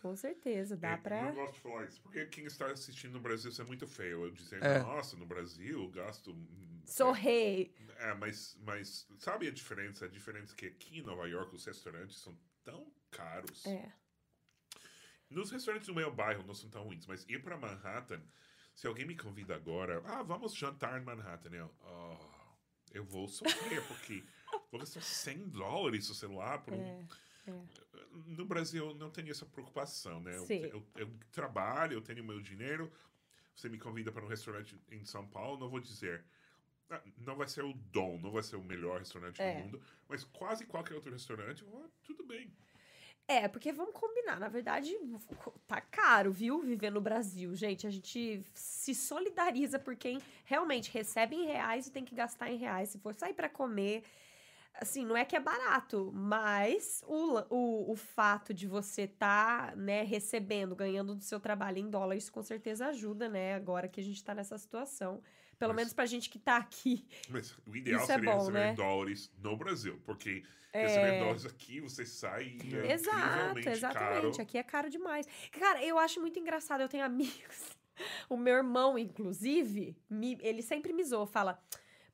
Com 0.00 0.16
certeza, 0.16 0.76
dá 0.76 0.92
É, 0.92 0.96
pra. 0.96 1.18
Eu 1.20 1.24
não 1.26 1.34
gosto 1.36 1.54
de 1.54 1.60
falar 1.60 1.84
isso, 1.84 2.00
porque 2.02 2.26
quem 2.26 2.44
está 2.44 2.66
assistindo 2.66 3.12
no 3.12 3.20
Brasil 3.20 3.50
isso 3.50 3.62
é 3.62 3.64
muito 3.64 3.86
feio. 3.86 4.24
Eu 4.24 4.30
dizer, 4.32 4.60
É. 4.62 4.80
nossa, 4.80 5.16
no 5.16 5.24
Brasil 5.26 5.82
eu 5.84 5.88
gasto. 5.90 6.32
hum, 6.32 6.82
Sou 6.84 7.12
rei. 7.12 7.72
É, 7.98 8.12
mas, 8.14 8.58
mas 8.64 9.06
sabe 9.18 9.46
a 9.46 9.52
diferença? 9.52 10.04
A 10.06 10.08
diferença 10.08 10.52
é 10.52 10.56
que 10.56 10.66
aqui 10.66 10.98
em 10.98 11.02
Nova 11.02 11.28
York 11.28 11.54
os 11.54 11.64
restaurantes 11.64 12.18
são 12.18 12.36
tão 12.64 12.92
caros. 13.12 13.64
É. 13.64 13.92
Nos 15.30 15.50
restaurantes 15.52 15.86
do 15.86 15.94
meu 15.94 16.12
bairro 16.12 16.42
não 16.44 16.54
são 16.54 16.68
tão 16.68 16.82
ruins, 16.84 17.06
mas 17.06 17.24
ir 17.28 17.40
para 17.42 17.56
Manhattan, 17.56 18.20
se 18.74 18.86
alguém 18.86 19.06
me 19.06 19.16
convida 19.16 19.54
agora, 19.54 20.02
ah, 20.04 20.22
vamos 20.22 20.54
jantar 20.54 21.00
em 21.00 21.04
Manhattan, 21.04 21.50
eu, 21.54 21.72
oh, 21.80 22.31
eu 22.92 23.04
vou 23.04 23.28
sofrer, 23.28 23.82
porque 23.86 24.22
vou 24.70 24.80
gastar 24.80 25.00
100 25.02 25.48
dólares 25.48 26.08
no 26.08 26.14
celular 26.14 26.62
por 26.62 26.74
um. 26.74 26.82
É, 26.82 27.06
é. 27.48 27.52
No 28.26 28.44
Brasil 28.44 28.88
eu 28.90 28.94
não 28.94 29.10
tenho 29.10 29.30
essa 29.30 29.46
preocupação, 29.46 30.20
né? 30.20 30.36
Eu, 30.36 30.46
eu, 30.66 30.86
eu 30.96 31.10
trabalho, 31.30 31.94
eu 31.94 32.02
tenho 32.02 32.22
meu 32.24 32.40
dinheiro. 32.40 32.92
Você 33.56 33.68
me 33.68 33.78
convida 33.78 34.10
para 34.12 34.24
um 34.24 34.28
restaurante 34.28 34.78
em 34.90 35.04
São 35.04 35.26
Paulo, 35.26 35.58
não 35.58 35.68
vou 35.68 35.80
dizer. 35.80 36.24
ah, 36.90 37.00
Não 37.18 37.36
vai 37.36 37.48
ser 37.48 37.64
o 37.64 37.72
dom, 37.74 38.18
não 38.18 38.30
vai 38.30 38.42
ser 38.42 38.56
o 38.56 38.62
melhor 38.62 38.98
restaurante 38.98 39.40
É. 39.42 39.54
do 39.54 39.60
mundo, 39.64 39.82
mas 40.08 40.24
quase 40.24 40.64
qualquer 40.66 40.94
outro 40.94 41.12
restaurante, 41.12 41.64
oh, 41.70 41.88
tudo 42.02 42.24
bem. 42.24 42.50
É, 43.28 43.48
porque 43.48 43.72
vamos 43.72 43.94
combinar, 43.94 44.38
na 44.38 44.48
verdade, 44.48 44.94
tá 45.66 45.80
caro, 45.80 46.32
viu? 46.32 46.60
Viver 46.60 46.90
no 46.90 47.00
Brasil. 47.00 47.54
Gente, 47.54 47.86
a 47.86 47.90
gente 47.90 48.44
se 48.52 48.94
solidariza 48.94 49.78
por 49.78 49.96
quem 49.96 50.20
realmente 50.44 50.90
recebe 50.92 51.36
em 51.36 51.46
reais 51.46 51.86
e 51.86 51.92
tem 51.92 52.04
que 52.04 52.14
gastar 52.14 52.50
em 52.50 52.56
reais. 52.56 52.90
Se 52.90 52.98
for 52.98 53.14
sair 53.14 53.32
pra 53.32 53.48
comer, 53.48 54.02
assim, 54.74 55.04
não 55.06 55.16
é 55.16 55.24
que 55.24 55.36
é 55.36 55.40
barato, 55.40 56.10
mas 56.12 57.02
o, 57.06 57.38
o, 57.48 57.92
o 57.92 57.96
fato 57.96 58.52
de 58.52 58.66
você 58.66 59.06
tá, 59.06 59.72
né, 59.76 60.02
recebendo, 60.02 60.74
ganhando 60.74 61.14
do 61.14 61.22
seu 61.22 61.40
trabalho 61.40 61.78
em 61.78 61.88
dólar, 61.88 62.16
isso 62.16 62.32
com 62.32 62.42
certeza 62.42 62.88
ajuda, 62.88 63.28
né? 63.28 63.54
Agora 63.54 63.88
que 63.88 64.00
a 64.00 64.04
gente 64.04 64.22
tá 64.22 64.34
nessa 64.34 64.58
situação. 64.58 65.22
Pelo 65.62 65.72
Mas- 65.74 65.76
menos 65.82 65.92
pra 65.92 66.06
gente 66.06 66.28
que 66.28 66.40
tá 66.40 66.56
aqui. 66.56 67.06
Mas 67.28 67.56
o 67.64 67.76
ideal 67.76 68.02
Isso 68.02 68.10
é 68.10 68.14
seria 68.16 68.32
bom, 68.32 68.38
receber 68.40 68.58
né? 68.58 68.74
dólares 68.74 69.30
no 69.38 69.56
Brasil, 69.56 70.00
porque 70.04 70.42
É. 70.72 70.82
receber 70.86 71.18
dólares 71.20 71.46
aqui, 71.46 71.80
você 71.80 72.04
sai 72.04 72.56
é 72.64 72.92
Exato, 72.94 73.58
exatamente. 73.60 74.32
caro. 74.36 74.42
Aqui 74.42 74.58
é 74.58 74.62
caro 74.64 74.90
demais. 74.90 75.24
Cara, 75.52 75.84
eu 75.84 75.98
acho 76.00 76.20
muito 76.20 76.36
engraçado. 76.40 76.80
Eu 76.80 76.88
tenho 76.88 77.04
amigos. 77.04 77.30
O 78.28 78.36
meu 78.38 78.54
irmão, 78.54 78.98
inclusive, 78.98 79.94
me- 80.10 80.38
ele 80.40 80.62
sempre 80.62 80.92
me 80.94 81.04
zoa, 81.04 81.26
fala: 81.26 81.62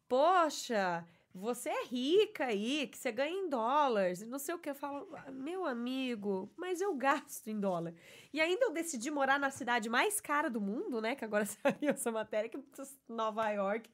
Poxa, 0.09 1.07
você 1.39 1.69
é 1.71 1.85
rica 1.87 2.47
aí, 2.47 2.87
que 2.89 2.99
você 2.99 3.11
ganha 3.13 3.33
em 3.35 3.49
dólares, 3.49 4.21
e 4.23 4.27
não 4.27 4.39
sei 4.39 4.55
o 4.55 4.59
que. 4.59 4.71
Eu 4.71 4.75
falo, 4.75 5.09
"Ah, 5.15 5.31
meu 5.31 5.65
amigo, 5.65 6.51
mas 6.57 6.81
eu 6.81 6.95
gasto 6.95 7.49
em 7.49 7.59
dólar. 7.59 7.95
E 8.33 8.41
ainda 8.41 8.67
eu 8.67 8.73
decidi 8.73 9.11
morar 9.11 9.39
na 9.39 9.51
cidade 9.51 9.89
mais 9.89 10.21
cara 10.21 10.49
do 10.51 10.61
mundo, 10.61 11.01
né? 11.01 11.15
Que 11.15 11.25
agora 11.25 11.45
saiu 11.81 11.91
essa 11.91 12.11
matéria, 12.13 12.49
que 12.49 12.57
é 12.57 12.61
Nova 13.09 13.49
York. 13.51 13.89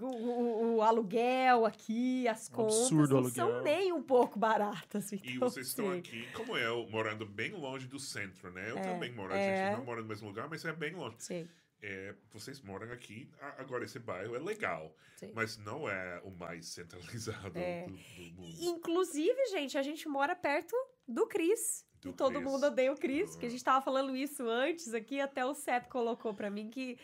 O, 0.00 0.04
o- 0.06 0.74
o 0.76 0.82
aluguel 0.82 1.66
aqui, 1.66 2.28
as 2.28 2.48
Um 2.48 2.52
contas 2.52 2.76
absurdo 2.82 3.10
não 3.14 3.18
aluguel. 3.18 3.32
são 3.50 3.62
nem 3.62 3.92
um 3.92 4.02
pouco 4.02 4.38
baratas. 4.38 5.10
E 5.12 5.16
então, 5.16 5.48
vocês 5.48 5.66
estão 5.68 5.88
assim, 5.88 5.98
aqui, 5.98 6.28
como 6.32 6.56
eu, 6.56 6.86
morando 6.90 7.26
bem 7.26 7.52
longe 7.52 7.86
do 7.88 7.98
centro, 7.98 8.50
né? 8.52 8.70
Eu 8.70 8.78
É, 8.78 8.82
também 8.82 9.12
moro, 9.12 9.32
a 9.32 9.36
é. 9.36 9.70
gente 9.70 9.76
não 9.78 9.84
mora 9.84 10.00
no 10.00 10.06
mesmo 10.08 10.28
lugar, 10.28 10.48
mas 10.48 10.64
é 10.64 10.72
bem 10.72 10.94
longe. 10.94 11.16
Sim, 11.18 11.48
É, 11.82 12.14
vocês 12.32 12.60
moram 12.60 12.92
aqui, 12.92 13.28
agora 13.58 13.84
esse 13.84 13.98
bairro 13.98 14.34
é 14.36 14.38
legal, 14.38 14.94
sim. 15.16 15.32
mas 15.34 15.56
não 15.56 15.88
é 15.88 16.20
o 16.24 16.30
mais 16.30 16.66
centralizado 16.68 17.58
É. 17.58 17.86
do, 17.86 17.92
do 17.92 18.32
mundo. 18.32 18.56
Inclusive, 18.60 19.46
gente, 19.46 19.78
a 19.78 19.82
gente 19.82 20.06
mora 20.08 20.36
perto 20.36 20.76
do 21.08 21.26
Cris. 21.26 21.86
Do 22.02 22.10
e 22.10 22.12
todo 22.12 22.34
Chris. 22.34 22.44
mundo 22.44 22.66
odeia 22.66 22.92
o 22.92 22.96
Cris, 22.96 23.34
que 23.36 23.46
a 23.46 23.48
gente 23.48 23.64
tava 23.64 23.82
falando 23.82 24.14
isso 24.16 24.46
antes 24.48 24.92
aqui, 24.94 25.20
até 25.20 25.44
o 25.44 25.54
Sep 25.54 25.88
colocou 25.88 26.34
pra 26.34 26.50
mim 26.50 26.68
que, 26.68 26.98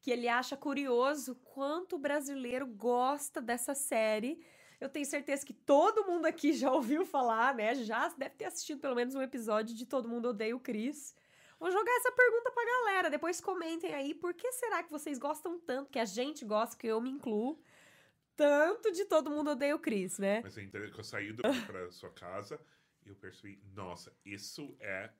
que 0.00 0.10
ele 0.10 0.28
acha 0.28 0.56
curioso 0.56 1.34
quanto 1.44 1.96
o 1.96 1.98
brasileiro 1.98 2.66
gosta 2.66 3.40
dessa 3.40 3.74
série. 3.74 4.40
Eu 4.80 4.88
tenho 4.88 5.04
certeza 5.06 5.44
que 5.44 5.52
todo 5.52 6.04
mundo 6.06 6.26
aqui 6.26 6.52
já 6.52 6.70
ouviu 6.72 7.04
falar, 7.06 7.54
né? 7.54 7.74
Já 7.74 8.08
deve 8.08 8.34
ter 8.36 8.44
assistido 8.44 8.78
pelo 8.80 8.94
menos 8.94 9.14
um 9.14 9.22
episódio 9.22 9.74
de 9.74 9.84
Todo 9.86 10.08
Mundo 10.08 10.28
Odeia 10.28 10.54
o 10.56 10.60
Cris. 10.60 11.14
Vou 11.58 11.70
jogar 11.70 11.92
essa 11.96 12.12
pergunta 12.12 12.50
pra 12.52 12.64
galera, 12.64 13.10
depois 13.10 13.40
comentem 13.40 13.92
aí 13.94 14.14
por 14.14 14.32
que 14.34 14.50
será 14.52 14.82
que 14.82 14.90
vocês 14.90 15.18
gostam 15.18 15.58
tanto, 15.58 15.90
que 15.90 15.98
a 15.98 16.04
gente 16.04 16.44
gosta, 16.44 16.76
que 16.76 16.86
eu 16.86 17.00
me 17.00 17.10
incluo, 17.10 17.60
tanto 18.36 18.92
de 18.92 19.04
Todo 19.04 19.30
Mundo 19.30 19.50
Odeia 19.50 19.74
o 19.74 19.78
Cris, 19.78 20.18
né? 20.18 20.40
Mas 20.42 20.56
é 20.56 20.62
interessante 20.62 20.94
que 20.94 21.00
eu 21.00 21.04
saí 21.04 21.32
do, 21.32 21.42
pra 21.66 21.90
sua 21.90 22.10
casa 22.10 22.60
e 23.04 23.08
eu 23.08 23.16
percebi, 23.16 23.60
nossa, 23.74 24.16
isso 24.24 24.76
é 24.80 25.10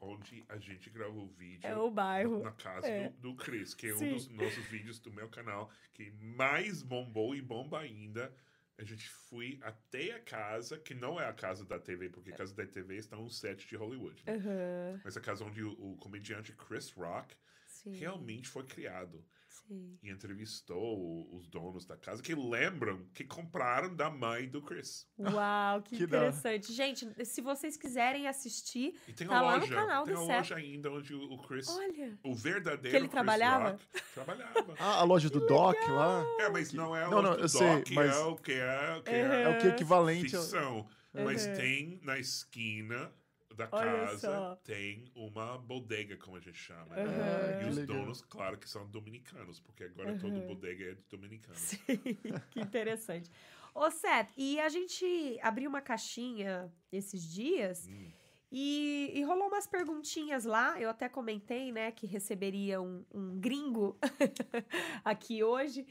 onde 0.00 0.44
a 0.48 0.56
gente 0.58 0.88
gravou 0.90 1.24
o 1.24 1.28
vídeo. 1.32 1.66
É 1.66 1.76
o 1.76 1.90
bairro. 1.90 2.42
Na 2.42 2.52
casa 2.52 2.86
É. 2.88 3.08
do, 3.10 3.32
do 3.32 3.36
Chris, 3.36 3.74
que 3.74 3.88
é 3.88 3.94
Sim. 3.94 4.10
um 4.10 4.14
dos 4.14 4.28
nossos 4.28 4.64
vídeos 4.66 4.98
do 4.98 5.12
meu 5.12 5.28
canal 5.28 5.70
que 5.92 6.10
mais 6.10 6.82
bombou 6.82 7.34
e 7.34 7.40
bomba 7.42 7.80
ainda. 7.80 8.34
A 8.76 8.82
gente 8.82 9.08
foi 9.08 9.58
até 9.62 10.12
a 10.12 10.20
casa, 10.20 10.78
que 10.78 10.94
não 10.94 11.20
é 11.20 11.28
a 11.28 11.32
casa 11.32 11.64
da 11.64 11.78
TV, 11.78 12.08
porque 12.10 12.32
a 12.32 12.36
casa 12.36 12.54
da 12.54 12.66
TV 12.66 12.96
está 12.96 13.16
um 13.16 13.28
set 13.30 13.68
de 13.68 13.76
Hollywood. 13.76 14.20
né? 14.26 14.34
Aham, 14.34 15.00
Mas 15.04 15.16
a 15.16 15.20
casa 15.20 15.44
onde 15.44 15.62
o, 15.62 15.72
o 15.72 15.96
comediante 15.96 16.52
Chris 16.52 16.90
Rock 16.90 17.36
sim, 17.66 17.92
realmente 17.92 18.48
foi 18.48 18.64
criado. 18.64 19.24
Sim. 19.66 19.98
E 20.02 20.10
entrevistou 20.10 20.98
o- 20.98 21.36
os 21.36 21.46
donos 21.48 21.84
da 21.86 21.96
casa, 21.96 22.22
que 22.22 22.34
lembram 22.34 23.06
que 23.14 23.24
compraram 23.24 23.94
da 23.94 24.10
mãe 24.10 24.48
do 24.48 24.60
Chris. 24.62 25.06
Uau, 25.18 25.82
que, 25.82 25.96
Que 25.98 26.04
interessante. 26.04 26.72
Gente, 26.72 27.24
se 27.24 27.40
vocês 27.40 27.76
quiserem 27.76 28.26
assistir, 28.26 28.94
E 29.08 29.12
tem 29.12 29.26
tá 29.26 29.38
a 29.38 29.42
lá 29.42 29.54
loja, 29.56 29.66
no 29.66 29.74
canal 29.74 30.04
tem 30.04 30.14
do 30.14 30.20
a 30.20 30.24
Seth. 30.26 30.36
loja 30.36 30.56
ainda 30.56 30.90
onde 30.90 31.14
o 31.14 31.32
o 31.34 31.38
Chris, 31.46 31.68
Olha, 31.68 32.18
o 32.22 32.34
verdadeiro 32.34 32.80
Que 32.90 32.96
ele 32.96 32.98
Chris 33.02 33.10
trabalhava? 33.10 33.70
Rock, 33.70 33.84
trabalhava. 34.14 34.74
Ah, 34.78 35.00
a 35.00 35.04
loja 35.04 35.30
do 35.30 35.40
Doc 35.46 35.76
lá 35.88 36.24
É, 36.40 36.48
mas 36.48 36.72
não 36.72 36.94
é 36.96 37.04
a 37.04 37.08
Não, 37.08 37.18
loja 37.18 37.28
não, 37.30 37.36
do 37.36 37.42
eu 37.42 37.48
sei, 37.48 37.76
Doc, 37.76 37.90
mas- 37.92 38.14
é 38.16 38.18
o 38.24 38.36
que 38.36 38.52
é, 38.52 39.02
que 39.04 39.10
é 39.10 39.42
é 39.44 39.48
o 39.48 39.58
que 39.60 39.66
é 39.66 39.70
equivalente 39.70 40.30
ficção. 40.30 40.86
Mas 41.12 41.46
tem 41.46 42.00
na 42.02 42.18
esquina 42.18 43.10
da 43.54 43.68
Olha 43.72 44.06
casa, 44.06 44.18
só. 44.18 44.56
tem 44.64 45.04
uma 45.14 45.56
bodega, 45.58 46.16
como 46.16 46.36
a 46.36 46.40
gente 46.40 46.58
chama. 46.58 46.94
Né? 46.96 47.62
E 47.64 47.68
os 47.68 47.76
legal. 47.76 47.96
donos, 47.98 48.20
claro 48.22 48.58
que 48.58 48.68
são 48.68 48.86
dominicanos, 48.88 49.60
porque 49.60 49.84
agora 49.84 50.18
todo 50.18 50.40
bodega 50.46 50.84
é 50.90 50.94
de 50.94 51.02
dominicano. 51.10 51.56
sim, 51.56 51.78
que 52.50 52.60
interessante. 52.60 53.30
Ô, 53.74 53.90
Seth, 53.90 54.28
e 54.36 54.60
a 54.60 54.68
gente 54.68 55.38
abriu 55.42 55.68
uma 55.68 55.80
caixinha 55.80 56.72
esses 56.92 57.22
dias 57.22 57.88
Hum. 57.88 58.08
e, 58.52 59.10
e 59.14 59.22
rolou 59.24 59.48
umas 59.48 59.66
perguntinhas 59.66 60.44
lá. 60.44 60.80
Eu 60.80 60.88
até 60.88 61.08
comentei, 61.08 61.72
né, 61.72 61.90
que 61.90 62.06
receberia 62.06 62.80
um, 62.80 63.04
um 63.12 63.40
gringo 63.40 63.98
aqui 65.04 65.42
hoje. 65.42 65.86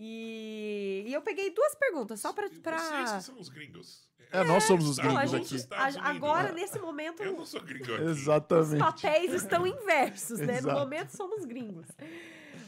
E, 0.00 1.02
e 1.08 1.12
eu 1.12 1.20
peguei 1.20 1.50
duas 1.50 1.74
perguntas, 1.74 2.20
só 2.20 2.32
pra. 2.32 2.46
Vocês 2.46 2.60
pra... 2.60 3.16
que 3.16 3.22
são 3.24 3.38
os 3.38 3.48
gringos. 3.48 4.08
É, 4.30 4.44
nós 4.44 4.62
somos 4.64 4.88
os 4.90 4.96
Tá, 4.96 5.04
Não, 5.04 5.16
a 5.16 5.24
gringos 5.24 5.48
gente- 5.48 5.66
a- 5.74 6.08
agora, 6.10 6.52
nesse 6.52 6.78
momento, 6.78 7.22
Eu 7.22 7.32
não 7.32 7.44
sou 7.46 7.60
gringo 7.62 7.92
aqui. 7.94 8.02
os 8.04 8.18
Exatamente. 8.20 8.78
papéis 8.78 9.32
estão 9.32 9.66
inversos, 9.66 10.38
né? 10.38 10.52
No 10.60 10.68
Exato. 10.68 10.78
momento 10.78 11.16
somos 11.16 11.44
gringos. 11.44 11.86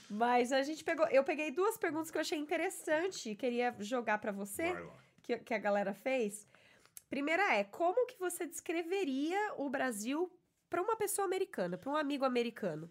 Mas 0.08 0.50
a 0.52 0.62
gente 0.62 0.82
pegou. 0.82 1.06
Eu 1.08 1.22
peguei 1.22 1.52
duas 1.52 1.76
perguntas 1.78 2.10
que 2.10 2.16
eu 2.16 2.20
achei 2.22 2.36
interessante 2.38 3.30
e 3.30 3.36
queria 3.36 3.72
jogar 3.78 4.18
pra 4.18 4.32
você, 4.32 4.74
que, 5.22 5.38
que 5.38 5.54
a 5.54 5.58
galera 5.58 5.94
fez. 5.94 6.48
Primeira 7.08 7.54
é: 7.54 7.62
como 7.62 8.06
que 8.06 8.18
você 8.18 8.44
descreveria 8.46 9.52
o 9.56 9.68
Brasil 9.70 10.28
pra 10.68 10.82
uma 10.82 10.96
pessoa 10.96 11.26
americana, 11.26 11.78
pra 11.78 11.90
um 11.92 11.96
amigo 11.96 12.24
americano? 12.24 12.90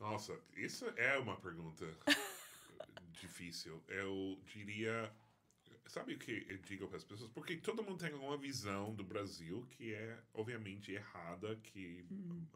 Nossa, 0.00 0.38
isso 0.56 0.86
é 0.96 1.18
uma 1.18 1.36
pergunta 1.36 1.84
difícil. 3.20 3.82
Eu 3.88 4.40
diria. 4.46 5.12
Sabe 5.86 6.14
o 6.14 6.18
que 6.18 6.46
eu 6.48 6.58
digo 6.58 6.88
para 6.88 6.96
as 6.96 7.04
pessoas? 7.04 7.30
Porque 7.30 7.56
todo 7.56 7.82
mundo 7.82 7.98
tem 7.98 8.12
uma 8.14 8.38
visão 8.38 8.94
do 8.94 9.04
Brasil 9.04 9.66
que 9.70 9.92
é, 9.92 10.18
obviamente, 10.32 10.92
errada, 10.92 11.56
que 11.56 12.04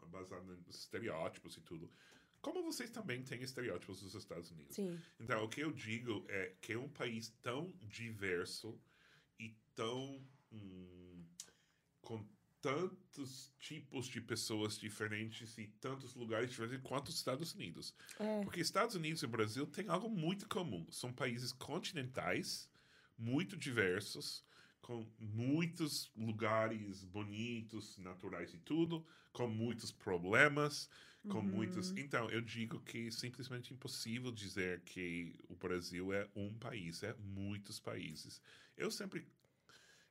é 0.02 0.06
baseada 0.06 0.54
em 0.54 0.70
estereótipos 0.70 1.56
e 1.56 1.60
tudo. 1.60 1.90
Como 2.40 2.62
vocês 2.62 2.90
também 2.90 3.22
têm 3.22 3.42
estereótipos 3.42 4.00
dos 4.00 4.14
Estados 4.14 4.50
Unidos. 4.50 4.76
Sim. 4.76 4.98
Então, 5.20 5.44
o 5.44 5.48
que 5.48 5.60
eu 5.60 5.72
digo 5.72 6.24
é 6.28 6.54
que 6.60 6.72
é 6.72 6.78
um 6.78 6.88
país 6.88 7.30
tão 7.42 7.72
diverso 7.82 8.80
e 9.38 9.54
tão. 9.74 10.24
hum, 10.52 11.24
com 12.00 12.26
tantos 12.60 13.52
tipos 13.58 14.06
de 14.06 14.20
pessoas 14.20 14.78
diferentes 14.78 15.56
e 15.58 15.66
tantos 15.80 16.14
lugares 16.14 16.50
diferentes 16.50 16.82
quanto 16.82 17.08
os 17.08 17.16
Estados 17.16 17.54
Unidos. 17.54 17.94
É. 18.18 18.42
Porque 18.42 18.60
Estados 18.60 18.94
Unidos 18.94 19.22
e 19.22 19.26
Brasil 19.26 19.66
têm 19.66 19.88
algo 19.88 20.08
muito 20.08 20.48
comum. 20.48 20.86
São 20.90 21.12
países 21.12 21.52
continentais, 21.52 22.68
muito 23.16 23.56
diversos, 23.56 24.44
com 24.80 25.06
muitos 25.18 26.10
lugares 26.16 27.04
bonitos, 27.04 27.98
naturais 27.98 28.54
e 28.54 28.58
tudo, 28.58 29.06
com 29.32 29.46
muitos 29.46 29.92
problemas, 29.92 30.88
com 31.28 31.42
muitos. 31.42 31.90
Então, 31.90 32.30
eu 32.30 32.40
digo 32.40 32.80
que 32.80 33.08
é 33.08 33.10
simplesmente 33.10 33.72
impossível 33.72 34.32
dizer 34.32 34.80
que 34.80 35.38
o 35.48 35.54
Brasil 35.54 36.12
é 36.12 36.26
um 36.34 36.54
país, 36.54 37.02
é 37.02 37.14
muitos 37.14 37.78
países. 37.78 38.40
Eu 38.76 38.90
sempre 38.90 39.26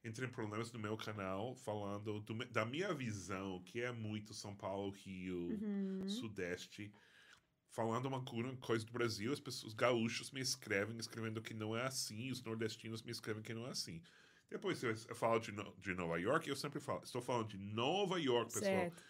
entrei 0.08 0.28
em 0.28 0.32
problemas 0.32 0.72
no 0.72 0.80
meu 0.80 0.98
canal 0.98 1.56
falando 1.56 2.20
do 2.22 2.34
da 2.46 2.66
minha 2.66 2.94
visão, 2.94 3.62
que 3.64 3.82
é 3.82 3.92
muito 3.92 4.34
São 4.34 4.56
Paulo, 4.56 4.92
Rio, 4.92 5.50
Uhum. 5.50 6.08
Sudeste. 6.08 6.94
Falando 7.70 8.08
uma 8.08 8.24
coisa 8.24 8.86
do 8.86 8.92
Brasil, 8.92 9.32
as 9.32 9.40
pessoas, 9.40 9.66
os 9.72 9.74
gaúchos 9.74 10.32
me 10.32 10.42
escrevem, 10.42 10.98
escrevendo 10.98 11.42
que 11.42 11.54
não 11.54 11.76
é 11.78 11.86
assim, 11.86 12.32
os 12.32 12.44
nordestinos 12.44 13.04
me 13.04 13.12
escrevem 13.12 13.44
que 13.44 13.54
não 13.54 13.68
é 13.68 13.72
assim. 13.72 14.02
Depois, 14.50 14.82
eu 14.84 14.92
eu 15.10 15.16
falo 15.16 15.40
de, 15.40 15.52
No- 15.52 15.76
de 15.78 15.94
Nova 15.94 16.18
York, 16.20 16.50
eu 16.50 16.56
sempre 16.56 16.80
falo, 16.80 17.04
estou 17.04 17.22
falando 17.22 17.50
de 17.50 17.58
Nova 17.58 18.20
York, 18.20 18.52
pessoal. 18.54 18.92
Certo. 18.92 19.04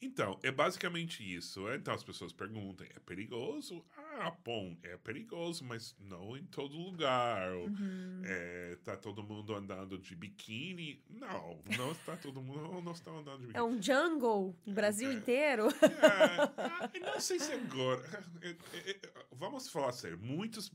Então, 0.00 0.38
é 0.42 0.50
basicamente 0.50 1.22
isso. 1.22 1.68
Então 1.72 1.94
as 1.94 2.04
pessoas 2.04 2.32
perguntam: 2.32 2.86
é 2.86 2.98
perigoso? 3.00 3.84
Ah, 3.96 4.07
bom, 4.44 4.76
é 4.82 4.96
perigoso, 4.96 5.64
mas 5.64 5.94
não 5.98 6.36
em 6.36 6.44
todo 6.46 6.76
lugar. 6.76 7.52
Uhum. 7.52 8.22
é, 8.24 8.76
tá 8.84 8.96
todo 8.96 9.22
mundo 9.22 9.54
andando 9.54 9.98
de 9.98 10.14
biquíni? 10.16 11.02
Não, 11.08 11.60
não 11.76 11.92
está 11.92 12.16
todo 12.16 12.40
mundo 12.42 12.80
não 12.82 12.92
está 12.92 13.10
andando 13.10 13.38
de 13.40 13.44
É 13.56 13.60
biquíni. 13.60 13.64
um 13.64 13.82
jungle 13.82 14.56
no 14.66 14.72
Brasil 14.74 15.10
É. 15.10 15.14
inteiro. 15.14 15.68
É, 15.68 16.42
ah, 16.56 16.90
não 17.12 17.20
sei 17.20 17.38
se 17.38 17.52
agora. 17.52 18.02
é, 18.42 18.48
é, 18.48 18.90
é, 18.90 19.00
Vamos 19.32 19.68
falar 19.68 19.92
sério. 19.92 20.18
Muitos 20.18 20.70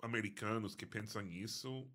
americanos 0.00 0.74
que 0.74 0.86
pensam 0.86 1.22
nisso 1.22 1.88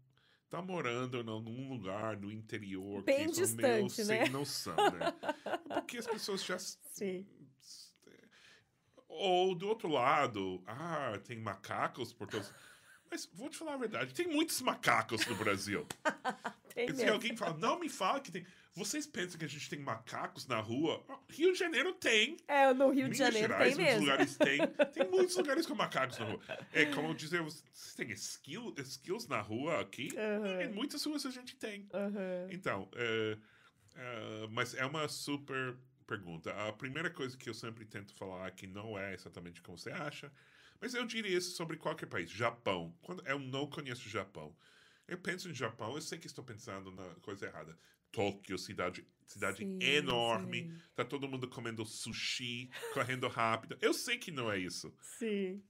estão 0.44 0.66
morando 0.66 1.18
em 1.22 1.30
algum 1.30 1.70
lugar 1.70 2.18
no 2.18 2.32
interior 2.32 3.04
Bem 3.04 3.30
que 3.30 3.46
são 3.46 3.56
meio 3.56 3.88
distante, 3.88 4.08
né? 4.10 4.24
sem 4.26 4.30
noção, 4.34 4.76
né? 4.76 5.14
Porque 5.70 5.98
as 5.98 6.08
pessoas 6.08 6.44
já 6.44 6.58
Sim. 6.60 7.26
Ou 9.12 9.54
do 9.56 9.68
outro 9.68 9.90
lado, 9.90 10.64
ah, 10.66 11.20
tem 11.24 11.38
macacos 11.38 12.14
por 12.14 12.28
todos. 12.28 12.52
Mas 13.10 13.30
vou 13.34 13.50
te 13.50 13.58
falar 13.58 13.74
a 13.74 13.78
verdade, 13.78 14.14
tem 14.14 14.28
muitos 14.28 14.62
macacos 14.62 15.26
no 15.28 15.36
Brasil. 15.36 15.86
Tem 16.74 16.96
Se 16.96 17.06
alguém 17.10 17.36
fala, 17.36 17.58
não 17.58 17.78
me 17.78 17.90
fala 17.90 18.22
que 18.22 18.32
tem. 18.32 18.46
Vocês 18.74 19.06
pensam 19.06 19.38
que 19.38 19.44
a 19.44 19.48
gente 19.50 19.70
tem 19.70 19.78
macacos 19.80 20.48
na 20.48 20.62
rua? 20.62 21.04
Rio 21.30 21.52
de 21.52 21.60
Janeiro 21.60 21.94
tem. 21.94 22.38
É, 22.48 22.74
no 22.74 22.86
Rio 22.90 23.10
de 23.10 23.12
Minas 23.12 23.18
Janeiro 23.18 23.48
Gerais, 23.50 23.76
tem 23.76 23.84
muitos 23.84 23.94
mesmo. 23.94 24.00
lugares 24.10 24.38
tem. 24.38 24.60
Tem 24.94 25.10
muitos 25.10 25.36
lugares 25.36 25.66
com 25.66 25.76
macacos 25.76 26.18
na 26.18 26.26
rua. 26.26 26.40
É 26.72 26.86
como 26.86 27.14
dizer, 27.14 27.42
vocês 27.42 27.94
têm 27.96 28.10
skill, 28.12 28.74
skills 28.78 29.28
na 29.28 29.42
rua 29.42 29.82
aqui? 29.82 30.08
Aham. 30.18 30.62
Em 30.64 30.72
muitas 30.72 31.04
ruas 31.04 31.26
a 31.26 31.30
gente 31.30 31.58
tem. 31.58 31.90
Aham. 31.94 32.48
Então, 32.50 32.88
é, 32.96 33.38
é, 33.96 34.48
mas 34.50 34.74
é 34.74 34.86
uma 34.86 35.10
super 35.10 35.76
pergunta. 36.16 36.52
A 36.68 36.74
primeira 36.74 37.10
coisa 37.10 37.38
que 37.38 37.50
eu 37.50 37.54
sempre 37.54 37.86
tento 37.86 38.14
falar 38.16 38.50
que 38.52 38.68
não 38.68 38.98
é 38.98 39.14
exatamente 39.14 39.62
como 39.62 39.78
você 39.78 39.92
acha, 39.92 40.32
mas 40.80 40.94
eu 40.94 41.06
diria 41.06 41.38
isso 41.38 41.52
sobre 41.56 41.78
qualquer 41.78 42.08
país. 42.08 42.30
Japão. 42.30 42.94
Quando 43.02 43.26
eu 43.28 43.40
não 43.40 43.68
conheço 43.68 44.08
o 44.08 44.12
Japão, 44.12 44.56
eu 45.08 45.18
penso 45.18 45.50
em 45.50 45.54
Japão, 45.54 45.96
eu 45.96 46.02
sei 46.02 46.18
que 46.20 46.28
estou 46.28 46.44
pensando 46.44 46.92
na 46.92 47.16
coisa 47.22 47.46
errada. 47.46 47.78
Tóquio, 48.12 48.58
cidade, 48.58 49.06
cidade 49.28 49.60
Sim, 49.60 49.80
enorme, 49.80 50.70
sim. 50.70 50.82
tá 50.96 51.06
todo 51.06 51.28
mundo 51.30 51.48
comendo 51.48 51.86
sushi, 51.86 52.70
correndo 52.94 53.28
rápido. 53.28 53.78
Eu 53.82 53.94
sei 53.94 54.18
que 54.18 54.32
não 54.32 54.52
é 54.52 54.58
isso. 54.60 54.94
Sim, 55.02 55.64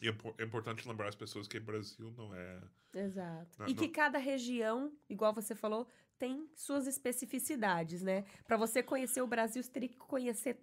E 0.00 0.08
é 0.08 0.14
é 0.38 0.44
importante 0.44 0.88
lembrar 0.88 1.08
as 1.08 1.14
pessoas 1.14 1.46
que 1.46 1.58
o 1.58 1.60
Brasil 1.62 2.10
não 2.16 2.34
é. 2.34 2.62
exato. 2.94 3.58
Não, 3.58 3.66
e 3.66 3.74
que 3.74 3.88
não- 3.88 3.92
cada 3.92 4.18
região, 4.18 4.92
igual 5.08 5.34
você 5.34 5.54
falou, 5.54 5.88
tem 6.18 6.48
suas 6.54 6.86
especificidades, 6.86 8.02
né? 8.02 8.24
Pra 8.46 8.56
você 8.56 8.82
conhecer 8.82 9.20
o 9.22 9.26
Brasil, 9.26 9.62
você 9.62 9.70
teria 9.70 9.88
que 9.88 9.96
conhecer 9.96 10.58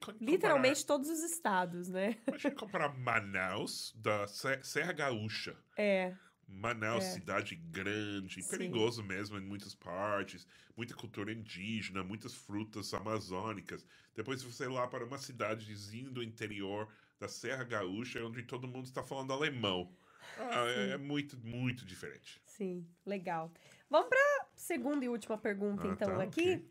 comparar- 0.00 0.16
literalmente 0.20 0.86
todos 0.86 1.08
os 1.08 1.20
estados, 1.22 1.88
né? 1.88 2.16
Imagina 2.26 2.54
comparar 2.54 2.96
Manaus 2.98 3.92
da 3.96 4.26
Se- 4.26 4.62
Serra 4.62 4.92
Gaúcha. 4.92 5.56
É, 5.76 6.14
Manaus, 6.50 7.04
É. 7.04 7.10
cidade 7.12 7.54
grande, 7.56 8.42
Sim. 8.42 8.48
perigoso 8.50 9.02
mesmo 9.02 9.36
em 9.36 9.42
muitas 9.42 9.74
partes, 9.74 10.46
muita 10.74 10.94
cultura 10.94 11.30
indígena, 11.30 12.02
muitas 12.02 12.34
frutas 12.34 12.94
amazônicas. 12.94 13.84
Depois 14.14 14.42
você 14.42 14.64
ir 14.64 14.68
lá 14.68 14.86
para 14.88 15.04
uma 15.04 15.18
cidadezinha 15.18 16.10
do 16.10 16.22
interior 16.22 16.88
da 17.20 17.28
Serra 17.28 17.64
Gaúcha, 17.64 18.24
onde 18.24 18.42
todo 18.44 18.66
mundo 18.66 18.86
está 18.86 19.02
falando 19.02 19.32
alemão. 19.32 19.94
Ah, 20.38 20.64
é, 20.68 20.90
é 20.90 20.96
muito, 20.96 21.36
muito 21.44 21.84
diferente. 21.84 22.40
sim, 22.46 22.86
legal. 23.04 23.52
Vamos 23.90 24.08
pra 24.08 24.47
segunda 24.58 25.04
e 25.04 25.08
última 25.08 25.38
pergunta, 25.38 25.82
Ah, 25.84 25.92
então, 25.92 26.16
tá, 26.16 26.22
aqui. 26.22 26.52
ok. 26.54 26.68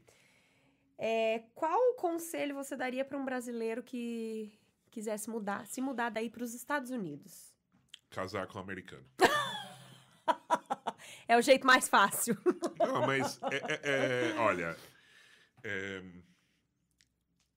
É, 0.99 1.39
qual 1.53 1.93
conselho 1.95 2.55
você 2.55 2.75
daria 2.75 3.05
pra 3.05 3.17
um 3.17 3.25
brasileiro 3.25 3.83
que 3.83 4.59
quisesse 4.89 5.29
mudar, 5.29 5.65
se 5.67 5.79
mudar 5.79 6.09
daí 6.09 6.29
pros 6.29 6.53
Estados 6.53 6.89
Unidos? 6.91 7.53
Casar 8.09 8.47
com 8.47 8.57
um 8.57 8.61
americano. 8.61 9.05
É 11.27 11.37
o 11.37 11.41
jeito 11.41 11.67
mais 11.67 11.89
fácil. 11.89 12.37
Não, 12.79 13.05
mas 13.05 13.39
é, 13.51 13.57
é- 13.57 14.31
é- 14.31 14.39
olha, 14.39 14.77
é, 15.63 16.01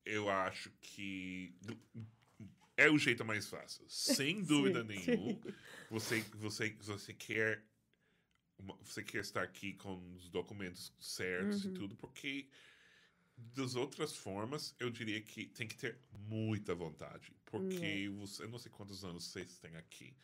eu 0.04 0.28
acho 0.28 0.70
que 0.80 1.54
é 2.76 2.88
o 2.90 2.98
jeito 2.98 3.24
mais 3.24 3.48
fácil. 3.48 3.84
Sem 3.88 4.42
dúvida 4.44 4.80
Sim, 4.82 4.88
nenhuma. 4.88 5.40
Você, 5.88 6.20
você, 6.34 6.70
você 6.80 7.14
quer 7.14 7.62
uma- 8.60 8.76
você 8.76 9.02
quer 9.02 9.20
estar 9.20 9.42
aqui 9.42 9.74
com 9.74 10.14
os 10.14 10.28
documentos 10.28 10.92
certos 11.00 11.64
Uhum. 11.64 11.70
e 11.70 11.74
tudo, 11.74 11.96
porque 11.96 12.48
das 13.36 13.74
outras 13.74 14.14
formas, 14.16 14.74
eu 14.78 14.90
diria 14.90 15.20
que 15.22 15.46
tem 15.46 15.66
que 15.66 15.76
ter 15.76 15.98
muita 16.12 16.74
vontade. 16.74 17.34
Porque 17.46 18.08
você, 18.18 18.44
eu 18.44 18.48
não 18.50 18.58
sei 18.58 18.70
quantos 18.70 19.02
anos 19.04 19.24
vocês 19.24 19.58
têm 19.58 19.76
aqui. 19.76 20.14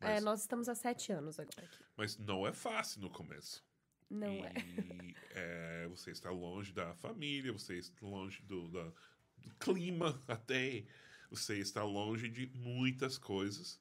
É, 0.00 0.14
Mas, 0.14 0.24
nós 0.24 0.40
estamos 0.42 0.68
há 0.68 0.74
sete 0.74 1.10
anos 1.10 1.40
agora 1.40 1.64
aqui. 1.64 1.84
mas 1.96 2.16
não 2.18 2.46
é 2.46 2.52
fácil 2.52 3.00
no 3.00 3.10
começo. 3.10 3.64
Não 4.10 4.32
e, 4.32 4.40
é. 4.42 4.52
é, 5.84 5.88
você 5.88 6.10
está 6.10 6.30
longe 6.30 6.72
da 6.72 6.94
família, 6.96 7.52
você 7.52 7.78
está 7.78 8.06
longe 8.06 8.42
do, 8.42 8.68
da- 8.68 8.92
do 9.38 9.54
clima 9.58 10.22
até. 10.28 10.84
Você 11.30 11.58
está 11.58 11.82
longe 11.84 12.28
de 12.28 12.46
muitas 12.54 13.18
coisas. 13.18 13.80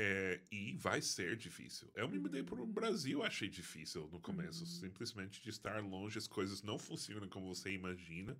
É, 0.00 0.40
e 0.48 0.76
vai 0.76 1.02
ser 1.02 1.36
difícil. 1.36 1.90
Eu 1.92 2.08
me 2.08 2.20
mudei 2.20 2.40
para 2.44 2.62
o 2.62 2.66
Brasil, 2.66 3.24
achei 3.24 3.48
difícil 3.48 4.08
no 4.12 4.20
começo. 4.20 4.64
Simplesmente 4.64 5.42
de 5.42 5.50
estar 5.50 5.82
longe, 5.82 6.16
as 6.16 6.28
coisas 6.28 6.62
não 6.62 6.78
funcionam 6.78 7.28
como 7.28 7.52
você 7.52 7.72
imagina. 7.72 8.38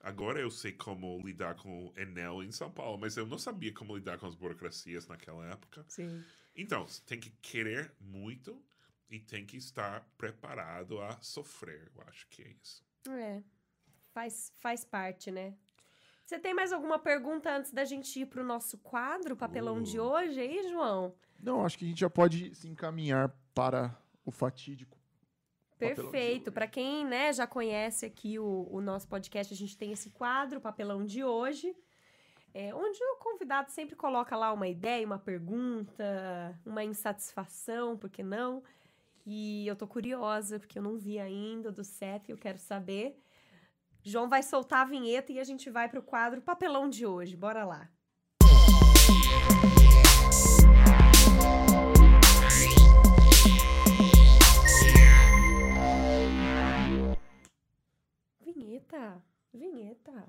Agora 0.00 0.40
eu 0.40 0.50
sei 0.50 0.72
como 0.72 1.24
lidar 1.24 1.54
com 1.54 1.86
o 1.86 1.92
Enel 1.96 2.42
em 2.42 2.50
São 2.50 2.72
Paulo, 2.72 2.98
mas 2.98 3.16
eu 3.16 3.24
não 3.24 3.38
sabia 3.38 3.72
como 3.72 3.96
lidar 3.96 4.18
com 4.18 4.26
as 4.26 4.34
burocracias 4.34 5.06
naquela 5.06 5.46
época. 5.46 5.84
Sim. 5.86 6.24
Então, 6.56 6.88
você 6.88 7.00
tem 7.06 7.20
que 7.20 7.30
querer 7.40 7.92
muito 8.00 8.60
e 9.08 9.20
tem 9.20 9.46
que 9.46 9.56
estar 9.56 10.00
preparado 10.18 11.00
a 11.00 11.20
sofrer. 11.20 11.88
Eu 11.94 12.02
acho 12.08 12.26
que 12.28 12.42
é 12.42 12.48
isso. 12.60 12.84
É. 13.08 13.40
Faz, 14.12 14.52
faz 14.58 14.84
parte, 14.84 15.30
né? 15.30 15.54
Você 16.30 16.38
tem 16.38 16.54
mais 16.54 16.72
alguma 16.72 16.96
pergunta 16.96 17.50
antes 17.50 17.72
da 17.72 17.84
gente 17.84 18.20
ir 18.20 18.26
pro 18.26 18.44
nosso 18.44 18.78
quadro, 18.78 19.34
papelão 19.34 19.78
Uh. 19.78 19.82
de 19.82 19.98
hoje 19.98 20.40
aí, 20.40 20.68
João? 20.68 21.12
Não, 21.42 21.66
acho 21.66 21.76
que 21.76 21.84
a 21.84 21.88
gente 21.88 21.98
já 21.98 22.08
pode 22.08 22.54
se 22.54 22.68
encaminhar 22.68 23.34
para 23.52 23.98
o 24.24 24.30
fatídico. 24.30 24.96
Perfeito. 25.76 26.52
Para 26.52 26.68
quem, 26.68 27.04
né, 27.04 27.32
já 27.32 27.48
conhece 27.48 28.06
aqui 28.06 28.38
o, 28.38 28.68
o 28.70 28.80
nosso 28.80 29.08
podcast, 29.08 29.52
a 29.52 29.56
gente 29.56 29.76
tem 29.76 29.90
esse 29.90 30.10
quadro, 30.10 30.60
papelão 30.60 31.04
de 31.04 31.24
hoje, 31.24 31.74
é, 32.54 32.72
onde 32.72 33.02
o 33.02 33.16
convidado 33.16 33.72
sempre 33.72 33.96
coloca 33.96 34.36
lá 34.36 34.52
uma 34.52 34.68
ideia, 34.68 35.04
uma 35.04 35.18
pergunta, 35.18 36.56
uma 36.64 36.84
insatisfação, 36.84 37.96
por 37.96 38.08
que 38.08 38.22
não? 38.22 38.62
E 39.26 39.66
eu 39.66 39.74
tô 39.74 39.88
curiosa, 39.88 40.60
porque 40.60 40.78
eu 40.78 40.82
não 40.84 40.96
vi 40.96 41.18
ainda 41.18 41.72
do 41.72 41.82
CEF, 41.82 42.30
eu 42.30 42.38
quero 42.38 42.58
saber. 42.58 43.20
João 44.02 44.28
vai 44.28 44.42
soltar 44.42 44.80
a 44.80 44.84
vinheta 44.84 45.30
e 45.30 45.38
a 45.38 45.44
gente 45.44 45.68
vai 45.68 45.88
pro 45.88 46.02
quadro 46.02 46.40
papelão 46.40 46.88
de 46.88 47.04
hoje. 47.04 47.36
Bora 47.36 47.64
lá. 47.64 47.88
Vinheta, 58.40 59.22
vinheta. 59.52 60.28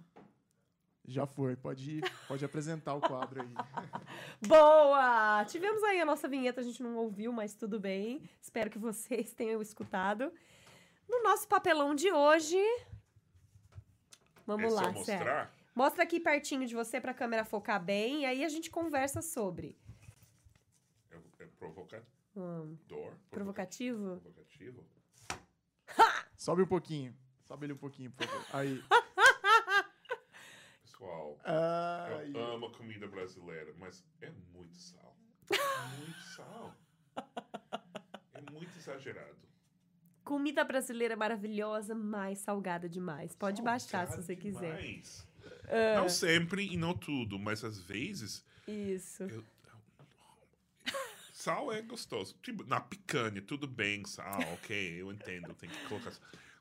Já 1.05 1.25
foi, 1.25 1.55
pode 1.55 1.97
ir, 1.97 2.11
pode 2.27 2.43
apresentar 2.45 2.93
o 2.93 3.01
quadro 3.01 3.41
aí. 3.41 3.53
Boa! 4.47 5.43
Tivemos 5.45 5.81
aí 5.83 5.99
a 5.99 6.05
nossa 6.05 6.27
vinheta, 6.27 6.61
a 6.61 6.63
gente 6.63 6.83
não 6.83 6.95
ouviu, 6.97 7.31
mas 7.31 7.55
tudo 7.55 7.79
bem. 7.79 8.29
Espero 8.41 8.69
que 8.69 8.77
vocês 8.77 9.33
tenham 9.33 9.61
escutado. 9.61 10.31
No 11.09 11.23
nosso 11.23 11.47
papelão 11.47 11.95
de 11.95 12.11
hoje. 12.11 12.57
Vamos 14.57 14.73
é 14.73 14.75
lá, 14.75 14.91
mostrar? 14.91 15.53
Mostra 15.73 16.03
aqui 16.03 16.19
pertinho 16.19 16.67
de 16.67 16.75
você 16.75 16.99
pra 16.99 17.13
câmera 17.13 17.45
focar 17.45 17.81
bem, 17.81 18.21
e 18.23 18.25
aí 18.25 18.43
a 18.43 18.49
gente 18.49 18.69
conversa 18.69 19.21
sobre. 19.21 19.77
É, 21.09 21.15
é 21.43 21.45
provocador? 21.57 22.05
Hum, 22.35 22.77
Provoca- 22.87 23.17
provocativo? 23.29 24.19
Provocativo? 24.19 24.85
Sobe 26.37 26.63
um 26.63 26.67
pouquinho. 26.67 27.15
Sobe 27.47 27.65
ele 27.65 27.73
um 27.73 27.77
pouquinho, 27.77 28.11
por 28.11 28.27
favor. 28.27 28.45
Aí. 28.53 28.83
Pessoal, 30.83 31.39
Ai. 31.45 32.31
eu 32.33 32.43
amo 32.43 32.67
a 32.67 32.71
comida 32.73 33.07
brasileira, 33.07 33.73
mas 33.77 34.05
é 34.21 34.29
muito 34.53 34.75
sal. 34.75 35.15
É 35.49 35.55
muito 35.97 36.19
sal. 36.35 36.75
É 38.33 38.51
muito 38.51 38.77
exagerado. 38.77 39.50
Comida 40.23 40.63
brasileira 40.63 41.15
maravilhosa, 41.15 41.95
mas 41.95 42.39
salgada 42.39 42.87
demais. 42.87 43.35
Pode 43.35 43.61
baixar 43.61 44.07
se 44.07 44.17
você 44.21 44.35
quiser. 44.35 44.77
Demais. 44.77 45.27
Não 45.95 46.09
sempre 46.09 46.65
e 46.71 46.77
não 46.77 46.93
tudo, 46.93 47.39
mas 47.39 47.63
às 47.63 47.79
vezes. 47.79 48.43
Isso. 48.67 49.23
eu- 49.23 49.43
Sal 51.33 51.71
é 51.73 51.81
gostoso. 51.81 52.35
Tipo, 52.43 52.63
na 52.65 52.79
picanha, 52.79 53.41
tudo 53.41 53.65
bem, 53.67 54.05
sal, 54.05 54.39
ok, 54.53 55.01
eu 55.01 55.11
entendo, 55.11 55.53
tem 55.55 55.67
que 55.69 55.87
colocar. 55.87 56.11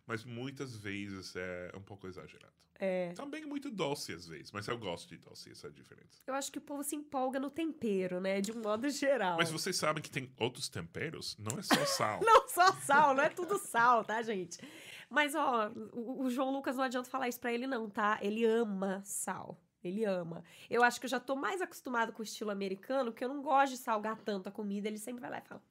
Mas 0.06 0.24
muitas 0.24 0.74
vezes 0.74 1.36
é 1.36 1.70
um 1.76 1.82
pouco 1.82 2.06
exagerado. 2.06 2.52
É. 2.80 3.12
Também 3.12 3.42
é 3.42 3.46
muito 3.46 3.70
doce 3.70 4.14
às 4.14 4.26
vezes, 4.26 4.50
mas 4.50 4.66
eu 4.66 4.78
gosto 4.78 5.08
de 5.10 5.18
doce, 5.18 5.50
essa 5.50 5.66
é 5.66 5.70
a 5.70 5.72
diferença. 5.72 6.22
Eu 6.26 6.34
acho 6.34 6.50
que 6.50 6.56
o 6.56 6.62
povo 6.62 6.82
se 6.82 6.96
empolga 6.96 7.38
no 7.38 7.50
tempero, 7.50 8.20
né? 8.20 8.40
De 8.40 8.52
um 8.52 8.62
modo 8.62 8.88
geral. 8.88 9.36
Mas 9.36 9.50
vocês 9.50 9.76
sabem 9.76 10.02
que 10.02 10.10
tem 10.10 10.32
outros 10.40 10.68
temperos? 10.70 11.36
Não 11.38 11.58
é 11.58 11.62
só 11.62 11.84
sal. 11.84 12.20
Não 12.24 12.48
só 12.48 12.72
sal, 12.72 13.14
não 13.14 13.22
é 13.22 13.28
tudo 13.28 13.58
sal, 13.58 14.04
tá, 14.04 14.20
gente? 14.22 14.58
Mas, 15.08 15.34
ó, 15.34 15.70
o, 15.92 16.24
o 16.24 16.30
João 16.30 16.50
Lucas 16.50 16.76
não 16.76 16.84
adianta 16.84 17.08
falar 17.08 17.28
isso 17.28 17.38
pra 17.38 17.52
ele, 17.52 17.66
não, 17.66 17.88
tá? 17.88 18.18
Ele 18.22 18.44
ama 18.44 19.02
sal. 19.04 19.60
Ele 19.82 20.04
ama. 20.04 20.44
Eu 20.68 20.82
acho 20.82 21.00
que 21.00 21.06
eu 21.06 21.10
já 21.10 21.18
tô 21.20 21.34
mais 21.34 21.60
acostumado 21.60 22.12
com 22.12 22.20
o 22.20 22.24
estilo 22.24 22.50
americano, 22.50 23.10
porque 23.10 23.24
eu 23.24 23.28
não 23.28 23.42
gosto 23.42 23.72
de 23.72 23.78
salgar 23.78 24.16
tanto 24.18 24.48
a 24.48 24.52
comida. 24.52 24.88
Ele 24.88 24.98
sempre 24.98 25.20
vai 25.20 25.30
lá 25.30 25.38
e 25.38 25.48
fala: 25.48 25.62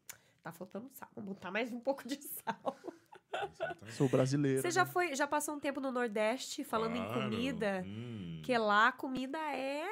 tá 0.42 0.52
faltando 0.52 0.90
sal, 0.94 1.10
vamos 1.16 1.34
botar 1.34 1.52
mais 1.52 1.72
um 1.72 1.80
pouco 1.80 2.08
de 2.08 2.22
sal. 2.22 2.78
Exatamente. 3.44 3.94
Sou 3.96 4.10
brasileiro. 4.10 4.62
Você 4.62 4.72
já 4.72 4.86
né? 4.86 4.92
foi, 4.92 5.16
já 5.16 5.28
passou 5.28 5.56
um 5.56 5.60
tempo 5.60 5.80
no 5.80 5.92
Nordeste 5.92 6.64
falando 6.64 6.96
em 6.96 7.04
Claro. 7.04 7.22
comida? 7.30 7.84
Hum. 7.86 8.42
Que 8.44 8.58
lá 8.58 8.88
a 8.88 8.92
comida 8.92 9.38
é 9.38 9.86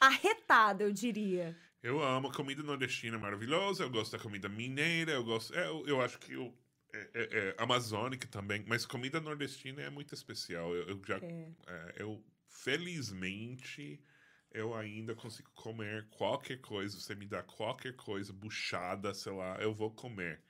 arretada, 0.00 0.84
eu 0.84 0.92
diria. 0.92 1.56
Eu 1.82 2.02
amo 2.02 2.28
a 2.28 2.32
comida 2.32 2.62
nordestina 2.62 3.18
maravilhosa, 3.18 3.82
eu 3.84 3.90
gosto 3.90 4.12
da 4.12 4.18
comida 4.22 4.48
mineira, 4.48 5.12
eu 5.12 5.24
gosto. 5.24 5.54
é, 5.54 5.66
Eu, 5.66 5.84
eu 5.86 6.00
acho 6.00 6.18
que 6.18 6.32
eu, 6.32 6.56
é, 6.94 7.10
é- 7.14 7.48
é 7.48 7.54
amazônica 7.58 8.26
também, 8.28 8.64
mas 8.68 8.86
comida 8.86 9.20
nordestina 9.20 9.82
é 9.82 9.90
muito 9.90 10.14
especial. 10.14 10.74
Eu, 10.74 10.88
eu 10.88 11.02
já. 11.06 11.16
É. 11.18 11.48
é, 11.66 11.94
eu, 11.98 12.22
felizmente, 12.46 14.00
eu 14.50 14.74
ainda 14.74 15.14
consigo 15.14 15.50
comer 15.54 16.06
qualquer 16.10 16.58
coisa. 16.60 16.98
Você 17.00 17.14
me 17.14 17.26
dá 17.26 17.42
qualquer 17.42 17.96
coisa, 17.96 18.32
buchada, 18.32 19.12
sei 19.14 19.32
lá, 19.32 19.56
eu 19.60 19.74
vou 19.74 19.90
comer. 19.90 20.40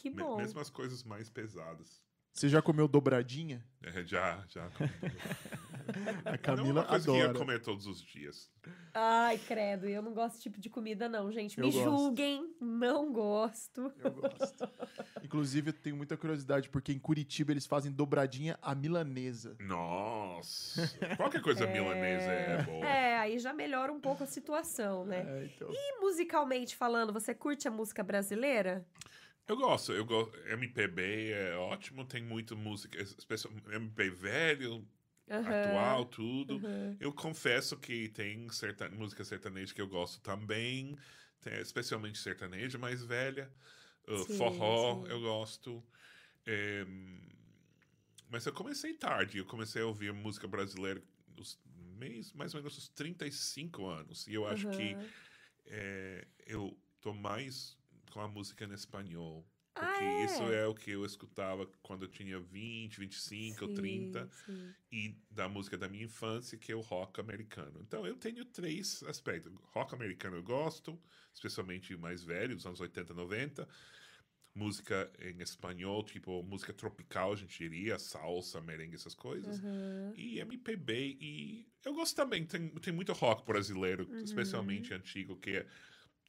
Que 0.00 0.10
Me- 0.10 0.22
bom. 0.22 0.36
Mesmo 0.36 0.60
as 0.60 0.70
coisas 0.70 1.02
mais 1.02 1.28
pesadas. 1.28 2.00
Você 2.32 2.48
já 2.48 2.62
comeu 2.62 2.86
dobradinha? 2.86 3.66
É, 3.82 4.04
já, 4.04 4.44
já. 4.48 4.70
comi. 4.70 4.90
A 5.88 6.22
Não 6.26 6.32
é 6.34 6.38
Camila 6.38 6.80
uma 6.82 6.84
coisa 6.84 7.10
que 7.10 7.16
ia 7.16 7.24
adora. 7.24 7.38
comer 7.38 7.62
todos 7.62 7.86
os 7.86 8.00
dias. 8.02 8.50
Ai, 8.92 9.38
credo, 9.38 9.86
eu 9.88 10.02
não 10.02 10.12
gosto 10.12 10.32
desse 10.34 10.42
tipo 10.42 10.60
de 10.60 10.68
comida, 10.68 11.08
não, 11.08 11.32
gente. 11.32 11.58
Eu 11.58 11.64
Me 11.64 11.72
gosto. 11.72 11.84
julguem, 11.84 12.54
não 12.60 13.10
gosto. 13.10 13.90
Eu 13.98 14.12
gosto. 14.12 14.68
Inclusive, 15.24 15.70
eu 15.70 15.72
tenho 15.72 15.96
muita 15.96 16.14
curiosidade, 16.16 16.68
porque 16.68 16.92
em 16.92 16.98
Curitiba 16.98 17.52
eles 17.52 17.66
fazem 17.66 17.90
dobradinha 17.90 18.58
à 18.60 18.74
milanesa. 18.74 19.56
Nossa! 19.60 20.82
Qualquer 21.16 21.40
coisa 21.40 21.66
milanesa 21.66 22.30
é 22.30 22.62
boa. 22.62 22.86
É, 22.86 23.16
aí 23.18 23.38
já 23.38 23.54
melhora 23.54 23.90
um 23.90 23.98
pouco 24.00 24.22
a 24.22 24.26
situação, 24.26 25.06
né? 25.06 25.24
É, 25.26 25.44
então. 25.46 25.68
E 25.72 26.00
musicalmente 26.00 26.76
falando, 26.76 27.12
você 27.14 27.34
curte 27.34 27.66
a 27.66 27.70
música 27.70 28.02
brasileira? 28.04 28.86
Eu 29.48 29.56
gosto, 29.56 29.92
eu 29.92 30.04
gosto. 30.04 30.36
MPB 30.46 31.30
é 31.32 31.56
ótimo, 31.56 32.04
tem 32.06 32.22
muita 32.22 32.54
música, 32.54 33.00
especialmente 33.00 33.66
MPB 33.68 34.10
velho, 34.10 34.88
atual, 35.42 36.04
tudo. 36.06 36.64
Eu 37.00 37.12
confesso 37.14 37.78
que 37.78 38.08
tem 38.10 38.48
certa 38.50 38.88
música 38.90 39.24
sertaneja 39.24 39.74
que 39.74 39.80
eu 39.80 39.88
gosto 39.88 40.20
também, 40.20 40.96
tem- 41.40 41.60
especialmente 41.60 42.18
sertaneja 42.18 42.78
mais 42.78 43.02
velha. 43.04 43.54
Uh, 44.06 44.26
Sim, 44.26 44.26
forró 44.26 45.04
sim. 45.04 45.06
eu 45.06 45.20
gosto. 45.20 45.86
É, 46.46 46.84
mas 48.28 48.44
eu 48.46 48.52
comecei 48.52 48.94
tarde, 48.94 49.38
eu 49.38 49.46
comecei 49.46 49.82
a 49.82 49.86
ouvir 49.86 50.12
música 50.12 50.46
brasileira 50.46 51.02
nos 51.26 51.60
mês, 51.64 52.32
mais 52.32 52.54
ou 52.54 52.60
menos 52.60 52.76
uns 52.76 52.88
35 52.88 53.86
anos. 53.86 54.26
E 54.26 54.34
eu 54.34 54.46
acho 54.46 54.68
que 54.68 54.98
Aham. 54.98 55.14
é, 55.66 56.28
eu 56.46 56.82
tô 57.00 57.14
mais 57.14 57.77
com 58.18 58.22
a 58.22 58.28
música 58.28 58.64
em 58.64 58.72
espanhol. 58.72 59.46
Porque 59.72 60.02
Ah, 60.04 60.22
é? 60.22 60.24
isso 60.24 60.42
é 60.42 60.66
o 60.66 60.74
que 60.74 60.90
eu 60.90 61.04
escutava 61.06 61.64
quando 61.82 62.02
eu 62.04 62.08
tinha 62.08 62.40
20, 62.40 62.98
25 62.98 63.64
ou 63.64 63.68
Sim, 63.70 63.76
30. 63.76 64.28
sim. 64.44 64.74
E 64.90 65.16
da 65.30 65.48
música 65.48 65.78
da 65.78 65.88
minha 65.88 66.04
infância, 66.04 66.58
que 66.58 66.72
é 66.72 66.74
o 66.74 66.80
rock 66.80 67.20
americano. 67.20 67.80
Então 67.86 68.04
eu 68.04 68.16
tenho 68.16 68.44
três 68.44 69.04
aspectos. 69.04 69.52
Rock 69.72 69.94
americano 69.94 70.34
eu 70.36 70.42
gosto, 70.42 71.00
especialmente 71.32 71.96
mais 71.96 72.24
velho, 72.24 72.56
dos 72.56 72.66
anos 72.66 72.80
80, 72.80 73.14
90. 73.14 73.68
Música 74.52 75.12
em 75.20 75.40
espanhol, 75.40 76.02
tipo 76.02 76.42
música 76.42 76.72
tropical, 76.72 77.32
a 77.32 77.36
gente 77.36 77.56
diria, 77.56 77.96
salsa, 78.00 78.60
merengue, 78.60 78.96
essas 78.96 79.14
coisas. 79.14 79.60
Uhum. 79.62 80.12
E 80.16 80.40
MPB. 80.40 81.16
E 81.20 81.68
eu 81.84 81.94
gosto 81.94 82.16
também, 82.16 82.44
tem, 82.44 82.68
tem 82.80 82.92
muito 82.92 83.12
rock 83.12 83.46
brasileiro, 83.46 84.08
Uhum. 84.10 84.24
especialmente 84.24 84.92
antigo, 84.92 85.36
que, 85.36 85.50
é, 85.58 85.66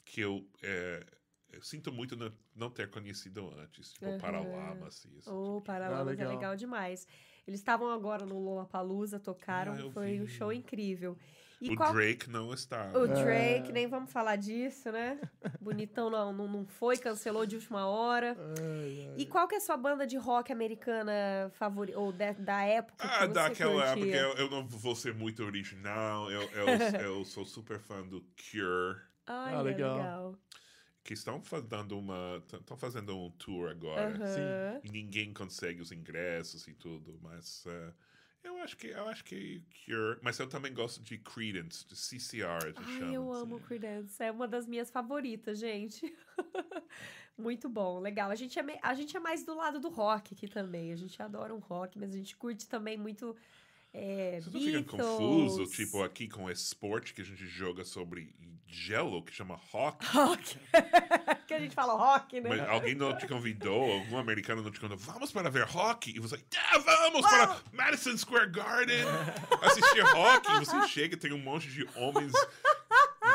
que 0.06 0.22
eu, 0.22 0.48
é, 0.61 1.03
eu 1.51 1.61
sinto 1.61 1.91
muito 1.91 2.15
não, 2.15 2.31
não 2.55 2.69
ter 2.69 2.89
conhecido 2.89 3.49
antes. 3.59 3.93
Tipo, 3.93 4.05
Uhum. 4.07 4.17
Paralamas 4.19 5.05
e 5.05 5.17
isso. 5.17 5.34
Ô, 5.34 5.61
Paralamas 5.61 6.07
é 6.07 6.11
legal. 6.11 6.30
legal 6.30 6.55
demais. 6.55 7.07
Eles 7.47 7.59
estavam 7.59 7.89
agora 7.91 8.26
no 8.26 8.39
Lollapalooza, 8.39 9.19
tocaram, 9.19 9.73
Ah, 9.73 9.91
foi 9.91 10.19
um 10.21 10.26
vi. 10.26 10.31
show 10.31 10.53
incrível. 10.53 11.17
E 11.61 11.71
o 11.71 11.76
qual... 11.76 11.91
Drake 11.93 12.30
não 12.30 12.53
está. 12.53 12.89
O 12.97 13.05
Drake, 13.05 13.73
nem 13.73 13.85
vamos 13.85 14.11
falar 14.13 14.38
disso, 14.38 14.89
né? 14.93 15.19
Bonitão 15.59 16.09
não, 16.09 16.31
não, 16.31 16.47
não 16.47 16.65
foi, 16.65 16.97
cancelou 16.97 17.45
de 17.45 17.55
última 17.57 17.85
hora. 17.85 18.38
E 19.17 19.26
qual 19.26 19.45
que 19.45 19.55
é 19.55 19.57
a 19.57 19.61
sua 19.61 19.76
banda 19.76 20.07
de 20.07 20.15
rock 20.15 20.53
americana 20.53 21.49
favorita? 21.53 21.99
Ou 21.99 22.13
da, 22.13 22.31
da 22.31 22.61
época 22.63 23.05
que 23.05 23.13
Ah, 23.13 23.27
daquela 23.27 23.85
época, 23.88 24.05
eu, 24.05 24.34
eu 24.35 24.49
não 24.49 24.65
vou 24.65 24.95
ser 24.95 25.13
muito 25.13 25.43
original. 25.43 26.31
Eu, 26.31 26.43
eu, 26.43 26.67
eu 27.01 27.26
sou 27.26 27.45
super 27.45 27.77
fã 27.80 28.03
do 28.07 28.21
Cure, 28.21 29.01
Ai, 29.27 29.55
Ah, 29.55 29.59
é 29.59 29.61
legal. 29.61 29.97
legal. 29.97 30.35
Que 31.10 31.14
estão 31.15 31.41
fazendo 31.41 31.98
uma. 31.98 32.40
Estão 32.53 32.77
fazendo 32.77 33.18
um 33.18 33.31
tour 33.31 33.72
agora. 33.72 34.14
E 34.84 34.91
ninguém 34.91 35.34
consegue 35.34 35.81
os 35.81 35.91
ingressos 35.91 36.68
e 36.68 36.73
tudo, 36.76 37.18
mas. 37.19 37.65
eh, 37.65 37.94
eu 38.44 38.57
acho 38.57 38.77
que 38.77 38.88
eu 38.90 39.07
acho 39.07 39.23
que 39.23 39.64
Cure. 39.84 40.19
Mas 40.22 40.38
eu 40.38 40.48
também 40.48 40.72
gosto 40.72 41.02
de 41.02 41.18
Credence, 41.18 41.84
de 41.88 41.95
CCR, 41.95 42.64
a 42.64 42.68
gente 42.68 42.77
Ai, 42.77 42.99
chama. 42.99 43.11
eu 43.15 43.31
assim. 43.34 43.41
amo 43.41 43.60
Creedence. 43.61 44.22
É 44.22 44.31
uma 44.31 44.48
das 44.48 44.68
minhas 44.68 44.91
favoritas, 44.91 45.57
gente. 45.57 46.15
Muito 47.36 47.68
bom, 47.68 47.99
legal. 47.99 48.30
A 48.30 48.36
gente, 48.36 48.60
é 48.60 48.61
me- 48.61 48.77
a 48.80 48.94
gente 48.94 49.18
é 49.18 49.19
mais 49.19 49.44
do 49.44 49.56
lado 49.56 49.80
do 49.80 49.90
rock 49.90 50.36
aqui 50.36 50.48
também. 50.48 50.91
A 50.91 50.95
gente 50.95 51.19
adora 51.23 51.56
um 51.56 51.60
rock, 51.60 51.98
mas 51.98 52.14
a 52.14 52.18
gente 52.18 52.36
curte 52.38 52.68
também 52.69 52.98
muito 52.98 53.36
é, 53.94 54.40
Vocês 54.41 54.53
não 54.53 54.61
ficam 54.61 54.82
Beatles. 54.82 55.07
confuso, 55.07 55.66
tipo, 55.68 56.03
aqui 56.03 56.28
com 56.28 56.49
esporte 56.49 57.14
que 57.14 57.22
a 57.22 57.26
gente 57.26 57.45
joga 57.48 57.84
sobre 57.84 58.34
gelo, 58.68 59.24
que 59.24 59.34
chama 59.34 59.60
hockey? 59.74 60.06
Rock. 60.07 60.57
que 61.48 61.53
a 61.53 61.60
gente 61.60 61.74
fala 61.74 61.94
rock, 61.94 62.40
né? 62.40 62.49
Mas 62.49 62.70
alguém 62.70 62.94
não 62.94 63.18
te 63.18 63.28
convidou, 63.28 63.91
algum 63.91 64.18
americano 64.18 64.61
não 64.61 64.72
te 64.72 64.80
convidou, 64.80 65.03
vamos 65.03 65.32
para 65.32 65.49
ver 65.49 65.64
hockey? 65.64 66.16
E 66.16 66.20
você, 66.20 66.40
ah, 66.72 66.78
vamos 66.78 67.22
para 67.22 67.61
Madison 67.72 68.16
Square 68.16 68.52
Garden 68.52 69.03
assistir 69.61 70.03
hockey. 70.03 70.52
E 70.56 70.60
você 70.66 70.88
chega 70.88 71.16
e 71.16 71.18
tem 71.18 71.34
um 71.34 71.40
monte 71.40 71.68
de 71.68 71.88
homens 71.95 72.32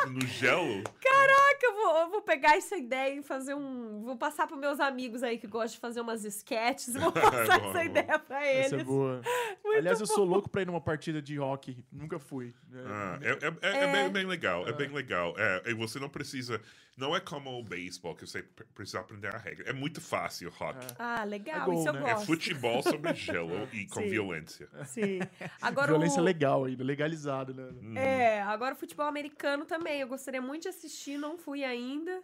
no 0.08 0.24
gelo. 0.26 0.84
Caraca, 1.00 1.32
eu 1.32 1.43
vou, 1.86 1.96
eu 2.02 2.10
vou 2.10 2.22
pegar 2.22 2.56
essa 2.56 2.76
ideia 2.76 3.18
e 3.18 3.22
fazer 3.22 3.54
um. 3.54 4.02
Vou 4.02 4.16
passar 4.16 4.46
para 4.46 4.56
meus 4.56 4.80
amigos 4.80 5.22
aí 5.22 5.38
que 5.38 5.46
gostam 5.46 5.74
de 5.74 5.78
fazer 5.78 6.00
umas 6.00 6.24
sketches. 6.24 6.94
Vou 6.94 7.10
passar 7.12 7.60
Bom, 7.60 7.70
essa 7.70 7.78
bom. 7.78 7.84
ideia 7.84 8.18
para 8.18 8.46
eles. 8.46 8.66
Essa 8.66 8.76
é 8.76 8.84
boa. 8.84 9.20
Aliás, 9.76 10.00
eu 10.00 10.06
sou 10.06 10.24
louco 10.24 10.48
pra 10.48 10.62
ir 10.62 10.66
numa 10.66 10.80
partida 10.80 11.20
de 11.20 11.38
hockey. 11.38 11.84
Nunca 11.92 12.18
fui. 12.18 12.54
É, 12.72 12.78
Ah, 12.86 13.18
é, 13.22 13.30
é- 13.30 13.70
é- 13.70 13.84
é 13.84 13.92
bem, 13.92 14.10
bem 14.10 14.26
legal, 14.26 14.66
é 14.68 14.72
bem 14.72 14.88
legal. 14.88 15.34
É, 15.36 15.70
e 15.70 15.74
você 15.74 15.98
não 15.98 16.08
precisa. 16.08 16.60
Não 16.96 17.14
é 17.14 17.18
como 17.20 17.58
o 17.58 17.62
beisebol, 17.64 18.14
que 18.14 18.24
você 18.24 18.42
pre- 18.42 18.66
precisa 18.66 19.00
aprender 19.00 19.34
a 19.34 19.38
regra. 19.38 19.68
É 19.68 19.72
muito 19.72 20.00
fácil 20.00 20.48
o 20.48 20.52
hockey. 20.52 20.86
Ah, 20.96 21.24
legal. 21.24 21.62
É 21.62 21.64
gol, 21.64 21.74
isso 21.80 21.88
eu 21.88 21.92
né? 21.92 22.10
É 22.10 22.14
gosto. 22.14 22.26
futebol 22.26 22.82
sobre 22.84 23.14
gelo 23.14 23.68
e 23.72 23.86
com 23.86 24.00
Sim. 24.00 24.10
violência. 24.10 24.68
Sim. 24.86 25.18
Agora 25.60 25.88
Violência 25.88 26.20
o... 26.20 26.24
legal 26.24 26.64
ainda, 26.64 26.84
legalizada, 26.84 27.52
né? 27.52 27.64
Hum. 27.82 27.96
É, 27.96 28.42
agora 28.42 28.74
o 28.74 28.78
futebol 28.78 29.06
americano 29.06 29.64
também. 29.64 30.00
Eu 30.00 30.08
gostaria 30.08 30.40
muito 30.40 30.62
de 30.62 30.68
assistir, 30.68 31.18
não 31.18 31.36
fui 31.36 31.64
ainda. 31.64 32.22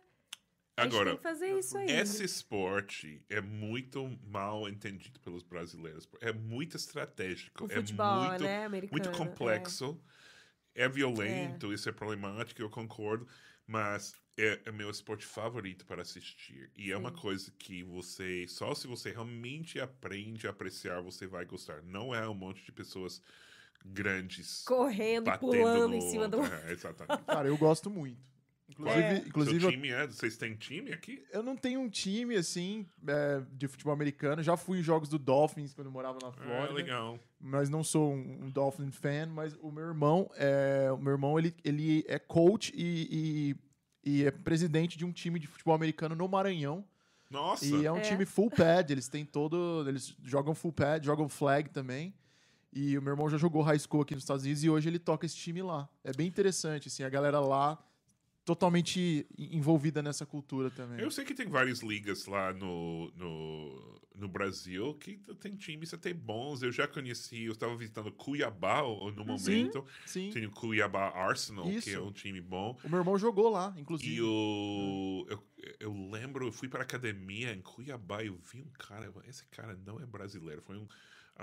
A 0.77 0.85
gente 0.85 0.93
Agora, 0.95 1.11
tem 1.11 1.17
que 1.17 1.23
fazer 1.23 1.59
isso 1.59 1.77
aí. 1.77 1.91
Esse 1.91 2.25
esporte 2.25 3.23
é 3.29 3.41
muito 3.41 4.19
mal 4.25 4.69
entendido 4.69 5.19
pelos 5.21 5.43
brasileiros. 5.43 6.09
É 6.21 6.33
muito 6.33 6.77
estratégico. 6.77 7.65
O 7.65 7.69
futebol, 7.69 8.25
é 8.25 8.29
muito, 8.29 8.45
né, 8.45 8.65
americano, 8.65 9.03
muito 9.03 9.19
complexo. 9.19 10.01
É. 10.75 10.89
violento, 10.89 11.73
isso 11.73 11.89
é 11.89 11.93
problemático, 11.93 12.63
eu 12.63 12.71
concordo. 12.71 13.27
Mas 13.67 14.15
é, 14.43 14.61
é 14.67 14.73
meu 14.73 14.91
esporte 14.91 15.25
favorito 15.27 15.85
para 15.87 16.03
assistir. 16.03 16.71
E 16.77 16.91
é 16.91 16.97
uma 16.97 17.13
coisa 17.13 17.53
que 17.59 17.83
você... 17.83 18.47
Só 18.49 18.75
se 18.75 18.87
você 18.87 19.11
realmente 19.11 19.81
aprende 19.81 20.47
a 20.47 20.51
apreciar, 20.51 21.01
você 21.03 21.27
vai 21.27 21.45
gostar. 21.45 21.83
Não 21.83 22.15
é 22.15 22.29
um 22.29 22.35
monte 22.35 22.65
de 22.65 22.73
pessoas 22.73 23.21
grandes... 23.85 24.63
Correndo, 24.65 25.31
pulando 25.39 25.89
no 25.89 25.95
em 25.97 26.01
cima 26.11 26.29
do. 26.29 26.39
É, 26.67 26.73
exatamente. 26.73 27.25
Cara, 27.25 27.49
eu 27.49 27.57
gosto 27.57 27.89
muito. 27.91 28.21
Inclusive, 28.69 29.03
É. 29.03 29.15
inclusive 29.27 29.61
Seu 29.61 29.69
eu, 29.69 29.73
time 29.75 29.89
é? 29.89 30.07
Vocês 30.07 30.37
têm 30.37 30.55
time 30.55 30.93
aqui? 30.93 31.25
eu 31.33 31.43
não 31.43 31.57
tenho 31.57 31.81
um 31.81 31.89
time 31.89 32.37
assim 32.37 32.87
é, 33.07 33.43
de 33.53 33.67
futebol 33.67 33.93
americano. 33.93 34.43
Já 34.45 34.57
fui 34.57 34.79
em 34.79 34.83
jogos 34.83 35.09
do 35.09 35.19
Dolphins 35.19 35.75
quando 35.75 35.89
eu 35.89 35.93
morava 35.93 36.19
na 36.23 36.29
Ah, 36.29 36.33
Flórida. 36.33 36.73
legal. 36.75 37.19
mas 37.41 37.69
não 37.69 37.83
sou 37.83 38.13
um, 38.13 38.45
um 38.45 38.51
Dolphin 38.51 38.91
fan, 38.93 39.27
mas 39.27 39.55
o 39.61 39.73
meu 39.73 39.85
irmão, 39.85 40.31
é, 40.37 40.89
o 40.93 40.99
meu 40.99 41.13
irmão 41.13 41.37
ele, 41.39 41.53
ele 41.65 42.05
é 42.07 42.19
coach 42.19 42.73
e, 42.77 43.09
e, 43.11 43.57
e 44.05 44.25
é 44.25 44.31
presidente 44.31 44.97
de 44.99 45.05
um 45.05 45.13
time 45.13 45.39
de 45.39 45.47
futebol 45.47 45.75
americano 45.75 46.15
no 46.15 46.29
Maranhão. 46.29 46.85
Nossa. 47.31 47.65
E 47.65 47.87
é 47.87 47.93
um 47.93 47.99
É. 47.99 48.01
time 48.01 48.25
full 48.27 48.51
pad, 48.51 48.91
eles 48.93 49.09
têm 49.09 49.25
todo. 49.25 49.85
Eles 49.87 50.15
jogam 50.25 50.55
full 50.55 50.73
pad, 50.73 51.05
jogam 51.07 51.29
flag 51.29 51.71
também. 51.71 52.13
E 52.73 52.97
o 52.97 53.03
meu 53.03 53.13
irmão 53.13 53.29
já 53.29 53.37
jogou 53.37 53.63
high 53.63 53.79
school 53.79 54.03
aqui 54.03 54.15
nos 54.15 54.23
Estados 54.25 54.45
Unidos 54.45 54.63
e 54.65 54.71
hoje 54.71 54.89
ele 54.89 54.99
toca 54.99 55.27
esse 55.27 55.37
time 55.37 55.63
lá. 55.63 55.89
É 56.05 56.13
bem 56.13 56.27
interessante, 56.27 56.89
assim, 56.89 57.03
a 57.03 57.09
galera 57.09 57.41
lá 57.41 57.79
totalmente 58.45 59.27
envolvida 59.39 60.03
nessa 60.03 60.25
cultura 60.27 60.71
também. 60.71 61.01
Eu 61.01 61.11
sei 61.11 61.25
que 61.25 61.35
tem 61.35 61.47
várias 61.47 61.81
ligas 61.81 62.27
lá 62.27 62.53
no, 62.53 63.11
no, 63.17 64.01
no 64.15 64.29
Brasil 64.29 64.95
que 64.95 65.19
tem 65.41 65.57
times 65.57 65.93
até 65.93 66.13
bons. 66.13 66.63
Eu 66.63 66.73
já 66.73 66.89
conheci, 66.89 67.45
eu 67.45 67.53
estava 67.53 67.77
visitando 67.77 68.11
Cuiabá 68.13 68.83
no 68.83 69.25
momento. 69.25 69.85
Sim. 70.07 70.31
Tem 70.31 70.47
o 70.47 70.51
Cuiabá 70.51 71.11
Arsenal, 71.11 71.65
que 71.65 71.77
Isso. 71.77 71.91
é 71.91 72.01
um 72.01 72.13
time 72.13 72.41
bom. 72.41 72.79
O 72.83 72.89
meu 72.89 72.99
irmão 73.01 73.19
jogou 73.19 73.51
lá, 73.51 73.75
inclusive. 73.77 74.15
E 74.15 74.23
o, 74.23 75.27
eu, 75.29 75.43
eu 75.79 76.11
lembro, 76.11 76.47
eu 76.47 76.53
fui 76.53 76.69
para 76.69 76.83
academia 76.83 77.53
em 77.53 77.61
Cuiabá 77.61 78.23
e 78.23 78.29
eu 78.29 78.39
vi 78.53 78.63
um 78.63 78.71
cara, 78.79 79.07
eu 79.07 79.23
esse 79.29 79.45
cara 79.47 79.79
não 79.87 80.01
é 80.01 80.07
brasileiro, 80.07 80.63
foi 80.63 80.77
um 80.77 80.89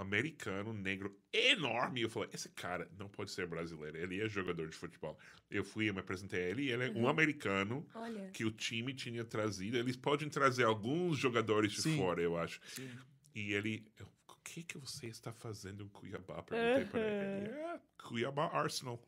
americano 0.01 0.73
negro 0.73 1.15
enorme. 1.33 2.01
Eu 2.01 2.09
falei, 2.09 2.29
esse 2.33 2.49
cara 2.49 2.89
não 2.97 3.07
pode 3.07 3.31
ser 3.31 3.47
brasileiro, 3.47 3.97
ele 3.97 4.21
é 4.21 4.29
jogador 4.29 4.67
de 4.69 4.75
futebol. 4.75 5.17
Eu 5.49 5.63
fui, 5.63 5.89
eu 5.89 5.93
me 5.93 5.99
apresentei 5.99 6.43
a 6.45 6.49
ele, 6.49 6.63
e 6.63 6.71
ele 6.71 6.85
é 6.85 6.91
um 6.91 7.07
americano 7.07 7.85
Olha. 7.95 8.29
que 8.31 8.45
o 8.45 8.51
time 8.51 8.93
tinha 8.93 9.23
trazido. 9.23 9.77
Eles 9.77 9.95
podem 9.95 10.29
trazer 10.29 10.63
alguns 10.65 11.17
jogadores 11.17 11.71
de 11.71 11.81
Sim. 11.81 11.97
fora, 11.97 12.21
eu 12.21 12.37
acho. 12.37 12.59
Sim. 12.67 12.89
E 13.35 13.53
ele, 13.53 13.85
eu, 13.99 14.05
o 14.29 14.35
que 14.43 14.63
que 14.63 14.77
você 14.77 15.07
está 15.07 15.31
fazendo 15.31 15.83
em 15.83 15.87
Cuiabá? 15.89 16.41
Perguntei 16.43 16.85
para 16.85 16.99
ele. 17.01 17.45
Ele, 17.47 17.55
É, 17.55 17.79
Cuiabá 18.07 18.45
Arsenal. 18.53 18.99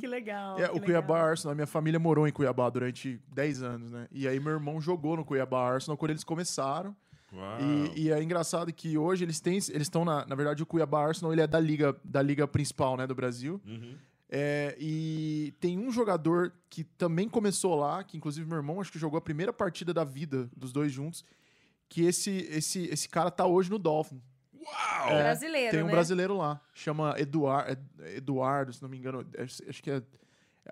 Que 0.00 0.06
legal. 0.06 0.58
É, 0.58 0.68
que 0.68 0.76
o 0.76 0.80
Cuiabá 0.80 1.14
legal. 1.14 1.30
Arsenal, 1.30 1.52
a 1.52 1.54
minha 1.54 1.66
família 1.66 1.98
morou 2.00 2.26
em 2.26 2.32
Cuiabá 2.32 2.68
durante 2.70 3.20
10 3.28 3.62
anos, 3.62 3.92
né? 3.92 4.08
E 4.10 4.26
aí 4.26 4.40
meu 4.40 4.52
irmão 4.52 4.80
jogou 4.80 5.16
no 5.16 5.24
Cuiabá 5.24 5.72
Arsenal 5.74 5.96
quando 5.98 6.12
eles 6.12 6.24
começaram. 6.24 6.96
E, 7.60 8.02
e 8.02 8.12
é 8.12 8.22
engraçado 8.22 8.72
que 8.72 8.96
hoje 8.96 9.24
eles 9.24 9.40
têm, 9.40 9.54
eles 9.54 9.68
estão 9.68 10.04
na, 10.04 10.24
na 10.26 10.34
verdade 10.34 10.62
o 10.62 10.66
Cuiabá 10.66 11.06
Arsenal 11.06 11.32
ele 11.32 11.42
é 11.42 11.46
da 11.46 11.60
liga, 11.60 11.96
da 12.04 12.22
liga 12.22 12.46
principal, 12.46 12.96
né, 12.96 13.06
do 13.06 13.14
Brasil. 13.14 13.60
Uhum. 13.66 13.96
É, 14.28 14.76
e 14.78 15.54
tem 15.60 15.78
um 15.78 15.90
jogador 15.90 16.52
que 16.68 16.82
também 16.82 17.28
começou 17.28 17.76
lá, 17.76 18.02
que 18.02 18.16
inclusive 18.16 18.46
meu 18.46 18.56
irmão 18.56 18.80
acho 18.80 18.90
que 18.90 18.98
jogou 18.98 19.18
a 19.18 19.20
primeira 19.20 19.52
partida 19.52 19.94
da 19.94 20.02
vida 20.02 20.48
dos 20.56 20.72
dois 20.72 20.90
juntos, 20.92 21.24
que 21.88 22.04
esse 22.04 22.30
esse 22.50 22.86
esse 22.86 23.08
cara 23.08 23.30
tá 23.30 23.46
hoje 23.46 23.70
no 23.70 23.78
Dolphin. 23.78 24.20
Uau! 24.54 25.10
É, 25.10 25.22
Brasileiro, 25.22 25.70
Tem 25.70 25.82
um 25.82 25.86
né? 25.86 25.92
brasileiro 25.92 26.36
lá, 26.36 26.60
chama 26.74 27.14
Eduard, 27.18 27.78
Eduardo, 28.16 28.72
se 28.72 28.82
não 28.82 28.88
me 28.88 28.98
engano, 28.98 29.24
acho 29.38 29.62
acho 29.68 29.82
que 29.82 29.90
é 29.90 30.02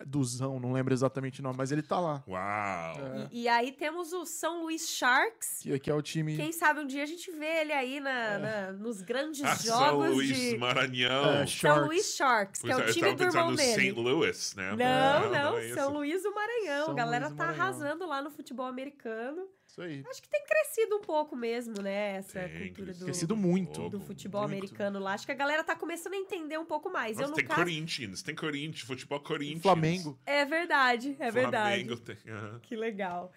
Duzão, 0.06 0.58
não 0.58 0.72
lembro 0.72 0.92
exatamente 0.92 1.40
o 1.40 1.42
nome, 1.42 1.56
mas 1.58 1.70
ele 1.72 1.82
tá 1.82 2.00
lá. 2.00 2.22
Uau! 2.28 2.94
E, 3.30 3.42
e 3.42 3.48
aí 3.48 3.72
temos 3.72 4.12
o 4.12 4.24
São 4.24 4.62
Luís 4.62 4.88
Sharks. 4.88 5.60
Que, 5.62 5.78
que 5.78 5.90
é 5.90 5.94
o 5.94 6.02
time. 6.02 6.36
Quem 6.36 6.52
sabe 6.52 6.80
um 6.80 6.86
dia 6.86 7.02
a 7.02 7.06
gente 7.06 7.30
vê 7.30 7.60
ele 7.62 7.72
aí 7.72 8.00
na, 8.00 8.38
na- 8.38 8.72
nos 8.72 9.02
grandes 9.02 9.42
Ah, 9.44 9.56
São 9.56 9.78
jogos 9.78 10.10
Luís, 10.14 10.36
de 10.36 10.58
Maranhão. 10.58 11.24
É, 11.30 11.36
São 11.38 11.46
Sharks. 11.46 11.86
Luís 11.86 12.14
Sharks, 12.16 12.60
que 12.62 12.70
é 12.72 12.76
o 12.76 12.82
Pois 12.82 12.94
time 12.94 13.14
do 13.14 13.22
irmão 13.24 13.54
dele. 13.54 13.72
St. 13.72 13.92
Louis, 13.92 14.54
né? 14.56 14.70
Não, 14.76 15.30
não, 15.30 15.58
é 15.58 15.66
isso. 15.66 15.74
São 15.74 15.92
Luís 15.92 16.22
do 16.22 16.34
Maranhão. 16.34 16.84
São 16.86 16.92
a 16.94 16.96
galera 16.96 17.26
Luís 17.26 17.36
tá 17.38 17.44
Maranhão. 17.46 17.64
arrasando 17.64 18.06
lá 18.06 18.22
no 18.22 18.30
futebol 18.30 18.66
americano. 18.66 19.46
Isso 19.74 19.82
aí. 19.82 20.04
Acho 20.08 20.22
que 20.22 20.28
tem 20.28 20.44
crescido 20.46 20.96
um 20.98 21.00
pouco 21.00 21.34
mesmo, 21.34 21.82
né? 21.82 22.18
Essa 22.18 22.48
Tem 22.48 22.68
cultura 22.68 22.92
do, 22.94 23.04
Crescido 23.06 23.36
muito. 23.36 23.88
do 23.88 23.98
futebol 24.00 24.42
muito. 24.42 24.52
americano 24.54 25.00
lá. 25.00 25.14
Acho 25.14 25.26
que 25.26 25.32
a 25.32 25.34
galera 25.34 25.64
tá 25.64 25.74
começando 25.74 26.12
a 26.12 26.16
entender 26.16 26.56
um 26.58 26.64
pouco 26.64 26.88
mais. 26.88 27.16
Nossa, 27.16 27.32
eu, 27.32 27.34
tem 27.34 27.44
caso. 27.44 27.58
Corinthians, 27.58 28.22
tem 28.22 28.36
Corinthians, 28.36 28.82
futebol 28.82 29.18
Corinthians. 29.18 29.62
Flamengo. 29.62 30.16
É 30.24 30.44
verdade, 30.44 31.16
é 31.18 31.28
verdade. 31.28 31.84
Flamengo 31.84 32.00
tem. 32.00 32.16
aham. 32.32 32.60
Que 32.60 32.76
legal. 32.76 33.32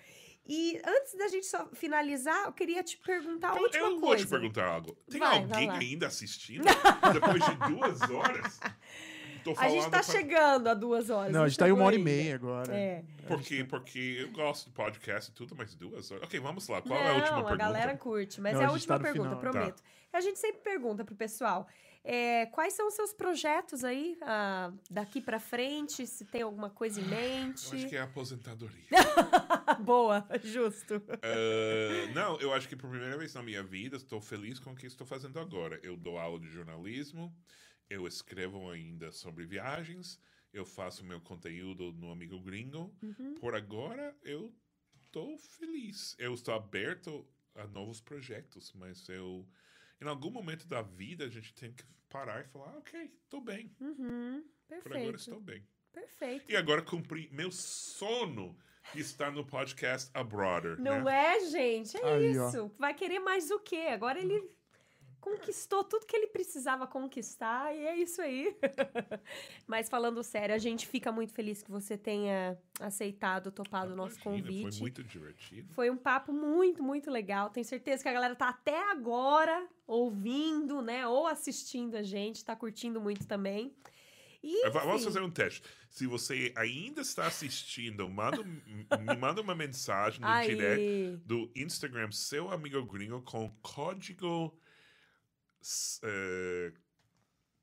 E 0.48 0.80
antes 0.86 1.16
da 1.18 1.28
gente 1.28 1.48
só 1.48 1.68
finalizar, 1.74 2.46
eu 2.46 2.54
queria 2.54 2.84
te 2.84 2.98
perguntar 3.00 3.54
a 3.54 3.56
Eu, 3.56 3.64
última 3.64 3.86
eu 3.88 4.00
vou 4.00 4.10
coisa. 4.10 4.24
te 4.24 4.30
perguntar 4.30 4.66
algo. 4.68 4.96
Tem 5.10 5.20
Vai, 5.20 5.44
vai 5.44 5.64
alguém 5.64 5.68
lá. 5.70 5.78
ainda 5.80 6.06
assistindo? 6.08 6.64
Depois 7.14 7.44
de 7.44 7.74
duas 7.74 8.02
horas? 8.12 8.60
Tô 9.48 9.52
A 9.54 9.56
falando 9.64 9.72
gente 9.74 9.84
tá 9.86 9.90
pra- 9.90 10.04
chegando 10.04 10.68
a 10.68 10.74
duas 10.74 11.10
horas. 11.10 11.32
Não, 11.32 11.44
a 11.44 11.48
gente 11.48 11.58
tá 11.58 11.68
em 11.68 11.72
uma 11.72 11.78
chegou 11.78 11.88
hora 11.88 11.96
e 11.96 12.04
meia 12.04 12.36
agora. 12.36 12.76
É. 12.76 13.04
Porque, 13.28 13.64
porque 13.64 14.18
eu 14.22 14.32
gosto 14.32 14.66
do 14.70 14.72
podcast 14.74 15.32
e 15.32 15.34
tudo, 15.34 15.56
mas 15.56 15.74
duas 15.76 16.10
horas. 16.12 16.24
Ok, 16.24 16.40
vamos 16.40 16.68
lá. 16.68 16.82
Qual 16.82 16.98
é 17.00 17.02
a 17.02 17.08
Não, 17.10 17.16
última 17.16 17.36
pergunta? 17.38 17.56
galera 17.58 17.98
curte, 17.98 18.42
mas 18.42 18.54
Não, 18.54 18.62
é 18.62 18.64
a 18.66 18.68
a 18.68 18.70
gente 18.72 18.80
última 18.82 18.98
tá 18.98 19.04
pergunta, 19.04 19.36
final. 19.38 19.40
prometo. 19.54 19.84
A 20.14 20.22
gente 20.22 20.40
sempre 20.40 20.62
pergunta 20.62 21.04
pro 21.04 21.16
pessoal, 21.16 21.68
é, 22.04 22.46
quais 22.48 22.74
são 22.74 22.88
os 22.88 22.94
seus 22.94 23.14
projetos 23.14 23.84
aí, 23.84 24.18
ah, 24.22 24.72
daqui 24.90 25.20
pra 25.22 25.40
frente, 25.40 26.08
se 26.08 26.24
tem 26.26 26.42
alguma 26.42 26.70
coisa 26.70 27.00
em 27.02 27.04
Eu 27.04 27.10
mente? 27.10 27.76
acho 27.76 27.88
que 27.90 27.96
é 27.96 28.00
a 28.00 28.04
aposentadoria. 28.06 28.86
Boa, 29.80 30.26
justo. 30.44 30.96
Uh, 30.96 32.14
não, 32.16 32.40
eu 32.40 32.54
acho 32.54 32.68
que 32.70 32.76
por 32.76 32.90
primeira 32.90 33.18
vez 33.18 33.34
na 33.34 33.44
minha 33.44 33.62
vida 33.64 33.98
estou 33.98 34.22
feliz 34.22 34.60
com 34.60 34.72
o 34.72 34.76
que 34.76 34.86
estou 34.88 35.06
fazendo 35.06 35.40
agora. 35.40 35.80
Eu 35.84 35.98
dou 35.98 36.18
aula 36.18 36.40
de 36.40 36.48
jornalismo, 36.50 37.34
eu 37.90 38.08
escrevo 38.08 38.70
ainda 38.70 39.12
sobre 39.12 39.46
viagens, 39.46 40.20
eu 40.54 40.66
faço 40.66 41.06
meu 41.06 41.22
conteúdo 41.22 41.92
no 41.94 42.12
Amigo 42.12 42.40
Gringo. 42.40 42.94
Por 43.40 43.56
agora, 43.56 44.16
eu 44.24 44.54
estou 45.04 45.38
feliz. 45.38 46.16
Eu 46.18 46.34
estou 46.34 46.54
aberto 46.54 47.28
a 47.56 47.68
novos 47.68 48.02
projetos, 48.02 48.72
mas 48.74 49.08
eu. 49.10 49.48
Em 50.00 50.08
algum 50.08 50.30
momento 50.30 50.68
da 50.68 50.82
vida, 50.82 51.26
a 51.26 51.30
gente 51.30 51.54
tem 51.54 51.74
que 51.74 51.84
parar 52.10 52.42
e 52.42 52.48
falar: 52.48 52.78
ok, 52.78 53.12
estou 53.24 53.42
bem. 53.42 53.70
Por 54.84 54.96
agora, 54.96 55.16
estou 55.16 55.40
bem. 55.40 55.66
Perfeito. 55.92 56.52
E 56.52 56.56
agora 56.56 56.82
cumpri 56.82 57.30
meu 57.32 57.52
sono 57.52 58.58
de 58.94 59.02
estar 59.02 59.32
no 59.32 59.46
podcast 59.46 60.10
A 60.14 60.24
Brother. 60.24 60.80
Não 60.80 61.04
né? 61.04 61.36
é, 61.38 61.50
gente? 61.50 61.98
É 61.98 62.14
Aí, 62.14 62.38
ó. 62.38 62.50
isso. 62.50 62.72
Vai 62.78 62.94
querer 62.94 63.20
mais 63.20 63.50
o 63.52 63.60
quê? 63.60 63.88
Agora 63.92 64.20
ele 64.20 64.50
conquistou 65.30 65.84
tudo 65.84 66.06
que 66.06 66.16
ele 66.16 66.28
precisava 66.28 66.88
conquistar 66.88 67.76
e 67.76 67.80
é 67.86 67.96
isso 67.98 68.22
aí. 68.22 68.56
Mas 69.68 69.90
falando 69.90 70.24
sério, 70.24 70.54
a 70.56 70.58
gente 70.58 70.88
fica 70.88 71.12
muito 71.12 71.34
feliz 71.34 71.62
que 71.62 71.72
você 71.72 71.98
tenha 71.98 72.58
aceitado, 72.80 73.52
topado 73.52 73.94
o 73.94 73.96
nosso 73.96 74.16
Imagina, 74.22 74.48
convite. 74.48 74.72
Foi 74.72 74.82
muito 74.82 75.04
divertido. 75.04 75.74
Foi 75.74 75.90
um 75.90 75.98
papo 75.98 76.32
muito, 76.32 76.82
muito 76.84 77.10
legal. 77.12 77.50
Tenho 77.50 77.66
certeza 77.66 78.04
que 78.04 78.10
a 78.10 78.14
galera 78.14 78.36
tá 78.36 78.50
até 78.50 78.90
agora 78.92 79.68
ouvindo, 79.86 80.82
né? 80.82 81.08
Ou 81.08 81.28
assistindo 81.28 81.96
a 81.96 82.04
gente, 82.04 82.44
tá 82.44 82.56
curtindo 82.56 83.00
muito 83.02 83.26
também. 83.28 83.76
E, 84.44 84.70
va- 84.70 84.82
Vamos 84.86 85.04
fazer 85.04 85.20
um 85.22 85.32
teste. 85.32 85.64
Se 85.90 86.06
você 86.06 86.54
ainda 86.56 87.02
está 87.02 87.26
assistindo, 87.26 88.08
manda, 88.08 88.44
me 88.44 89.18
manda 89.20 89.42
uma 89.42 89.56
mensagem 89.56 90.22
no 90.22 90.28
Aí. 90.28 90.48
direct 90.50 91.18
do 91.26 91.52
Instagram 91.56 92.12
Seu 92.12 92.52
Amigo 92.52 92.84
Gringo 92.86 93.22
com 93.24 93.50
código 93.62 94.56
eh, 96.04 96.72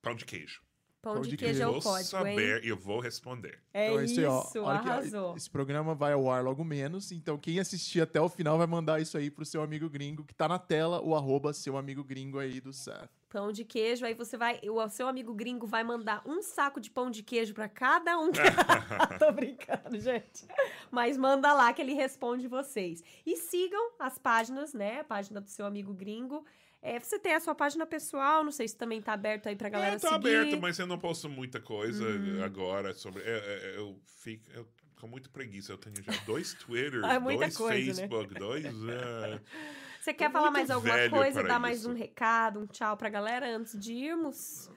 pão 0.02 0.14
de 0.14 0.24
queijo. 0.24 0.62
Pão 1.04 1.16
de 1.16 1.20
Pão 1.20 1.30
de 1.30 1.36
queijo 1.36 1.60
é 1.60 1.64
eu 1.64 1.68
o 1.68 1.72
vou 1.72 1.82
código, 1.82 2.08
saber 2.08 2.56
hein? 2.56 2.60
e 2.64 2.68
eu 2.70 2.78
vou 2.78 2.98
responder. 2.98 3.62
É 3.74 3.90
Então, 3.90 4.02
isso, 4.02 4.20
aí, 4.20 4.24
ó, 4.24 4.66
arrasou. 4.70 5.36
esse 5.36 5.50
programa 5.50 5.94
vai 5.94 6.14
ao 6.14 6.30
ar 6.30 6.42
logo 6.42 6.64
menos, 6.64 7.12
então 7.12 7.36
quem 7.36 7.60
assistir 7.60 8.00
até 8.00 8.18
o 8.18 8.28
final 8.28 8.56
vai 8.56 8.66
mandar 8.66 9.02
isso 9.02 9.18
aí 9.18 9.30
pro 9.30 9.44
seu 9.44 9.62
amigo 9.62 9.90
gringo, 9.90 10.24
que 10.24 10.34
tá 10.34 10.48
na 10.48 10.58
tela, 10.58 11.02
o 11.02 11.14
arroba 11.14 11.52
seu 11.52 11.76
amigo 11.76 12.02
gringo 12.02 12.38
aí 12.38 12.58
do 12.58 12.72
Seth. 12.72 13.10
Pão 13.28 13.52
de 13.52 13.66
queijo, 13.66 14.06
aí 14.06 14.14
você 14.14 14.38
vai, 14.38 14.58
o 14.66 14.88
seu 14.88 15.06
amigo 15.06 15.34
gringo 15.34 15.66
vai 15.66 15.84
mandar 15.84 16.22
um 16.24 16.40
saco 16.40 16.80
de 16.80 16.90
pão 16.90 17.10
de 17.10 17.22
queijo 17.22 17.52
pra 17.52 17.68
cada 17.68 18.18
um. 18.18 18.30
Tô 19.18 19.30
brincando, 19.30 20.00
gente. 20.00 20.46
Mas 20.90 21.18
manda 21.18 21.52
lá 21.52 21.70
que 21.74 21.82
ele 21.82 21.92
responde 21.92 22.48
vocês. 22.48 23.02
E 23.26 23.36
sigam 23.36 23.90
as 23.98 24.18
páginas, 24.18 24.72
né? 24.72 25.00
A 25.00 25.04
página 25.04 25.38
do 25.38 25.50
seu 25.50 25.66
amigo 25.66 25.92
gringo. 25.92 26.46
É, 26.84 27.00
você 27.00 27.18
tem 27.18 27.34
a 27.34 27.40
sua 27.40 27.54
página 27.54 27.86
pessoal, 27.86 28.44
não 28.44 28.52
sei 28.52 28.68
se 28.68 28.76
também 28.76 29.00
tá 29.00 29.14
aberto 29.14 29.48
aí 29.48 29.56
pra 29.56 29.70
galera 29.70 29.96
É, 29.96 29.98
tá 29.98 30.08
seguir. 30.10 30.14
aberto, 30.16 30.60
mas 30.60 30.78
eu 30.78 30.86
não 30.86 30.98
posto 30.98 31.30
muita 31.30 31.58
coisa 31.58 32.04
Uhum. 32.04 32.44
agora 32.44 32.92
sobre. 32.92 33.22
Eu, 33.22 33.36
eu, 33.38 33.74
eu 33.74 34.00
fico 34.04 34.44
eu, 34.52 34.68
com 35.00 35.08
muita 35.08 35.30
preguiça. 35.30 35.72
Eu 35.72 35.78
tenho 35.78 35.96
já 36.02 36.12
dois 36.26 36.52
Twitter, 36.52 37.00
Ah, 37.02 37.14
é 37.14 37.18
dois 37.20 37.56
coisa, 37.56 37.86
né? 37.86 37.94
Facebook, 37.94 38.34
dois. 38.34 38.64
eh, 38.66 39.40
Você 39.98 40.12
quer 40.12 40.26
Tô 40.26 40.32
falar 40.34 40.50
mais 40.50 40.70
alguma 40.70 41.08
coisa, 41.08 41.42
dar 41.42 41.58
mais 41.58 41.78
isso. 41.78 41.90
um 41.90 41.94
recado, 41.94 42.60
um 42.60 42.66
tchau 42.66 42.94
pra 42.98 43.08
galera 43.08 43.56
antes 43.56 43.78
de 43.80 43.94
irmos? 43.94 44.68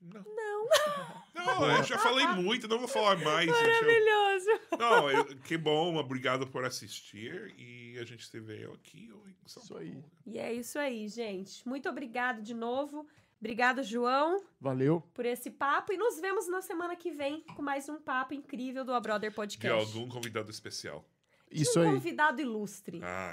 Não. 0.00 0.24
Não. 0.24 0.68
Não, 1.34 1.76
eu 1.76 1.82
já 1.84 1.98
falei 1.98 2.26
muito, 2.26 2.68
não 2.68 2.78
vou 2.78 2.88
falar 2.88 3.16
mais. 3.16 3.48
Maravilhoso. 3.48 4.50
Eu... 4.72 4.78
Não, 4.78 5.10
eu... 5.10 5.24
que 5.38 5.56
bom, 5.56 5.96
obrigado 5.96 6.46
por 6.46 6.64
assistir 6.64 7.54
e 7.56 7.98
a 7.98 8.04
gente 8.04 8.26
se 8.26 8.38
vê 8.40 8.64
aqui 8.64 9.10
ou 9.10 9.26
em 9.26 9.34
São 9.46 9.62
isso 9.62 9.72
Paulo. 9.72 9.88
Aí. 9.88 10.04
E 10.26 10.38
é 10.38 10.52
isso 10.52 10.78
aí, 10.78 11.08
gente. 11.08 11.66
Muito 11.66 11.88
obrigado 11.88 12.42
de 12.42 12.52
novo. 12.52 13.06
Obrigado, 13.40 13.82
João. 13.82 14.42
Valeu. 14.60 15.02
Por 15.14 15.24
esse 15.24 15.50
papo 15.50 15.94
e 15.94 15.96
nos 15.96 16.20
vemos 16.20 16.46
na 16.46 16.60
semana 16.60 16.94
que 16.94 17.10
vem 17.10 17.42
com 17.56 17.62
mais 17.62 17.88
um 17.88 17.98
papo 17.98 18.34
incrível 18.34 18.84
do 18.84 18.92
A 18.92 19.00
Brother 19.00 19.32
Podcast. 19.32 19.90
De 19.90 19.98
algum 19.98 20.10
convidado 20.10 20.50
especial. 20.50 21.02
Isso 21.50 21.80
um 21.80 21.82
aí. 21.82 21.94
convidado 21.94 22.40
ilustre. 22.40 23.00
Ah, 23.02 23.32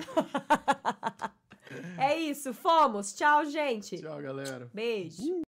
é 2.00 2.18
isso, 2.18 2.54
fomos. 2.54 3.14
Tchau, 3.14 3.46
gente. 3.46 4.00
Tchau, 4.00 4.22
galera. 4.22 4.70
Beijo. 4.74 5.24
Uh! 5.24 5.47